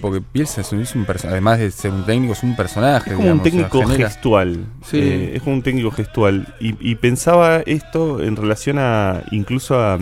porque 0.00 0.22
Bielsa 0.34 0.60
es 0.62 0.72
un, 0.72 0.80
es 0.80 0.94
un 0.94 1.06
perso- 1.06 1.28
además 1.28 1.58
de 1.58 1.70
ser 1.70 1.90
un 1.92 2.04
técnico, 2.04 2.32
es 2.32 2.42
un 2.42 2.56
personaje. 2.56 3.10
Es 3.10 3.16
como 3.16 3.30
un 3.30 3.42
digamos, 3.42 3.70
técnico 3.70 3.88
gestual. 3.96 4.64
Sí. 4.84 4.98
Eh, 4.98 5.32
es 5.36 5.42
como 5.42 5.56
un 5.56 5.62
técnico 5.62 5.90
gestual. 5.90 6.54
Y, 6.60 6.74
y 6.80 6.94
pensaba 6.96 7.60
esto 7.66 8.22
en 8.22 8.36
relación 8.36 8.78
a 8.78 9.22
incluso 9.30 9.78
a, 9.80 9.98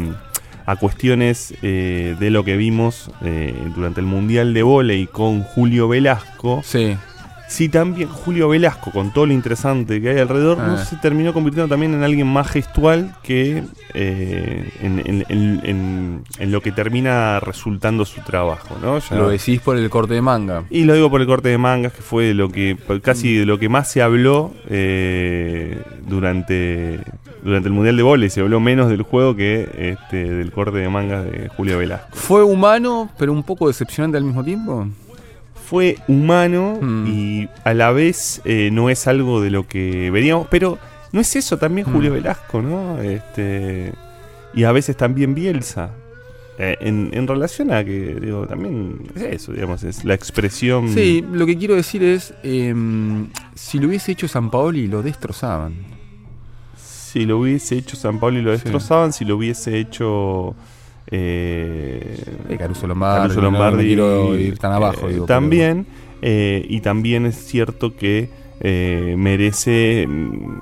a 0.66 0.76
cuestiones 0.76 1.54
eh, 1.62 2.16
de 2.18 2.30
lo 2.30 2.44
que 2.44 2.56
vimos 2.56 3.10
eh, 3.22 3.54
durante 3.74 4.00
el 4.00 4.06
Mundial 4.06 4.54
de 4.54 4.62
Voley 4.62 5.06
con 5.06 5.42
Julio 5.42 5.88
Velasco. 5.88 6.60
Sí, 6.64 6.96
Si 7.48 7.68
también 7.70 8.08
Julio 8.10 8.48
Velasco, 8.50 8.90
con 8.90 9.10
todo 9.12 9.24
lo 9.26 9.32
interesante 9.32 10.00
que 10.02 10.10
hay 10.10 10.18
alrededor, 10.18 10.58
no 10.58 10.74
Ah. 10.74 10.84
se 10.84 10.96
terminó 10.96 11.32
convirtiendo 11.32 11.66
también 11.68 11.94
en 11.94 12.02
alguien 12.04 12.26
más 12.26 12.46
gestual 12.48 13.14
que 13.22 13.64
eh, 13.94 14.70
en, 14.82 14.98
en- 15.04 15.24
en- 15.30 15.60
en- 15.64 16.24
en 16.38 16.52
lo 16.52 16.60
que 16.60 16.72
termina 16.72 17.40
resultando 17.40 18.04
su 18.04 18.20
trabajo. 18.20 18.76
¿no? 18.82 18.98
Ya- 18.98 19.16
lo 19.16 19.30
decís 19.30 19.60
por 19.62 19.76
el 19.78 19.88
corte 19.88 20.12
de 20.14 20.20
manga. 20.20 20.64
y 20.68 20.84
lo 20.84 20.92
digo 20.94 21.10
por 21.10 21.22
el 21.22 21.26
corte 21.26 21.48
de 21.48 21.56
mangas, 21.58 21.94
que 21.94 22.02
fue 22.02 22.34
lo 22.34 22.50
que 22.50 22.76
casi 23.02 23.34
de 23.36 23.46
lo 23.46 23.58
que 23.58 23.68
más 23.70 23.90
se 23.90 24.02
habló 24.02 24.52
eh, 24.68 25.82
durante, 26.06 27.00
durante 27.42 27.68
el 27.68 27.74
Mundial 27.74 27.96
de 27.96 28.02
Vóley. 28.02 28.30
Se 28.30 28.40
habló 28.40 28.60
menos 28.60 28.88
del 28.90 29.02
juego 29.02 29.34
que 29.34 29.68
este, 29.96 30.28
del 30.34 30.52
corte 30.52 30.78
de 30.78 30.88
mangas 30.88 31.24
de 31.24 31.48
Julio 31.56 31.78
Velasco. 31.78 32.08
¿Fue 32.12 32.42
humano, 32.44 33.08
pero 33.18 33.32
un 33.32 33.42
poco 33.42 33.68
decepcionante 33.68 34.18
al 34.18 34.24
mismo 34.24 34.44
tiempo? 34.44 34.86
Fue 35.68 35.96
humano 36.08 36.78
Mm. 36.80 37.06
y 37.08 37.48
a 37.64 37.74
la 37.74 37.90
vez 37.92 38.40
eh, 38.44 38.70
no 38.72 38.88
es 38.90 39.06
algo 39.06 39.40
de 39.42 39.50
lo 39.50 39.66
que 39.66 40.10
veníamos. 40.10 40.46
Pero 40.50 40.78
no 41.12 41.20
es 41.20 41.36
eso 41.36 41.58
también 41.58 41.88
Mm. 41.88 41.92
Julio 41.92 42.12
Velasco, 42.14 42.62
¿no? 42.62 43.00
Este, 43.02 43.92
y 44.54 44.64
a 44.64 44.72
veces 44.72 44.96
también 44.96 45.34
Bielsa. 45.34 45.90
Eh, 46.60 46.76
en, 46.80 47.10
en 47.12 47.26
relación 47.28 47.70
a 47.72 47.84
que, 47.84 48.16
digo, 48.20 48.46
también 48.46 48.98
es 49.14 49.22
eso, 49.22 49.52
digamos, 49.52 49.84
es 49.84 50.04
la 50.04 50.14
expresión. 50.14 50.88
Sí, 50.92 51.24
lo 51.32 51.46
que 51.46 51.56
quiero 51.56 51.76
decir 51.76 52.02
es, 52.02 52.34
em, 52.42 53.28
si 53.54 53.78
lo 53.78 53.86
hubiese 53.88 54.10
hecho 54.12 54.26
San 54.26 54.50
Paoli, 54.50 54.88
lo 54.88 55.02
destrozaban. 55.02 55.74
Si 56.76 57.24
lo 57.26 57.38
hubiese 57.38 57.76
hecho 57.76 57.94
San 57.96 58.18
Pablo 58.20 58.38
y 58.38 58.42
lo 58.42 58.50
Sí. 58.56 58.62
destrozaban, 58.62 59.12
si 59.12 59.24
lo 59.24 59.36
hubiese 59.36 59.78
hecho 59.78 60.54
eh, 61.10 62.22
Eh, 62.48 62.56
Caruso 62.58 62.86
Lombardi, 62.86 63.22
Caruso 63.22 63.40
no, 63.40 63.50
no 63.50 63.58
Lombardi, 63.58 63.86
quiero 63.86 64.36
ir 64.38 64.58
tan 64.58 64.72
abajo, 64.72 65.08
eh, 65.08 65.14
digo, 65.14 65.26
también, 65.26 65.86
eh, 66.22 66.64
y 66.68 66.80
también 66.80 67.26
es 67.26 67.36
cierto 67.36 67.96
que 67.96 68.30
eh, 68.60 69.14
merece, 69.16 70.06
mm, 70.08 70.58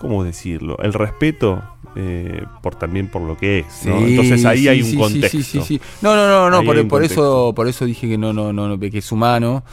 ¿cómo 0.00 0.24
decirlo? 0.24 0.76
El 0.82 0.92
respeto 0.92 1.62
eh, 1.94 2.44
por 2.62 2.74
también 2.74 3.08
por 3.08 3.22
lo 3.22 3.36
que 3.36 3.60
es. 3.60 3.86
¿no? 3.86 3.98
Sí, 3.98 4.10
Entonces 4.10 4.44
ahí 4.44 4.58
sí, 4.58 4.68
hay 4.68 4.82
un 4.82 4.96
contexto. 4.96 5.42
Sí, 5.42 5.60
sí. 5.62 5.80
No, 6.02 6.14
no, 6.14 6.28
no, 6.28 6.50
no, 6.50 6.58
Ahí 6.58 6.66
por, 6.66 6.76
eso, 6.76 6.88
contexto. 6.88 7.52
por 7.54 7.68
eso 7.68 7.84
dije 7.86 8.06
que 8.08 8.18
no, 8.18 8.32
no, 8.32 8.52
no, 8.52 8.78
que 8.78 8.98
es 8.98 9.12
humano. 9.12 9.64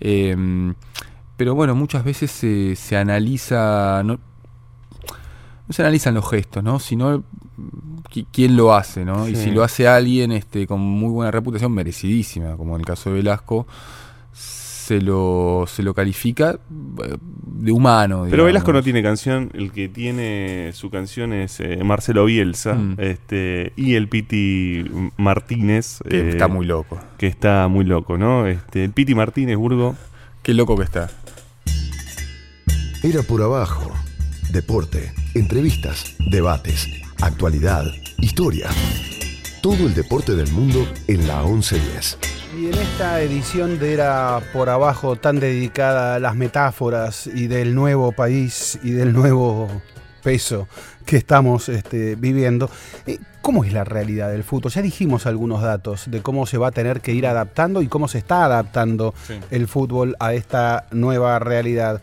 Eh, 0.00 0.72
pero 1.36 1.54
bueno, 1.54 1.76
muchas 1.76 2.02
veces 2.02 2.32
se, 2.32 2.74
se 2.74 2.96
analiza, 2.96 4.02
no, 4.04 4.14
no 4.14 5.72
se 5.72 5.82
analizan 5.82 6.14
los 6.14 6.28
gestos, 6.28 6.64
¿no? 6.64 6.80
Sino 6.80 7.22
quién 8.32 8.56
lo 8.56 8.74
hace, 8.74 9.04
¿no? 9.04 9.28
Y 9.28 9.36
si 9.36 9.50
lo 9.50 9.62
hace 9.62 9.86
alguien 9.88 10.32
este, 10.32 10.66
con 10.66 10.80
muy 10.80 11.10
buena 11.10 11.30
reputación, 11.30 11.72
merecidísima, 11.72 12.56
como 12.56 12.74
en 12.74 12.80
el 12.80 12.86
caso 12.86 13.10
de 13.10 13.16
Velasco, 13.16 13.66
se 14.32 15.02
lo, 15.02 15.66
se 15.68 15.82
lo 15.82 15.92
califica 15.92 16.58
eh, 17.04 17.16
de 17.46 17.72
humano. 17.72 18.26
Pero 18.30 18.44
Velasco 18.44 18.72
no 18.72 18.82
tiene 18.82 19.02
canción, 19.02 19.50
el 19.52 19.70
que 19.70 19.88
tiene 19.88 20.70
su 20.72 20.88
canción 20.88 21.34
es 21.34 21.60
eh, 21.60 21.80
Marcelo 21.84 22.24
Bielsa 22.24 22.72
Mm. 22.74 22.94
este, 22.98 23.72
y 23.76 23.94
el 23.96 24.08
Piti 24.08 24.84
Martínez. 25.18 25.98
Que 26.08 26.20
eh, 26.20 26.28
está 26.30 26.48
muy 26.48 26.64
loco. 26.64 26.98
que 27.18 27.26
está 27.26 27.68
muy 27.68 27.84
loco, 27.84 28.16
¿no? 28.16 28.46
Este, 28.46 28.82
el 28.84 28.92
Piti 28.92 29.14
Martínez, 29.14 29.56
Burgo. 29.56 29.94
Qué 30.42 30.54
loco 30.54 30.76
que 30.76 30.84
está. 30.84 31.10
Era 33.02 33.22
por 33.22 33.42
abajo. 33.42 33.92
Deporte, 34.52 35.12
entrevistas, 35.34 36.16
debates, 36.30 36.88
actualidad, 37.20 37.84
historia. 38.20 38.68
Todo 39.62 39.86
el 39.86 39.94
deporte 39.94 40.34
del 40.34 40.50
mundo 40.52 40.86
en 41.06 41.26
la 41.26 41.42
1110. 41.42 42.18
Y 42.58 42.66
en 42.66 42.74
esta 42.74 43.20
edición 43.20 43.78
de 43.78 43.92
Era 43.94 44.40
por 44.52 44.68
Abajo, 44.68 45.16
tan 45.16 45.38
dedicada 45.40 46.16
a 46.16 46.18
las 46.20 46.34
metáforas 46.36 47.26
y 47.26 47.46
del 47.46 47.74
nuevo 47.74 48.12
país 48.12 48.78
y 48.82 48.90
del 48.90 49.12
nuevo 49.12 49.68
peso 50.22 50.66
que 51.04 51.16
estamos 51.16 51.68
este, 51.68 52.16
viviendo, 52.16 52.68
eh, 53.06 53.18
¿cómo 53.40 53.64
es 53.64 53.72
la 53.72 53.84
realidad 53.84 54.30
del 54.30 54.44
fútbol? 54.44 54.72
Ya 54.72 54.82
dijimos 54.82 55.26
algunos 55.26 55.62
datos 55.62 56.04
de 56.10 56.20
cómo 56.20 56.46
se 56.46 56.58
va 56.58 56.68
a 56.68 56.72
tener 56.72 57.00
que 57.00 57.12
ir 57.12 57.26
adaptando 57.26 57.80
y 57.82 57.88
cómo 57.88 58.08
se 58.08 58.18
está 58.18 58.44
adaptando 58.44 59.14
Sí. 59.26 59.34
el 59.50 59.68
fútbol 59.68 60.16
a 60.20 60.34
esta 60.34 60.86
nueva 60.90 61.38
realidad. 61.38 62.00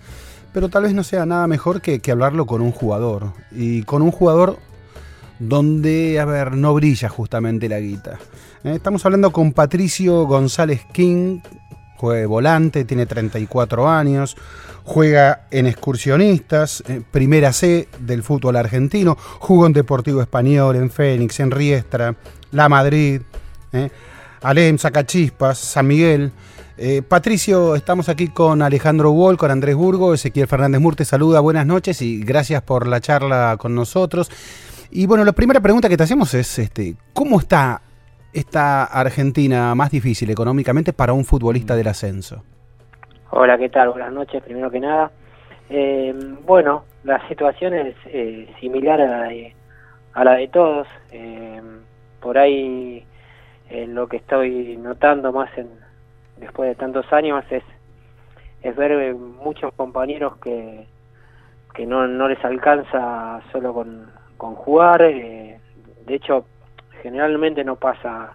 Pero 0.54 0.70
tal 0.70 0.84
vez 0.84 0.94
no 0.94 1.04
sea 1.04 1.26
nada 1.26 1.48
mejor 1.48 1.82
que, 1.82 2.00
que 2.00 2.12
hablarlo 2.12 2.46
con 2.46 2.62
un 2.62 2.72
jugador. 2.72 3.34
Y 3.52 3.84
con 3.84 4.02
un 4.02 4.12
jugador 4.12 4.58
donde, 5.40 6.20
a 6.20 6.26
ver, 6.26 6.54
no 6.54 6.74
brilla 6.74 7.10
justamente 7.10 7.68
la 7.70 7.80
guita. 7.80 8.18
Eh, 8.64 8.74
Estamos 8.76 9.06
hablando 9.06 9.32
con 9.32 9.54
Patricio 9.54 10.26
González 10.26 10.82
King, 10.92 11.40
juega 11.98 12.28
volante, 12.28 12.86
tiene 12.86 13.06
34 13.06 13.90
años, 13.90 14.38
juega 14.84 15.48
en 15.52 15.68
excursionistas, 15.68 16.84
eh, 16.88 17.02
primera 17.10 17.52
C 17.54 17.88
del 18.00 18.24
fútbol 18.24 18.56
argentino, 18.56 19.18
jugó 19.40 19.66
en 19.66 19.74
Deportivo 19.74 20.22
Español, 20.22 20.76
en 20.76 20.90
Fénix, 20.90 21.40
en 21.40 21.52
Riestra, 21.52 22.16
La 22.52 22.70
Madrid, 22.70 23.22
eh, 23.74 23.90
Alem, 24.42 24.78
Sacachispas, 24.78 25.58
San 25.58 25.88
Miguel. 25.88 26.32
Patricio, 27.08 27.74
estamos 27.74 28.10
aquí 28.10 28.28
con 28.28 28.62
Alejandro 28.62 29.12
Wall, 29.12 29.38
con 29.38 29.50
Andrés 29.50 29.76
Burgo, 29.76 30.14
Ezequiel 30.14 30.46
Fernández 30.46 30.82
Murte, 30.82 31.06
saluda, 31.06 31.40
buenas 31.40 31.66
noches 31.66 32.02
y 32.02 32.20
gracias 32.22 32.64
por 32.64 32.86
la 32.86 33.00
charla 33.00 33.56
con 33.58 33.74
nosotros. 33.74 34.30
Y 34.92 35.08
bueno, 35.08 35.24
la 35.24 35.34
primera 35.34 35.60
pregunta 35.60 35.90
que 35.90 35.98
te 35.98 36.04
hacemos 36.04 36.34
es, 36.34 36.60
este, 36.60 36.96
¿cómo 37.14 37.40
está 37.40 37.82
esta 38.34 38.84
Argentina 38.86 39.74
más 39.76 39.92
difícil 39.92 40.30
económicamente 40.30 40.94
para 40.94 41.14
un 41.14 41.26
futbolista 41.26 41.76
del 41.76 41.88
ascenso? 41.88 42.44
Hola, 43.32 43.58
¿qué 43.58 43.70
tal? 43.70 43.90
Buenas 43.90 44.14
noches, 44.14 44.44
primero 44.44 44.70
que 44.70 44.80
nada. 44.80 45.12
Eh, 45.70 46.14
bueno, 46.46 46.86
la 47.04 47.28
situación 47.28 47.74
es 47.74 47.96
eh, 48.06 48.54
similar 48.60 49.02
a 49.02 49.08
la 49.08 49.24
de, 49.24 49.56
a 50.14 50.24
la 50.24 50.34
de 50.34 50.48
todos. 50.48 50.88
Eh, 51.12 51.62
por 52.22 52.38
ahí 52.38 53.06
eh, 53.70 53.88
lo 53.88 54.08
que 54.08 54.18
estoy 54.18 54.78
notando 54.78 55.32
más 55.32 55.50
en, 55.58 55.70
después 56.38 56.70
de 56.70 56.76
tantos 56.76 57.12
años 57.12 57.44
es, 57.50 57.64
es 58.62 58.76
ver 58.76 58.92
eh, 58.92 59.14
muchos 59.14 59.74
compañeros 59.74 60.38
que, 60.38 60.88
que 61.74 61.86
no, 61.86 62.08
no 62.08 62.28
les 62.28 62.44
alcanza 62.44 63.42
solo 63.52 63.74
con, 63.74 64.08
con 64.46 64.56
jugar. 64.56 65.02
eh, 65.02 65.60
de 66.06 66.16
hecho, 66.16 66.46
generalmente 67.02 67.64
no 67.64 67.76
pasa, 67.78 68.34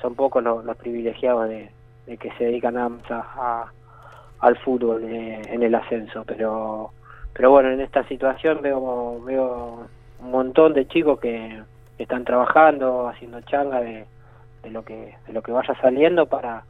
son 0.00 0.14
pocos 0.14 0.42
los, 0.42 0.64
los 0.64 0.76
privilegiados 0.76 1.48
de, 1.48 1.70
que 2.18 2.30
se 2.32 2.44
dedican 2.44 2.76
a, 2.76 2.90
a- 3.10 3.72
al 4.40 4.56
fútbol 4.58 5.04
eh, 5.04 5.40
en 5.46 5.62
el 5.62 5.74
ascenso, 5.74 6.24
pero 6.26 6.90
pero 7.32 7.50
bueno, 7.50 7.70
en 7.70 7.80
esta 7.80 8.04
situación 8.08 8.60
veo 8.62 9.20
veo 9.24 9.86
un 10.20 10.30
montón 10.30 10.72
de 10.74 10.86
chicos 10.86 11.18
que 11.20 11.62
están 11.98 12.24
trabajando, 12.24 13.08
haciendo 13.08 13.40
changa 13.42 13.80
de, 13.80 14.04
de 14.62 14.70
lo 14.70 14.84
que 14.84 15.14
de 15.26 15.32
lo 15.32 15.40
que 15.42 15.52
vaya 15.52 15.74
saliendo 15.80 16.26
para 16.26 16.64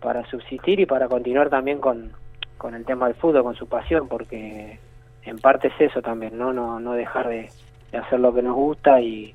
para 0.00 0.24
subsistir 0.26 0.80
y 0.80 0.86
para 0.86 1.06
continuar 1.08 1.48
también 1.50 1.78
con, 1.80 2.12
con 2.58 2.74
el 2.74 2.84
tema 2.84 3.06
del 3.06 3.14
fútbol, 3.16 3.42
con 3.44 3.54
su 3.54 3.68
pasión, 3.68 4.08
porque 4.08 4.78
en 5.24 5.38
parte 5.38 5.68
es 5.68 5.80
eso 5.80 6.00
también, 6.02 6.36
no 6.38 6.52
no, 6.52 6.80
no 6.80 6.92
dejar 6.94 7.28
de, 7.28 7.50
de 7.92 7.98
hacer 7.98 8.20
lo 8.20 8.32
que 8.34 8.42
nos 8.42 8.54
gusta 8.54 9.00
y, 9.00 9.34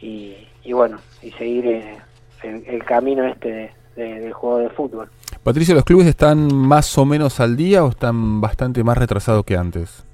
y, 0.00 0.36
y 0.64 0.72
bueno, 0.72 0.98
y 1.22 1.30
seguir 1.32 1.66
eh, 1.66 1.96
el, 2.42 2.64
el 2.66 2.84
camino 2.84 3.24
este 3.24 3.50
de- 3.50 3.70
de- 3.96 4.20
del 4.20 4.32
juego 4.32 4.58
de 4.58 4.68
fútbol. 4.70 5.08
Patricio, 5.42 5.74
¿los 5.74 5.84
clubes 5.84 6.06
están 6.06 6.54
más 6.54 6.96
o 6.98 7.04
menos 7.04 7.40
al 7.40 7.56
día 7.56 7.84
o 7.84 7.88
están 7.88 8.40
bastante 8.40 8.84
más 8.84 8.98
retrasados 8.98 9.44
que 9.44 9.56
antes? 9.56 10.04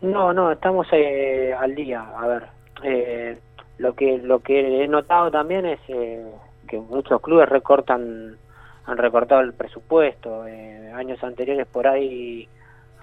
No, 0.00 0.32
no, 0.32 0.52
estamos 0.52 0.86
eh, 0.92 1.54
al 1.58 1.74
día. 1.74 2.04
A 2.18 2.26
ver, 2.26 2.42
eh, 2.82 3.38
lo 3.78 3.94
que 3.94 4.18
lo 4.18 4.40
que 4.40 4.84
he 4.84 4.88
notado 4.88 5.30
también 5.30 5.64
es 5.66 5.80
eh, 5.88 6.22
que 6.68 6.78
muchos 6.78 7.20
clubes 7.22 7.48
recortan, 7.48 8.36
han 8.86 8.98
recortado 8.98 9.40
el 9.40 9.54
presupuesto. 9.54 10.46
Eh, 10.46 10.92
años 10.94 11.22
anteriores 11.24 11.66
por 11.66 11.86
ahí 11.86 12.48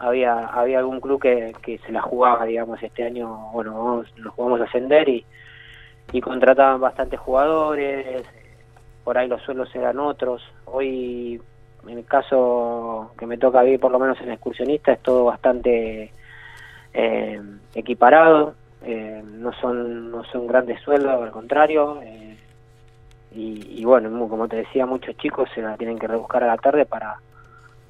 había 0.02 0.48
había 0.48 0.80
algún 0.80 0.99
club 0.99 1.22
que, 1.22 1.56
que 1.61 1.78
se 1.80 1.91
la 1.91 2.02
jugaba, 2.02 2.45
digamos, 2.45 2.82
este 2.82 3.03
año, 3.03 3.49
bueno, 3.53 3.73
vamos- 3.73 4.18
nos 4.18 4.34
jugamos 4.34 4.61
a 4.61 4.64
ascender 4.65 5.07
y, 5.10 5.26
contrataban 6.22 6.82
bastantes 6.82 7.19
jugadores. 7.19 8.26
Por 9.03 9.18
ahí 9.18 9.28
los 9.30 9.41
suelos 9.44 9.73
eran 9.76 9.98
otros. 9.99 10.41
Hoy, 10.65 11.41
en 11.88 11.98
el 11.98 12.06
caso 12.06 13.14
que 13.18 13.26
me 13.26 13.38
toca 13.38 13.64
vivir, 13.64 13.80
por 13.80 13.91
lo 13.91 13.99
menos 13.99 14.19
en 14.22 14.32
excursionista, 14.32 14.91
es 14.91 14.99
todo 15.02 15.23
bastante 15.26 16.11
eh, 16.94 17.41
equiparado, 17.73 18.56
eh, 18.84 19.23
no 19.26 19.53
son 19.53 20.11
no 20.11 20.23
son 20.26 20.48
grandes 20.48 20.82
sueldos, 20.82 21.22
al 21.23 21.32
contrario, 21.32 22.02
eh, 22.03 22.38
y, 23.34 23.80
y 23.80 23.86
bueno, 23.86 24.28
como 24.28 24.48
te 24.49 24.57
decía, 24.57 24.86
muchos 24.86 25.15
chicos 25.18 25.49
se 25.56 25.61
la 25.61 25.78
tienen 25.78 25.98
que 25.98 26.07
rebuscar 26.07 26.44
a 26.44 26.48
la 26.48 26.57
tarde 26.57 26.86
para, 26.86 27.15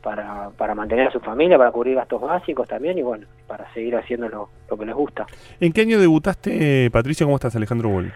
para, 0.02 0.50
para 0.58 0.76
mantener 0.76 1.08
a 1.08 1.12
su 1.12 1.20
familia, 1.20 1.58
para 1.58 1.72
cubrir 1.72 1.96
gastos 1.96 2.22
básicos 2.22 2.68
también 2.68 2.98
y 2.98 3.02
bueno, 3.02 3.28
para 3.48 3.72
seguir 3.74 3.96
haciendo 3.96 4.28
lo, 4.30 4.50
lo 4.70 4.78
que 4.78 4.86
les 4.86 4.96
gusta. 4.96 5.26
¿En 5.60 5.72
qué 5.72 5.82
año 5.82 6.00
debutaste, 6.00 6.90
Patricia? 6.92 7.26
¿Cómo 7.26 7.36
estás, 7.36 7.56
Alejandro 7.56 7.90
Bol? 7.90 8.12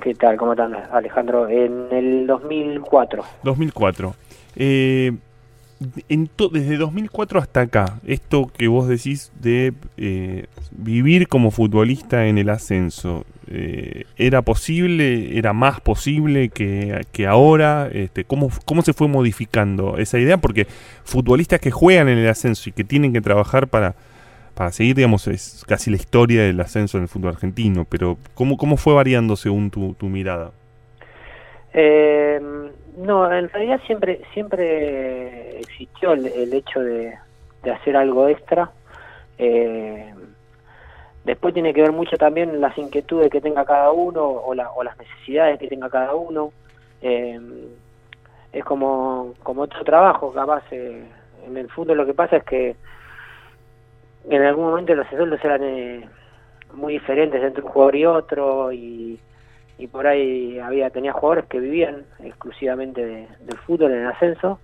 ¿Qué 0.00 0.14
tal? 0.14 0.36
¿Cómo 0.36 0.52
están, 0.52 0.74
Alejandro? 0.92 1.48
En 1.48 1.88
el 1.90 2.26
2004. 2.26 3.24
2004. 3.42 4.14
Eh, 4.56 5.12
en 6.08 6.30
desde 6.52 6.76
2004 6.76 7.38
hasta 7.38 7.60
acá, 7.60 8.00
esto 8.06 8.50
que 8.56 8.68
vos 8.68 8.88
decís 8.88 9.32
de 9.40 9.72
eh, 9.96 10.46
vivir 10.72 11.28
como 11.28 11.50
futbolista 11.50 12.26
en 12.26 12.38
el 12.38 12.48
ascenso, 12.48 13.24
eh, 13.46 14.04
¿era 14.16 14.42
posible, 14.42 15.38
era 15.38 15.52
más 15.52 15.80
posible 15.80 16.48
que, 16.48 17.06
que 17.12 17.26
ahora? 17.26 17.88
Este, 17.92 18.24
¿cómo, 18.24 18.50
¿Cómo 18.64 18.82
se 18.82 18.92
fue 18.92 19.08
modificando 19.08 19.98
esa 19.98 20.18
idea? 20.18 20.38
Porque 20.38 20.66
futbolistas 21.04 21.60
que 21.60 21.70
juegan 21.70 22.08
en 22.08 22.18
el 22.18 22.28
ascenso 22.28 22.68
y 22.68 22.72
que 22.72 22.84
tienen 22.84 23.12
que 23.12 23.20
trabajar 23.20 23.68
para, 23.68 23.94
para 24.54 24.72
seguir, 24.72 24.96
digamos, 24.96 25.28
es 25.28 25.64
casi 25.68 25.90
la 25.90 25.96
historia 25.96 26.42
del 26.42 26.60
ascenso 26.60 26.98
en 26.98 27.04
el 27.04 27.08
fútbol 27.08 27.30
argentino, 27.30 27.86
pero 27.88 28.18
¿cómo, 28.34 28.56
cómo 28.56 28.76
fue 28.76 28.94
variando 28.94 29.36
según 29.36 29.70
tu, 29.70 29.94
tu 29.94 30.08
mirada? 30.08 30.50
Eh, 31.72 32.40
no, 32.98 33.32
en 33.32 33.48
realidad 33.48 33.80
siempre 33.86 34.20
siempre 34.34 35.60
existió 35.60 36.12
el, 36.12 36.52
hecho 36.52 36.80
de, 36.80 37.16
de 37.62 37.70
hacer 37.70 37.96
algo 37.96 38.28
extra. 38.28 38.70
Eh, 39.38 40.12
después 41.24 41.54
tiene 41.54 41.72
que 41.72 41.82
ver 41.82 41.92
mucho 41.92 42.16
también 42.16 42.60
las 42.60 42.76
inquietudes 42.76 43.30
que 43.30 43.40
tenga 43.40 43.64
cada 43.64 43.90
uno 43.92 44.22
o, 44.24 44.54
la- 44.54 44.70
o 44.72 44.82
las 44.82 44.96
necesidades 44.98 45.58
que 45.58 45.68
tenga 45.68 45.88
cada 45.88 46.14
uno. 46.14 46.52
Eh, 47.02 47.40
es 48.52 48.64
como, 48.64 49.34
como 49.42 49.62
otro 49.62 49.84
trabajo, 49.84 50.32
capaz. 50.32 50.64
eh, 50.72 51.04
en 51.46 51.56
el 51.56 51.68
fútbol 51.70 51.96
lo 51.96 52.06
que 52.06 52.14
pasa 52.14 52.36
es 52.36 52.44
que 52.44 52.76
en 54.28 54.42
algún 54.42 54.66
momento 54.66 54.94
los 54.94 55.06
sueldos 55.08 55.42
eran 55.44 55.62
eh, 55.62 56.08
muy 56.74 56.94
diferentes 56.94 57.42
entre 57.42 57.62
un 57.62 57.68
jugador 57.70 57.96
y 57.96 58.04
otro 58.06 58.72
y 58.72 59.18
y 59.78 59.86
por 59.86 60.06
ahí 60.06 60.58
había 60.58 60.90
tenía 60.90 61.12
jugadores 61.12 61.46
que 61.46 61.60
vivían 61.60 62.04
exclusivamente 62.20 63.04
de- 63.04 63.28
del 63.40 63.58
fútbol 63.58 63.92
en 63.92 64.00
el 64.00 64.06
ascenso. 64.08 64.58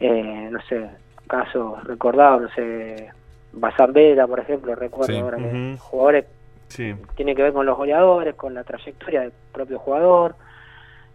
Eh, 0.00 0.48
no 0.50 0.60
sé 0.62 0.88
casos 1.28 1.82
recordados 1.84 2.42
no 2.42 2.48
sé 2.50 3.08
Bazán 3.52 3.92
Vera 3.92 4.26
por 4.26 4.40
ejemplo 4.40 4.74
recuerdo 4.74 5.14
Sí, 5.14 5.20
ahora 5.20 5.38
que 5.38 5.76
jugadores 5.78 6.24
Sí. 6.68 6.94
tiene 7.14 7.34
que 7.36 7.42
ver 7.42 7.52
con 7.52 7.64
los 7.64 7.76
goleadores 7.76 8.34
con 8.34 8.52
la 8.54 8.64
trayectoria 8.64 9.20
del 9.20 9.32
propio 9.52 9.78
jugador 9.78 10.34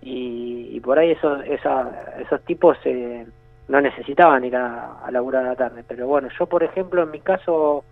y, 0.02 0.70
y 0.72 0.80
por 0.80 0.98
ahí 0.98 1.12
esos 1.12 1.44
esa, 1.46 2.14
esos 2.20 2.42
tipos 2.46 2.78
eh, 2.86 3.26
no 3.68 3.82
necesitaban 3.82 4.44
ir 4.46 4.56
a, 4.56 5.00
a 5.06 5.12
laburar 5.12 5.46
a 5.46 5.50
la 5.50 5.56
tarde. 5.56 5.84
Pero 5.88 6.08
bueno 6.08 6.30
yo 6.40 6.46
por 6.48 6.64
ejemplo 6.64 7.04
en 7.04 7.12
mi 7.12 7.20
caso 7.20 7.84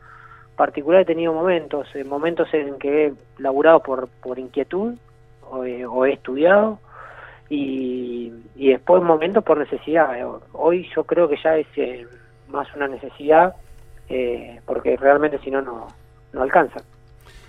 particular 0.55 1.01
he 1.01 1.05
tenido 1.05 1.33
momentos 1.33 1.87
eh, 1.95 2.03
momentos 2.03 2.51
en 2.53 2.77
que 2.79 3.07
he 3.07 3.13
laburado 3.39 3.81
por 3.81 4.07
por 4.07 4.39
inquietud 4.39 4.95
o, 5.51 5.63
he- 5.65 5.85
o 5.85 6.05
he 6.05 6.13
estudiado 6.13 6.79
y, 7.49 8.31
y 8.55 8.69
después 8.69 9.01
momentos 9.03 9.43
por 9.43 9.57
necesidad. 9.57 10.17
Eh, 10.19 10.25
Hoy 10.53 10.87
yo 10.95 11.03
creo 11.05 11.27
que 11.29 11.37
ya 11.43 11.57
es 11.57 11.67
eh, 11.77 12.05
más 12.49 12.67
una 12.75 12.87
necesidad 12.87 13.55
eh, 14.09 14.59
porque 14.65 14.95
realmente 14.97 15.39
si 15.39 15.51
no, 15.51 15.61
no 15.61 15.87
no 16.33 16.41
alcanza. 16.41 16.81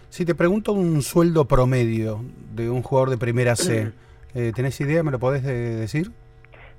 Si 0.08 0.24
te 0.24 0.34
pregunto 0.34 0.72
un 0.72 1.02
sueldo 1.02 1.44
promedio 1.46 2.20
de 2.54 2.70
un 2.70 2.82
jugador 2.82 3.10
de 3.10 3.18
primera 3.18 3.56
C, 3.56 3.92
eh, 4.34 4.52
¿tenés 4.54 4.80
idea? 4.80 5.02
¿Me 5.02 5.10
lo 5.10 5.18
podés 5.18 5.42
de- 5.42 5.76
decir? 5.76 6.10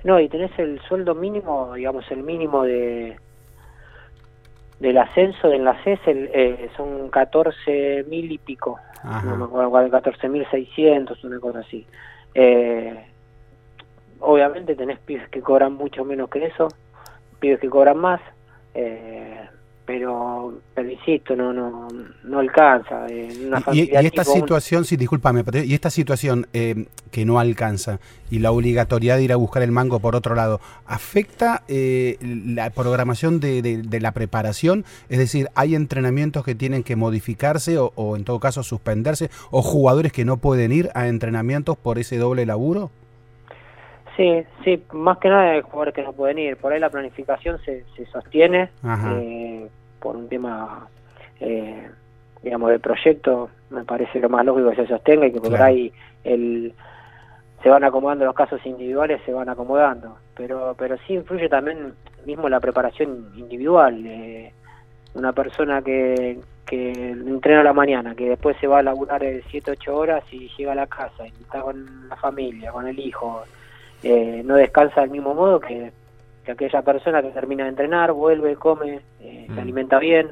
No, 0.03 0.19
y 0.19 0.29
tenés 0.29 0.51
el 0.57 0.79
sueldo 0.87 1.13
mínimo, 1.13 1.73
digamos, 1.75 2.09
el 2.09 2.23
mínimo 2.23 2.63
de 2.63 3.17
del 4.79 4.97
ascenso 4.97 5.51
en 5.51 5.65
la 5.65 5.81
C 5.83 5.93
es 5.93 6.07
el, 6.07 6.29
eh, 6.33 6.69
son 6.77 7.09
14 7.09 8.05
mil 8.07 8.31
y 8.31 8.37
pico. 8.37 8.79
No 9.25 9.35
me 9.37 9.45
acuerdo 9.45 9.69
cuál, 9.69 9.91
14 9.91 10.29
mil 10.29 10.45
600, 10.49 11.23
una 11.23 11.39
cosa 11.39 11.59
así. 11.59 11.85
Eh, 12.33 13.05
obviamente 14.19 14.75
tenés 14.75 14.99
pibes 14.99 15.27
que 15.29 15.41
cobran 15.41 15.73
mucho 15.73 16.03
menos 16.05 16.29
que 16.29 16.45
eso, 16.45 16.67
pibes 17.39 17.59
que 17.59 17.69
cobran 17.69 17.97
más, 17.97 18.21
eh, 18.73 19.47
pero, 19.89 20.53
pero 20.75 20.87
insisto, 20.87 21.35
no 21.35 21.51
no 21.51 21.87
no 22.23 22.37
alcanza. 22.37 23.07
eh, 23.09 23.27
una 23.47 23.57
Y, 23.71 23.89
esta 23.95 24.21
un- 24.21 24.35
situación, 24.35 24.85
sí, 24.85 24.97
discúlpame, 24.97 25.43
pero 25.43 25.63
y 25.63 25.73
esta 25.73 25.89
situación 25.89 26.45
eh, 26.53 26.85
que 27.09 27.25
no 27.25 27.39
alcanza 27.39 27.99
y 28.29 28.37
la 28.37 28.51
obligatoriedad 28.51 29.17
de 29.17 29.23
ir 29.23 29.33
a 29.33 29.35
buscar 29.35 29.63
el 29.63 29.71
mango 29.71 29.99
por 29.99 30.15
otro 30.15 30.35
lado, 30.35 30.61
¿afecta 30.85 31.63
eh, 31.67 32.17
la 32.21 32.69
programación 32.69 33.39
de, 33.39 33.63
de- 33.63 33.81
de 33.81 33.99
la 33.99 34.11
preparación? 34.11 34.85
Es 35.09 35.17
decir, 35.17 35.47
¿hay 35.55 35.73
entrenamientos 35.73 36.45
que 36.45 36.53
tienen 36.53 36.83
que 36.83 36.95
modificarse 36.95 37.79
o, 37.79 37.91
o 37.95 38.15
en 38.15 38.25
todo 38.25 38.39
caso 38.39 38.61
suspenderse? 38.61 39.31
¿O 39.49 39.63
jugadores 39.63 40.11
que 40.11 40.23
no 40.23 40.37
pueden 40.37 40.71
ir 40.71 40.91
a 40.93 41.07
entrenamientos 41.07 41.77
por 41.77 41.97
ese 41.97 42.19
doble 42.19 42.45
laburo? 42.45 42.91
Sí, 44.17 44.43
sí, 44.65 44.83
más 44.91 45.17
que 45.19 45.29
nada 45.29 45.51
hay 45.51 45.61
jugadores 45.61 45.93
que 45.93 46.03
no 46.03 46.11
pueden 46.11 46.39
ir. 46.39 46.57
Por 46.57 46.73
ahí 46.73 46.79
la 46.81 46.89
planificación 46.89 47.57
se, 47.63 47.85
se 47.95 48.05
sostiene 48.07 48.69
eh, 48.83 49.69
por 49.99 50.15
un 50.15 50.27
tema, 50.27 50.87
eh, 51.39 51.89
digamos, 52.41 52.69
de 52.71 52.79
proyecto. 52.79 53.49
Me 53.69 53.83
parece 53.83 54.19
lo 54.19 54.29
más 54.29 54.45
lógico 54.45 54.69
que 54.71 54.77
se 54.77 54.87
sostenga 54.87 55.27
y 55.27 55.31
que 55.31 55.39
por 55.39 55.49
Claro. 55.49 55.65
ahí 55.65 55.91
el, 56.23 56.73
se 57.61 57.69
van 57.69 57.83
acomodando 57.83 58.25
los 58.25 58.35
casos 58.35 58.65
individuales, 58.65 59.21
se 59.25 59.33
van 59.33 59.49
acomodando. 59.49 60.17
Pero, 60.35 60.75
pero 60.77 60.97
sí 61.05 61.13
influye 61.13 61.49
también 61.49 61.93
mismo 62.25 62.49
la 62.49 62.59
preparación 62.59 63.31
individual. 63.35 64.03
eh, 64.05 64.53
una 65.15 65.33
persona 65.33 65.81
que, 65.81 66.39
que 66.67 66.91
entrena 67.11 67.61
a 67.61 67.63
la 67.63 67.73
mañana, 67.73 68.13
que 68.13 68.29
después 68.29 68.55
se 68.61 68.67
va 68.67 68.77
a 68.79 68.83
laburar 68.83 69.23
7, 69.49 69.71
8 69.71 69.95
horas 69.97 70.23
y 70.31 70.49
llega 70.55 70.73
a 70.73 70.75
la 70.75 70.85
casa 70.87 71.25
y 71.25 71.29
está 71.41 71.61
con 71.61 72.07
la 72.07 72.15
familia, 72.15 72.71
con 72.71 72.87
el 72.87 72.99
hijo, 72.99 73.43
eh, 74.03 74.43
no 74.45 74.55
descansa 74.55 75.01
del 75.01 75.09
mismo 75.09 75.33
modo 75.33 75.59
que, 75.59 75.91
que 76.55 76.65
aquella 76.65 76.81
persona 76.81 77.21
que 77.21 77.29
termina 77.29 77.63
de 77.65 77.69
entrenar, 77.69 78.11
vuelve, 78.11 78.55
come, 78.55 79.01
eh, 79.19 79.45
Mm. 79.49 79.55
se 79.55 79.61
alimenta 79.61 79.99
bien. 79.99 80.29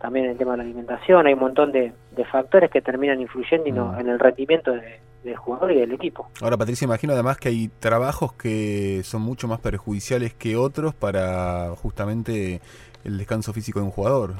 También 0.00 0.26
el 0.26 0.36
tema 0.36 0.52
de 0.52 0.56
la 0.58 0.62
alimentación, 0.64 1.26
hay 1.26 1.34
un 1.34 1.40
montón 1.40 1.72
de, 1.72 1.92
de 2.14 2.24
factores 2.26 2.70
que 2.70 2.82
terminan 2.82 3.20
influyendo 3.20 3.66
y 3.68 3.72
no- 3.72 3.92
Mm. 3.92 4.00
en 4.00 4.08
el 4.08 4.18
rendimiento 4.18 4.72
de- 4.72 5.00
del 5.24 5.36
jugador 5.36 5.72
y 5.72 5.80
del 5.80 5.92
equipo. 5.92 6.28
Ahora, 6.40 6.56
Patricia, 6.56 6.84
imagino 6.84 7.12
además 7.12 7.36
que 7.38 7.48
hay 7.48 7.68
trabajos 7.80 8.32
que 8.34 9.00
son 9.04 9.22
mucho 9.22 9.48
más 9.48 9.58
perjudiciales 9.58 10.34
que 10.34 10.54
otros 10.56 10.94
para 10.94 11.70
justamente 11.76 12.60
el 13.04 13.18
descanso 13.18 13.52
físico 13.52 13.80
de 13.80 13.86
un 13.86 13.90
jugador. 13.90 14.34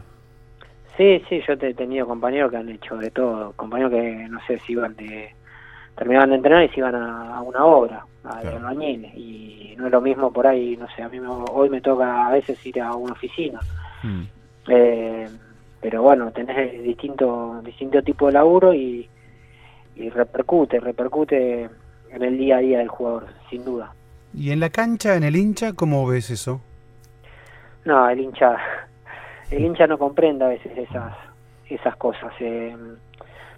Sí, 0.97 1.23
sí, 1.28 1.41
yo 1.47 1.59
te- 1.59 1.70
he 1.70 1.74
tenido 1.74 2.07
compañeros 2.07 2.51
que 2.51 2.57
han 2.59 2.69
hecho 2.69 2.97
de 2.97 3.11
todo, 3.11 3.53
compañeros 3.53 3.93
que 3.93 4.28
no 4.31 4.39
sé 4.47 4.59
si 4.61 4.73
iban 4.73 4.95
de 4.97 5.35
terminaban 5.97 6.31
de 6.31 6.36
entrenar 6.36 6.64
y 6.64 6.68
se 6.68 6.81
iban 6.81 6.94
a, 6.94 7.36
a 7.36 7.43
una 7.43 7.64
obra, 7.64 8.05
a 8.24 8.40
Claro. 8.40 8.56
albañil, 8.59 9.05
y 9.16 9.74
no 9.77 9.86
es 9.86 9.93
lo 9.93 10.01
mismo 10.01 10.32
por 10.32 10.47
ahí, 10.47 10.77
no 10.77 10.86
sé, 10.94 11.02
a 11.02 11.09
mí 11.09 11.18
me- 11.20 11.28
hoy 11.28 11.68
me 11.70 11.81
toca 11.81 12.27
a 12.28 12.32
veces 12.32 12.64
ir 12.66 12.81
a 12.81 12.94
una 12.94 13.12
oficina, 13.12 13.60
Mm. 14.02 14.23
eh, 14.68 15.28
pero 15.81 16.02
bueno, 16.02 16.31
tenés 16.32 16.82
distinto 16.82 17.60
distinto 17.64 18.02
tipo 18.02 18.27
de 18.27 18.32
laburo 18.32 18.74
y, 18.74 19.09
y 19.94 20.09
repercute, 20.10 20.81
repercute 20.81 21.68
en 22.10 22.23
el 22.23 22.36
día 22.39 22.56
a 22.56 22.60
día 22.60 22.78
del 22.78 22.89
jugador, 22.89 23.27
sin 23.51 23.64
duda. 23.64 23.93
Y 24.35 24.51
en 24.51 24.60
la 24.60 24.70
cancha, 24.70 25.14
en 25.16 25.24
el 25.24 25.36
hincha, 25.36 25.73
¿cómo 25.73 26.06
ves 26.06 26.31
eso? 26.31 26.60
No, 27.85 28.09
el 28.09 28.20
hincha, 28.20 28.56
el 29.51 29.64
hincha 29.64 29.86
no 29.86 29.97
comprende 29.98 30.44
a 30.44 30.48
veces 30.48 30.77
esas, 30.77 31.14
esas 31.70 31.97
cosas. 31.97 32.32
eh, 32.40 32.77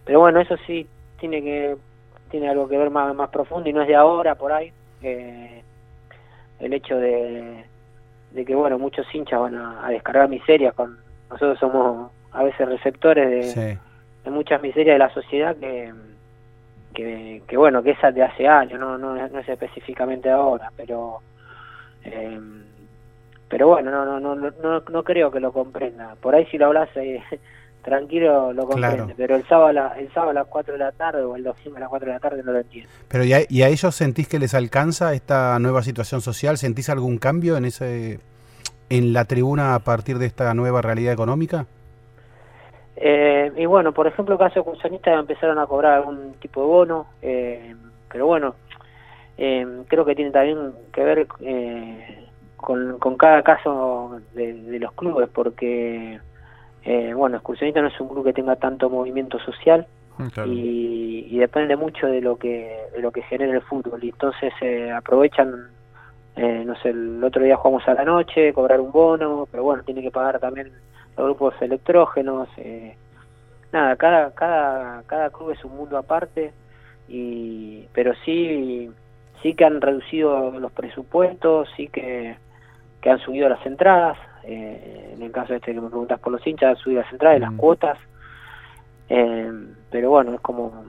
pero 0.05 0.20
bueno, 0.20 0.40
eso 0.40 0.56
sí 0.66 0.86
tiene 1.19 1.43
que 1.43 1.77
tiene 2.28 2.48
algo 2.48 2.68
que 2.68 2.78
ver 2.78 2.90
más, 2.90 3.14
más 3.14 3.30
profundo 3.30 3.68
y 3.68 3.72
no 3.72 3.82
es 3.82 3.88
de 3.88 3.96
ahora 3.96 4.34
por 4.34 4.52
ahí. 4.52 4.72
eh, 5.02 5.62
el 6.60 6.72
hecho 6.72 6.96
de, 6.96 7.64
de 8.32 8.44
que 8.44 8.55
bueno, 8.55 8.78
muchos 8.78 9.06
hinchas 9.14 9.38
van 9.40 9.55
a, 9.55 9.86
a 9.86 9.90
descargar 9.90 10.28
miserias 10.28 10.74
con 10.74 10.98
nosotros 11.30 11.59
somos 11.60 12.10
a 12.32 12.42
veces 12.42 12.68
receptores 12.68 13.30
de, 13.30 13.42
Sí. 13.44 13.78
de 14.24 14.30
muchas 14.30 14.60
miserias 14.60 14.94
de 14.94 14.98
la 14.98 15.10
sociedad 15.14 15.55
que, 15.56 15.92
que, 16.94 17.42
que, 17.46 17.56
bueno, 17.56 17.82
que 17.82 17.90
esa 17.92 18.10
de 18.10 18.22
hace 18.24 18.48
años, 18.48 18.80
no, 18.80 18.98
no, 18.98 19.14
no 19.14 19.38
es 19.38 19.48
específicamente 19.48 20.28
ahora, 20.30 20.72
pero 20.76 21.18
eh, 22.05 22.40
pero 23.48 23.68
bueno, 23.68 23.90
no, 23.90 24.05
no, 24.05 24.20
no, 24.20 24.34
no, 24.34 24.50
no, 24.62 24.80
no 24.90 25.02
creo 25.05 25.30
que 25.30 25.40
lo 25.40 25.52
comprenda. 25.52 26.16
Por 26.20 26.34
ahí 26.34 26.44
si 26.46 26.59
lo 26.59 26.66
hablas 26.66 26.88
eh, 26.96 27.22
tranquilo 27.82 28.52
lo 28.52 28.66
comprende, 28.66 28.96
Claro. 28.96 29.14
pero 29.16 29.36
el 29.36 29.44
sábado, 29.46 29.66
a 29.68 29.72
la- 29.72 29.98
el 29.98 30.09
sábado 30.12 30.30
a 30.30 30.34
las 30.34 30.46
4 30.46 30.72
de 30.74 30.78
la 30.78 30.92
tarde 30.92 31.22
o 31.22 31.36
el 31.36 31.42
domingo 31.44 31.76
a 31.76 31.80
las 31.80 31.88
4 31.88 32.06
de 32.09 32.12
la 32.14 32.20
tarde 32.20 32.42
no 32.42 32.52
lo 32.52 32.59
entiendo. 32.59 32.90
Pero 33.09 33.24
¿y 33.24 33.32
a, 33.32 33.38
y 33.48 33.62
a 33.62 33.68
ellos 33.68 33.94
sentís 33.94 34.28
que 34.28 34.38
les 34.38 34.55
alcanza 34.55 35.14
esta 35.14 35.59
nueva 35.59 35.82
situación 35.82 36.20
social? 36.20 36.59
¿Sentís 36.59 36.88
algún 36.90 37.18
cambio 37.18 37.56
en 37.56 37.64
ese 37.64 38.20
en 38.90 39.12
la 39.12 39.24
tribuna 39.26 39.74
a 39.74 39.78
partir 39.80 40.18
de 40.18 40.26
esta 40.26 40.52
nueva 40.55 40.80
realidad 40.82 41.12
económica? 41.12 41.66
Eh, 42.96 43.52
y 43.56 43.66
bueno, 43.66 43.92
por 43.92 44.06
ejemplo, 44.06 44.36
caso 44.38 44.60
de 44.60 44.64
Cursanista 44.64 45.12
empezaron 45.14 45.59
a 45.59 45.66
cobrar 45.66 45.94
algún 45.94 46.32
tipo 46.40 46.60
de 46.62 46.66
bono, 46.66 47.06
eh, 47.22 47.74
pero 48.10 48.26
bueno, 48.26 48.56
eh, 49.36 49.64
creo 49.86 50.05
que 50.05 50.16
tiene 50.16 50.32
también 50.32 50.72
que 50.92 51.05
ver 51.05 51.26
eh, 51.40 52.26
con, 52.56 52.98
con 52.98 53.16
cada 53.16 53.42
caso 53.42 54.20
de, 54.34 54.52
de 54.55 54.78
los 54.80 54.92
clubes, 54.94 55.28
porque, 55.32 56.18
eh, 56.84 57.12
bueno, 57.14 57.36
Excursionista 57.36 57.80
no 57.82 57.88
es 57.88 58.00
un 58.00 58.09
club 58.09 58.24
que 58.24 58.32
tenga 58.32 58.56
tanto 58.56 58.88
movimiento 58.90 59.38
social 59.38 59.86
Mm, 60.18 60.28
Claro. 60.30 60.52
y, 60.52 61.26
y 61.30 61.38
depende 61.38 61.76
mucho 61.76 62.09
de 62.09 62.20
lo 62.20 62.36
que 62.36 62.76
de 62.92 63.00
lo 63.00 63.12
que 63.12 63.22
genera 63.22 63.52
el 63.55 63.62
fútbol, 63.62 64.02
y 64.02 64.09
entonces 64.09 64.52
eh, 64.60 64.90
aprovechan, 64.90 65.68
eh, 66.36 66.64
no 66.66 66.74
sé, 66.76 66.90
el 66.90 67.22
otro 67.22 67.42
día 67.44 67.56
jugamos 67.56 67.86
a 67.88 67.94
la 67.94 68.05
noche, 68.05 68.52
cobrar 68.52 68.80
un 68.80 68.90
bono, 68.90 69.46
pero 69.50 69.62
bueno, 69.62 69.84
tiene 69.84 70.02
que 70.02 70.10
pagar 70.10 70.40
también 70.40 70.72
los 71.16 71.24
grupos 71.26 71.55
electrógenos, 71.60 72.48
eh, 72.56 72.96
nada, 73.72 73.94
cada, 73.96 74.34
cada, 74.34 75.02
cada 75.06 75.30
club 75.30 75.52
es 75.52 75.64
un 75.64 75.76
mundo 75.76 75.96
aparte, 75.96 76.52
y, 77.09 77.84
pero 77.92 78.12
sí, 78.24 78.90
sí 79.42 79.55
que 79.55 79.64
han 79.64 79.80
reducido 79.80 80.50
los 80.59 80.72
presupuestos, 80.72 81.68
sí 81.76 81.86
que, 81.88 82.36
que 83.00 83.10
han 83.10 83.20
subido 83.20 83.48
las 83.48 83.64
entradas, 83.64 84.18
eh, 84.51 85.12
en 85.15 85.23
el 85.23 85.31
caso 85.31 85.55
este 85.55 85.75
que 85.75 85.81
me 85.81 85.89
preguntas 85.89 86.19
por 86.20 86.33
los 86.33 86.47
hinchas, 86.47 86.70
han 86.70 86.77
subido 86.77 87.03
las 87.39 87.53
Mm. 87.53 87.57
cuotas, 87.57 87.99
eh, 89.09 89.53
pero 89.91 90.11
bueno, 90.11 90.35
es 90.35 90.41
como, 90.41 90.85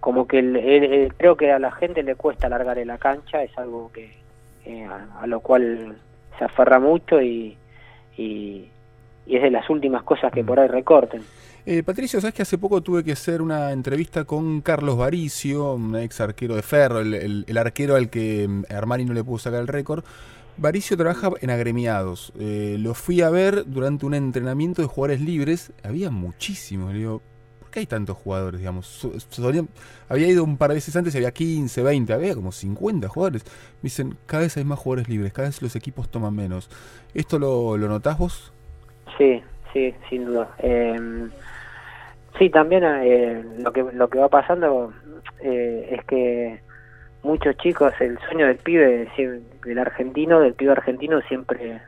como 0.00 0.26
que 0.26 0.38
el- 0.38 0.56
el- 0.56 0.84
el- 0.92 1.14
creo 1.14 1.36
que 1.36 1.52
a 1.52 1.58
la 1.58 1.70
gente 1.72 2.02
le 2.02 2.14
cuesta 2.14 2.46
alargar 2.46 2.78
en 2.78 2.88
la 2.88 2.98
cancha, 2.98 3.42
es 3.42 3.56
algo 3.58 3.90
que 3.92 4.20
eh, 4.64 4.84
a, 4.84 5.22
a 5.22 5.26
lo 5.26 5.40
cual 5.40 5.96
se 6.38 6.44
aferra 6.44 6.78
mucho 6.78 7.20
y, 7.20 7.56
y, 8.16 8.68
y 9.26 9.36
es 9.36 9.42
de 9.42 9.50
las 9.50 9.68
últimas 9.68 10.04
cosas 10.04 10.30
que 10.32 10.42
Mm. 10.44 10.46
por 10.46 10.60
ahí 10.60 10.68
recorten. 10.68 11.22
Eh, 11.66 11.82
Patricio, 11.84 12.20
¿sabes 12.20 12.34
que 12.34 12.42
hace 12.42 12.58
poco 12.58 12.80
tuve 12.80 13.02
que 13.04 13.12
hacer 13.12 13.40
una 13.42 13.70
entrevista 13.72 14.24
con 14.24 14.60
Carlos 14.60 14.96
Varicio, 14.96 15.74
un 15.74 15.96
ex 15.96 16.20
arquero 16.20 16.54
de 16.56 16.62
Ferro, 16.62 17.00
el, 17.00 17.14
el- 17.14 17.44
el 17.48 17.58
arquero 17.58 17.94
al 17.96 18.08
que 18.10 18.46
mm, 18.48 18.64
Armani 18.72 19.04
no 19.04 19.14
le 19.14 19.22
pudo 19.24 19.38
sacar 19.38 19.60
el 19.60 19.68
récord? 19.68 20.04
Varicio 20.56 20.96
trabaja 20.96 21.30
en 21.40 21.50
agremiados. 21.50 22.32
Eh, 22.38 22.76
lo 22.78 22.94
fui 22.94 23.22
a 23.22 23.30
ver 23.30 23.64
durante 23.66 24.06
un 24.06 24.14
entrenamiento 24.14 24.82
de 24.82 24.88
jugadores 24.88 25.20
libres. 25.20 25.72
Había 25.82 26.10
muchísimos. 26.10 26.92
Le 26.92 26.98
digo, 27.00 27.22
¿por 27.60 27.70
qué 27.70 27.80
hay 27.80 27.86
tantos 27.86 28.16
jugadores? 28.18 28.60
Digamos, 28.60 29.08
había 30.08 30.26
ido 30.28 30.44
un 30.44 30.56
par 30.58 30.70
de 30.70 30.74
veces 30.74 30.94
antes 30.94 31.14
había 31.16 31.32
15, 31.32 31.82
20, 31.82 32.12
había 32.12 32.34
como 32.34 32.52
50 32.52 33.08
jugadores. 33.08 33.44
Me 33.44 33.84
dicen, 33.84 34.16
cada 34.26 34.42
vez 34.42 34.56
hay 34.56 34.64
más 34.64 34.78
jugadores 34.78 35.08
libres, 35.08 35.32
cada 35.32 35.48
vez 35.48 35.62
los 35.62 35.74
equipos 35.74 36.10
toman 36.10 36.34
menos. 36.34 36.68
¿Esto 37.14 37.38
lo, 37.38 37.76
lo 37.76 37.88
notás 37.88 38.18
vos? 38.18 38.52
Sí, 39.18 39.42
sí, 39.72 39.94
sin 40.08 40.26
duda. 40.26 40.54
Eh, 40.58 41.28
sí, 42.38 42.50
también 42.50 42.84
eh, 42.84 43.44
lo 43.58 43.72
que 43.72 43.82
lo 43.82 44.08
que 44.08 44.18
va 44.18 44.28
pasando 44.28 44.92
eh, 45.40 45.88
es 45.90 46.04
que 46.04 46.60
muchos 47.22 47.56
chicos, 47.56 47.92
el 48.00 48.18
sueño 48.20 48.46
del 48.46 48.56
pibe, 48.56 49.08
del 49.64 49.78
argentino, 49.78 50.40
del 50.40 50.54
pibe 50.54 50.72
argentino 50.72 51.20
siempre 51.22 51.80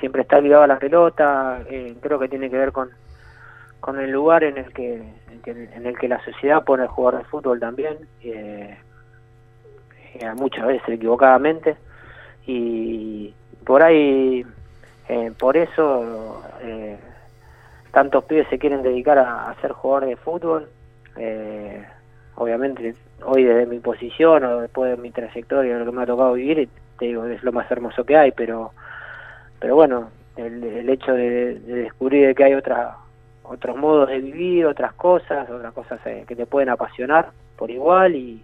siempre 0.00 0.22
está 0.22 0.40
ligado 0.40 0.62
a 0.62 0.68
la 0.68 0.78
pelota. 0.78 1.62
eh, 1.68 1.96
creo 2.00 2.18
que 2.18 2.28
tiene 2.28 2.50
que 2.50 2.58
ver 2.58 2.72
con 2.72 2.90
con 3.80 4.00
el 4.00 4.10
lugar 4.10 4.44
en 4.44 4.58
el 4.58 4.72
que 4.72 5.02
en, 5.46 5.86
el 5.86 5.98
que 5.98 6.08
la 6.08 6.22
sociedad 6.24 6.64
pone 6.64 6.82
al 6.82 6.88
jugador 6.88 7.22
de 7.22 7.28
fútbol 7.28 7.60
también. 7.60 7.96
eh, 8.22 8.76
muchas 10.36 10.66
veces 10.66 10.88
equivocadamente, 10.88 11.76
y 12.46 13.32
por 13.64 13.82
ahí, 13.82 14.44
eh, 15.08 15.32
por 15.38 15.56
eso, 15.56 16.42
eh, 16.62 16.96
tantos 17.92 18.24
pibes 18.24 18.48
se 18.48 18.58
quieren 18.58 18.82
dedicar 18.82 19.18
a, 19.18 19.54
ser 19.60 19.72
jugadores 19.72 20.10
de 20.10 20.16
fútbol. 20.16 20.68
Obviamente, 22.38 22.94
hoy 23.24 23.44
desde 23.44 23.66
mi 23.66 23.80
posición 23.80 24.44
o 24.44 24.60
después 24.60 24.90
de 24.90 25.02
mi 25.02 25.10
trayectoria, 25.10 25.78
lo 25.78 25.84
que 25.84 25.92
me 25.92 26.02
ha 26.02 26.06
tocado 26.06 26.32
vivir, 26.34 26.68
te 26.98 27.06
digo, 27.06 27.24
es 27.26 27.42
lo 27.42 27.52
más 27.52 27.70
hermoso 27.70 28.04
que 28.04 28.16
hay, 28.16 28.32
pero, 28.32 28.72
pero 29.58 29.74
bueno, 29.74 30.10
el, 30.36 30.62
el 30.62 30.88
hecho 30.88 31.12
de, 31.12 31.58
de 31.60 31.74
descubrir 31.74 32.34
que 32.34 32.44
hay 32.44 32.54
otra, 32.54 32.96
otros 33.42 33.76
modos 33.76 34.08
de 34.08 34.20
vivir, 34.20 34.66
otras 34.66 34.92
cosas, 34.94 35.48
otras 35.50 35.72
cosas 35.72 36.00
eh, 36.06 36.24
que 36.26 36.36
te 36.36 36.46
pueden 36.46 36.68
apasionar 36.68 37.30
por 37.56 37.70
igual 37.70 38.14
y 38.14 38.42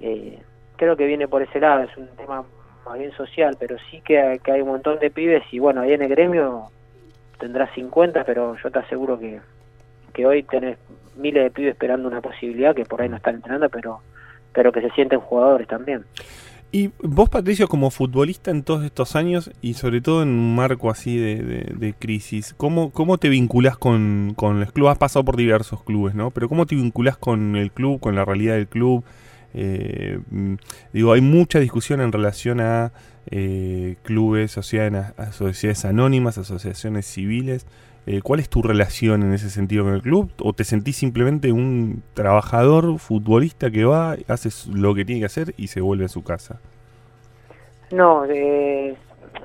eh, 0.00 0.38
creo 0.76 0.96
que 0.96 1.06
viene 1.06 1.28
por 1.28 1.42
ese 1.42 1.60
lado, 1.60 1.82
es 1.82 1.96
un 1.96 2.08
tema 2.16 2.44
más 2.86 2.98
bien 2.98 3.12
social, 3.12 3.56
pero 3.58 3.76
sí 3.90 4.00
que, 4.00 4.40
que 4.42 4.52
hay 4.52 4.62
un 4.62 4.68
montón 4.68 4.98
de 4.98 5.10
pibes 5.10 5.42
y 5.52 5.58
bueno, 5.58 5.82
ahí 5.82 5.92
en 5.92 6.02
el 6.02 6.08
gremio 6.08 6.68
tendrás 7.38 7.70
50, 7.74 8.24
pero 8.24 8.56
yo 8.56 8.70
te 8.70 8.78
aseguro 8.78 9.18
que, 9.18 9.40
que 10.18 10.26
hoy 10.26 10.42
tenés 10.42 10.78
miles 11.16 11.44
de 11.44 11.50
pibes 11.52 11.72
esperando 11.74 12.08
una 12.08 12.20
posibilidad 12.20 12.74
que 12.74 12.84
por 12.84 13.00
ahí 13.00 13.08
no 13.08 13.16
están 13.16 13.36
entrenando, 13.36 13.68
pero 13.70 14.00
pero 14.52 14.72
que 14.72 14.80
se 14.80 14.90
sienten 14.90 15.20
jugadores 15.20 15.68
también. 15.68 16.02
Y 16.72 16.90
vos, 17.02 17.28
Patricio, 17.28 17.68
como 17.68 17.90
futbolista 17.90 18.50
en 18.50 18.64
todos 18.64 18.84
estos 18.84 19.14
años 19.14 19.50
y 19.62 19.74
sobre 19.74 20.00
todo 20.00 20.22
en 20.24 20.30
un 20.30 20.56
marco 20.56 20.90
así 20.90 21.16
de, 21.16 21.36
de- 21.36 21.74
de 21.76 21.94
crisis, 21.94 22.54
¿cómo, 22.56 22.90
¿cómo 22.90 23.18
te 23.18 23.28
vinculás 23.28 23.78
con, 23.78 24.32
con 24.36 24.58
los 24.58 24.72
clubes? 24.72 24.92
Has 24.92 24.98
pasado 24.98 25.24
por 25.24 25.36
diversos 25.36 25.84
clubes, 25.84 26.16
¿no? 26.16 26.30
Pero 26.32 26.48
¿cómo 26.48 26.66
te 26.66 26.74
vinculás 26.74 27.16
con 27.16 27.54
el 27.54 27.70
club, 27.70 28.00
con 28.00 28.16
la 28.16 28.24
realidad 28.24 28.54
del 28.56 28.66
club? 28.66 29.04
Eh, 29.54 30.18
mm, 30.30 30.54
digo, 30.92 31.12
hay 31.12 31.20
mucha 31.20 31.60
discusión 31.60 32.00
en 32.00 32.10
relación 32.10 32.60
a 32.60 32.90
eh, 33.30 33.96
clubes, 34.02 34.50
sociedades, 34.50 35.12
a 35.16 35.30
sociedades 35.32 35.84
anónimas, 35.84 36.36
asociaciones 36.38 37.06
civiles. 37.06 37.64
Eh, 38.10 38.22
¿Cuál 38.22 38.40
es 38.40 38.48
tu 38.48 38.62
relación 38.62 39.22
en 39.22 39.34
ese 39.34 39.50
sentido 39.50 39.84
con 39.84 39.92
el 39.92 40.00
club? 40.00 40.32
¿O 40.40 40.54
te 40.54 40.64
sentís 40.64 40.96
simplemente 40.96 41.52
un 41.52 42.02
trabajador 42.14 42.98
futbolista 42.98 43.70
que 43.70 43.84
va, 43.84 44.16
hace 44.28 44.48
lo 44.72 44.94
que 44.94 45.04
tiene 45.04 45.20
que 45.20 45.26
hacer 45.26 45.52
y 45.58 45.66
se 45.66 45.82
vuelve 45.82 46.06
a 46.06 46.08
su 46.08 46.24
casa? 46.24 46.58
No, 47.90 48.24
eh, 48.24 48.96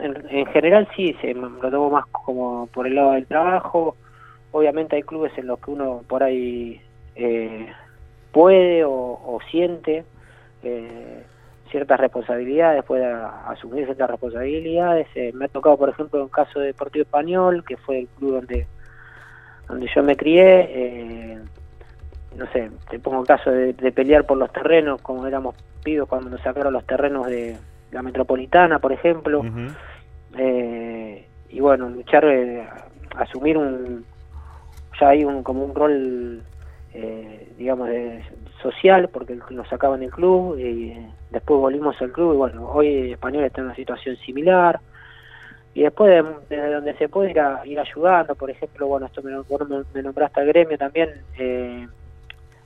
en, 0.01 0.29
en 0.29 0.45
general 0.45 0.87
sí, 0.95 1.13
se, 1.19 1.33
lo 1.33 1.49
tomo 1.59 1.89
más 1.89 2.05
como 2.07 2.67
por 2.67 2.87
el 2.87 2.95
lado 2.95 3.11
del 3.11 3.25
trabajo. 3.25 3.97
Obviamente 4.53 4.95
hay 4.95 5.03
clubes 5.03 5.37
en 5.37 5.47
los 5.47 5.59
que 5.59 5.69
uno 5.69 6.01
por 6.07 6.23
ahí 6.23 6.79
eh, 7.17 7.67
puede 8.31 8.85
o, 8.85 9.39
siente 9.51 10.05
eh, 10.63 11.23
ciertas 11.73 11.99
responsabilidades, 11.99 12.85
puede 12.85 13.05
a- 13.05 13.49
asumir 13.49 13.83
ciertas 13.85 14.09
responsabilidades. 14.09 15.07
Eh, 15.15 15.31
me 15.33 15.45
ha 15.45 15.47
tocado, 15.49 15.75
por 15.77 15.89
ejemplo, 15.89 16.23
un 16.23 16.29
caso 16.29 16.59
de 16.61 16.67
Deportivo 16.67 17.03
Español, 17.03 17.65
que 17.67 17.75
fue 17.75 17.99
el 17.99 18.07
club 18.07 18.35
donde 18.35 18.67
donde 19.67 19.89
yo 19.93 20.03
me 20.03 20.15
crié. 20.15 20.69
eh, 20.69 21.39
no 22.37 22.47
sé, 22.51 22.71
te 22.89 22.99
pongo 22.99 23.21
el 23.21 23.27
caso 23.27 23.51
de, 23.51 23.73
de 23.73 23.91
pelear 23.91 24.25
por 24.25 24.37
los 24.37 24.51
terrenos, 24.51 25.01
como 25.01 25.27
éramos 25.27 25.55
pibes 25.83 26.07
cuando 26.07 26.29
nos 26.29 26.41
sacaron 26.41 26.73
los 26.73 26.85
terrenos 26.85 27.27
de 27.27 27.57
la 27.91 28.01
metropolitana, 28.01 28.79
por 28.79 28.91
ejemplo. 28.91 29.43
Eh, 30.37 31.27
y 31.49 31.59
bueno, 31.59 31.89
luchar, 31.89 32.25
eh, 32.25 32.67
asumir 33.17 33.57
un, 33.57 34.05
ya 34.99 35.09
hay 35.09 35.23
un, 35.23 35.43
como 35.43 35.63
un 35.63 35.75
rol, 35.75 36.43
eh, 36.93 37.53
digamos, 37.57 37.87
de, 37.89 38.23
social, 38.63 39.09
porque 39.09 39.37
nos 39.51 39.67
sacaban 39.67 40.01
el 40.01 40.09
club 40.09 40.57
y 40.57 40.97
después 41.33 41.59
volvimos 41.59 41.99
al 42.01 42.11
club 42.11 42.33
y 42.33 42.37
bueno, 42.37 42.69
hoy 42.71 43.11
Español 43.11 43.43
está 43.43 43.59
en 43.61 43.67
una 43.67 43.75
situación 43.75 44.15
similar. 44.17 44.79
Y 45.73 45.81
después, 45.81 46.11
de- 46.11 46.35
desde 46.55 46.71
donde 46.71 46.93
se 46.95 47.09
puede 47.09 47.31
ir, 47.31 47.39
a- 47.39 47.65
ir 47.65 47.79
ayudando, 47.79 48.35
por 48.35 48.49
ejemplo, 48.51 48.87
bueno, 48.87 49.07
esto 49.07 49.21
me, 49.23 49.31
me, 49.93 50.03
nombraste 50.03 50.39
al 50.39 50.47
gremio 50.47 50.77
también. 50.77 51.09
eh, 51.37 51.87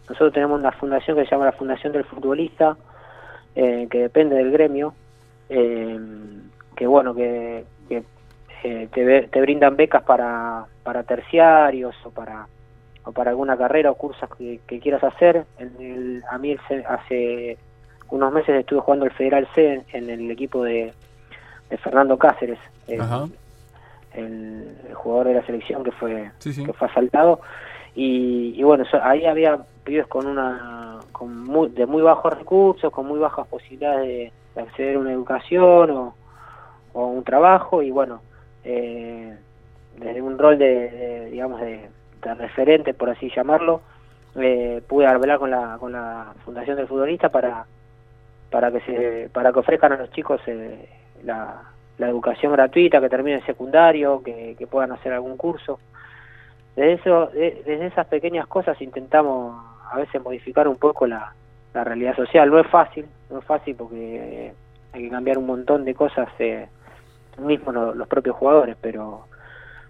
nosotros 0.10 0.34
tenemos 0.34 0.60
una 0.60 0.72
fundación 0.72 1.18
que 1.18 1.26
se 1.26 1.32
llama 1.32 1.46
la 1.46 1.52
Fundación 1.52 1.92
del 1.94 2.06
Futbolista, 2.06 2.78
eh, 3.56 3.88
que 3.90 4.00
depende 4.04 4.36
del 4.36 4.52
gremio, 4.52 4.94
eh, 5.50 6.00
que 6.76 6.88
bueno, 6.88 7.14
que, 7.14 7.66
que, 7.90 8.04
eh, 8.64 8.88
te, 8.94 9.28
te 9.28 9.42
brindan 9.42 9.76
becas 9.76 10.04
para, 10.04 10.66
para 10.84 11.04
terciarios 11.04 11.96
o 12.06 12.12
para 12.12 12.48
o 13.08 13.14
para 13.14 13.32
alguna 13.32 13.58
carrera 13.58 13.90
o 13.92 13.96
cursos 13.96 14.30
que, 14.38 14.60
quieras 14.82 15.04
hacer. 15.04 15.46
El- 15.58 16.24
a 16.30 16.38
mí 16.38 16.52
el 16.52 16.86
hace 16.86 17.58
unos 18.10 18.32
meses 18.34 18.56
estuve 18.60 18.80
jugando 18.82 19.06
el 19.06 19.12
Federal 19.12 19.48
C 19.56 19.74
en, 19.74 19.86
en 19.94 20.10
el 20.10 20.32
equipo 20.32 20.64
de, 20.64 20.94
de 21.70 21.78
Fernando 21.78 22.18
Cáceres, 22.18 22.60
el, 22.88 23.02
Ajá. 23.02 23.28
el- 24.14 24.78
el 24.88 24.94
jugador 24.96 25.28
de 25.28 25.34
la 25.36 25.46
selección 25.46 25.84
que 25.84 25.92
fue 25.92 26.32
Sí, 26.40 26.54
sí. 26.54 26.64
que 26.66 26.74
fue 26.74 26.88
asaltado 26.88 27.40
y, 27.96 28.54
y 28.56 28.64
bueno 28.64 28.86
so- 28.86 29.04
ahí 29.04 29.26
había 29.26 29.60
pibes 29.84 30.08
con 30.08 30.26
una 30.28 31.00
con 31.12 31.44
muy, 31.44 31.70
de 31.70 31.86
muy 31.86 32.02
bajos 32.02 32.34
recursos 32.38 32.92
con 32.92 33.06
muy 33.08 33.20
bajas 33.20 33.48
posibilidades 33.48 34.08
de, 34.08 34.32
de 34.56 34.62
acceder 34.62 34.96
a 34.96 35.00
una 35.00 35.12
educación 35.12 35.92
o, 35.92 36.16
o 36.94 37.08
un 37.08 37.24
trabajo 37.24 37.82
y 37.82 37.92
bueno 37.92 38.22
eh, 38.64 39.36
desde 39.98 40.22
un 40.22 40.38
rol 40.38 40.58
de, 40.58 40.90
de, 40.92 41.26
digamos 41.32 41.60
de, 41.62 41.90
de 42.24 42.34
referente 42.36 42.94
por 42.94 43.10
así 43.10 43.32
llamarlo 43.36 43.82
eh, 44.36 44.82
pude 44.88 45.06
hablar 45.08 45.40
con 45.40 45.50
la 45.52 45.78
con 45.80 45.92
la 45.92 46.34
fundación 46.46 46.78
del 46.78 46.88
futbolista 46.88 47.30
para 47.30 47.66
para 48.50 48.72
que 48.72 48.80
se 48.82 49.30
para 49.34 49.52
que 49.52 49.60
ofrezcan 49.60 49.94
a 49.94 49.98
los 49.98 50.12
chicos 50.12 50.42
eh, 50.48 50.88
la, 51.24 51.62
la 51.98 52.08
educación 52.10 52.52
gratuita 52.54 53.02
que 53.02 53.10
termine 53.10 53.38
el 53.38 53.46
secundario 53.46 54.22
que, 54.24 54.56
que 54.58 54.68
puedan 54.68 54.92
hacer 54.92 55.14
algún 55.14 55.38
curso. 55.38 55.80
Desde 56.76 56.94
eso 56.94 57.28
de- 57.28 57.62
desde 57.66 57.88
esas 57.88 58.08
pequeñas 58.08 58.48
cosas 58.48 58.80
intentamos 58.82 59.56
a 59.92 59.98
veces 59.98 60.22
modificar 60.24 60.68
un 60.68 60.78
poco 60.78 61.08
la, 61.08 61.34
la 61.74 61.84
realidad 61.84 62.16
social. 62.16 62.50
No 62.50 62.60
es 62.60 62.68
fácil 62.68 63.06
no 63.30 63.40
es 63.40 63.46
fácil 63.46 63.76
porque 63.76 64.54
hay 64.94 65.02
que 65.04 65.10
cambiar 65.10 65.38
un 65.38 65.46
montón 65.48 65.84
de 65.86 65.94
cosas 65.96 66.30
eh, 66.40 66.68
mismo 67.40 67.72
lo- 67.72 67.94
los 67.94 68.08
propios 68.08 68.36
jugadores 68.36 68.76
pero 68.82 69.26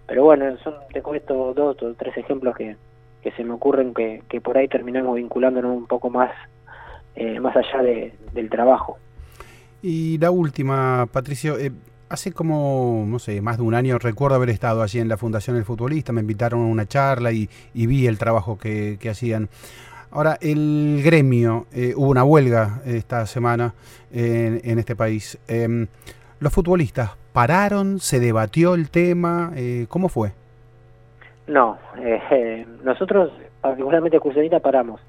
pero 0.06 0.24
bueno 0.24 0.56
son 0.58 0.74
te 0.92 1.02
comento 1.02 1.54
dos 1.54 1.80
o 1.82 1.94
tres 1.94 2.16
ejemplos 2.16 2.56
que, 2.56 2.76
que 3.22 3.30
se 3.32 3.44
me 3.44 3.52
ocurren 3.54 3.94
que, 3.94 4.22
que 4.28 4.40
por 4.40 4.56
ahí 4.58 4.66
terminamos 4.68 5.16
vinculándonos 5.16 5.76
un 5.76 5.86
poco 5.86 6.10
más 6.10 6.30
eh, 7.18 7.40
más 7.40 7.56
allá 7.56 7.82
de, 7.82 8.14
del 8.32 8.48
trabajo 8.48 8.98
Y 9.82 10.18
la 10.18 10.30
última, 10.30 11.06
Patricio, 11.10 11.58
eh, 11.58 11.72
hace 12.08 12.32
como, 12.32 13.04
no 13.06 13.18
sé, 13.18 13.40
más 13.40 13.56
de 13.56 13.64
un 13.64 13.74
año 13.74 13.98
recuerdo 13.98 14.36
haber 14.36 14.50
estado 14.50 14.82
allí 14.82 15.00
en 15.00 15.08
la 15.08 15.16
Fundación 15.16 15.56
del 15.56 15.64
Futbolista, 15.64 16.12
me 16.12 16.20
invitaron 16.20 16.62
a 16.62 16.66
una 16.66 16.86
charla 16.86 17.32
y, 17.32 17.48
y 17.74 17.86
vi 17.86 18.06
el 18.06 18.18
trabajo 18.18 18.58
que, 18.58 18.98
que 19.00 19.10
hacían. 19.10 19.48
Ahora, 20.10 20.38
el 20.40 21.02
gremio, 21.04 21.66
eh, 21.72 21.92
hubo 21.96 22.10
una 22.10 22.24
huelga 22.24 22.80
esta 22.86 23.26
semana 23.26 23.74
en, 24.10 24.60
en 24.64 24.78
este 24.78 24.96
país. 24.96 25.38
Em, 25.48 25.86
los 26.40 26.52
futbolistas 26.52 27.10
pararon, 27.32 27.98
se 27.98 28.20
debatió 28.20 28.74
el 28.74 28.90
tema, 28.90 29.52
eh, 29.56 29.86
¿cómo 29.88 30.08
fue? 30.08 30.32
no 31.46 31.78
nosotros 32.84 33.32
particularmente 33.62 34.20
Cursenita 34.20 34.60
paramos 34.60 35.00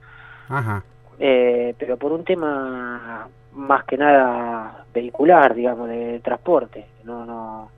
Ajá, 0.47 0.83
eh, 1.19 1.73
pero 1.77 1.97
por 1.97 2.11
un 2.11 2.23
tema 2.23 3.27
más 3.53 3.83
que 3.85 3.97
nada 3.97 4.85
vehicular, 4.93 5.53
digamos, 5.53 5.89
de 5.89 6.19
transporte. 6.23 6.85
No, 7.03 7.25
no. 7.25 7.69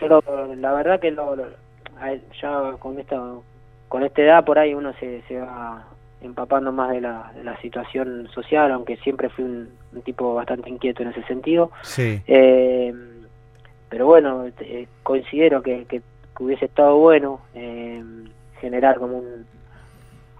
Yo 0.00 0.08
lo- 0.08 0.54
la 0.56 0.72
verdad 0.72 1.00
que 1.00 1.10
lo, 1.10 1.36
ya 2.40 2.72
con 2.78 2.98
esta 2.98 3.20
con 3.88 4.02
esta 4.04 4.22
edad 4.22 4.44
por 4.44 4.58
ahí 4.58 4.72
uno 4.74 4.92
se, 4.94 5.22
se 5.28 5.38
va 5.38 5.84
empapando 6.22 6.72
más 6.72 6.90
de 6.92 7.00
la, 7.02 7.30
de 7.34 7.44
la 7.44 7.56
situación 7.60 8.26
social, 8.32 8.70
aunque 8.72 8.96
siempre 8.96 9.28
fui 9.28 9.44
un, 9.44 9.68
un 9.92 10.02
tipo 10.02 10.34
bastante 10.34 10.70
inquieto 10.70 11.02
en 11.02 11.08
ese 11.10 11.22
sentido. 11.24 11.70
sí. 11.82 12.22
Eh, 12.26 12.94
pero 13.90 14.06
bueno, 14.06 14.46
eh, 14.60 14.86
considero 15.02 15.62
que, 15.62 15.84
que, 15.84 16.00
que 16.34 16.42
hubiese 16.42 16.64
estado 16.64 16.96
bueno 16.96 17.40
eh, 17.54 18.02
generar 18.60 18.98
como 18.98 19.18
un 19.18 19.44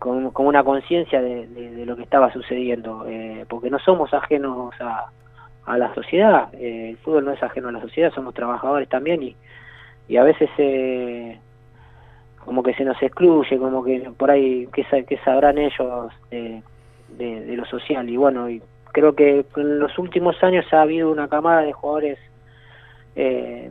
como, 0.03 0.33
como 0.33 0.49
una 0.49 0.65
conciencia 0.65 1.23
de, 1.23 1.47
de- 1.47 1.87
lo 1.87 1.95
que 1.97 2.03
estaba 2.03 2.33
sucediendo, 2.33 3.05
eh, 3.09 3.45
porque 3.49 3.71
no 3.71 3.79
somos 3.79 4.13
ajenos 4.13 4.75
a, 4.81 5.07
a 5.67 5.79
la 5.79 5.95
sociedad, 5.95 6.49
eh, 6.55 6.91
el 6.91 6.97
fútbol 6.99 7.25
no 7.25 7.33
es 7.33 7.43
ajeno 7.43 7.69
a 7.69 7.73
la 7.73 7.81
sociedad, 7.81 8.13
somos 8.13 8.35
trabajadores 8.35 8.89
también 8.89 9.23
y, 9.23 9.37
y 10.09 10.17
a 10.17 10.25
veces 10.25 10.51
eh, 10.59 11.39
como 12.45 12.63
que 12.65 12.75
se 12.75 12.85
nos 12.85 13.01
excluye, 13.01 13.59
como 13.59 13.85
que 13.85 14.11
por 14.19 14.31
ahí, 14.31 14.69
¿qué, 14.73 14.83
sa- 14.85 15.03
qué 15.03 15.19
sabrán 15.19 15.59
ellos 15.59 16.13
de, 16.31 16.63
de, 17.17 17.41
de 17.43 17.57
lo 17.57 17.65
social? 17.67 18.09
Y 18.11 18.17
bueno, 18.17 18.51
y 18.51 18.61
creo 18.93 19.15
que 19.15 19.45
en 19.57 19.79
los 19.79 19.97
últimos 19.99 20.43
años 20.43 20.67
ha 20.73 20.83
habido 20.83 21.11
una 21.13 21.29
camada 21.29 21.63
de 21.63 21.73
jugadores, 21.73 22.19
eh, 23.15 23.71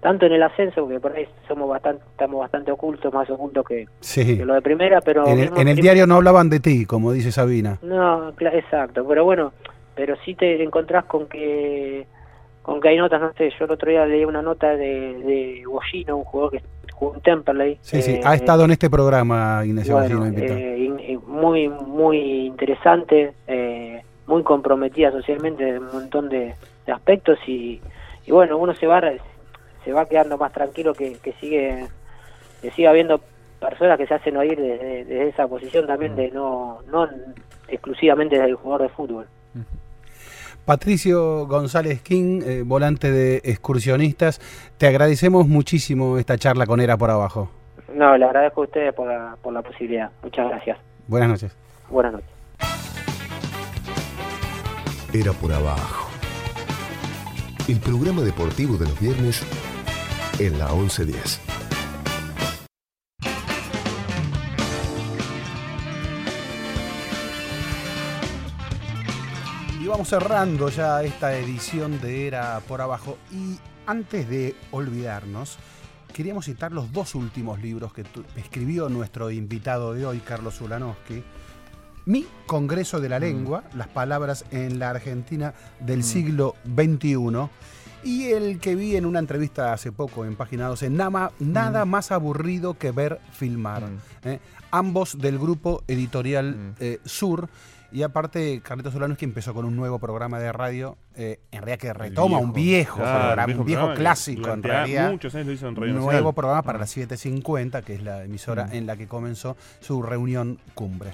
tanto 0.00 0.26
en 0.26 0.32
el 0.32 0.42
ascenso, 0.42 0.82
porque 0.82 1.00
por 1.00 1.12
ahí 1.16 1.26
somos 1.48 1.68
bastante, 1.68 2.02
estamos 2.10 2.40
bastante 2.40 2.70
ocultos, 2.70 3.12
más 3.12 3.28
ocultos 3.30 3.64
que, 3.66 3.86
Sí. 4.00 4.36
que 4.38 4.44
lo 4.44 4.54
de 4.54 4.62
primera, 4.62 5.00
pero... 5.00 5.26
En 5.26 5.32
el, 5.32 5.38
mismo 5.46 5.56
en 5.60 5.68
el 5.68 5.74
prim- 5.74 5.82
diario 5.82 6.06
no 6.06 6.16
hablaban 6.16 6.48
de 6.50 6.60
ti, 6.60 6.84
como 6.86 7.12
dice 7.12 7.32
Sabina. 7.32 7.78
No, 7.82 8.28
exacto, 8.38 9.04
pero 9.08 9.24
bueno, 9.24 9.52
pero 9.94 10.14
sí 10.24 10.34
te 10.34 10.62
encontrás 10.62 11.04
con 11.06 11.26
que 11.26 12.06
con 12.62 12.80
que 12.80 12.88
hay 12.88 12.96
notas, 12.98 13.20
no 13.20 13.32
sé, 13.34 13.50
yo 13.56 13.64
el 13.64 13.70
otro 13.70 13.88
día 13.90 14.04
leí 14.06 14.24
una 14.24 14.42
nota 14.42 14.70
de, 14.76 15.14
de 15.14 15.62
Bollino, 15.68 16.16
un 16.16 16.24
jugador 16.24 16.50
que 16.50 16.62
jugó 16.92 17.14
en 17.14 17.20
Temperley. 17.20 17.78
Sí, 17.80 18.02
sí, 18.02 18.14
eh, 18.14 18.20
ha 18.24 18.34
estado 18.34 18.64
en 18.64 18.72
este 18.72 18.90
programa, 18.90 19.62
bueno, 19.62 20.26
invitado. 20.26 20.58
eh, 20.58 20.78
in- 20.80 21.20
muy 21.28 21.68
muy 21.68 22.18
interesante, 22.46 23.34
eh, 23.46 24.02
muy 24.26 24.42
comprometida 24.42 25.12
socialmente 25.12 25.68
en 25.68 25.78
un 25.84 25.92
montón 25.92 26.28
de, 26.28 26.54
de 26.86 26.92
aspectos 26.92 27.38
y, 27.46 27.80
y 28.26 28.32
bueno, 28.32 28.58
uno 28.58 28.74
se 28.74 28.88
va 28.88 29.00
re- 29.00 29.20
se 29.86 29.92
va 29.92 30.06
quedando 30.06 30.36
más 30.36 30.52
tranquilo 30.52 30.92
que, 30.92 31.16
que 31.22 31.32
sigue 31.34 31.86
que 32.60 32.70
siga 32.72 32.90
habiendo 32.90 33.20
personas 33.60 33.96
que 33.96 34.06
se 34.06 34.14
hacen 34.14 34.36
oír 34.36 34.60
desde, 34.60 35.04
desde 35.04 35.28
esa 35.28 35.46
posición 35.46 35.86
también 35.86 36.16
de 36.16 36.30
no 36.32 36.80
no 36.90 37.08
exclusivamente 37.68 38.34
desde 38.34 38.50
el 38.50 38.56
jugador 38.56 38.82
de 38.82 38.94
fútbol. 38.94 39.26
Patricio 40.64 41.46
González 41.46 42.02
King, 42.02 42.42
eh, 42.44 42.62
volante 42.66 43.12
de 43.12 43.36
excursionistas, 43.44 44.40
te 44.78 44.88
agradecemos 44.88 45.46
muchísimo 45.46 46.18
esta 46.18 46.36
charla 46.36 46.66
con 46.66 46.80
Era 46.80 46.96
por 46.96 47.08
Abajo. 47.08 47.48
No, 47.94 48.18
le 48.18 48.24
agradezco 48.24 48.62
a 48.62 48.64
ustedes 48.64 48.92
por 48.92 49.06
la, 49.06 49.36
por 49.40 49.52
la 49.52 49.62
posibilidad. 49.62 50.10
Muchas 50.24 50.48
gracias. 50.48 50.78
Buenas 51.06 51.28
noches. 51.28 51.56
Buenas 51.88 52.14
noches. 52.14 52.28
Era 55.14 55.32
por 55.32 55.52
abajo. 55.52 56.10
El 57.68 57.80
programa 57.80 58.22
deportivo 58.22 58.76
de 58.76 58.84
los 58.86 59.00
viernes 59.00 59.44
en 60.38 60.58
la 60.58 60.70
1110. 60.72 61.40
Y 69.80 69.86
vamos 69.86 70.08
cerrando 70.08 70.68
ya 70.68 71.02
esta 71.02 71.36
edición 71.38 72.00
de 72.00 72.26
Era 72.26 72.60
por 72.68 72.80
Abajo. 72.80 73.16
Y 73.32 73.58
antes 73.86 74.28
de 74.28 74.54
olvidarnos, 74.72 75.58
queríamos 76.12 76.44
citar 76.44 76.72
los 76.72 76.92
dos 76.92 77.14
últimos 77.14 77.62
libros 77.62 77.94
que 77.94 78.04
escribió 78.36 78.88
nuestro 78.88 79.30
invitado 79.30 79.94
de 79.94 80.04
hoy, 80.04 80.18
Carlos 80.18 80.60
Ulanowski. 80.60 81.22
Mi 82.04 82.26
Congreso 82.46 83.00
de 83.00 83.08
la 83.08 83.18
Lengua, 83.18 83.64
las 83.74 83.88
palabras 83.88 84.44
en 84.50 84.78
la 84.78 84.90
Argentina 84.90 85.54
del 85.80 86.04
siglo 86.04 86.54
XXI. 86.66 87.48
Y 88.06 88.26
el 88.30 88.60
que 88.60 88.74
vi 88.76 88.94
en 88.96 89.04
una 89.04 89.18
entrevista 89.18 89.72
hace 89.72 89.90
poco 89.90 90.24
en 90.24 90.36
Página 90.36 90.68
12, 90.68 90.90
nada, 90.90 91.32
nada 91.40 91.84
más 91.84 92.12
aburrido 92.12 92.74
que 92.74 92.92
ver 92.92 93.18
filmar. 93.32 93.82
Mm. 93.82 93.98
¿eh? 94.28 94.40
Ambos 94.70 95.18
del 95.18 95.38
grupo 95.38 95.82
editorial 95.88 96.54
Mm. 96.56 96.74
eh, 96.80 96.98
Sur. 97.04 97.48
Y 97.92 98.02
aparte, 98.02 98.60
Carlitos 98.62 98.92
Solano 98.92 99.16
que 99.16 99.24
empezó 99.24 99.54
con 99.54 99.64
un 99.64 99.74
nuevo 99.74 99.98
programa 99.98 100.38
de 100.38 100.52
radio, 100.52 100.96
eh, 101.14 101.38
en 101.50 101.62
realidad 101.62 101.78
que 101.78 101.92
retoma 101.92 102.38
un 102.38 102.52
viejo 102.52 102.96
Claro, 102.98 103.18
programa, 103.34 103.60
un 103.60 103.64
viejo 103.64 103.80
programa 103.82 103.94
clásico 104.00 104.52
en 104.52 104.62
realidad. 104.62 105.10
Muchos 105.12 105.34
años 105.34 105.46
lo 105.46 105.52
hizo 105.52 105.68
en 105.68 105.76
Radio 105.76 105.92
Nuevo 105.94 106.06
Nacional. 106.12 106.34
programa 106.34 106.62
para 106.62 106.78
las 106.78 106.90
7.50, 106.96 107.82
que 107.82 107.94
es 107.94 108.02
la 108.02 108.24
emisora 108.24 108.66
Mm. 108.66 108.74
en 108.74 108.86
la 108.86 108.96
que 108.96 109.06
comenzó 109.06 109.56
su 109.80 110.02
reunión 110.02 110.58
cumbre. 110.74 111.12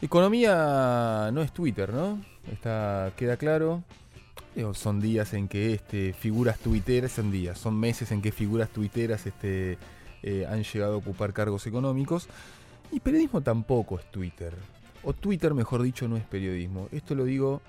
Economía 0.00 1.30
no 1.32 1.42
es 1.42 1.52
Twitter, 1.52 1.92
¿no? 1.92 2.18
Está, 2.50 3.12
queda 3.16 3.36
claro. 3.36 3.82
Son 4.74 5.00
días 5.00 5.34
en 5.34 5.46
que 5.46 5.74
este, 5.74 6.12
figuras 6.12 6.58
tuiteras, 6.58 7.12
son 7.12 7.30
días, 7.30 7.58
son 7.58 7.78
meses 7.78 8.10
en 8.10 8.20
que 8.20 8.32
figuras 8.32 8.68
tuiteras 8.70 9.26
este, 9.26 9.78
eh, 10.22 10.46
han 10.48 10.64
llegado 10.64 10.94
a 10.94 10.96
ocupar 10.96 11.32
cargos 11.32 11.66
económicos. 11.66 12.28
Y 12.90 13.00
periodismo 13.00 13.40
tampoco 13.40 13.98
es 13.98 14.10
Twitter. 14.10 14.52
O 15.04 15.12
Twitter, 15.12 15.54
mejor 15.54 15.82
dicho, 15.82 16.08
no 16.08 16.16
es 16.16 16.24
periodismo. 16.24 16.88
Esto 16.90 17.14
lo 17.14 17.24
digo 17.24 17.62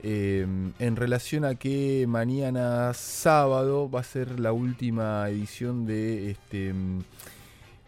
eh, 0.00 0.46
en 0.78 0.96
relación 0.96 1.46
a 1.46 1.54
que 1.54 2.04
mañana 2.06 2.92
sábado 2.92 3.90
va 3.90 4.00
a 4.00 4.04
ser 4.04 4.38
la 4.38 4.52
última 4.52 5.26
edición 5.30 5.86
de 5.86 6.32
este, 6.32 6.74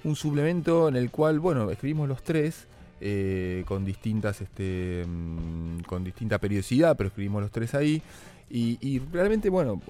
un 0.05 0.17
suplemento 0.17 0.89
en 0.89 0.97
el 0.97 1.11
cual, 1.11 1.41
bueno, 1.41 1.71
escribimos 1.71 2.09
los 2.09 2.23
tres 2.23 2.69
eh, 3.03 3.65
con 3.67 3.85
distintas 3.85 4.41
este, 4.41 5.05
con 5.87 6.03
distinta 6.03 6.39
periodicidad, 6.39 6.97
pero 6.97 7.09
escribimos 7.09 7.43
los 7.43 7.51
tres 7.51 7.75
ahí. 7.75 8.01
Y, 8.49 9.01
realmente, 9.13 9.51
bueno, 9.51 9.83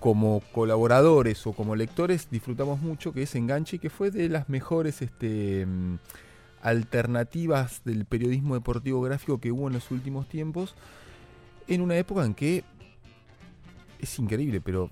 como 0.00 0.42
colaboradores 0.52 1.46
o 1.46 1.52
como 1.52 1.74
lectores 1.74 2.28
disfrutamos 2.30 2.80
mucho 2.80 3.12
que 3.12 3.22
es 3.22 3.34
Enganche, 3.34 3.78
que 3.78 3.88
fue 3.88 4.10
de 4.10 4.28
las 4.28 4.48
mejores 4.50 5.00
este, 5.00 5.64
mm, 5.64 5.98
alternativas 6.62 7.82
del 7.84 8.04
periodismo 8.04 8.54
deportivo 8.54 9.00
gráfico 9.00 9.40
que 9.40 9.50
hubo 9.50 9.68
en 9.68 9.74
los 9.74 9.90
últimos 9.90 10.28
tiempos, 10.28 10.74
en 11.68 11.80
una 11.80 11.96
época 11.96 12.24
en 12.24 12.34
que 12.34 12.64
es 13.98 14.18
increíble, 14.18 14.60
pero 14.60 14.90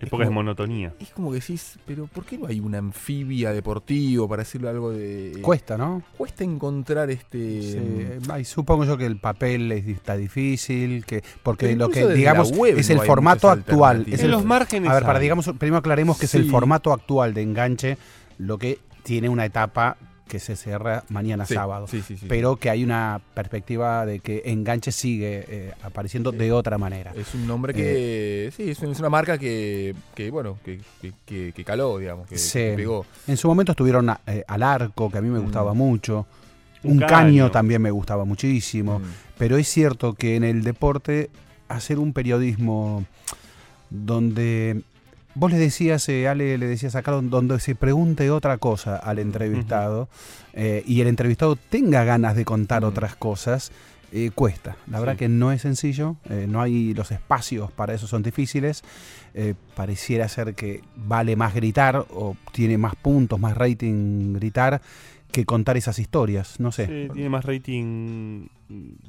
es 0.00 0.08
Época 0.08 0.24
de 0.24 0.30
monotonía. 0.30 0.94
es 1.00 1.10
como 1.10 1.30
que 1.30 1.40
decís, 1.40 1.78
pero 1.86 2.06
¿por 2.06 2.24
qué 2.24 2.38
no 2.38 2.46
hay 2.46 2.60
una 2.60 2.78
anfibia 2.78 3.52
deportivo 3.52 4.28
para 4.28 4.42
decirlo 4.42 4.68
algo 4.68 4.90
de... 4.90 5.38
Cuesta, 5.42 5.76
¿no? 5.76 6.02
Cuesta 6.16 6.44
encontrar 6.44 7.10
este... 7.10 7.62
Sí, 7.62 8.28
ay, 8.30 8.44
supongo 8.44 8.84
yo 8.84 8.96
que 8.96 9.06
el 9.06 9.18
papel 9.18 9.70
es- 9.72 9.86
está 9.86 10.16
difícil, 10.16 11.04
que 11.04 11.22
porque 11.42 11.66
Pero 11.66 11.78
lo 11.78 11.88
que 11.90 12.06
digamos 12.08 12.50
es 12.50 12.56
no 12.90 13.00
el 13.02 13.06
formato 13.06 13.50
actual. 13.50 14.04
Es 14.08 14.20
En 14.20 14.26
el, 14.26 14.30
los 14.32 14.44
márgenes 14.44 14.90
a 14.90 14.94
ver, 14.94 15.02
para 15.04 15.18
digamos, 15.18 15.46
primero 15.58 15.78
aclaremos 15.78 16.18
que 16.18 16.26
es 16.26 16.34
el 16.34 16.50
formato 16.50 16.92
actual 16.92 17.34
de 17.34 17.42
enganche, 17.42 17.98
lo 18.38 18.58
que 18.58 18.78
tiene 19.02 19.28
una 19.28 19.44
etapa 19.44 19.96
que 20.30 20.38
se 20.38 20.54
cierra 20.54 21.02
mañana 21.08 21.44
Sí, 21.44 21.54
sábado. 21.54 21.86
sí, 21.88 22.02
sí, 22.06 22.16
sí. 22.16 22.26
pero 22.28 22.54
que 22.56 22.70
hay 22.70 22.84
una 22.84 23.20
perspectiva 23.34 24.06
de 24.06 24.20
que 24.20 24.42
enganche 24.46 24.92
sigue 24.92 25.44
eh, 25.48 25.72
apareciendo 25.82 26.30
de 26.30 26.52
otra 26.52 26.78
manera. 26.78 27.12
Es 27.16 27.34
un 27.34 27.46
nombre 27.48 27.74
que... 27.74 28.52
sí, 28.56 28.70
es, 28.70 28.78
un- 28.78 28.92
es 28.92 29.00
una 29.00 29.10
marca 29.10 29.36
que, 29.38 29.94
que 30.14 30.30
bueno, 30.30 30.56
que, 30.64 30.80
que, 31.02 31.12
que- 31.26 31.52
que 31.52 31.64
caló, 31.64 31.98
digamos, 31.98 32.28
que, 32.28 32.38
Sí. 32.38 32.58
que 32.60 32.74
pegó. 32.76 33.04
En 33.26 33.36
su 33.36 33.48
momento 33.48 33.72
estuvieron 33.72 34.08
eh, 34.28 34.44
al 34.46 34.62
arco, 34.62 35.10
que 35.10 35.18
a 35.18 35.20
mí 35.20 35.28
me 35.28 35.40
Mm. 35.40 35.42
gustaba 35.42 35.74
mucho. 35.74 36.26
Un 36.84 36.92
Un 36.92 36.98
caño. 37.00 37.08
caño. 37.08 37.50
también 37.50 37.82
me 37.82 37.90
gustaba 37.90 38.24
muchísimo. 38.24 39.00
Mm. 39.00 39.02
Pero 39.36 39.56
es 39.58 39.66
cierto 39.68 40.14
que 40.14 40.36
en 40.36 40.44
el 40.44 40.62
deporte 40.62 41.28
hacer 41.68 41.98
un 41.98 42.12
periodismo 42.12 43.04
donde 43.90 44.82
vos 45.34 45.50
le 45.50 45.58
decías, 45.58 46.08
eh, 46.08 46.28
Ale, 46.28 46.58
le 46.58 46.66
decías 46.66 46.94
acá, 46.96 47.12
donde 47.12 47.60
se 47.60 47.74
pregunte 47.74 48.30
otra 48.30 48.58
cosa 48.58 48.96
al 48.96 49.18
entrevistado 49.18 50.08
eh, 50.52 50.82
y 50.86 51.00
el 51.00 51.06
entrevistado 51.08 51.56
tenga 51.56 52.04
ganas 52.04 52.34
de 52.36 52.44
contar 52.44 52.84
otras 52.84 53.14
cosas, 53.16 53.70
eh, 54.12 54.30
cuesta. 54.34 54.76
La 54.88 54.98
verdad 54.98 55.12
Sí. 55.14 55.18
que 55.20 55.28
no 55.28 55.52
es 55.52 55.62
sencillo, 55.62 56.16
eh, 56.28 56.46
no 56.48 56.60
hay 56.60 56.94
los 56.94 57.12
espacios 57.12 57.70
para 57.70 57.94
eso, 57.94 58.06
son 58.08 58.22
difíciles. 58.24 58.82
Eh, 59.34 59.54
pareciera 59.76 60.28
ser 60.28 60.54
que 60.56 60.82
vale 60.96 61.36
más 61.36 61.54
gritar 61.54 62.04
o 62.10 62.36
tiene 62.52 62.76
más 62.76 62.96
puntos, 62.96 63.38
más 63.38 63.56
rating 63.56 64.32
gritar 64.34 64.80
que 65.30 65.44
contar 65.44 65.76
esas 65.76 66.00
historias, 66.00 66.58
no 66.58 66.72
sé. 66.72 66.86
Sí, 66.86 67.08
tiene 67.12 67.28
más 67.28 67.44
rating 67.44 68.48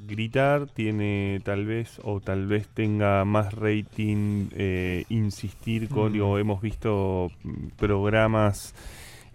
gritar, 0.08 0.68
tiene 0.68 1.40
tal 1.44 1.66
vez, 1.66 2.00
o 2.04 2.20
tal 2.20 2.48
vez 2.48 2.68
tenga 2.68 3.24
más 3.26 3.54
rating 3.54 4.48
eh, 4.54 5.04
insistir 5.10 5.88
con, 5.90 6.10
Mm. 6.10 6.14
digo, 6.14 6.38
hemos 6.40 6.62
visto 6.62 7.32
mm, 7.44 7.68
programas 7.78 8.74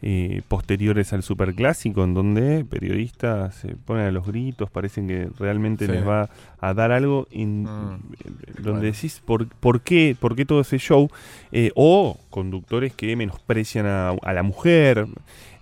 eh, 0.03 0.43
posteriores 0.47 1.15
al 1.15 1.23
superclásico 1.23 2.05
en 2.05 2.13
donde 2.13 2.67
periodistas 2.67 3.55
se 3.55 3.77
ponen 3.77 4.05
a 4.07 4.11
los 4.11 4.27
gritos, 4.27 4.71
parecen 4.71 5.09
que 5.09 5.31
realmente 5.39 5.87
Sí. 5.87 5.93
les 5.93 6.07
va 6.07 6.29
a 6.61 6.75
dar 6.75 6.93
algo, 6.93 7.27
en, 7.31 7.63
Mm. 7.63 7.93
en- 8.25 8.37
donde 8.57 8.63
Bueno. 8.73 8.81
decís, 8.83 9.23
¿por, 9.25 9.49
por 9.49 9.81
qué, 9.81 10.15
¿por 10.21 10.37
qué 10.37 10.45
todo 10.45 10.61
ese 10.61 10.79
show? 10.79 11.09
Eh, 11.51 11.71
o 11.75 12.19
conductores 12.29 12.93
que 12.93 13.17
menosprecian 13.17 13.87
a, 13.87 14.11
a 14.11 14.33
la 14.35 14.43
mujer. 14.43 15.07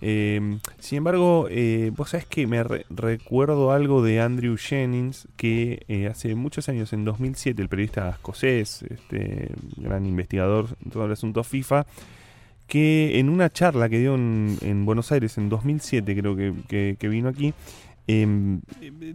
Eh, 0.07 0.59
sin 0.77 0.99
embargo, 0.99 1.47
eh, 1.49 1.91
vos 1.95 2.11
sabés 2.11 2.27
que 2.27 2.45
me 2.45 2.63
re- 2.63 2.85
recuerdo 2.91 3.71
algo 3.71 4.03
de 4.03 4.21
Andrew 4.21 4.55
Jennings, 4.55 5.27
que 5.35 5.83
eh, 5.87 6.05
hace 6.05 6.35
muchos 6.35 6.69
años, 6.69 6.93
en 6.93 7.05
2007, 7.05 7.59
el 7.59 7.69
periodista 7.69 8.11
escocés, 8.11 8.83
este 8.83 9.49
gran 9.77 10.05
investigador 10.05 10.67
en 10.85 10.91
todo 10.91 11.05
el 11.07 11.11
asunto 11.11 11.43
FIFA, 11.43 11.87
que 12.67 13.17
en 13.19 13.29
una 13.29 13.49
charla 13.51 13.89
que 13.89 13.97
dio 13.97 14.13
en, 14.13 14.57
en 14.61 14.85
Buenos 14.85 15.11
Aires 15.11 15.39
en 15.39 15.49
2007, 15.49 16.15
creo 16.15 16.35
que, 16.35 16.95
que- 16.99 17.09
vino 17.09 17.29
aquí, 17.29 17.55
em, 18.05 18.61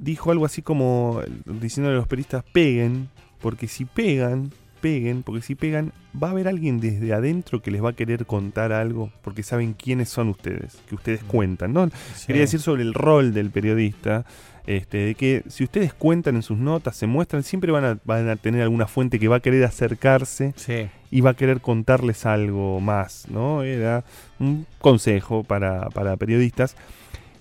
dijo 0.01 0.33
algo 0.33 0.45
así 0.45 0.61
como 0.61 1.21
diciendo 1.47 1.91
a 1.91 1.95
los 1.95 2.09
periodistas 2.09 2.43
peguen, 2.53 3.09
porque 3.41 3.69
si 3.69 3.85
pegan, 3.85 4.51
peguen, 4.81 5.23
porque 5.23 5.43
si 5.43 5.55
pegan, 5.55 5.93
va 6.21 6.29
a 6.29 6.31
haber 6.33 6.49
alguien 6.49 6.81
desde 6.81 7.13
adentro 7.13 7.63
que 7.63 7.71
les 7.71 7.83
va 7.85 7.91
a 7.91 7.93
querer 7.95 8.27
contar 8.27 8.73
algo, 8.73 9.11
porque 9.23 9.43
saben 9.43 9.75
quiénes 9.75 10.09
son 10.09 10.29
ustedes, 10.29 10.79
que 10.89 10.95
ustedes 10.95 11.23
cuentan, 11.23 11.73
¿no? 11.73 11.89
Quería 12.27 12.43
decir 12.43 12.61
sobre 12.61 12.83
el 12.83 12.95
rol 12.95 13.33
del 13.33 13.51
periodista, 13.51 14.25
este, 14.67 14.99
de 14.99 15.15
que 15.15 15.43
si 15.49 15.65
ustedes 15.65 15.93
cuentan 15.95 16.37
en 16.37 16.43
sus 16.43 16.59
notas, 16.59 16.97
se 16.97 17.07
muestran, 17.07 17.43
siempre 17.43 17.73
van 17.73 17.85
a, 17.85 17.99
van 18.05 18.29
a 18.29 18.37
tener 18.37 18.63
alguna 18.63 18.87
fuente 18.87 19.19
que 19.19 19.29
va 19.29 19.37
a 19.37 19.41
querer 19.41 19.65
acercarse 19.65 20.53
Sí. 20.57 20.89
y 21.11 21.21
va 21.23 21.31
a 21.31 21.35
querer 21.35 21.61
contarles 21.61 22.27
algo 22.27 22.81
más, 22.81 23.27
¿no? 23.31 23.63
Era 23.63 24.05
un 24.39 24.67
consejo 24.81 25.43
para, 25.45 25.89
para 25.91 26.17
periodistas. 26.17 26.77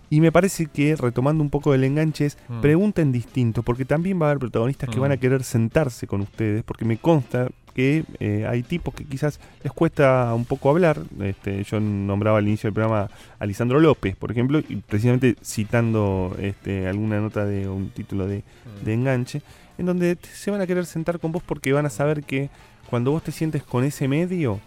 Y 0.10 0.22
me 0.22 0.32
parece 0.32 0.66
que, 0.66 0.96
retomando 0.96 1.44
un 1.44 1.50
poco 1.50 1.72
del 1.72 1.84
enganche, 1.84 2.26
es 2.26 2.38
Mm. 2.48 2.62
pregunten 2.62 3.12
distinto, 3.12 3.62
porque 3.64 3.86
también 3.86 4.20
va 4.22 4.26
a 4.28 4.30
haber 4.32 4.40
protagonistas 4.40 4.90
que 4.90 4.98
Mm. 4.98 5.02
van 5.02 5.12
a 5.12 5.18
querer 5.18 5.44
sentarse 5.44 6.08
con 6.08 6.22
ustedes, 6.22 6.64
porque 6.64 6.86
me 6.86 6.98
consta 6.98 7.50
que 7.76 8.04
eh, 8.20 8.46
hay 8.50 8.64
tipos 8.64 8.94
que 8.94 9.06
quizás 9.06 9.40
les 9.64 9.72
cuesta 9.72 10.34
un 10.34 10.44
poco 10.46 10.70
hablar. 10.70 11.00
Este, 11.22 11.64
yo 11.64 11.80
nombraba 11.80 12.40
al 12.40 12.48
inicio 12.48 12.68
del 12.68 12.74
programa 12.74 13.10
a 13.38 13.46
Lisandro 13.46 13.80
López, 13.80 14.16
por 14.18 14.32
ejemplo, 14.32 14.60
y 14.68 14.78
precisamente 14.78 15.36
citando 15.44 16.36
este, 16.42 16.88
alguna 16.88 17.20
nota 17.22 17.46
de 17.46 17.70
un 17.70 17.90
título 17.92 18.28
de, 18.28 18.44
de 18.84 18.94
enganche, 18.94 19.42
en 19.78 19.86
donde 19.86 20.18
se 20.34 20.50
van 20.52 20.60
a 20.60 20.68
querer 20.68 20.86
sentar 20.88 21.20
con 21.20 21.32
vos 21.32 21.44
porque 21.46 21.72
van 21.72 21.86
a 21.86 21.90
saber 21.90 22.24
que 22.24 22.50
cuando 22.90 23.12
vos 23.12 23.24
te 23.24 23.32
sientes 23.32 23.62
con 23.64 23.84
ese 23.84 24.08
medio, 24.08 24.60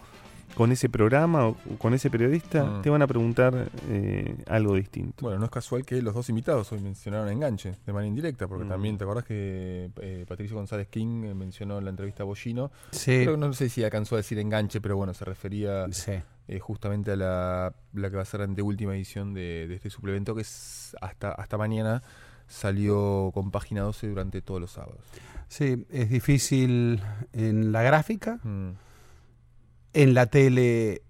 con 0.55 0.71
ese 0.71 0.87
programa 0.89 1.47
o 1.47 1.55
con 1.79 1.93
ese 1.93 2.09
periodista, 2.09 2.63
Mm. 2.63 2.81
te 2.83 2.89
van 2.89 3.01
a 3.01 3.07
preguntar 3.07 3.69
eh, 3.89 4.35
algo 4.47 4.75
distinto. 4.75 5.23
Bueno, 5.23 5.39
no 5.39 5.45
es 5.45 5.51
casual 5.51 5.85
que 5.85 6.01
los 6.01 6.13
dos 6.13 6.29
invitados 6.29 6.71
hoy 6.71 6.79
mencionaron 6.79 7.27
enganche 7.29 7.75
de 7.85 7.93
manera 7.93 8.07
indirecta, 8.07 8.47
porque 8.47 8.65
Mm. 8.65 8.69
también 8.69 8.97
te 8.97 9.03
acordás 9.03 9.23
que 9.25 9.89
eh, 10.01 10.25
Patricio 10.27 10.55
González 10.55 10.87
King 10.89 11.23
eh, 11.25 11.33
mencionó 11.33 11.77
en 11.79 11.85
la 11.85 11.89
entrevista 11.89 12.23
a 12.23 12.25
Bollino, 12.25 12.71
Sí. 12.91 13.21
creo 13.23 13.31
que 13.33 13.37
no 13.37 13.53
sé 13.53 13.69
si 13.69 13.83
alcanzó 13.83 14.15
a 14.15 14.19
decir 14.19 14.37
enganche, 14.39 14.79
pero 14.81 14.95
bueno, 14.95 15.13
se 15.13 15.25
refería 15.25 15.87
Sí. 15.91 16.11
eh, 16.47 16.59
justamente 16.59 17.11
a 17.11 17.15
la, 17.15 17.73
la 17.93 18.09
que 18.09 18.15
va 18.15 18.21
a 18.21 18.25
ser 18.25 18.41
la 18.41 18.45
anteúltima 18.45 18.95
edición 18.95 19.33
de, 19.33 19.65
de 19.67 19.75
este 19.75 19.89
suplemento, 19.89 20.35
que 20.35 20.41
es 20.41 20.95
hasta, 21.01 21.31
hasta 21.31 21.57
mañana 21.57 22.03
salió 22.47 23.31
con 23.33 23.49
página 23.51 23.81
12 23.81 24.07
durante 24.07 24.41
todos 24.41 24.61
los 24.61 24.71
sábados. 24.71 24.99
Sí, 25.47 25.85
es 25.89 26.09
difícil 26.09 27.01
en 27.31 27.71
la 27.71 27.81
gráfica. 27.83 28.39
Mm. 28.43 28.71
En 29.93 30.13
la 30.13 30.25
tele 30.25 31.03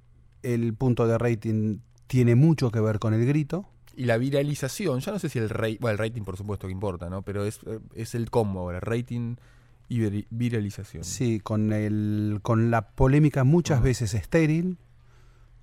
el 0.44 0.74
punto 0.74 1.08
de 1.08 1.18
rating 1.18 1.80
tiene 2.08 2.36
mucho 2.36 2.70
que 2.70 2.80
ver 2.80 3.00
con 3.00 3.14
el 3.14 3.26
grito. 3.26 3.66
Y 3.96 4.06
la 4.06 4.18
viralización, 4.18 5.00
ya 5.00 5.12
no 5.12 5.20
sé 5.20 5.30
si 5.30 5.40
el 5.40 5.50
rating, 5.50 5.78
bueno, 5.80 5.94
el 5.94 5.98
rating 6.00 6.24
por 6.24 6.38
supuesto 6.38 6.68
que 6.68 6.74
importa, 6.74 7.10
¿no? 7.10 7.22
Pero 7.22 7.46
es, 7.46 7.60
es 7.96 8.16
el 8.16 8.30
combo 8.30 8.62
ahora, 8.62 8.80
rating 8.80 9.36
y 9.88 10.26
viralización. 10.30 11.04
Sí, 11.04 11.40
con, 11.40 11.72
el, 11.72 12.40
con 12.42 12.72
la 12.72 12.90
polémica 12.90 13.44
muchas 13.44 13.82
veces 13.82 14.14
estéril, 14.14 14.78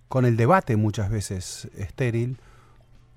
con 0.08 0.24
el 0.24 0.36
debate 0.36 0.76
muchas 0.76 1.10
veces 1.10 1.68
estéril, 1.76 2.38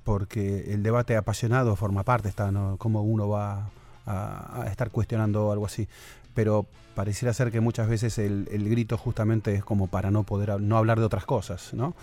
porque 0.04 0.74
el 0.74 0.84
debate 0.84 1.16
apasionado 1.16 1.76
forma 1.76 2.04
parte, 2.04 2.30
está, 2.30 2.52
¿no? 2.52 2.78
Cómo 2.78 3.04
uno 3.04 3.30
va 3.30 3.70
a, 4.06 4.64
a 4.64 4.68
estar 4.68 4.90
cuestionando 4.92 5.52
algo 5.52 5.66
así. 5.66 5.88
Pero 6.34 6.66
pareciera 6.96 7.34
ser 7.34 7.52
que 7.52 7.60
muchas 7.60 7.88
veces 7.88 8.18
el, 8.18 8.48
el 8.52 8.70
grito 8.70 8.98
justamente 8.98 9.54
es 9.54 9.64
como 9.64 9.88
para 9.88 10.12
no 10.12 10.24
poder 10.24 10.62
no 10.62 10.78
hablar 10.78 11.00
de 11.00 11.06
otras 11.06 11.26
cosas, 11.26 11.74
¿no? 11.74 11.96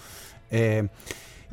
Eh, 0.50 0.88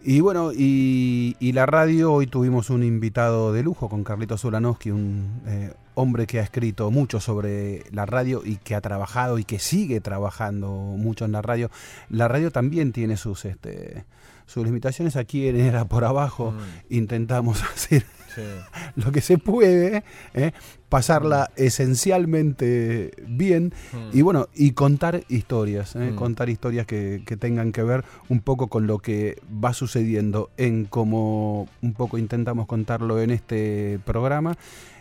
y 0.04 0.20
bueno, 0.22 0.52
y, 0.54 1.36
y 1.40 1.54
la 1.54 1.66
radio, 1.66 2.14
hoy 2.14 2.28
tuvimos 2.28 2.70
un 2.70 2.84
invitado 2.84 3.52
de 3.52 3.64
lujo 3.64 3.90
con 3.90 4.04
Carlitos 4.04 4.42
Zulanowski, 4.42 4.92
un 4.92 5.42
eh, 5.48 5.74
hombre 5.96 6.28
que 6.28 6.40
ha 6.40 6.44
escrito 6.44 6.92
mucho 6.92 7.20
sobre 7.20 7.84
la 7.92 8.06
radio 8.06 8.44
y 8.46 8.58
que 8.58 8.76
ha 8.76 8.82
trabajado 8.82 9.40
y 9.40 9.44
que 9.44 9.58
sigue 9.58 10.00
trabajando 10.00 10.70
mucho 10.70 11.26
en 11.26 11.32
la 11.32 11.42
radio. 11.42 11.72
La 12.10 12.28
radio 12.28 12.52
también 12.52 12.92
tiene 12.92 13.18
sus, 13.18 13.46
este, 13.46 14.06
sus 14.46 14.64
limitaciones. 14.64 15.16
Aquí 15.16 15.48
en 15.48 15.60
Era 15.60 15.86
por 15.86 16.06
Abajo 16.06 16.52
Mm, 16.52 16.94
intentamos 16.94 17.64
hacer 17.76 18.06
sí. 18.38 18.44
lo 18.96 19.12
que 19.12 19.20
se 19.22 19.38
puede, 19.38 20.04
¿eh? 20.34 20.52
pasarla 20.90 21.52
esencialmente 21.58 23.12
bien 23.28 23.74
Mm. 23.92 24.18
y 24.18 24.22
bueno, 24.22 24.48
y 24.56 24.72
contar 24.72 25.24
historias, 25.30 25.96
¿eh? 25.96 26.12
Mm. 26.12 26.16
contar 26.16 26.50
historias 26.50 26.86
que, 26.88 27.22
que 27.26 27.36
tengan 27.38 27.72
que 27.72 27.84
ver 27.84 28.06
un 28.30 28.40
poco 28.40 28.68
con 28.68 28.88
lo 28.88 29.00
que 29.00 29.38
va 29.64 29.74
sucediendo 29.74 30.50
en 30.58 30.86
como 30.86 31.68
un 31.82 31.94
poco 31.94 32.18
intentamos 32.18 32.68
contarlo 32.68 33.20
en 33.22 33.32
este 33.32 34.00
programa, 34.06 34.56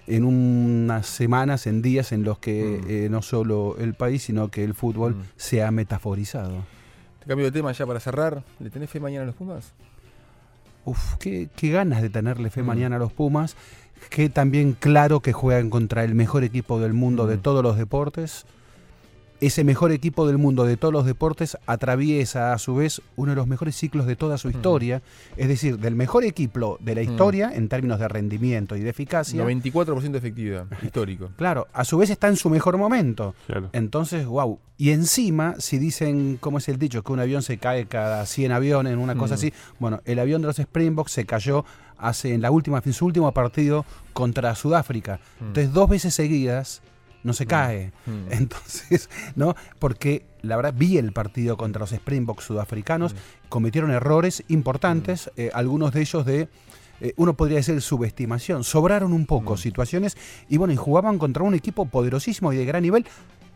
en 0.08 0.24
unas 0.24 1.06
semanas, 1.06 1.66
en 1.66 1.82
días 1.82 2.12
en 2.12 2.22
los 2.24 2.38
que 2.38 2.80
Mm. 2.82 2.84
eh, 2.90 3.08
no 3.10 3.22
solo 3.22 3.76
el 3.78 3.94
país, 3.94 4.22
sino 4.24 4.48
que 4.48 4.64
el 4.64 4.74
fútbol 4.74 5.14
Mm. 5.14 5.22
se 5.36 5.62
ha 5.62 5.70
metaforizado. 5.70 6.64
Te 7.20 7.26
cambio 7.26 7.46
de 7.46 7.52
tema 7.52 7.72
ya 7.72 7.86
para 7.86 8.00
cerrar. 8.00 8.42
¿Le 8.60 8.70
tenés 8.70 8.88
fe 8.90 9.00
mañana 9.00 9.24
a 9.24 9.26
los 9.26 9.34
Pumas? 9.34 9.72
Uf, 10.86 11.16
qué, 11.18 11.48
qué 11.56 11.70
ganas 11.70 12.00
de 12.00 12.08
tenerle 12.08 12.48
fe 12.48 12.62
Mm. 12.62 12.66
mañana 12.66 12.96
a 12.96 12.98
los 12.98 13.12
Pumas. 13.12 13.56
Que 14.10 14.28
también 14.28 14.72
claro 14.78 15.20
que 15.20 15.32
juegan 15.32 15.68
contra 15.68 16.04
el 16.04 16.14
mejor 16.14 16.44
equipo 16.44 16.78
del 16.80 16.92
mundo 16.94 17.26
de 17.26 17.36
Mm. 17.36 17.40
todos 17.40 17.62
los 17.62 17.76
deportes. 17.76 18.46
Ese 19.40 19.64
mejor 19.64 19.92
equipo 19.92 20.26
del 20.26 20.38
mundo 20.38 20.64
de 20.64 20.76
todos 20.78 20.94
los 20.94 21.04
deportes 21.04 21.58
atraviesa 21.66 22.52
a 22.54 22.58
su 22.58 22.74
vez 22.76 23.02
uno 23.16 23.32
de 23.32 23.36
los 23.36 23.46
mejores 23.46 23.76
ciclos 23.76 24.06
de 24.06 24.16
toda 24.16 24.38
su 24.38 24.48
Mm. 24.48 24.50
historia. 24.52 25.02
Es 25.36 25.48
decir, 25.48 25.78
del 25.78 25.94
mejor 25.94 26.24
equipo 26.24 26.78
de 26.80 26.94
la 26.94 27.02
Mm. 27.02 27.04
historia 27.10 27.50
en 27.54 27.68
términos 27.68 27.98
de 28.00 28.08
rendimiento 28.08 28.76
y 28.76 28.80
de 28.80 28.88
eficacia. 28.90 29.38
94% 29.42 30.12
de 30.12 30.18
efectividad, 30.18 30.66
histórico. 30.82 31.30
Claro, 31.36 31.66
a 31.74 31.84
su 31.84 31.98
vez 31.98 32.08
está 32.10 32.28
en 32.28 32.36
su 32.36 32.48
mejor 32.48 32.78
momento. 32.78 33.34
Claro. 33.46 33.68
Entonces, 33.72 34.24
wow. 34.26 34.58
Y 34.78 34.90
encima, 34.90 35.54
si 35.58 35.78
dicen, 35.78 36.38
¿cómo 36.40 36.58
es 36.58 36.68
el 36.68 36.78
dicho? 36.78 37.02
Que 37.02 37.12
un 37.12 37.20
avión 37.20 37.42
se 37.42 37.58
cae 37.58 37.86
cada 37.86 38.24
100 38.26 38.52
aviones, 38.52 38.92
en 38.94 38.98
una 38.98 39.16
cosa 39.16 39.34
Mm. 39.34 39.38
así. 39.38 39.52
Bueno, 39.78 40.00
el 40.06 40.18
avión 40.18 40.40
de 40.42 40.46
los 40.48 40.58
Springboks 40.58 41.12
se 41.12 41.24
cayó 41.26 41.64
hace 41.98 42.34
en 42.34 42.42
la 42.42 42.50
última, 42.50 42.82
en 42.84 42.92
su 42.92 43.06
último 43.06 43.30
partido 43.32 43.84
contra 44.12 44.54
Sudáfrica. 44.54 45.20
Mm. 45.40 45.44
Entonces, 45.48 45.72
dos 45.72 45.88
veces 45.90 46.14
seguidas 46.14 46.82
no 47.26 47.32
se 47.34 47.44
cae. 47.46 47.92
Mm. 48.06 48.10
Entonces, 48.32 49.10
¿no? 49.34 49.54
Porque 49.78 50.24
la 50.42 50.56
verdad 50.56 50.72
vi 50.76 50.96
el 50.96 51.12
partido 51.12 51.56
contra 51.56 51.80
los 51.80 51.92
Springboks 51.92 52.44
sudafricanos, 52.44 53.12
Mm. 53.14 53.16
cometieron 53.50 53.90
errores 53.90 54.42
importantes, 54.48 55.30
eh, 55.36 55.50
algunos 55.52 55.92
de 55.92 56.00
ellos 56.00 56.24
de 56.24 56.48
eh, 57.02 57.12
uno 57.18 57.34
podría 57.34 57.58
decir 57.58 57.82
subestimación, 57.82 58.64
sobraron 58.64 59.12
un 59.12 59.26
poco 59.26 59.54
Mm. 59.54 59.58
situaciones 59.58 60.16
y 60.48 60.56
bueno, 60.56 60.72
y 60.72 60.76
jugaban 60.76 61.18
contra 61.18 61.42
un 61.42 61.52
equipo 61.54 61.84
poderosísimo 61.84 62.54
y 62.54 62.56
de 62.56 62.64
gran 62.64 62.82
nivel 62.82 63.04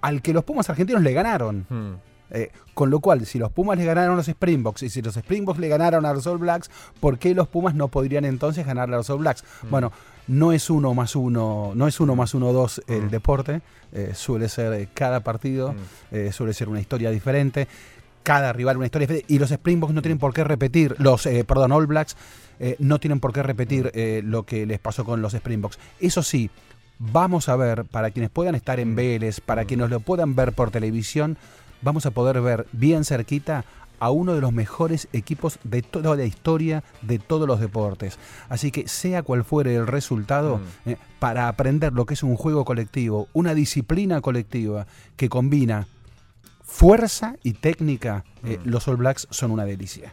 al 0.02 0.20
que 0.20 0.34
los 0.34 0.44
Pumas 0.44 0.68
argentinos 0.68 1.02
le 1.02 1.12
ganaron. 1.14 1.64
Mm. 1.70 1.92
Eh, 2.32 2.52
con 2.74 2.90
lo 2.90 3.01
cual, 3.01 3.24
si 3.26 3.38
los 3.38 3.51
Pumas 3.51 3.76
le 3.78 3.84
ganaron 3.86 4.12
a 4.12 4.16
los 4.16 4.28
Springboks 4.28 4.82
y 4.84 4.90
si 4.90 5.01
los 5.02 5.16
Springboks 5.16 5.59
le 5.59 5.68
ganaron 5.68 6.05
a 6.06 6.12
los 6.12 6.26
All 6.26 6.38
Blacks, 6.38 6.70
¿por 7.01 7.18
qué 7.18 7.34
los 7.34 7.48
Pumas 7.48 7.74
no 7.74 7.88
podrían 7.88 8.24
entonces 8.24 8.64
ganarle 8.66 8.94
a 8.94 8.98
los 8.98 9.10
All 9.10 9.18
Blacks? 9.18 9.42
Mm. 9.62 9.70
Bueno, 9.70 9.90
no 10.31 10.52
es 10.52 10.70
uno 10.70 10.94
más 10.94 11.16
uno, 11.16 11.73
no 11.74 11.89
es 11.89 11.98
uno 11.98 12.15
más 12.15 12.35
uno 12.35 12.52
dos 12.52 12.81
el 12.86 13.02
Mm. 13.07 13.11
deporte, 13.11 13.61
eh, 13.93 14.12
suele 14.15 14.48
ser 14.48 14.73
eh, 14.74 14.89
cada 14.94 15.20
partido, 15.20 15.73
Mm. 15.73 15.77
eh, 16.15 16.32
suele 16.32 16.55
ser 16.55 16.69
una 16.69 16.81
historia 16.81 17.11
diferente, 17.11 17.66
cada 18.23 18.52
rival 18.52 18.77
una 18.77 18.86
historia 18.86 19.07
diferente, 19.09 19.32
y 19.35 19.39
los 19.40 19.51
Springboks 19.51 19.93
no 19.93 20.02
tienen 20.02 20.19
por 20.19 20.32
qué 20.32 20.44
repetir, 20.44 20.94
los, 20.98 21.27
eh, 21.27 21.43
perdón, 21.44 21.73
All 21.73 21.86
Blacks 21.86 22.16
no 22.78 23.01
tienen 23.01 23.20
por 23.20 23.32
qué 23.32 23.43
repetir 23.43 23.90
lo 24.23 24.43
que 24.44 24.66
les 24.66 24.78
pasó 24.78 25.02
con 25.05 25.23
los 25.23 25.32
Springboks. 25.32 25.78
Eso 25.98 26.23
sí, 26.23 26.51
vamos 26.98 27.48
a 27.48 27.57
ver, 27.57 27.86
para 27.86 28.11
quienes 28.11 28.31
puedan 28.31 28.55
estar 28.55 28.78
en 28.78 28.93
Mm. 28.93 28.97
Vélez, 28.97 29.40
para 29.40 29.62
Mm. 29.62 29.66
quienes 29.66 29.90
lo 29.90 30.01
puedan 30.01 30.35
ver 30.36 30.52
por 30.52 30.70
televisión, 30.70 31.39
vamos 31.81 32.05
a 32.05 32.11
poder 32.11 32.43
ver 32.43 32.66
bien 32.73 33.07
cerquita 33.07 33.65
a 34.01 34.10
uno 34.10 34.35
de 34.35 34.40
los 34.40 34.52
mejores 34.52 35.06
equipos 35.12 35.59
de 35.62 35.82
toda 35.82 36.16
la 36.16 36.24
historia 36.24 36.82
de 37.02 37.18
todos 37.18 37.47
los 37.47 37.60
deportes. 37.60 38.18
Así 38.48 38.70
que 38.72 38.89
sea 38.89 39.22
cual 39.22 39.44
fuere 39.44 39.77
el 39.77 39.86
resultado, 39.86 40.59
Mm. 40.85 40.89
eh, 40.90 40.97
para 41.18 41.47
aprender 41.48 41.93
lo 41.93 42.06
que 42.06 42.14
es 42.14 42.22
un 42.22 42.35
juego 42.36 42.64
colectivo, 42.64 43.28
una 43.32 43.55
disciplina 43.55 44.20
colectiva 44.20 44.86
que 45.16 45.28
combina 45.28 45.86
fuerza 46.62 47.36
y 47.43 47.52
técnica, 47.55 48.24
eh, 48.44 48.59
Mm. 48.64 48.68
los 48.70 48.89
All 48.89 48.97
Blacks 48.97 49.28
son 49.31 49.51
una 49.51 49.64
delicia. 49.64 50.12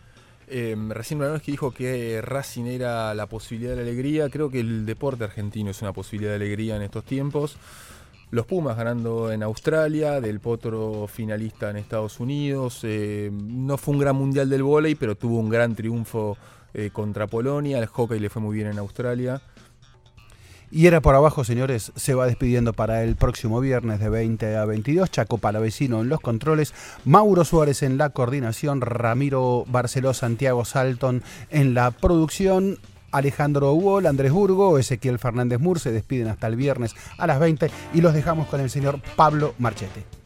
Eh, 0.49 0.76
recién 0.89 1.19
que 1.19 1.51
dijo 1.51 1.72
que 1.72 2.22
Racing 2.22 2.65
era 2.65 3.14
la 3.14 3.27
posibilidad 3.27 3.72
de 3.72 3.77
la 3.77 3.81
alegría. 3.84 4.30
Creo 4.30 4.49
que 4.49 4.61
el 4.61 4.85
deporte 4.85 5.26
argentino 5.26 5.72
es 5.72 5.81
una 5.81 5.91
posibilidad 5.91 6.31
de 6.31 6.38
alegría 6.38 6.77
en 6.77 6.84
estos 6.84 7.03
tiempos. 7.03 7.57
Los 8.30 8.45
Pumas 8.45 8.76
ganando 8.76 9.32
en 9.32 9.41
Australia, 9.41 10.20
Del 10.20 10.41
Potro 10.41 11.08
finalista 11.08 11.70
en 11.70 11.78
Estados 11.78 12.20
Unidos. 12.20 12.82
eh, 12.84 13.30
no 13.32 13.78
fue 13.78 13.94
un 13.94 14.02
gran 14.02 14.16
mundial 14.18 14.49
del 14.49 14.64
vóley, 14.64 14.95
pero 14.95 15.16
tuvo 15.16 15.40
un 15.40 15.49
gran 15.49 15.76
triunfo 15.76 16.38
eh, 16.74 16.90
contra 16.91 17.28
Polonia. 17.28 17.80
El 17.80 17.86
hockey 17.86 18.20
le 18.20 18.30
fue 18.30 18.41
muy 18.41 18.56
bien 18.56 18.68
en 18.68 18.80
Australia. 18.80 19.41
Y 20.70 20.88
era 20.88 20.99
por 20.99 21.16
abajo, 21.16 21.45
señores, 21.45 21.94
se 21.95 22.14
va 22.14 22.26
despidiendo 22.26 22.74
para 22.74 23.02
el 23.04 23.16
próximo 23.16 23.62
viernes 23.62 24.02
de 24.02 24.10
20 24.10 24.58
a 24.58 24.66
22. 24.66 25.10
Chaco 25.10 25.38
Palavecino 25.38 26.02
en 26.02 26.10
los 26.10 26.20
controles, 26.20 26.74
Mauro 27.06 27.45
Suárez 27.45 27.84
en 27.84 27.98
la 27.98 28.10
coordinación, 28.10 28.82
Ramiro 28.82 29.64
Barceló, 29.68 30.14
Santiago 30.14 30.66
Salton 30.66 31.24
en 31.49 31.74
la 31.74 31.91
producción. 31.91 32.80
Alejandro 33.11 33.73
Wall, 33.73 34.05
Andrés 34.05 34.31
Burgo, 34.31 34.77
Ezequiel 34.77 35.19
Fernández 35.19 35.59
Mur 35.59 35.79
se 35.79 35.91
despiden 35.91 36.27
hasta 36.27 36.47
el 36.47 36.55
viernes 36.55 36.95
a 37.17 37.27
las 37.27 37.39
20 37.39 37.69
y 37.93 38.01
los 38.01 38.13
dejamos 38.13 38.47
con 38.47 38.59
el 38.59 38.69
señor 38.69 38.99
Pablo 39.15 39.53
Marchete. 39.57 40.16